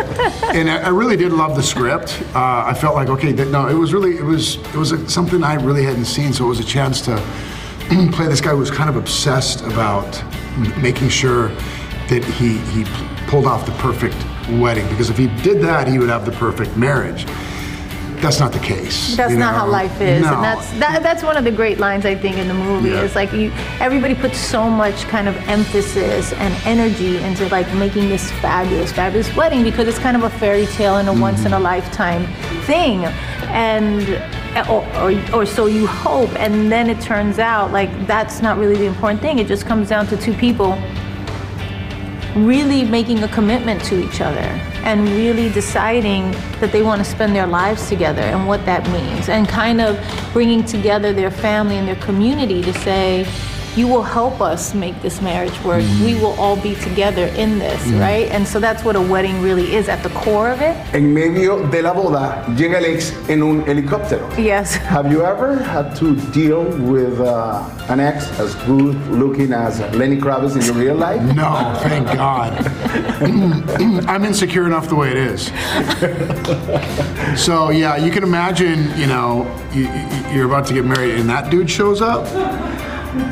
and 0.53 0.69
I, 0.69 0.83
I 0.83 0.89
really 0.89 1.17
did 1.17 1.31
love 1.31 1.55
the 1.55 1.63
script. 1.63 2.21
Uh, 2.35 2.65
I 2.67 2.75
felt 2.75 2.93
like 2.93 3.09
okay, 3.09 3.31
that, 3.31 3.47
no, 3.47 3.67
it 3.67 3.73
was 3.73 3.91
really 3.91 4.17
it 4.17 4.23
was 4.23 4.57
it 4.57 4.75
was 4.75 4.91
a, 4.91 5.09
something 5.09 5.43
I 5.43 5.55
really 5.55 5.83
hadn't 5.83 6.05
seen. 6.05 6.31
So 6.31 6.45
it 6.45 6.49
was 6.49 6.59
a 6.59 6.63
chance 6.63 7.01
to 7.01 7.15
play 8.11 8.27
this 8.27 8.39
guy 8.39 8.51
who 8.51 8.57
was 8.57 8.69
kind 8.69 8.89
of 8.89 8.95
obsessed 8.95 9.61
about 9.61 10.23
making 10.77 11.09
sure 11.09 11.47
that 12.09 12.23
he 12.23 12.57
he 12.57 12.85
pulled 13.27 13.47
off 13.47 13.65
the 13.65 13.71
perfect 13.73 14.17
wedding. 14.59 14.87
Because 14.89 15.09
if 15.09 15.17
he 15.17 15.27
did 15.41 15.59
that, 15.61 15.87
he 15.87 15.97
would 15.97 16.09
have 16.09 16.25
the 16.25 16.33
perfect 16.33 16.77
marriage. 16.77 17.25
That's 18.21 18.39
not 18.39 18.51
the 18.51 18.59
case. 18.59 19.15
That's 19.15 19.33
not 19.33 19.51
know? 19.53 19.59
how 19.59 19.67
life 19.67 19.99
is, 20.01 20.21
No. 20.23 20.33
and 20.35 20.43
that's 20.43 20.69
that, 20.79 21.03
that's 21.03 21.23
one 21.23 21.37
of 21.37 21.43
the 21.43 21.51
great 21.51 21.77
lines 21.79 22.05
I 22.05 22.15
think 22.15 22.37
in 22.37 22.47
the 22.47 22.53
movie. 22.53 22.89
Yeah. 22.89 23.01
It's 23.03 23.15
like 23.15 23.31
you, 23.33 23.51
everybody 23.79 24.15
puts 24.15 24.37
so 24.37 24.69
much 24.69 25.03
kind 25.07 25.27
of 25.27 25.35
emphasis 25.47 26.33
and 26.33 26.53
energy 26.65 27.17
into 27.17 27.47
like 27.49 27.71
making 27.75 28.09
this 28.09 28.29
fabulous, 28.41 28.91
fabulous 28.91 29.33
wedding 29.35 29.63
because 29.63 29.87
it's 29.87 29.99
kind 29.99 30.17
of 30.17 30.23
a 30.23 30.29
fairy 30.29 30.65
tale 30.67 30.97
and 30.97 31.07
a 31.07 31.11
Mm-hmm. 31.11 31.21
once 31.21 31.45
in 31.45 31.53
a 31.53 31.59
lifetime 31.59 32.25
thing, 32.63 33.03
and 33.51 34.03
or, 34.69 34.85
or 35.01 35.11
or 35.41 35.45
so 35.45 35.65
you 35.65 35.85
hope, 35.87 36.29
and 36.39 36.71
then 36.71 36.89
it 36.89 36.99
turns 37.01 37.39
out 37.39 37.71
like 37.71 37.89
that's 38.07 38.41
not 38.41 38.57
really 38.57 38.75
the 38.77 38.85
important 38.85 39.21
thing. 39.21 39.39
It 39.39 39.47
just 39.47 39.65
comes 39.65 39.89
down 39.89 40.07
to 40.07 40.17
two 40.17 40.33
people 40.33 40.77
really 42.35 42.83
making 42.83 43.23
a 43.23 43.27
commitment 43.27 43.83
to 43.85 43.99
each 44.03 44.21
other 44.21 44.47
and 44.83 45.07
really 45.09 45.49
deciding 45.49 46.31
that 46.59 46.71
they 46.71 46.81
want 46.81 47.03
to 47.03 47.05
spend 47.05 47.35
their 47.35 47.47
lives 47.47 47.89
together 47.89 48.21
and 48.21 48.47
what 48.47 48.63
that 48.65 48.87
means 48.89 49.29
and 49.29 49.47
kind 49.47 49.81
of 49.81 49.99
bringing 50.31 50.63
together 50.63 51.11
their 51.11 51.31
family 51.31 51.77
and 51.77 51.87
their 51.87 51.95
community 51.95 52.61
to 52.61 52.73
say 52.73 53.25
you 53.75 53.87
will 53.87 54.03
help 54.03 54.41
us 54.41 54.73
make 54.73 54.99
this 55.01 55.21
marriage 55.21 55.57
work 55.63 55.83
mm-hmm. 55.83 56.05
we 56.05 56.15
will 56.15 56.33
all 56.39 56.55
be 56.61 56.75
together 56.75 57.25
in 57.37 57.59
this 57.59 57.81
mm-hmm. 57.83 57.99
right 57.99 58.27
and 58.31 58.47
so 58.47 58.59
that's 58.59 58.83
what 58.83 58.95
a 58.95 59.01
wedding 59.01 59.41
really 59.41 59.75
is 59.75 59.87
at 59.89 60.01
the 60.03 60.09
core 60.09 60.49
of 60.49 60.61
it 60.61 60.75
En 60.93 61.13
medio 61.13 61.65
de 61.69 61.81
la 61.81 61.93
boda 61.93 62.43
llega 62.55 62.77
el 62.77 62.85
ex 62.85 63.13
en 63.29 63.43
un 63.43 63.63
helicóptero. 63.65 64.27
yes 64.37 64.75
Have 64.89 65.11
you 65.11 65.23
ever 65.23 65.55
had 65.55 65.95
to 65.97 66.15
deal 66.31 66.63
with 66.91 67.19
uh, 67.21 67.63
an 67.89 67.99
ex 67.99 68.27
as 68.39 68.55
good 68.65 68.95
looking 69.07 69.53
as 69.53 69.79
Lenny 69.95 70.17
Kravitz 70.17 70.55
in 70.55 70.61
your 70.65 70.75
real 70.75 70.95
life? 70.95 71.21
No, 71.35 71.73
thank 71.83 72.07
God. 72.07 72.53
Mm, 73.19 73.61
mm, 73.61 74.07
I'm 74.07 74.23
insecure 74.25 74.65
enough 74.65 74.89
the 74.89 74.95
way 74.95 75.11
it 75.11 75.17
is. 75.17 75.51
So 77.39 77.69
yeah, 77.69 77.97
you 77.97 78.11
can 78.11 78.23
imagine, 78.23 78.91
you 78.97 79.07
know, 79.07 79.45
you, 79.73 79.83
you- 79.83 80.33
you're 80.33 80.45
about 80.45 80.65
to 80.67 80.73
get 80.73 80.85
married 80.85 81.15
and 81.15 81.29
that 81.29 81.49
dude 81.49 81.69
shows 81.69 82.01
up. 82.01 82.25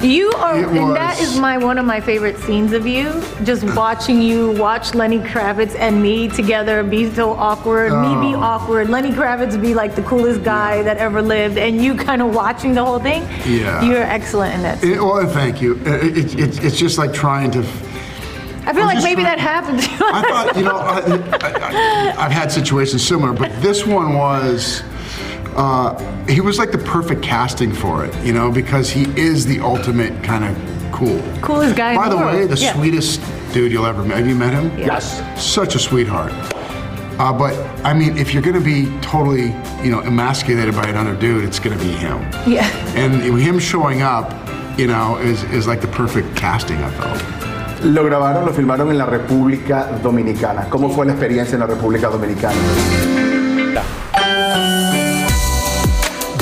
You 0.02 0.32
are, 0.38 0.58
It 0.58 0.68
and 0.70 0.96
that 0.96 1.20
was- 1.20 1.34
is 1.34 1.40
my 1.40 1.58
one 1.58 1.78
of 1.78 1.86
my 1.86 2.00
favorite 2.00 2.38
scenes 2.40 2.74
of 2.74 2.88
you. 2.88 3.22
Just 3.44 3.64
watching 3.76 4.22
you 4.22 4.52
watch 4.54 4.96
Lenny 4.96 5.20
Kravitz 5.20 5.76
and 5.78 6.02
me 6.02 6.28
together 6.28 6.82
be 6.84 7.12
so 7.14 7.32
awkward, 7.34 7.92
me 7.92 8.30
be 8.30 8.36
Oh. 8.36 8.42
awkward, 8.42 8.90
Lenny 8.90 9.12
Kravitz 9.12 9.60
be 9.62 9.74
like 9.76 9.94
the 9.96 10.02
coolest 10.02 10.44
guy 10.44 10.82
that 10.82 10.98
ever 10.98 11.22
lived, 11.22 11.58
and 11.60 11.80
you 11.84 11.94
kind 11.94 12.22
of 12.24 12.34
watching 12.34 12.74
the 12.74 12.84
whole 12.84 12.98
thing. 13.00 13.28
Yeah. 13.46 13.84
You're 13.84 14.02
excellent 14.04 14.56
in 14.56 14.64
that. 14.64 14.84
It- 14.84 15.00
well, 15.00 15.26
thank 15.28 15.62
you. 15.62 15.80
It, 15.86 16.18
it, 16.18 16.40
it, 16.40 16.64
it's 16.64 16.78
just 16.78 16.98
like 16.98 17.14
trying 17.14 17.52
to. 17.52 17.60
I 17.60 18.74
feel 18.74 18.82
I'm 18.84 18.96
like 18.96 19.04
maybe 19.04 19.22
trying- 19.22 19.38
that 19.38 19.40
happened. 19.40 19.80
I 19.82 20.12
I 20.12 20.22
thought, 20.30 20.58
you 20.58 20.64
know, 20.64 20.78
I, 20.78 22.16
I, 22.18 22.26
I've 22.26 22.32
had 22.32 22.52
situations 22.52 23.06
similar, 23.06 23.32
but 23.34 23.52
this 23.62 23.86
one 23.86 24.14
was. 24.16 24.82
Uh, 25.58 25.98
he 26.28 26.40
was 26.40 26.60
like 26.60 26.72
the 26.72 26.78
perfect 26.78 27.22
casting 27.24 27.72
for 27.74 28.06
it, 28.06 28.16
you 28.24 28.32
know, 28.32 28.52
because 28.52 28.90
he 28.92 29.04
is 29.20 29.46
the 29.46 29.60
ultimate 29.60 30.24
kind 30.24 30.44
of 30.46 30.56
cool. 30.92 31.20
Coolest 31.42 31.76
guy 31.76 31.92
in 31.92 31.98
By 31.98 32.10
the 32.10 32.16
the 32.16 32.26
way, 32.26 32.46
the 32.46 32.56
Yeah. 32.58 32.74
sweetest 32.74 33.22
dude 33.54 33.72
you'll 33.72 33.88
ever 33.88 34.04
meet. 34.04 34.18
Have 34.18 34.28
you 34.28 34.36
met 34.36 34.54
him? 34.54 34.72
Yes. 34.78 35.22
Such 35.36 35.74
a 35.76 35.80
sweetheart. 35.80 36.32
Uh, 37.20 37.34
but 37.34 37.54
I 37.84 37.94
mean, 37.94 38.16
if 38.18 38.34
you're 38.34 38.44
going 38.44 38.54
to 38.56 38.62
be 38.64 38.86
totally, 39.02 39.48
you 39.84 39.90
know, 39.90 40.02
emasculated 40.02 40.76
by 40.76 40.88
another 40.88 41.16
dude, 41.16 41.44
it's 41.44 41.60
going 41.60 41.76
to 41.78 41.84
be 41.84 41.90
him. 41.92 42.20
Yeah. 42.46 42.68
And 42.96 43.16
him 43.40 43.58
showing 43.58 44.04
up, 44.04 44.32
you 44.78 44.86
know, 44.86 45.18
is, 45.18 45.44
is 45.46 45.66
like 45.66 45.82
the 45.82 45.88
perfect 45.88 46.36
casting, 46.36 46.78
I 46.78 46.92
felt. 46.92 47.84
Lo 47.84 48.04
grabaron, 48.04 48.46
lo 48.46 48.54
filmaron 48.54 48.92
en 48.92 48.98
la 49.00 49.06
República 49.08 50.00
Dominicana. 50.04 50.70
¿Cómo 50.70 50.90
fue 50.94 51.06
la 51.08 51.14
experiencia 51.14 51.56
en 51.56 51.62
la 51.62 51.68
República 51.68 52.10
Dominicana? 52.10 52.56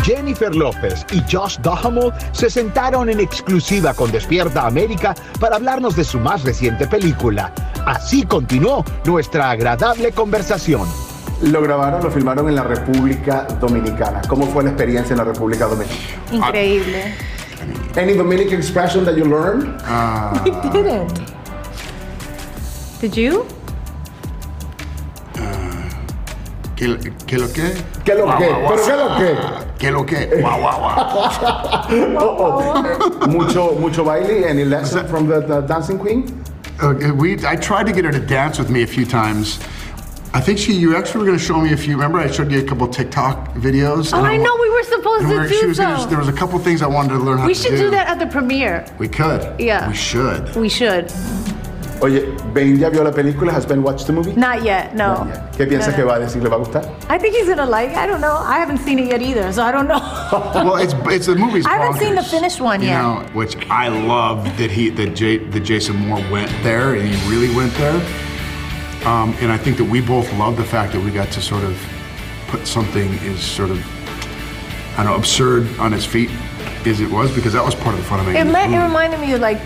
Jennifer 0.05 0.53
López 0.55 1.03
y 1.11 1.19
Josh 1.31 1.57
Duhamel 1.61 2.11
se 2.31 2.47
sentaron 2.49 3.09
en 3.09 3.19
exclusiva 3.19 3.91
con 3.95 4.11
Despierta 4.11 4.67
América 4.67 5.15
para 5.39 5.55
hablarnos 5.55 5.95
de 5.95 6.03
su 6.03 6.19
más 6.19 6.43
reciente 6.43 6.85
película. 6.85 7.51
Así 7.87 8.23
continuó 8.23 8.85
nuestra 9.05 9.49
agradable 9.49 10.11
conversación. 10.11 10.87
Lo 11.41 11.59
grabaron, 11.61 12.03
lo 12.03 12.11
filmaron 12.11 12.47
en 12.49 12.55
la 12.55 12.63
República 12.63 13.47
Dominicana. 13.59 14.21
¿Cómo 14.27 14.45
fue 14.47 14.63
la 14.63 14.69
experiencia 14.69 15.13
en 15.13 15.17
la 15.17 15.23
República 15.25 15.65
Dominicana? 15.65 15.99
Increíble. 16.31 17.13
Any 17.97 18.13
Dominican 18.13 18.59
expression 18.59 19.05
that 19.05 19.15
you 19.15 19.25
learned? 19.25 19.63
We 20.45 20.51
didn't. 20.71 21.19
Did 23.01 23.13
you? 23.15 23.45
¿Qué, 26.75 26.87
lo- 26.89 26.99
qué 27.25 27.37
lo 27.39 27.51
que? 27.51 27.73
¿Qué 28.03 28.13
lo 28.15 28.25
guau. 28.25 28.37
¿Pero 28.37 28.85
qué 28.85 28.93
lo 28.95 29.17
que? 29.17 29.64
¿Qué 29.77 29.91
lo 29.91 30.03
que? 30.03 30.27
Guau, 30.41 30.59
guau, 30.59 30.79
guau. 30.79 32.15
Oh, 32.17 32.61
oh. 32.71 33.27
mucho, 33.27 33.75
mucho 33.79 34.03
baile. 34.03 34.45
Any 34.47 34.65
lesson 34.65 35.07
from 35.07 35.27
the, 35.27 35.41
the 35.41 35.61
dancing 35.61 35.99
queen? 35.99 36.43
Uh, 36.81 36.93
we, 37.15 37.37
I 37.45 37.55
tried 37.55 37.85
to 37.87 37.93
get 37.93 38.05
her 38.05 38.11
to 38.11 38.19
dance 38.19 38.57
with 38.59 38.69
me 38.69 38.83
a 38.83 38.87
few 38.87 39.05
times. 39.05 39.59
I 40.33 40.41
think 40.41 40.59
she, 40.59 40.73
you 40.73 40.95
actually 40.97 41.19
were 41.19 41.25
going 41.27 41.37
to 41.37 41.43
show 41.43 41.61
me 41.61 41.71
a 41.71 41.77
few. 41.77 41.93
Remember, 41.95 42.19
I 42.19 42.29
showed 42.29 42.51
you 42.51 42.59
a 42.59 42.63
couple 42.63 42.87
TikTok 42.89 43.53
videos. 43.55 44.11
Oh, 44.13 44.17
and 44.17 44.27
I 44.27 44.35
know 44.35 44.53
we 44.59 44.69
were 44.69 44.83
supposed 44.83 45.21
to 45.23 45.27
we're- 45.29 45.47
she 45.49 45.61
do 45.61 45.67
was 45.69 45.77
gonna- 45.77 45.99
so. 45.99 46.05
there 46.07 46.17
was 46.19 46.27
a 46.27 46.33
couple 46.33 46.59
things 46.59 46.81
I 46.81 46.87
wanted 46.87 47.09
to 47.13 47.19
learn 47.19 47.37
how 47.37 47.47
We 47.47 47.53
to 47.53 47.61
should 47.61 47.77
do 47.77 47.89
that 47.91 48.07
at 48.07 48.19
the 48.19 48.27
premiere. 48.27 48.85
We 48.97 49.07
could. 49.07 49.59
Yeah. 49.59 49.87
We 49.87 49.95
should. 49.95 50.53
We 50.55 50.67
should. 50.67 51.09
Oye, 52.01 52.25
Ben 52.53 52.77
ya 52.77 52.89
vio 52.89 53.03
la 53.03 53.11
película. 53.11 53.51
Has 53.53 53.65
Ben 53.65 53.81
watched 53.81 54.05
the 54.07 54.13
movie? 54.13 54.33
Not 54.35 54.63
yet, 54.63 54.93
no. 54.95 55.25
¿Qué 55.57 55.65
piensas 55.65 55.89
No, 55.91 55.95
que 55.95 56.03
va 56.03 56.15
a 56.15 56.19
decir? 56.19 56.41
¿Le 56.43 56.49
va 56.49 56.57
a 56.57 56.59
gustar? 56.59 56.85
I 57.09 57.17
think 57.17 57.35
he's 57.35 57.47
gonna 57.47 57.65
like. 57.65 57.95
I 57.95 58.05
don't 58.05 58.21
know. 58.21 58.35
I 58.37 58.59
haven't 58.59 58.79
seen 58.79 58.99
it 58.99 59.07
yet 59.07 59.21
either, 59.21 59.51
so 59.53 59.63
I 59.63 59.71
don't 59.71 59.87
know. 59.87 59.99
well, 60.55 60.75
it's 60.75 60.93
it's 61.07 61.25
the 61.27 61.35
movie's. 61.35 61.65
I 61.65 61.77
haven't 61.77 61.99
seen 61.99 62.15
the 62.15 62.23
finished 62.23 62.59
one 62.61 62.81
you 62.81 62.89
yet. 62.89 63.01
know, 63.01 63.23
which 63.33 63.55
I 63.69 63.87
love 63.87 64.43
that 64.57 64.71
he 64.71 64.89
that 64.91 65.15
Jay, 65.15 65.37
that 65.37 65.61
Jason 65.61 65.95
Moore 65.95 66.21
went 66.31 66.51
there 66.63 66.95
and 66.95 67.07
he 67.07 67.29
really 67.29 67.53
went 67.55 67.73
there. 67.75 67.95
Um, 69.07 69.35
and 69.39 69.51
I 69.51 69.57
think 69.57 69.77
that 69.77 69.85
we 69.85 70.01
both 70.01 70.31
love 70.33 70.57
the 70.57 70.63
fact 70.63 70.91
that 70.93 71.01
we 71.03 71.11
got 71.11 71.31
to 71.31 71.41
sort 71.41 71.63
of 71.63 71.77
put 72.47 72.65
something 72.67 73.13
as 73.29 73.39
sort 73.41 73.69
of 73.69 73.79
I 74.97 75.03
don't 75.03 75.11
know 75.11 75.15
absurd 75.15 75.67
on 75.79 75.93
its 75.93 76.05
feet 76.05 76.29
as 76.85 76.99
it 77.01 77.09
was 77.09 77.33
because 77.33 77.53
that 77.53 77.63
was 77.63 77.75
part 77.75 77.93
of 77.95 78.01
the 78.01 78.07
fun 78.07 78.19
of 78.19 78.25
making 78.27 78.47
It, 78.47 78.55
it 78.73 78.83
reminded 78.83 79.19
me 79.19 79.33
of 79.33 79.41
like, 79.41 79.59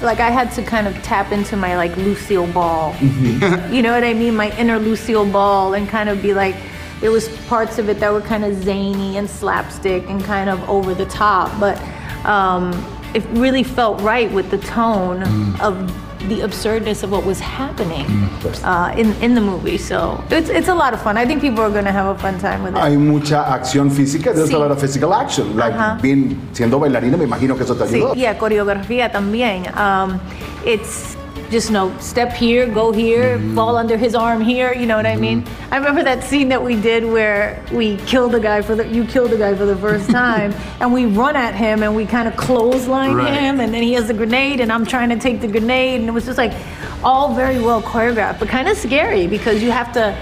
like 0.00 0.20
I 0.20 0.30
had 0.30 0.50
to 0.52 0.62
kind 0.62 0.86
of 0.86 0.94
tap 1.02 1.32
into 1.32 1.56
my 1.56 1.76
like 1.76 1.96
Lucille 1.96 2.46
Ball. 2.52 2.94
you 3.00 3.82
know 3.82 3.92
what 3.92 4.04
I 4.04 4.12
mean? 4.14 4.36
My 4.36 4.56
inner 4.58 4.78
Lucille 4.78 5.30
Ball, 5.30 5.74
and 5.74 5.88
kind 5.88 6.08
of 6.08 6.20
be 6.22 6.34
like, 6.34 6.56
there 7.00 7.10
was 7.10 7.28
parts 7.46 7.78
of 7.78 7.88
it 7.88 8.00
that 8.00 8.12
were 8.12 8.20
kind 8.20 8.44
of 8.44 8.54
zany 8.62 9.18
and 9.18 9.28
slapstick 9.28 10.08
and 10.08 10.22
kind 10.24 10.48
of 10.48 10.66
over 10.68 10.94
the 10.94 11.06
top, 11.06 11.58
but 11.60 11.78
um, 12.26 12.72
it 13.14 13.24
really 13.30 13.62
felt 13.62 14.00
right 14.00 14.30
with 14.32 14.50
the 14.50 14.58
tone 14.58 15.22
of 15.60 15.76
the 16.28 16.42
absurdness 16.42 17.02
of 17.02 17.10
what 17.10 17.24
was 17.24 17.40
happening 17.40 18.06
uh, 18.64 18.92
in 18.96 19.14
in 19.22 19.34
the 19.34 19.40
movie. 19.40 19.78
So 19.78 20.22
it's 20.30 20.48
it's 20.50 20.68
a 20.68 20.74
lot 20.74 20.92
of 20.94 21.00
fun. 21.02 21.16
I 21.16 21.24
think 21.26 21.40
people 21.40 21.62
are 21.62 21.70
going 21.70 21.84
to 21.86 21.92
have 21.92 22.06
a 22.06 22.18
fun 22.18 22.38
time 22.38 22.62
with 22.62 22.74
it. 22.76 22.80
Hay 22.82 22.96
mucha 22.96 23.42
acción 23.52 23.90
física. 23.90 24.32
There's 24.34 24.52
a 24.52 24.58
lot 24.58 24.70
of 24.70 24.80
physical 24.80 25.12
action. 25.14 25.56
Like 25.56 25.74
Ajá. 25.74 25.98
being, 26.02 26.36
siendo 26.52 26.78
bailarina, 26.78 27.16
me 27.16 27.24
imagino 27.24 27.56
que 27.56 27.64
eso 27.64 27.74
te 27.74 27.86
Sí, 27.86 27.96
ayudó. 27.96 28.14
y 28.14 28.26
a 28.26 28.36
coreografía 28.38 29.10
también. 29.10 29.64
Um, 29.76 30.18
it's 30.64 31.16
just, 31.50 31.68
you 31.68 31.74
know, 31.74 31.96
step 31.98 32.32
here, 32.32 32.66
go 32.66 32.92
here, 32.92 33.38
mm-hmm. 33.38 33.54
fall 33.54 33.76
under 33.76 33.96
his 33.96 34.14
arm 34.14 34.40
here, 34.40 34.72
you 34.74 34.86
know 34.86 34.96
what 34.96 35.06
I 35.06 35.12
mm-hmm. 35.12 35.20
mean? 35.20 35.46
I 35.70 35.76
remember 35.76 36.02
that 36.02 36.24
scene 36.24 36.48
that 36.48 36.62
we 36.62 36.80
did 36.80 37.04
where 37.04 37.64
we 37.72 37.96
killed 37.98 38.34
a 38.34 38.40
guy 38.40 38.62
for 38.62 38.74
the, 38.74 38.86
you 38.86 39.04
killed 39.04 39.32
a 39.32 39.38
guy 39.38 39.54
for 39.54 39.66
the 39.66 39.76
first 39.76 40.10
time, 40.22 40.52
and 40.80 40.92
we 40.92 41.06
run 41.06 41.36
at 41.36 41.54
him 41.54 41.82
and 41.82 41.94
we 41.94 42.06
kind 42.06 42.28
of 42.28 42.36
clothesline 42.36 43.16
Right. 43.16 43.32
him, 43.32 43.60
and 43.60 43.72
then 43.72 43.82
he 43.82 43.92
has 43.94 44.10
a 44.10 44.14
grenade, 44.14 44.60
and 44.60 44.72
I'm 44.72 44.84
trying 44.84 45.10
to 45.10 45.18
take 45.18 45.40
the 45.40 45.48
grenade, 45.48 46.00
and 46.00 46.08
it 46.08 46.12
was 46.12 46.26
just 46.26 46.38
like 46.38 46.52
all 47.04 47.34
very 47.34 47.60
well 47.60 47.82
choreographed, 47.82 48.38
but 48.38 48.48
kind 48.48 48.68
of 48.68 48.76
scary 48.76 49.26
because 49.26 49.62
you 49.62 49.70
have 49.70 49.92
to, 49.92 50.16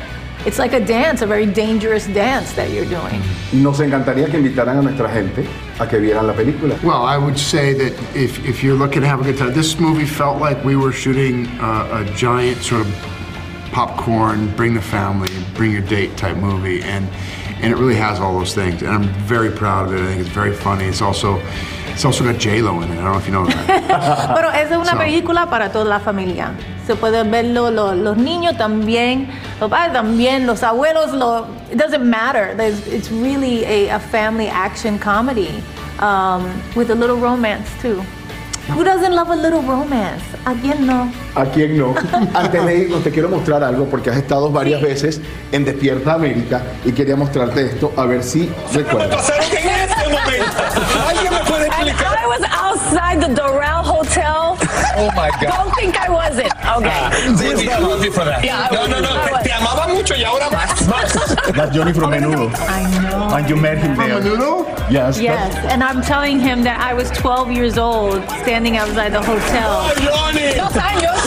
it's 0.45 0.59
like 0.59 0.73
a 0.73 0.85
dance, 0.85 1.23
a 1.23 1.27
very 1.27 1.47
dangerous 1.47 2.07
dance 2.07 2.53
that 2.53 2.71
you're 2.71 2.85
doing. 2.85 3.21
Mm-hmm. 3.21 3.63
Nos 3.63 3.81
encantaría 3.81 4.31
que 4.31 4.39
invitaran 4.39 4.79
a 4.79 4.83
nuestra 4.83 5.09
gente 5.09 5.47
a 5.81 5.87
que 5.87 5.99
vieran 5.99 6.27
la 6.27 6.35
película. 6.35 6.81
Well, 6.83 7.03
I 7.05 7.19
would 7.19 7.39
say 7.39 7.73
that 7.75 7.93
if, 8.15 8.45
if 8.45 8.63
you're 8.63 8.77
looking 8.77 9.03
to 9.03 9.09
have 9.09 9.21
a 9.21 9.25
good 9.25 9.39
time, 9.39 9.53
this 9.53 9.79
movie 9.79 10.07
felt 10.07 10.41
like 10.41 10.63
we 10.65 10.77
were 10.77 10.93
shooting 10.93 11.47
uh, 11.61 12.05
a 12.07 12.17
giant 12.17 12.63
sort 12.63 12.87
of 12.87 12.93
popcorn, 13.73 14.55
bring 14.55 14.75
the 14.75 14.83
family, 14.83 15.29
bring 15.55 15.73
your 15.73 15.83
date 15.83 16.17
type 16.17 16.37
movie, 16.37 16.83
and 16.83 17.09
and 17.63 17.73
it 17.73 17.77
really 17.77 17.95
has 17.95 18.21
all 18.21 18.39
those 18.39 18.55
things. 18.55 18.83
And 18.83 18.91
I'm 18.91 19.09
very 19.25 19.51
proud 19.51 19.87
of 19.89 19.95
it. 19.95 20.03
I 20.03 20.07
think 20.07 20.21
it's 20.21 20.29
very 20.29 20.55
funny. 20.55 20.85
It's 20.85 21.01
also 21.01 21.41
it's 21.95 22.05
also 22.05 22.25
got 22.25 22.39
J 22.39 22.61
Lo 22.61 22.81
in 22.83 22.91
it. 22.91 22.99
I 22.99 23.03
don't 23.03 23.05
know 23.13 23.19
if 23.19 23.27
you 23.27 23.33
know 23.33 23.47
that. 23.47 24.35
Pero 24.37 24.51
esa 24.51 24.75
es 24.75 24.79
una 24.79 24.93
So- 24.93 24.99
película 24.99 25.49
para 25.49 25.71
toda 25.71 25.85
la 25.87 26.01
familia. 26.01 26.51
Se 26.87 26.95
pueden 26.97 27.31
verlo 27.31 27.71
lo- 27.71 27.95
los 27.95 28.17
niños 28.19 28.57
también, 28.59 29.29
los 29.61 29.71
padres 29.71 29.93
también, 29.95 30.47
los 30.47 30.63
abuelos. 30.63 31.13
Lo, 31.13 31.47
it 31.71 31.79
doesn't 31.79 32.05
matter. 32.05 32.55
There's, 32.57 32.87
it's 32.89 33.11
really 33.11 33.65
a, 33.65 33.97
a 33.97 33.99
family 33.99 34.49
action 34.49 34.99
comedy 34.99 35.63
um, 36.01 36.45
with 36.77 36.91
a 36.91 36.95
little 36.95 37.17
romance 37.17 37.71
too. 37.81 38.03
Who 38.69 38.83
doesn't 38.83 39.13
love 39.15 39.29
a 39.31 39.37
little 39.37 39.61
romance? 39.63 40.23
¿A 40.47 40.55
quién 40.55 40.87
no? 40.87 41.13
¿A 41.37 41.45
quién 41.45 41.77
no? 41.77 41.95
Antes 42.35 42.65
de 42.65 42.77
irnos, 42.79 43.03
te 43.05 43.11
quiero 43.11 43.29
mostrar 43.29 43.63
algo 43.63 43.85
porque 43.87 44.09
has 44.11 44.17
estado 44.17 44.51
varias 44.51 44.81
veces 44.81 45.21
en 45.53 45.67
Despierta 45.67 46.15
América 46.15 46.63
y 46.83 46.93
quería 46.93 47.15
mostrarte 47.15 47.67
esto 47.67 47.93
a 47.97 48.07
ver 48.07 48.23
si 48.23 48.51
recuerdas. 48.73 49.31
¿Alguien 49.31 49.65
me 50.15 50.25
puede 50.25 50.39
explicar? 50.39 51.34
I 51.91 52.27
was 52.27 52.43
outside 52.49 53.21
the 53.21 53.29
Doral 53.29 53.83
Hotel. 53.85 54.59
Oh 54.97 55.11
my 55.17 55.29
God. 55.43 55.51
Don't 55.51 55.75
think 55.75 55.97
I 55.99 56.09
wasn't. 56.09 56.47
Okay. 56.47 56.87
Ah, 57.03 57.11
sí, 57.11 57.51
sí, 57.57 57.67
sí, 57.67 58.13
for 58.13 58.25
that. 58.25 58.45
Yeah, 58.45 58.69
I 58.71 58.75
No, 58.75 58.87
no, 58.87 59.01
no, 59.01 59.25
te, 59.27 59.33
was. 59.33 59.43
te 59.43 59.51
amaba 59.51 59.89
mucho 59.89 60.15
y 60.15 60.23
ahora 60.23 60.49
más, 60.51 60.87
más. 60.87 61.13
That's 61.57 61.75
Johnny 61.75 61.93
from 61.93 62.11
Menudo. 62.13 62.49
I 62.69 62.85
know. 63.03 63.35
And 63.35 63.49
you 63.51 63.57
met 63.57 63.79
him 63.79 63.97
there. 63.97 64.23
From 64.23 64.31
Menudo? 64.39 64.89
Yes. 64.89 65.19
Yes, 65.21 65.53
and 65.73 65.83
I'm 65.83 66.01
telling 66.01 66.39
him 66.39 66.63
that 66.63 66.81
I 66.81 66.95
was 66.95 67.11
12 67.11 67.51
years 67.51 67.77
old 67.77 68.23
standing 68.45 68.77
outside 68.77 69.11
the 69.13 69.21
hotel. 69.23 69.83
Oh, 69.83 69.95
Johnny. 69.99 70.55
Dos 70.55 70.77
años. 70.79 71.19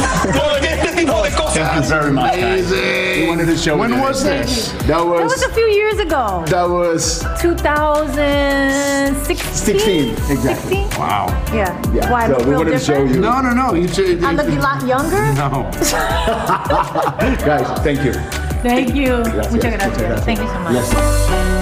Este 1.08 1.14
tipo 1.14 1.24
de 1.24 1.32
cosas. 1.32 1.54
Thank 1.54 1.76
you 1.76 1.90
very 1.90 2.12
much. 2.12 2.36
guys. 2.36 2.72
We 2.72 3.28
wanted 3.28 3.46
to 3.48 3.58
show 3.58 3.78
When 3.78 4.00
was 4.00 4.24
this. 4.24 4.72
this? 4.72 4.72
That 4.88 4.88
That 4.88 5.06
was 5.06 5.32
was 5.32 5.44
a 5.44 5.50
few 5.54 5.68
years 5.68 6.00
ago. 6.00 6.44
that 6.48 6.68
was 6.70 7.24
2016. 7.42 9.36
16 9.38 10.10
exactly. 10.30 10.86
Wow. 10.98 11.28
Yeah. 11.54 11.74
Yeah. 11.94 12.12
Why? 12.12 12.24
I 12.24 12.28
So 12.28 12.34
look 12.34 12.40
we 12.46 12.46
real 12.52 12.60
wanted 12.60 12.72
to 12.72 12.80
show 12.80 12.94
different? 12.94 13.16
you. 13.16 13.22
No, 13.22 13.42
no, 13.42 13.52
no. 13.54 13.74
You 13.74 13.88
t- 13.88 14.20
I 14.24 14.32
look 14.34 14.48
a 14.48 14.52
lot 14.60 14.86
younger. 14.88 15.34
No. 15.34 15.70
Guys, 17.46 17.68
thank 17.84 18.04
you. 18.04 18.14
Thank 18.64 18.96
you. 18.96 19.24
Gracias, 19.24 19.52
Muchas 19.54 19.74
gracias. 19.74 20.26
Thank 20.26 20.40
you 20.40 20.48
so 20.48 20.60
much. 20.60 21.57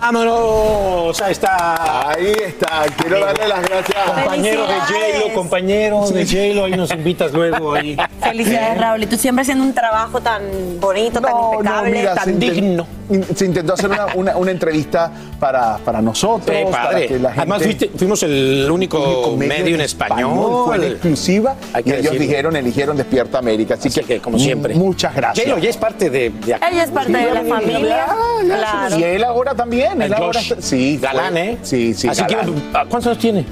Vámonos, 0.00 1.20
ahí 1.22 1.32
está. 1.32 2.10
Ahí 2.10 2.32
está. 2.46 2.84
Quiero 2.96 3.20
darle 3.24 3.48
las 3.48 3.62
gracias. 3.62 3.98
Compañero 4.04 4.66
de. 4.66 4.74
J-Lo, 4.74 5.34
compañero 5.34 6.10
de 6.10 6.26
J-Lo, 6.26 6.64
ahí 6.66 6.72
nos 6.72 6.90
invitas 6.92 7.32
luego 7.32 7.74
ahí. 7.74 7.96
Felicidades, 8.20 8.78
Raúl. 8.78 9.02
Y 9.02 9.06
tú 9.06 9.16
siempre 9.16 9.42
haciendo 9.42 9.64
un 9.64 9.72
trabajo 9.72 10.20
tan 10.20 10.42
bonito, 10.78 11.20
tan 11.20 11.32
no, 11.32 11.54
impecable. 11.54 11.90
mira, 11.90 12.14
tan 12.14 12.38
digno. 12.38 12.86
Se 13.34 13.46
intentó 13.46 13.74
hacer 13.74 13.90
una, 13.90 14.06
una- 14.14 14.36
una 14.36 14.50
entrevista 14.50 15.10
para, 15.38 15.78
para 15.78 16.00
nosotros, 16.02 16.56
Sí, 16.56 16.64
para 16.70 16.84
padre. 16.90 17.06
que 17.06 17.18
la 17.18 17.28
gente... 17.30 17.40
Además, 17.42 17.62
fuiste- 17.62 17.90
fuimos 17.96 18.22
el 18.22 18.68
único, 18.70 18.98
único 18.98 19.36
medio 19.36 19.74
en 19.74 19.80
español. 19.80 20.64
Fue 20.66 20.76
en 20.76 20.84
exclusiva 20.84 21.56
Hay 21.72 21.80
y 21.80 21.84
que 21.84 21.98
ellos 21.98 22.18
dijeron, 22.18 22.56
eligieron 22.56 22.96
Despierta 22.96 23.38
América. 23.38 23.74
Así, 23.74 23.88
Así 23.88 24.00
que, 24.02 24.20
como 24.20 24.38
siempre. 24.38 24.74
Muchas 24.74 25.14
gracias. 25.14 25.46
J-Lo 25.46 25.62
ya 25.62 25.70
es 25.70 25.76
parte 25.76 26.10
de, 26.10 26.30
de 26.30 26.54
acá. 26.54 26.68
Ella 26.68 26.84
es 26.84 26.90
parte 26.90 27.12
de 27.12 27.34
la 27.34 27.42
familia. 27.42 28.06
Claro. 28.44 28.98
Y 28.98 29.04
él 29.04 29.24
ahora 29.24 29.54
también. 29.54 30.02
Él 30.02 30.12
El 30.12 30.22
ahora 30.22 30.40
está- 30.40 30.60
sí, 30.60 30.98
Galán, 31.00 31.32
fue- 31.32 31.50
¿eh? 31.52 31.58
Sí, 31.62 31.94
sí. 31.94 32.08
Así 32.08 32.24
que. 32.24 32.36
¿cuántos 32.72 33.06
años 33.06 33.18
tiene? 33.18 33.44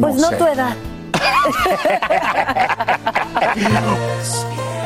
Pues 0.00 0.14
no 0.16 0.28
sé. 0.30 0.36
tu 0.36 0.46
edad. 0.46 0.74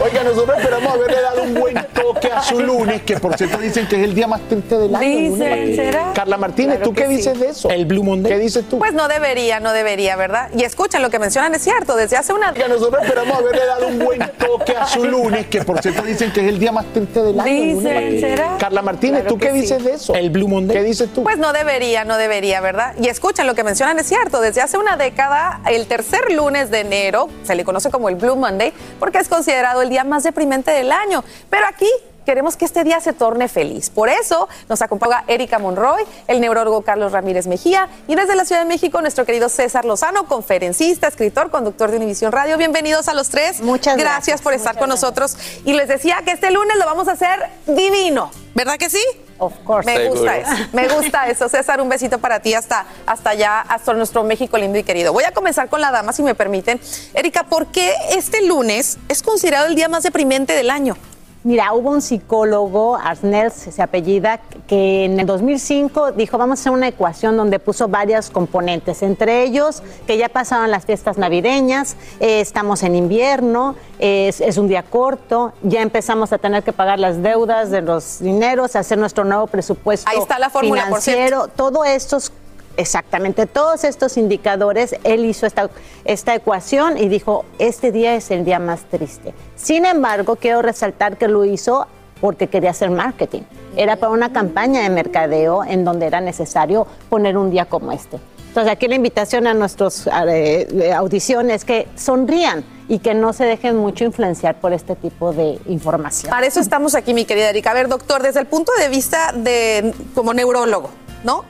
Oiga, 0.00 0.22
nosotros 0.22 0.56
esperamos 0.58 0.94
haberle 0.94 1.20
dado 1.20 1.42
un 1.42 1.54
buen 1.54 1.74
toque 1.92 2.30
a 2.30 2.40
su 2.42 2.60
lunes, 2.60 3.02
que 3.02 3.16
por 3.18 3.36
cierto 3.36 3.58
dicen 3.58 3.86
que 3.88 3.96
es 3.96 4.04
el 4.04 4.14
día 4.14 4.28
más 4.28 4.40
triste 4.42 4.78
del 4.78 4.94
año. 4.94 5.06
Dicen. 5.08 5.74
¿será? 5.74 6.12
Carla 6.14 6.36
Martínez, 6.36 6.76
Claro 6.76 6.90
¿tú 6.90 6.94
qué 6.94 7.06
sí. 7.08 7.16
dices 7.16 7.38
de 7.40 7.48
eso? 7.48 7.68
El 7.70 7.84
Blue 7.84 8.04
Monday. 8.04 8.32
¿Qué 8.32 8.38
dices 8.38 8.64
tú? 8.68 8.78
Pues 8.78 8.92
no 8.92 9.08
debería, 9.08 9.58
no 9.58 9.72
debería, 9.72 10.14
¿verdad? 10.14 10.50
Y 10.56 10.62
escuchen, 10.62 11.02
lo 11.02 11.10
que 11.10 11.18
mencionan 11.18 11.54
es 11.56 11.62
cierto. 11.62 11.96
Desde 11.96 12.16
hace 12.16 12.32
una... 12.32 12.52
Oiga, 12.52 12.68
nosotros 12.68 13.02
esperamos 13.02 13.38
haberle 13.38 13.66
dado 13.66 13.88
un 13.88 13.98
buen 13.98 14.20
toque 14.38 14.76
a 14.76 14.86
su 14.86 15.04
lunes, 15.04 15.46
que 15.48 15.62
por 15.62 15.82
cierto 15.82 16.02
dicen 16.02 16.32
que 16.32 16.42
es 16.42 16.48
el 16.48 16.60
día 16.60 16.70
más 16.70 16.86
triste 16.92 17.20
del 17.20 17.40
año. 17.40 17.50
Dicen, 17.52 18.20
¿será? 18.20 18.56
Carla 18.58 18.82
Martínez, 18.82 19.22
Claro 19.22 19.34
¿tú 19.34 19.40
qué 19.40 19.50
sí. 19.52 19.60
dices 19.60 19.82
de 19.84 19.92
eso? 19.94 20.14
El 20.14 20.30
Blue 20.30 20.46
Monday. 20.48 20.76
¿Qué 20.76 20.82
dices 20.84 21.08
tú? 21.12 21.24
Pues 21.24 21.38
no 21.38 21.52
debería, 21.52 22.04
no 22.04 22.16
debería, 22.18 22.60
¿verdad? 22.60 22.94
Y 23.02 23.08
escuchen, 23.08 23.46
lo 23.48 23.54
que 23.56 23.64
mencionan 23.64 23.98
es 23.98 24.06
cierto. 24.06 24.40
Desde 24.40 24.60
hace 24.60 24.78
una 24.78 24.96
década, 24.96 25.60
el 25.68 25.86
tercer 25.88 26.30
lunes 26.32 26.70
de 26.70 26.80
enero 26.80 27.28
se 27.42 27.56
le 27.56 27.64
conoce 27.64 27.90
como 27.90 28.08
el 28.08 28.14
Blue 28.14 28.36
Monday 28.36 28.72
porque 29.00 29.18
es 29.18 29.28
considerado 29.28 29.82
el 29.82 29.87
día 29.88 30.04
más 30.04 30.22
deprimente 30.22 30.70
del 30.70 30.92
año. 30.92 31.24
Pero 31.50 31.66
aquí 31.66 31.88
queremos 32.28 32.58
que 32.58 32.66
este 32.66 32.84
día 32.84 33.00
se 33.00 33.14
torne 33.14 33.48
feliz. 33.48 33.88
Por 33.88 34.10
eso 34.10 34.50
nos 34.68 34.82
acompaña 34.82 35.24
Erika 35.28 35.58
Monroy, 35.58 36.02
el 36.26 36.42
neurólogo 36.42 36.82
Carlos 36.82 37.12
Ramírez 37.12 37.46
Mejía 37.46 37.88
y 38.06 38.16
desde 38.16 38.36
la 38.36 38.44
Ciudad 38.44 38.60
de 38.60 38.68
México 38.68 39.00
nuestro 39.00 39.24
querido 39.24 39.48
César 39.48 39.86
Lozano, 39.86 40.26
conferencista, 40.26 41.08
escritor, 41.08 41.50
conductor 41.50 41.90
de 41.90 41.96
Univisión 41.96 42.30
Radio. 42.30 42.58
Bienvenidos 42.58 43.08
a 43.08 43.14
los 43.14 43.30
tres. 43.30 43.62
Muchas 43.62 43.96
gracias. 43.96 44.14
gracias, 44.14 44.42
por 44.42 44.52
estar 44.52 44.78
con 44.78 44.90
nosotros. 44.90 45.38
Y 45.64 45.72
les 45.72 45.88
decía 45.88 46.18
que 46.22 46.32
este 46.32 46.50
lunes 46.50 46.76
lo 46.76 46.84
vamos 46.84 47.08
a 47.08 47.12
hacer 47.12 47.48
divino. 47.66 48.30
¿Verdad 48.54 48.76
que 48.76 48.90
sí? 48.90 49.00
Of 49.38 49.54
course. 49.64 49.86
Me 49.86 50.08
gusta 50.08 50.36
eso. 50.36 50.50
Me 50.72 50.88
gusta 50.88 51.28
eso. 51.28 51.48
César, 51.48 51.80
un 51.80 51.88
besito 51.88 52.18
para 52.18 52.40
ti 52.40 52.54
hasta, 52.54 52.86
hasta 53.06 53.30
allá, 53.30 53.60
hasta 53.60 53.94
nuestro 53.94 54.24
México 54.24 54.58
lindo 54.58 54.78
y 54.78 54.82
querido. 54.82 55.12
Voy 55.12 55.24
a 55.24 55.32
comenzar 55.32 55.68
con 55.68 55.80
la 55.80 55.90
dama, 55.90 56.12
si 56.12 56.22
me 56.22 56.34
permiten. 56.34 56.80
Erika, 57.14 57.44
¿por 57.44 57.66
qué 57.68 57.94
este 58.10 58.42
lunes 58.46 58.98
es 59.08 59.22
considerado 59.22 59.66
el 59.66 59.74
día 59.74 59.88
más 59.88 60.02
deprimente 60.02 60.54
del 60.54 60.70
año? 60.70 60.96
Mira, 61.44 61.72
hubo 61.72 61.90
un 61.90 62.02
psicólogo, 62.02 62.96
Arsnels 62.96 63.54
se 63.54 63.80
apellida, 63.80 64.40
que 64.66 65.04
en 65.04 65.20
el 65.20 65.26
2005 65.26 66.12
dijo, 66.12 66.36
vamos 66.36 66.58
a 66.58 66.62
hacer 66.62 66.72
una 66.72 66.88
ecuación 66.88 67.36
donde 67.36 67.60
puso 67.60 67.86
varios 67.86 68.28
componentes, 68.30 69.02
entre 69.02 69.44
ellos 69.44 69.82
que 70.06 70.18
ya 70.18 70.28
pasaron 70.28 70.70
las 70.70 70.84
fiestas 70.84 71.16
navideñas, 71.16 71.96
eh, 72.18 72.40
estamos 72.40 72.82
en 72.82 72.96
invierno, 72.96 73.76
es, 74.00 74.40
es 74.40 74.58
un 74.58 74.66
día 74.66 74.82
corto, 74.82 75.52
ya 75.62 75.80
empezamos 75.80 76.32
a 76.32 76.38
tener 76.38 76.64
que 76.64 76.72
pagar 76.72 76.98
las 76.98 77.22
deudas 77.22 77.70
de 77.70 77.82
los 77.82 78.18
dineros, 78.18 78.74
hacer 78.74 78.98
nuestro 78.98 79.24
nuevo 79.24 79.46
presupuesto 79.46 80.10
Ahí 80.10 80.18
está 80.18 80.38
la 80.40 80.50
fórmula, 80.50 80.88
por 80.88 81.00
financiero, 81.00 81.48
todo 81.48 81.84
estos 81.84 82.32
Exactamente, 82.78 83.46
todos 83.46 83.82
estos 83.82 84.16
indicadores, 84.16 84.94
él 85.02 85.24
hizo 85.24 85.46
esta, 85.46 85.68
esta 86.04 86.36
ecuación 86.36 86.96
y 86.96 87.08
dijo, 87.08 87.44
este 87.58 87.90
día 87.90 88.14
es 88.14 88.30
el 88.30 88.44
día 88.44 88.60
más 88.60 88.82
triste. 88.84 89.34
Sin 89.56 89.84
embargo, 89.84 90.36
quiero 90.36 90.62
resaltar 90.62 91.16
que 91.16 91.26
lo 91.26 91.44
hizo 91.44 91.88
porque 92.20 92.46
quería 92.46 92.70
hacer 92.70 92.90
marketing. 92.90 93.42
Era 93.76 93.96
para 93.96 94.12
una 94.12 94.32
campaña 94.32 94.82
de 94.82 94.90
mercadeo 94.90 95.64
en 95.64 95.84
donde 95.84 96.06
era 96.06 96.20
necesario 96.20 96.86
poner 97.08 97.36
un 97.36 97.50
día 97.50 97.64
como 97.64 97.90
este. 97.90 98.20
Entonces, 98.46 98.72
aquí 98.72 98.86
la 98.86 98.94
invitación 98.94 99.48
a 99.48 99.54
nuestros 99.54 100.08
eh, 100.28 100.92
audiciones 100.94 101.56
es 101.56 101.64
que 101.64 101.88
sonrían 101.96 102.64
y 102.88 103.00
que 103.00 103.12
no 103.12 103.32
se 103.32 103.42
dejen 103.42 103.76
mucho 103.76 104.04
influenciar 104.04 104.60
por 104.60 104.72
este 104.72 104.94
tipo 104.94 105.32
de 105.32 105.58
información. 105.66 106.30
Para 106.30 106.46
eso 106.46 106.60
estamos 106.60 106.94
aquí, 106.94 107.12
mi 107.12 107.24
querida 107.24 107.50
Erika. 107.50 107.72
A 107.72 107.74
ver, 107.74 107.88
doctor, 107.88 108.22
desde 108.22 108.38
el 108.38 108.46
punto 108.46 108.70
de 108.80 108.88
vista 108.88 109.32
de 109.32 109.92
como 110.14 110.32
neurólogo, 110.32 110.90
¿no? 111.24 111.44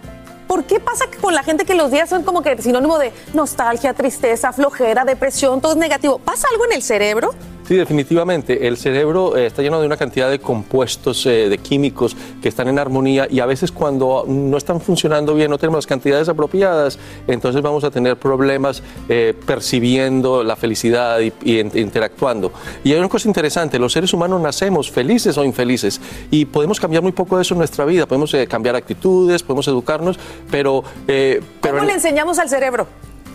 ¿Por 0.48 0.64
qué 0.64 0.80
pasa 0.80 1.04
que 1.10 1.18
con 1.18 1.34
la 1.34 1.42
gente 1.42 1.66
que 1.66 1.74
los 1.74 1.90
días 1.90 2.08
son 2.08 2.24
como 2.24 2.40
que 2.40 2.60
sinónimo 2.62 2.98
de 2.98 3.12
nostalgia, 3.34 3.92
tristeza, 3.92 4.50
flojera, 4.50 5.04
depresión, 5.04 5.60
todo 5.60 5.72
es 5.72 5.78
negativo? 5.78 6.18
¿Pasa 6.18 6.48
algo 6.50 6.64
en 6.64 6.72
el 6.72 6.82
cerebro? 6.82 7.34
Sí, 7.69 7.77
definitivamente. 7.77 8.66
El 8.66 8.78
cerebro 8.78 9.36
eh, 9.36 9.45
está 9.45 9.61
lleno 9.61 9.78
de 9.78 9.86
una 9.86 9.99
cantidad 9.99 10.31
de 10.31 10.39
compuestos, 10.39 11.27
eh, 11.27 11.51
de 11.51 11.59
químicos 11.59 12.16
que 12.40 12.49
están 12.49 12.66
en 12.69 12.78
armonía 12.78 13.28
y 13.31 13.40
a 13.40 13.47
veces 13.47 13.70
cuando 13.73 14.24
no 14.27 14.57
están 14.57 14.81
funcionando 14.81 15.35
bien, 15.35 15.51
no 15.51 15.59
tenemos 15.59 15.77
las 15.77 15.86
cantidades 15.86 16.31
apropiadas, 16.31 16.99
entonces 17.27 17.61
vamos 17.61 17.85
a 17.85 17.90
tener 17.90 18.16
problemas 18.16 18.82
eh, 19.11 19.35
percibiendo 19.45 20.43
la 20.43 20.57
felicidad 20.57 21.20
y, 21.20 21.31
y 21.45 21.59
in- 21.61 21.70
interactuando. 21.74 22.53
Y 22.85 22.93
hay 22.95 22.99
una 23.01 23.11
cosa 23.11 23.28
interesante, 23.28 23.78
los 23.78 23.93
seres 23.93 24.15
humanos 24.15 24.40
nacemos 24.40 24.90
felices 24.90 25.36
o 25.36 25.45
infelices 25.45 26.01
y 26.31 26.47
podemos 26.47 26.81
cambiar 26.81 27.03
muy 27.03 27.12
poco 27.12 27.36
de 27.36 27.43
eso 27.43 27.53
en 27.53 27.59
nuestra 27.59 27.85
vida, 27.85 28.07
podemos 28.07 28.35
cambiar 28.49 28.77
actitudes, 28.77 29.43
podemos 29.43 29.69
educarnos, 29.69 30.19
pero... 30.51 30.82
pero 31.07 31.43
¿Cómo 31.61 31.85
le 31.85 31.93
enseñamos 31.93 32.39
al 32.39 32.49
cerebro? 32.49 32.86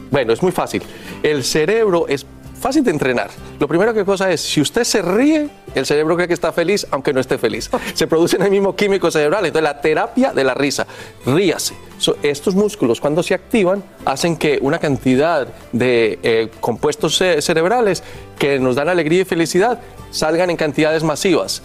bueno, 0.09 0.31
es 0.33 0.41
muy 0.43 0.51
fácil. 0.51 0.81
El 1.23 1.43
cerebro 1.43 2.07
es 2.07 2.25
fácil 2.63 2.83
de 2.83 2.91
entrenar. 2.91 3.29
Lo 3.59 3.67
primero 3.67 3.93
que 3.93 4.03
cosa 4.05 4.31
es, 4.31 4.41
si 4.41 4.59
usted 4.61 4.83
se 4.83 5.01
ríe, 5.01 5.49
el 5.75 5.85
cerebro 5.85 6.15
cree 6.15 6.27
que 6.27 6.33
está 6.33 6.51
feliz, 6.51 6.87
aunque 6.91 7.13
no 7.13 7.19
esté 7.19 7.37
feliz. 7.37 7.69
Se 7.93 8.07
producen 8.07 8.41
el 8.41 8.49
mismo 8.49 8.75
químico 8.75 9.11
cerebral. 9.11 9.45
Entonces, 9.45 9.63
la 9.63 9.79
terapia 9.81 10.33
de 10.33 10.43
la 10.43 10.53
risa, 10.53 10.87
ríase. 11.25 11.75
So, 11.99 12.17
estos 12.23 12.55
músculos, 12.55 12.99
cuando 13.01 13.21
se 13.21 13.33
activan, 13.33 13.83
hacen 14.05 14.37
que 14.37 14.57
una 14.61 14.79
cantidad 14.79 15.47
de 15.71 16.19
eh, 16.23 16.49
compuestos 16.59 17.17
ce- 17.17 17.41
cerebrales 17.41 18.01
que 18.39 18.59
nos 18.59 18.75
dan 18.75 18.89
alegría 18.89 19.21
y 19.21 19.25
felicidad 19.25 19.79
salgan 20.11 20.49
en 20.49 20.57
cantidades 20.57 21.03
masivas. 21.03 21.61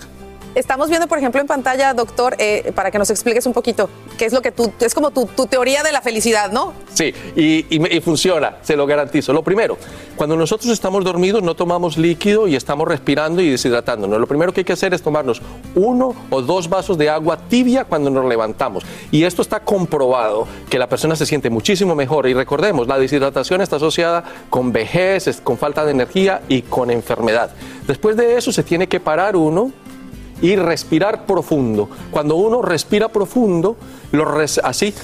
Estamos 0.55 0.89
viendo, 0.89 1.07
por 1.07 1.19
ejemplo, 1.19 1.41
en 1.41 1.47
pantalla, 1.47 1.95
doctor, 1.95 2.35
eh, 2.39 2.73
para 2.75 2.91
que 2.91 2.99
nos 2.99 3.11
expliques 3.11 3.47
un 3.47 3.53
poquito, 3.53 3.89
qué 4.17 4.25
es 4.25 4.33
lo 4.33 4.43
que 4.43 4.53
tú, 4.53 4.73
es 4.81 4.95
como 4.95 5.11
tu, 5.11 5.27
teoría 5.47 5.83
de 5.83 5.93
la 5.93 6.03
felicidad, 6.03 6.51
¿no? 6.51 6.75
Sí, 6.93 7.15
y, 7.37 7.65
y 7.71 8.01
funciona, 8.01 8.57
se 8.63 8.77
lo 8.77 8.87
garantizo. 8.87 9.33
Lo 9.33 9.43
primero, 9.43 9.79
cuando 10.17 10.37
nosotros 10.37 10.73
estamos 10.73 11.05
dormidos 11.05 11.43
no 11.43 11.55
tomamos 11.55 11.97
líquido 11.97 12.49
y 12.49 12.57
estamos 12.57 12.89
respirando 12.89 13.41
y 13.41 13.51
deshidratándonos. 13.51 14.19
Lo 14.19 14.27
primero 14.27 14.53
que 14.53 14.61
hay 14.61 14.65
que 14.65 14.73
hacer 14.73 14.93
es 14.93 15.01
tomarnos 15.01 15.41
uno 15.77 16.15
o 16.31 16.43
dos 16.43 16.69
vasos 16.69 16.99
de 16.99 17.09
agua 17.09 17.39
tibia 17.49 17.85
cuando 17.85 18.11
nos 18.11 18.25
levantamos. 18.27 18.85
Y 19.13 19.23
esto 19.23 19.43
está 19.43 19.61
comprobado 19.61 20.49
que 20.69 20.79
la 20.79 20.89
persona 20.89 21.15
se 21.15 21.25
siente 21.25 21.51
muchísimo 21.51 21.95
mejor. 21.95 22.27
Y 22.29 22.35
recordemos, 22.35 22.89
la 22.89 22.99
deshidratación 22.99 23.61
está 23.61 23.77
asociada 23.77 24.25
con 24.51 24.73
vejez, 24.73 25.41
con 25.43 25.57
falta 25.57 25.85
de 25.85 25.93
energía 25.93 26.43
y 26.49 26.63
con 26.63 26.91
enfermedad. 26.91 27.51
Después 27.87 28.17
de 28.17 28.37
eso 28.37 28.51
se 28.51 28.65
tiene 28.65 28.89
que 28.89 28.99
parar 28.99 29.37
uno 29.37 29.73
y 30.43 30.57
respirar 30.57 31.27
profundo. 31.27 31.89
Cuando 32.11 32.37
uno 32.37 32.63
respira 32.63 33.09
profundo, 33.09 33.77
lo 34.13 34.27
así, 34.63 34.95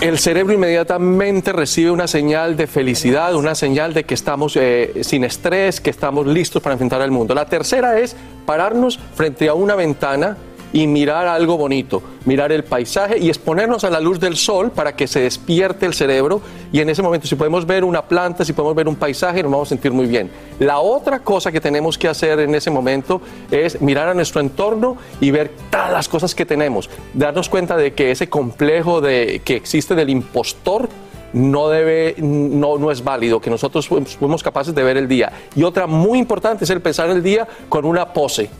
el 0.00 0.18
cerebro 0.18 0.54
inmediatamente 0.54 1.52
recibe 1.52 1.90
una 1.90 2.06
señal 2.06 2.56
de 2.56 2.68
felicidad, 2.68 3.34
una 3.34 3.56
señal 3.56 3.94
de 3.94 4.04
que 4.04 4.14
estamos 4.14 4.56
eh, 4.56 5.00
sin 5.02 5.24
estrés, 5.24 5.80
que 5.80 5.90
estamos 5.90 6.26
listos 6.26 6.62
para 6.62 6.74
enfrentar 6.74 7.02
al 7.02 7.10
mundo. 7.10 7.34
La 7.34 7.46
tercera 7.46 7.98
es 7.98 8.14
pararnos 8.46 9.00
frente 9.14 9.48
a 9.48 9.54
una 9.54 9.74
ventana 9.74 10.36
y 10.72 10.86
mirar 10.86 11.26
algo 11.26 11.56
bonito, 11.56 12.02
mirar 12.24 12.52
el 12.52 12.64
paisaje 12.64 13.18
y 13.18 13.28
exponernos 13.28 13.84
a 13.84 13.90
la 13.90 14.00
luz 14.00 14.20
del 14.20 14.36
sol 14.36 14.70
para 14.70 14.94
que 14.94 15.06
se 15.06 15.20
despierte 15.20 15.86
el 15.86 15.94
cerebro 15.94 16.40
y 16.72 16.80
en 16.80 16.90
ese 16.90 17.02
momento 17.02 17.26
si 17.26 17.34
podemos 17.34 17.66
ver 17.66 17.84
una 17.84 18.02
planta, 18.02 18.44
si 18.44 18.52
podemos 18.52 18.74
ver 18.74 18.88
un 18.88 18.96
paisaje, 18.96 19.42
nos 19.42 19.52
vamos 19.52 19.68
a 19.68 19.70
sentir 19.70 19.92
muy 19.92 20.06
bien. 20.06 20.30
La 20.58 20.80
otra 20.80 21.20
cosa 21.20 21.50
que 21.50 21.60
tenemos 21.60 21.96
que 21.96 22.08
hacer 22.08 22.40
en 22.40 22.54
ese 22.54 22.70
momento 22.70 23.20
es 23.50 23.80
mirar 23.80 24.08
a 24.08 24.14
nuestro 24.14 24.40
entorno 24.40 24.96
y 25.20 25.30
ver 25.30 25.52
todas 25.70 25.92
las 25.92 26.08
cosas 26.08 26.34
que 26.34 26.44
tenemos, 26.44 26.90
darnos 27.14 27.48
cuenta 27.48 27.76
de 27.76 27.94
que 27.94 28.10
ese 28.10 28.28
complejo 28.28 29.00
de, 29.00 29.40
que 29.44 29.56
existe 29.56 29.94
del 29.94 30.10
impostor 30.10 30.88
no 31.32 31.68
debe, 31.68 32.14
no, 32.18 32.78
no 32.78 32.90
es 32.90 33.04
válido, 33.04 33.40
que 33.40 33.50
nosotros 33.50 33.86
fuimos 33.86 34.42
capaces 34.42 34.74
de 34.74 34.82
ver 34.82 34.96
el 34.96 35.08
día. 35.08 35.32
Y 35.54 35.62
otra 35.62 35.86
muy 35.86 36.18
importante 36.18 36.64
es 36.64 36.70
el 36.70 36.80
pensar 36.80 37.10
el 37.10 37.22
día 37.22 37.46
con 37.68 37.84
una 37.84 38.12
pose. 38.12 38.50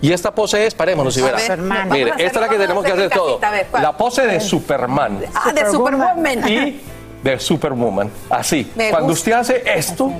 Y 0.00 0.12
esta 0.12 0.34
pose 0.34 0.66
es, 0.66 0.74
parémonos 0.74 1.16
y 1.16 1.22
verá. 1.22 1.36
ver, 1.36 1.56
vamos 1.56 1.78
a 1.78 1.84
Mire, 1.86 2.12
esta 2.18 2.24
es 2.24 2.46
la 2.46 2.48
que 2.48 2.58
tenemos 2.58 2.84
que 2.84 2.92
hacer 2.92 3.10
todo. 3.10 3.40
La 3.80 3.96
pose 3.96 4.26
de 4.26 4.40
Superman. 4.40 5.20
Ah, 5.34 5.52
de 5.52 5.70
Superwoman. 5.70 6.48
Y 6.48 6.80
de 7.24 7.40
Superwoman. 7.40 8.10
Así. 8.30 8.70
Me 8.76 8.90
Cuando 8.90 9.08
gusta. 9.08 9.20
usted 9.20 9.32
hace 9.32 9.62
esto, 9.78 10.12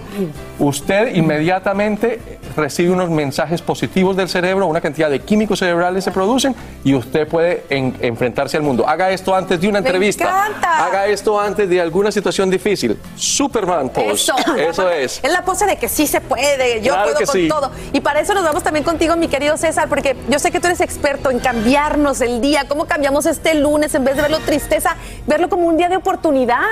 usted 0.58 1.14
inmediatamente 1.14 2.18
recibe 2.56 2.90
unos 2.92 3.10
mensajes 3.10 3.60
positivos 3.60 4.16
del 4.16 4.28
cerebro, 4.28 4.66
una 4.66 4.80
cantidad 4.80 5.10
de 5.10 5.20
químicos 5.20 5.58
cerebrales 5.58 6.04
se 6.04 6.10
producen 6.12 6.54
y 6.82 6.94
usted 6.94 7.28
puede 7.28 7.64
en- 7.68 7.94
enfrentarse 8.00 8.56
al 8.56 8.62
mundo. 8.62 8.88
Haga 8.88 9.10
esto 9.10 9.34
antes 9.34 9.60
de 9.60 9.68
una 9.68 9.80
Me 9.80 9.86
entrevista. 9.86 10.24
encanta. 10.24 10.86
Haga 10.86 11.06
esto 11.06 11.38
antes 11.38 11.68
de 11.68 11.80
alguna 11.80 12.10
situación 12.10 12.48
difícil. 12.50 12.98
Superman 13.16 13.90
pose. 13.90 14.12
Eso, 14.12 14.34
Eso 14.56 14.90
es. 14.90 15.20
Es 15.22 15.30
la 15.32 15.44
pose 15.44 15.66
de 15.66 15.76
que 15.76 15.88
sí 15.88 16.06
se 16.06 16.20
puede, 16.22 16.80
yo 16.80 16.92
Claro 16.92 17.04
puedo 17.12 17.18
que 17.18 17.26
con 17.26 17.32
sí. 17.34 17.48
todo. 17.48 17.70
Y 17.92 18.00
para 18.00 18.20
eso 18.20 18.32
nos 18.32 18.44
vamos 18.44 18.62
también 18.62 18.84
contigo, 18.84 19.14
mi 19.16 19.28
querido 19.28 19.56
César, 19.58 19.88
porque 19.90 20.16
yo 20.30 20.38
sé 20.38 20.50
que 20.50 20.58
tú 20.60 20.68
eres 20.68 20.80
experto 20.80 21.30
en 21.30 21.38
cambiarnos 21.40 22.20
el 22.22 22.40
día. 22.40 22.66
¿Cómo 22.66 22.86
cambiamos 22.86 23.26
este 23.26 23.54
lunes 23.56 23.94
en 23.94 24.04
vez 24.04 24.16
de 24.16 24.22
verlo 24.22 24.38
tristeza, 24.40 24.96
verlo 25.26 25.50
como 25.50 25.66
un 25.66 25.76
día 25.76 25.90
de 25.90 25.96
oportunidad? 25.98 26.62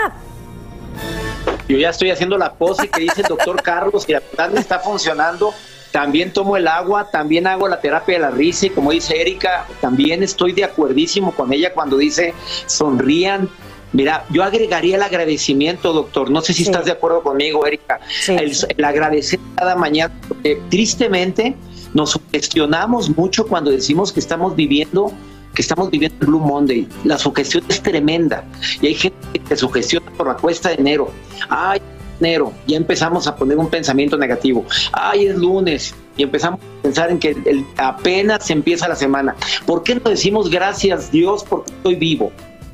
Yo 1.69 1.79
ya 1.79 1.91
estoy 1.91 2.11
haciendo 2.11 2.37
la 2.37 2.53
pose 2.55 2.89
que 2.89 3.01
dice 3.01 3.23
el 3.23 3.29
doctor 3.29 3.63
Carlos 3.65 4.05
y 4.09 4.13
la 4.13 4.21
verdad 4.21 4.51
me 4.51 4.61
está 4.61 4.79
funcionando 4.81 5.55
También 5.91 6.33
tomo 6.33 6.57
el 6.57 6.69
agua, 6.69 7.11
también 7.11 7.47
hago 7.47 7.69
la 7.69 7.81
terapia 7.81 8.15
de 8.15 8.21
la 8.21 8.31
risa 8.31 8.67
y 8.67 8.71
como 8.71 8.91
dice 8.93 9.21
Erika, 9.21 9.67
también 9.81 10.23
estoy 10.23 10.53
de 10.53 10.65
acuerdísimo 10.65 11.33
con 11.33 11.53
ella 11.53 11.73
cuando 11.73 11.97
dice 11.97 12.35
sonrían. 12.67 13.49
Mira, 13.93 14.25
yo 14.31 14.43
agregaría 14.43 14.97
el 14.97 15.03
agradecimiento, 15.03 15.93
doctor. 15.93 16.31
No 16.31 16.41
sé 16.41 16.55
si 16.55 16.63
estás 16.63 16.87
de 16.87 16.93
acuerdo 16.93 17.23
conmigo, 17.23 17.67
Erika. 17.67 18.01
el, 18.27 18.57
el 18.77 18.85
agradecer 18.85 19.39
cada 19.55 19.77
mañana, 19.77 20.15
porque 20.27 20.63
tristemente 20.71 21.55
nos 21.93 22.13
sugestionamos 22.13 23.15
mucho 23.17 23.47
cuando 23.47 23.71
decimos 23.71 24.13
que 24.13 24.21
estamos 24.21 24.57
viviendo 24.57 25.13
que 25.55 25.63
estamos 25.63 25.91
viviendo 25.91 26.17
el 26.21 26.27
Blue 26.29 26.41
Monday. 26.41 26.89
La 27.05 27.19
sugestión 27.19 27.65
es 27.69 27.83
tremenda 27.83 28.45
y 28.81 28.87
hay 28.89 28.95
gente 28.95 29.39
que 29.39 29.57
sugestiona 29.57 30.11
por 30.13 30.27
la 30.29 30.35
cuesta 30.37 30.71
de 30.71 30.77
enero. 30.77 31.11
Ay, 31.49 31.81
enero, 32.21 32.53
ya 32.67 32.77
empezamos 32.77 33.27
a 33.27 33.37
poner 33.37 33.59
un 33.59 33.69
pensamiento 33.69 34.17
negativo. 34.17 34.65
Ay, 34.93 35.27
es 35.27 35.37
lunes 35.37 35.95
y 36.17 36.23
empezamos 36.23 36.61
a 36.61 36.83
pensar 36.83 37.11
en 37.11 37.19
que 37.19 37.31
el- 37.45 37.67
apenas 37.77 38.49
empieza 38.51 38.89
la 38.89 38.97
semana. 38.97 39.35
¿Por 39.67 39.83
qué 39.83 39.95
no 39.97 40.09
decimos 40.11 40.49
gracias 40.51 41.11
Dios 41.11 41.45
porque 41.49 41.73
estoy 41.73 41.95
vivo? 41.97 42.33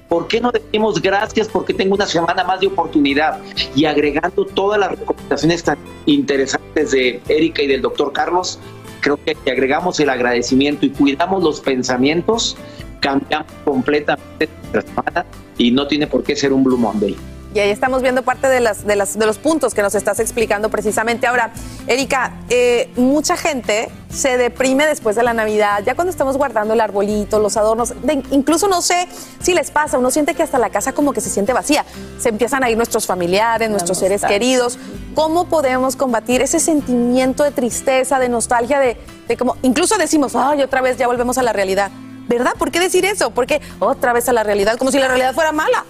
¿Por 0.08 0.26
qué 0.26 0.40
no 0.40 0.50
decimos 0.50 1.02
gracias 1.02 1.48
porque 1.48 1.74
tengo 1.74 1.94
una 1.94 2.06
semana 2.06 2.42
más 2.42 2.60
de 2.60 2.68
oportunidad? 2.68 3.40
Y 3.74 3.84
agregando 3.84 4.46
todas 4.46 4.80
las 4.80 4.90
recomendaciones 4.92 5.62
tan 5.62 5.76
interesantes 6.06 6.92
de 6.92 7.20
Erika 7.28 7.62
y 7.62 7.66
del 7.66 7.82
doctor 7.82 8.12
Carlos, 8.12 8.58
creo 9.00 9.22
que 9.24 9.36
si 9.42 9.50
agregamos 9.50 10.00
el 10.00 10.10
agradecimiento 10.10 10.86
y 10.86 10.90
cuidamos 10.90 11.42
los 11.42 11.60
pensamientos, 11.60 12.56
cambiamos 13.00 13.46
completamente 13.64 14.48
nuestra 14.72 14.82
semana 14.82 15.26
y 15.56 15.70
no 15.70 15.86
tiene 15.86 16.06
por 16.06 16.22
qué 16.22 16.36
ser 16.36 16.52
un 16.52 16.64
Blue 16.64 16.78
Monday. 16.78 17.16
Y 17.58 17.60
ahí 17.60 17.70
estamos 17.70 18.02
viendo 18.02 18.22
parte 18.22 18.46
de, 18.46 18.60
las, 18.60 18.86
de, 18.86 18.94
las, 18.94 19.18
de 19.18 19.26
los 19.26 19.36
puntos 19.38 19.74
que 19.74 19.82
nos 19.82 19.96
estás 19.96 20.20
explicando 20.20 20.68
precisamente. 20.68 21.26
Ahora, 21.26 21.50
Erika, 21.88 22.34
eh, 22.50 22.88
mucha 22.94 23.36
gente 23.36 23.90
se 24.08 24.36
deprime 24.36 24.86
después 24.86 25.16
de 25.16 25.24
la 25.24 25.34
Navidad, 25.34 25.82
ya 25.84 25.96
cuando 25.96 26.12
estamos 26.12 26.36
guardando 26.36 26.74
el 26.74 26.80
arbolito, 26.80 27.40
los 27.40 27.56
adornos, 27.56 28.00
de- 28.04 28.22
incluso 28.30 28.68
no 28.68 28.80
sé 28.80 29.08
si 29.42 29.54
les 29.54 29.72
pasa, 29.72 29.98
uno 29.98 30.12
siente 30.12 30.34
que 30.36 30.44
hasta 30.44 30.56
la 30.60 30.70
casa 30.70 30.92
como 30.92 31.12
que 31.12 31.20
se 31.20 31.30
siente 31.30 31.52
vacía. 31.52 31.84
Se 32.20 32.28
empiezan 32.28 32.62
a 32.62 32.70
ir 32.70 32.76
nuestros 32.76 33.06
familiares, 33.06 33.68
nuestros 33.70 33.98
seres 33.98 34.24
queridos. 34.24 34.78
¿Cómo 35.16 35.48
podemos 35.48 35.96
combatir 35.96 36.42
ese 36.42 36.60
sentimiento 36.60 37.42
de 37.42 37.50
tristeza, 37.50 38.20
de 38.20 38.28
nostalgia, 38.28 38.78
de, 38.78 38.96
de 39.26 39.36
como, 39.36 39.56
incluso 39.62 39.98
decimos, 39.98 40.36
ay, 40.36 40.62
otra 40.62 40.80
vez 40.80 40.96
ya 40.96 41.08
volvemos 41.08 41.38
a 41.38 41.42
la 41.42 41.52
realidad? 41.52 41.90
¿Verdad? 42.28 42.52
¿Por 42.56 42.70
qué 42.70 42.78
decir 42.78 43.04
eso? 43.04 43.30
Porque 43.32 43.60
otra 43.80 44.12
vez 44.12 44.28
a 44.28 44.32
la 44.32 44.44
realidad, 44.44 44.76
como 44.78 44.92
si 44.92 45.00
la 45.00 45.08
realidad 45.08 45.34
fuera 45.34 45.50
mala. 45.50 45.84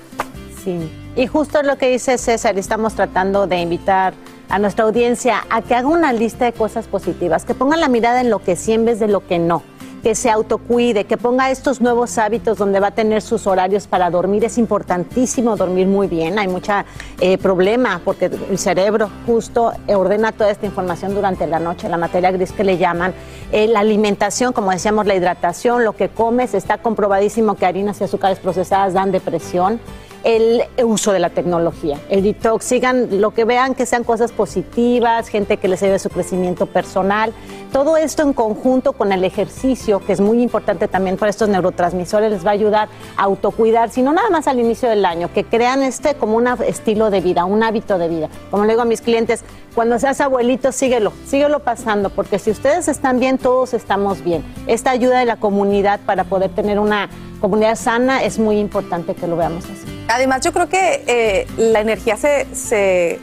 Sí, 0.65 0.91
y 1.19 1.27
justo 1.27 1.65
lo 1.65 1.77
que 1.77 1.89
dice 1.89 2.17
César, 2.17 2.57
estamos 2.59 2.95
tratando 2.95 3.49
de 3.49 3.59
invitar 3.61 4.15
a 4.49 4.61
nuestra 4.61 4.85
audiencia 4.85 5.45
a 5.51 5.63
que 5.63 5.75
haga 5.75 5.89
una 5.89 6.13
lista 6.13 6.45
de 6.45 6.53
cosas 6.53 6.87
positivas, 6.87 7.45
que 7.45 7.55
ponga 7.55 7.77
la 7.77 7.89
mirada 7.89 8.21
en 8.21 8.31
lo 8.31 8.39
que 8.39 8.55
sí 8.55 8.73
en 8.73 8.85
vez 8.85 9.01
de 9.01 9.09
lo 9.09 9.27
que 9.27 9.41
no, 9.41 9.65
que 10.05 10.15
se 10.15 10.31
autocuide, 10.31 11.07
que 11.07 11.17
ponga 11.17 11.51
estos 11.51 11.81
nuevos 11.81 12.19
hábitos 12.19 12.57
donde 12.57 12.79
va 12.79 12.89
a 12.89 12.91
tener 12.93 13.21
sus 13.21 13.49
horarios 13.49 13.89
para 13.89 14.11
dormir. 14.11 14.45
Es 14.45 14.59
importantísimo 14.59 15.57
dormir 15.57 15.89
muy 15.89 16.07
bien, 16.07 16.39
hay 16.39 16.47
mucha 16.47 16.85
eh, 17.21 17.37
problema 17.37 18.01
porque 18.05 18.27
el 18.27 18.57
cerebro 18.57 19.11
justo 19.27 19.73
ordena 19.89 20.31
toda 20.31 20.53
esta 20.53 20.67
información 20.67 21.17
durante 21.17 21.49
la 21.49 21.59
noche, 21.59 21.89
la 21.89 21.99
materia 21.99 22.31
gris 22.31 22.53
que 22.53 22.63
le 22.63 22.79
llaman. 22.79 23.13
Eh, 23.51 23.67
la 23.67 23.81
alimentación, 23.81 24.53
como 24.53 24.71
decíamos, 24.71 25.05
la 25.05 25.17
hidratación, 25.17 25.83
lo 25.83 25.97
que 25.97 26.11
comes, 26.11 26.55
está 26.55 26.79
comprobadísimo 26.79 27.57
que 27.57 27.67
harinas 27.67 28.01
y 28.01 28.05
azúcares 28.05 28.39
procesadas 28.39 28.95
dan 28.95 29.11
depresión 29.11 29.81
el 30.29 30.63
uso 30.85 31.13
de 31.13 31.21
la 31.21 31.31
tecnología, 31.31 31.99
el 32.11 32.23
detox, 32.23 32.63
sigan 32.63 33.19
lo 33.19 33.31
que 33.31 33.47
vean 33.47 33.75
que 33.75 33.87
sean 33.87 34.05
cosas 34.05 34.31
positivas, 34.31 35.29
gente 35.29 35.57
que 35.57 35.69
les 35.69 35.83
ayude 35.83 35.95
a 35.95 35.99
su 35.99 36.11
crecimiento 36.11 36.67
personal, 36.67 37.33
todo 37.73 37.97
esto 37.97 38.25
en 38.25 38.35
conjunto 38.35 38.93
con 38.93 39.11
el 39.13 39.25
ejercicio, 39.25 40.01
que 40.01 40.13
es 40.13 40.21
muy 40.21 40.43
importante 40.43 40.87
también 40.87 41.17
para 41.17 41.31
estos 41.31 41.49
neurotransmisores, 41.49 42.31
les 42.31 42.45
va 42.45 42.51
a 42.51 42.53
ayudar 42.53 42.91
a 43.17 43.23
autocuidar, 43.23 43.89
sino 43.89 44.13
nada 44.13 44.29
más 44.29 44.47
al 44.49 44.61
inicio 44.61 44.91
del 44.91 45.07
año, 45.07 45.33
que 45.33 45.45
crean 45.45 45.83
este 45.83 46.15
como 46.15 46.37
un 46.37 46.47
estilo 46.47 47.09
de 47.09 47.23
vida, 47.23 47.47
un 47.47 47.63
hábito 47.63 47.97
de 47.97 48.09
vida. 48.09 48.29
Como 48.51 48.67
le 48.67 48.75
digo 48.75 48.83
a 48.83 48.85
mis 48.85 49.01
clientes, 49.01 49.45
cuando 49.75 49.99
seas 49.99 50.21
abuelito, 50.21 50.73
síguelo, 50.73 51.11
síguelo 51.27 51.61
pasando, 51.61 52.11
porque 52.11 52.39
si 52.39 52.51
ustedes 52.51 52.89
están 52.89 53.19
bien, 53.19 53.39
todos 53.39 53.73
estamos 53.73 54.23
bien. 54.23 54.45
Esta 54.67 54.91
ayuda 54.91 55.21
de 55.21 55.25
la 55.25 55.37
comunidad 55.37 56.01
para 56.05 56.25
poder 56.25 56.51
tener 56.51 56.79
una 56.79 57.09
comunidad 57.41 57.77
sana 57.77 58.23
es 58.25 58.39
muy 58.39 58.59
importante 58.59 59.15
que 59.15 59.27
lo 59.27 59.37
veamos 59.39 59.65
así. 59.65 59.98
Además, 60.09 60.41
yo 60.43 60.53
creo 60.53 60.69
que 60.69 61.05
eh, 61.07 61.47
la 61.59 61.81
energía 61.81 62.17
se, 62.17 62.47
se, 62.55 63.21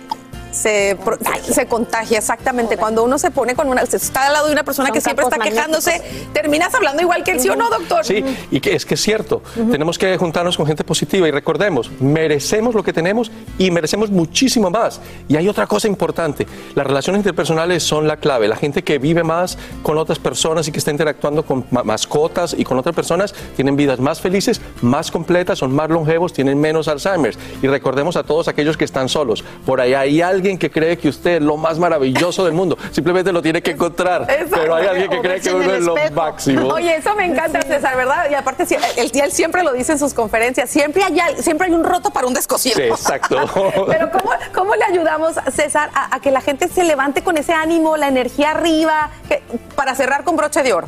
se, 0.56 0.98
se 1.44 1.66
contagia 1.68 2.18
exactamente. 2.18 2.78
Cuando 2.78 3.04
uno 3.04 3.18
se 3.18 3.30
pone 3.32 3.56
con 3.56 3.68
una, 3.68 3.86
se 3.86 3.98
está 3.98 4.28
al 4.28 4.34
lado 4.34 4.48
de 4.48 4.54
una 4.54 4.64
persona 4.64 4.88
Son 4.88 4.94
que 4.94 5.02
siempre 5.02 5.26
está 5.26 5.38
quejándose, 5.38 6.02
terminas 6.34 6.74
hablando 6.74 7.02
igual 7.02 7.24
que 7.24 7.32
él, 7.32 7.40
¿sí 7.40 7.50
o 7.50 7.56
no, 7.56 7.70
doctor? 7.70 8.04
Sí, 8.06 8.24
y 8.52 8.60
que 8.60 8.76
es 8.76 8.86
que 8.86 8.96
es 8.96 9.02
cierto. 9.02 9.42
Tenemos 9.72 9.98
que 9.98 10.18
juntarnos 10.18 10.58
con 10.58 10.66
gente 10.66 10.84
positiva 10.84 11.28
y 11.28 11.32
recordemos, 11.32 11.92
merecemos 12.00 12.74
lo 12.74 12.84
que 12.84 12.94
tenemos 12.94 13.32
y 13.58 13.72
merecemos 13.72 14.10
muchísimo 14.10 14.70
más. 14.70 15.02
Y 15.28 15.36
hay 15.36 15.48
otra 15.48 15.68
cosa 15.68 15.88
importante, 15.88 16.48
las 16.76 16.88
relaciones 16.88 17.20
interpersonales 17.20 17.84
son 17.84 18.08
la 18.08 18.18
clave. 18.18 18.48
La 18.48 18.56
gente 18.56 18.84
que 18.84 18.98
vive 18.98 19.24
más 19.24 19.58
con 19.84 19.98
otras 19.98 20.20
personas 20.20 20.68
y 20.68 20.72
que 20.72 20.80
está 20.80 20.92
interactuando 20.92 21.46
con 21.46 21.66
ma- 21.72 21.84
mascotas 21.84 22.56
y 22.58 22.64
con 22.64 22.78
otras 22.80 22.96
personas 22.96 23.34
tienen 23.56 23.76
vidas 23.76 24.00
más 24.00 24.22
felices, 24.22 24.62
más 24.82 25.12
completas, 25.12 25.60
son 25.60 25.74
más 25.74 25.90
longevos, 25.90 26.32
tienen 26.34 26.60
menos 26.60 26.88
Alzheimer. 26.88 27.36
Y 27.62 27.68
recordemos 27.68 28.16
a 28.16 28.24
todos 28.24 28.48
aquellos 28.48 28.78
que 28.78 28.86
están 28.86 29.10
solos. 29.10 29.44
Por 29.66 29.82
ahí 29.82 29.94
hay 29.94 30.22
alguien 30.22 30.45
que 30.58 30.70
cree 30.70 30.98
que 30.98 31.10
usted 31.10 31.38
es 31.38 31.42
lo 31.42 31.58
más 31.58 31.80
maravilloso 31.80 32.46
del 32.46 32.54
mundo. 32.54 32.78
Simplemente 32.92 33.32
lo 33.32 33.42
tiene 33.42 33.62
que 33.64 33.72
encontrar. 33.72 34.28
Pero 34.52 34.76
hay 34.76 34.86
alguien 34.88 35.10
que 35.10 35.20
cree 35.22 35.42
que 35.42 35.52
uno 35.52 35.74
es 35.74 35.84
lo 35.84 35.96
máximo. 36.14 36.68
Oye, 36.68 36.96
eso 36.98 37.16
me 37.16 37.26
encanta, 37.26 37.62
César, 37.64 37.98
¿verdad? 37.98 38.28
Y 38.30 38.36
aparte, 38.36 38.66
sí, 38.66 38.76
él, 38.96 39.32
siempre 39.32 39.64
lo 39.64 39.74
dice 39.74 39.94
en 39.94 40.00
sus 40.00 40.14
conferencias, 40.14 40.70
siempre 40.70 41.04
hay, 41.04 41.18
siempre 41.42 41.68
hay 41.68 41.74
un 41.74 41.84
roto 41.84 42.12
para 42.12 42.28
un 42.28 42.34
descosido. 42.36 42.76
Sí, 42.76 42.84
exacto. 42.84 43.38
Pero 43.88 44.12
¿cómo, 44.12 44.30
cómo 44.54 44.76
le 44.76 44.84
ayudamos, 44.84 45.34
César, 45.54 45.90
a, 45.96 46.16
a 46.16 46.20
que 46.20 46.30
la 46.32 46.42
gente 46.42 46.68
se 46.68 46.84
levante 46.84 47.24
con 47.24 47.38
ese 47.38 47.54
ánimo, 47.54 47.98
la 47.98 48.08
energía 48.08 48.52
arriba, 48.52 49.10
que- 49.28 49.42
para 49.76 49.96
cerrar 49.96 50.24
con 50.24 50.36
broche 50.36 50.62
de 50.62 50.74
oro? 50.74 50.88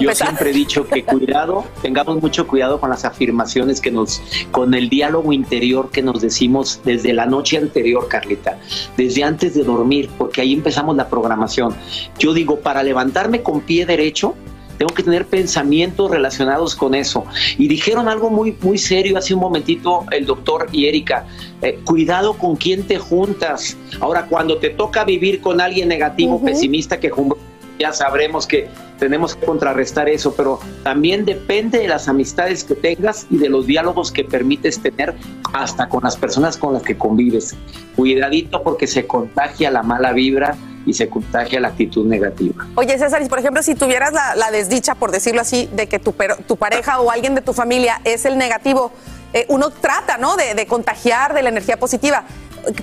Yo 0.00 0.08
siempre 0.26 0.50
he 0.50 0.52
dicho 0.52 0.86
que 0.86 1.02
cuidado, 1.04 1.64
tengamos 1.82 2.20
mucho 2.22 2.46
cuidado 2.46 2.80
con 2.80 2.90
las 2.90 3.04
afirmaciones 3.04 3.80
que 3.80 3.90
nos, 3.90 4.22
con 4.50 4.74
el 4.74 4.88
diálogo 4.88 5.32
interior 5.32 5.90
que 5.90 6.02
nos 6.02 6.20
decimos 6.20 6.80
desde 6.84 7.12
la 7.12 7.26
noche 7.26 7.56
anterior, 7.58 8.06
Carlita, 8.08 8.58
desde 8.96 9.24
antes 9.24 9.54
de 9.54 9.64
dormir, 9.64 10.10
porque 10.16 10.40
ahí 10.40 10.52
empezamos 10.52 10.96
la 10.96 11.08
programación. 11.08 11.74
Yo 12.18 12.32
digo, 12.32 12.60
para 12.60 12.82
levantarme 12.82 13.42
con 13.42 13.60
pie 13.60 13.86
derecho, 13.86 14.34
tengo 14.78 14.92
que 14.92 15.04
tener 15.04 15.24
pensamientos 15.26 16.10
relacionados 16.10 16.74
con 16.74 16.96
eso. 16.96 17.24
Y 17.58 17.68
dijeron 17.68 18.08
algo 18.08 18.28
muy, 18.28 18.56
muy 18.60 18.76
serio 18.76 19.16
hace 19.16 19.32
un 19.32 19.38
momentito 19.40 20.04
el 20.10 20.26
doctor 20.26 20.66
y 20.72 20.86
Erika. 20.86 21.26
eh, 21.62 21.78
cuidado 21.84 22.34
con 22.34 22.56
quién 22.56 22.82
te 22.84 22.98
juntas. 22.98 23.76
Ahora, 24.00 24.26
cuando 24.26 24.58
te 24.58 24.70
toca 24.70 25.04
vivir 25.04 25.40
con 25.40 25.60
alguien 25.60 25.86
negativo, 25.88 26.42
pesimista, 26.44 26.98
que 26.98 27.10
jum- 27.12 27.36
ya 27.78 27.92
sabremos 27.92 28.46
que 28.46 28.68
tenemos 28.98 29.34
que 29.34 29.44
contrarrestar 29.44 30.08
eso, 30.08 30.34
pero 30.34 30.60
también 30.82 31.24
depende 31.24 31.78
de 31.78 31.88
las 31.88 32.08
amistades 32.08 32.64
que 32.64 32.74
tengas 32.74 33.26
y 33.30 33.38
de 33.38 33.48
los 33.48 33.66
diálogos 33.66 34.12
que 34.12 34.24
permites 34.24 34.80
tener 34.80 35.14
hasta 35.52 35.88
con 35.88 36.04
las 36.04 36.16
personas 36.16 36.56
con 36.56 36.74
las 36.74 36.82
que 36.82 36.96
convives. 36.96 37.56
Cuidadito 37.96 38.62
porque 38.62 38.86
se 38.86 39.06
contagia 39.06 39.70
la 39.70 39.82
mala 39.82 40.12
vibra 40.12 40.56
y 40.86 40.92
se 40.92 41.08
contagia 41.08 41.60
la 41.60 41.68
actitud 41.68 42.06
negativa. 42.06 42.66
Oye, 42.76 42.98
César, 42.98 43.22
y 43.22 43.28
por 43.28 43.38
ejemplo, 43.38 43.62
si 43.62 43.74
tuvieras 43.74 44.12
la, 44.12 44.50
desdicha, 44.50 44.94
por 44.94 45.10
decirlo 45.10 45.40
así, 45.40 45.68
de 45.72 45.86
que 45.86 45.98
tu, 45.98 46.12
pareja 46.12 47.00
o 47.00 47.10
alguien 47.10 47.34
de 47.34 47.40
tu 47.40 47.52
familia 47.52 48.00
es 48.04 48.24
el 48.26 48.36
negativo, 48.36 48.92
eh, 49.32 49.46
uno 49.48 49.70
trata, 49.70 50.18
¿no?, 50.18 50.36
de 50.36 50.66
contagiar 50.66 51.34
de 51.34 51.42
la 51.42 51.48
energía 51.48 51.78
positiva. 51.78 52.24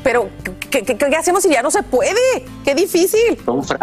Pero, 0.03 0.29
¿qué, 0.69 0.83
qué- 0.83 0.97
qué 0.97 1.15
hacemos 1.15 1.43
si 1.43 1.49
ya 1.49 1.61
no 1.61 1.71
se 1.71 1.83
puede? 1.83 2.13
¡Qué 2.63 2.75
difícil! 2.75 3.37
Don 3.45 3.63
Fra- 3.63 3.79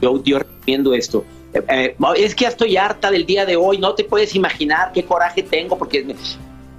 yo, 0.00 0.22
yo 0.24 0.38
recomiendo 0.38 0.94
esto. 0.94 1.24
Eh, 1.52 1.62
eh, 1.68 1.96
es 2.16 2.34
que 2.34 2.42
ya 2.44 2.48
estoy 2.50 2.76
harta 2.76 3.10
del 3.10 3.26
día 3.26 3.44
de 3.44 3.56
hoy, 3.56 3.78
no 3.78 3.94
te 3.94 4.04
puedes 4.04 4.34
imaginar 4.34 4.92
qué 4.92 5.04
coraje 5.04 5.42
tengo 5.42 5.76
porque... 5.78 6.04
me- 6.04 6.14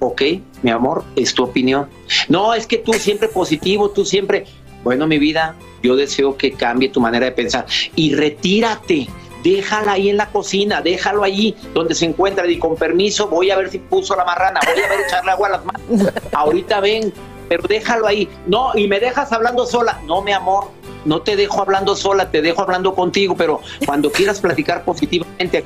Ok, 0.04 0.20
mi 0.62 0.72
amor, 0.72 1.04
es 1.14 1.32
tu 1.32 1.44
opinión. 1.44 1.88
No, 2.28 2.54
es 2.54 2.66
que 2.66 2.76
tú 2.78 2.92
siempre 2.92 3.28
positivo, 3.28 3.88
tú 3.90 4.04
siempre... 4.04 4.46
Bueno, 4.82 5.06
mi 5.06 5.16
vida, 5.18 5.54
yo 5.80 5.94
deseo 5.94 6.36
que 6.36 6.50
cambie 6.54 6.88
tu 6.88 7.00
manera 7.00 7.26
de 7.26 7.30
pensar 7.30 7.66
y 7.94 8.12
retírate. 8.12 9.06
Déjala 9.44 9.92
ahí 9.92 10.08
en 10.08 10.16
la 10.16 10.28
cocina, 10.30 10.82
déjalo 10.82 11.22
allí 11.22 11.54
donde 11.72 11.94
se 11.94 12.04
encuentra 12.06 12.44
y 12.48 12.58
con 12.58 12.74
permiso 12.74 13.28
voy 13.28 13.52
a 13.52 13.56
ver 13.56 13.70
si 13.70 13.78
puso 13.78 14.16
la 14.16 14.24
marrana, 14.24 14.58
voy 14.64 14.82
a 14.82 14.88
ver 14.88 15.00
echarle 15.06 15.30
agua 15.30 15.46
a 15.46 15.50
las 15.52 15.64
manos. 15.64 16.12
Ahorita 16.32 16.80
ven, 16.80 17.12
pero 17.56 17.68
déjalo 17.68 18.06
ahí. 18.06 18.28
No, 18.46 18.70
y 18.74 18.88
me 18.88 18.98
dejas 18.98 19.30
hablando 19.32 19.66
sola. 19.66 20.00
No, 20.06 20.22
mi 20.22 20.32
amor, 20.32 20.70
no 21.04 21.20
te 21.20 21.36
dejo 21.36 21.60
hablando 21.60 21.94
sola, 21.94 22.30
te 22.30 22.40
dejo 22.40 22.62
hablando 22.62 22.94
contigo, 22.94 23.34
pero 23.36 23.60
cuando 23.84 24.10
quieras 24.10 24.40
platicar 24.40 24.84
positivamente, 24.84 25.64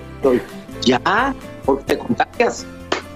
ya, 0.82 1.34
porque 1.64 1.84
te 1.84 1.98
contagias. 1.98 2.66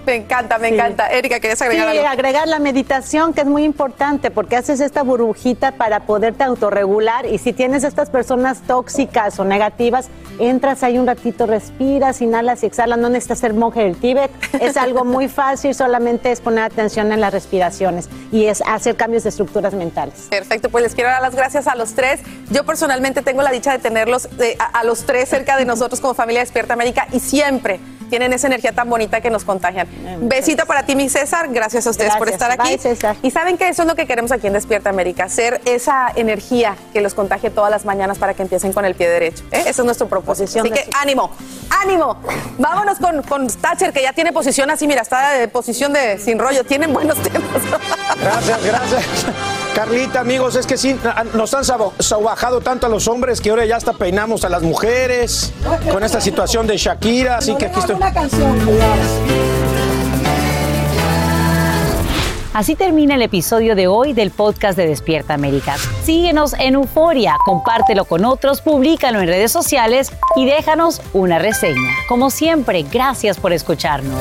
Me 0.06 0.14
encanta, 0.16 0.58
me 0.58 0.68
encanta. 0.68 1.06
Erika, 1.08 1.38
¿querías 1.40 1.60
agregar 1.62 1.90
Sí, 1.92 1.98
algo? 1.98 2.08
agregar 2.10 2.48
la 2.48 2.58
meditación, 2.58 3.32
que 3.34 3.42
es 3.42 3.46
muy 3.46 3.64
importante, 3.64 4.30
porque 4.30 4.56
haces 4.56 4.80
esta 4.80 5.02
burbujita 5.02 5.72
para 5.72 6.00
poderte 6.00 6.42
autorregular 6.42 7.26
y 7.26 7.38
si 7.38 7.52
tienes 7.52 7.84
estas 7.84 8.08
personas 8.10 8.62
tóxicas 8.66 9.38
o 9.38 9.44
negativas, 9.44 10.08
entras 10.38 10.82
ahí 10.82 10.98
un 10.98 11.06
ratito, 11.06 11.46
respiras, 11.46 12.22
inhalas 12.22 12.62
y 12.62 12.66
exhalas, 12.66 12.98
no 12.98 13.08
necesitas 13.10 13.40
ser 13.40 13.52
monje 13.54 13.82
del 13.82 13.96
Tíbet, 13.96 14.30
es 14.60 14.76
algo 14.78 15.04
muy 15.04 15.28
fácil, 15.40 15.74
solamente 15.74 16.32
es 16.32 16.40
poner 16.40 16.64
atención 16.64 17.12
en 17.12 17.20
las 17.20 17.32
respiraciones 17.32 18.08
y 18.32 18.46
es 18.46 18.62
hacer 18.66 18.96
cambios 18.96 19.22
de 19.24 19.28
estructuras 19.28 19.74
mentales. 19.74 20.28
Perfecto, 20.30 20.70
pues 20.70 20.82
les 20.82 20.94
quiero 20.94 21.10
dar 21.10 21.20
las 21.22 21.34
gracias 21.36 21.66
a 21.66 21.74
los 21.76 21.92
tres. 21.94 22.20
Yo 22.50 22.64
personalmente 22.64 23.20
tengo 23.22 23.42
la 23.42 23.50
dicha 23.50 23.72
de 23.72 23.78
tenerlos 23.78 24.28
eh, 24.38 24.56
a, 24.58 24.80
a 24.80 24.84
los 24.84 25.04
tres 25.04 25.28
cerca 25.28 25.56
de 25.58 25.66
nosotros 25.66 26.00
como 26.00 26.14
familia 26.14 26.40
Despierta 26.40 26.72
América 26.72 27.06
y 27.12 27.20
siempre 27.20 27.78
tienen 28.10 28.32
esa 28.34 28.48
energía 28.48 28.72
tan 28.72 28.90
bonita 28.90 29.20
que 29.22 29.30
nos 29.30 29.44
contagian. 29.44 29.88
Besito 30.20 30.66
para 30.66 30.84
ti, 30.84 30.94
mi 30.96 31.08
César. 31.08 31.48
Gracias 31.50 31.86
a 31.86 31.90
ustedes 31.90 32.14
por 32.16 32.28
estar 32.28 32.50
aquí. 32.50 32.68
Bye, 32.68 32.78
César. 32.78 33.16
Y 33.22 33.30
saben 33.30 33.56
que 33.56 33.68
eso 33.68 33.82
es 33.82 33.88
lo 33.88 33.94
que 33.94 34.06
queremos 34.06 34.32
aquí 34.32 34.48
en 34.48 34.52
Despierta 34.52 34.90
América, 34.90 35.28
ser 35.28 35.60
esa 35.64 36.12
energía 36.14 36.76
que 36.92 37.00
los 37.00 37.14
contagie 37.14 37.50
todas 37.50 37.70
las 37.70 37.84
mañanas 37.84 38.18
para 38.18 38.34
que 38.34 38.42
empiecen 38.42 38.72
con 38.72 38.84
el 38.84 38.94
pie 38.94 39.08
derecho. 39.08 39.44
¿eh? 39.52 39.60
Ese 39.60 39.70
es 39.70 39.84
nuestro 39.84 40.08
propósito. 40.08 40.60
Así 40.60 40.70
que 40.70 40.88
ánimo, 41.00 41.30
ánimo. 41.70 42.18
Vámonos 42.58 42.98
con, 42.98 43.22
con 43.22 43.46
Thatcher, 43.46 43.92
que 43.92 44.02
ya 44.02 44.12
tiene 44.12 44.32
posición 44.32 44.70
así, 44.70 44.86
mira, 44.86 45.02
está 45.02 45.30
de 45.30 45.48
posición 45.48 45.92
de 45.92 46.18
sin 46.18 46.38
rollo. 46.38 46.64
Tienen 46.64 46.92
buenos 46.92 47.18
temas. 47.22 47.62
Gracias, 48.20 48.64
gracias. 48.64 49.59
Carlita, 49.74 50.20
amigos, 50.20 50.56
es 50.56 50.66
que 50.66 50.76
sí, 50.76 50.98
a- 51.04 51.24
nos 51.24 51.54
han 51.54 51.64
sobajado 51.64 52.60
tanto 52.60 52.86
a 52.86 52.88
los 52.88 53.08
hombres 53.08 53.40
que 53.40 53.50
ahora 53.50 53.64
ya 53.64 53.76
hasta 53.76 53.92
peinamos 53.92 54.44
a 54.44 54.48
las 54.48 54.62
mujeres 54.62 55.52
con 55.92 56.02
esta 56.04 56.20
situación 56.20 56.66
de 56.66 56.76
Shakira, 56.76 57.36
así 57.38 57.54
que 57.54 57.66
aquí 57.66 57.78
estoy. 57.80 57.96
Así 62.52 62.74
termina 62.74 63.14
el 63.14 63.22
episodio 63.22 63.76
de 63.76 63.86
hoy 63.86 64.12
del 64.12 64.32
podcast 64.32 64.76
de 64.76 64.86
Despierta 64.86 65.34
América. 65.34 65.76
Síguenos 66.04 66.52
en 66.58 66.74
Euforia, 66.74 67.36
compártelo 67.46 68.04
con 68.04 68.24
otros, 68.24 68.60
públicalo 68.60 69.20
en 69.20 69.28
redes 69.28 69.52
sociales 69.52 70.10
y 70.36 70.46
déjanos 70.46 71.00
una 71.12 71.38
reseña. 71.38 71.90
Como 72.08 72.28
siempre, 72.30 72.84
gracias 72.90 73.38
por 73.38 73.52
escucharnos. 73.52 74.20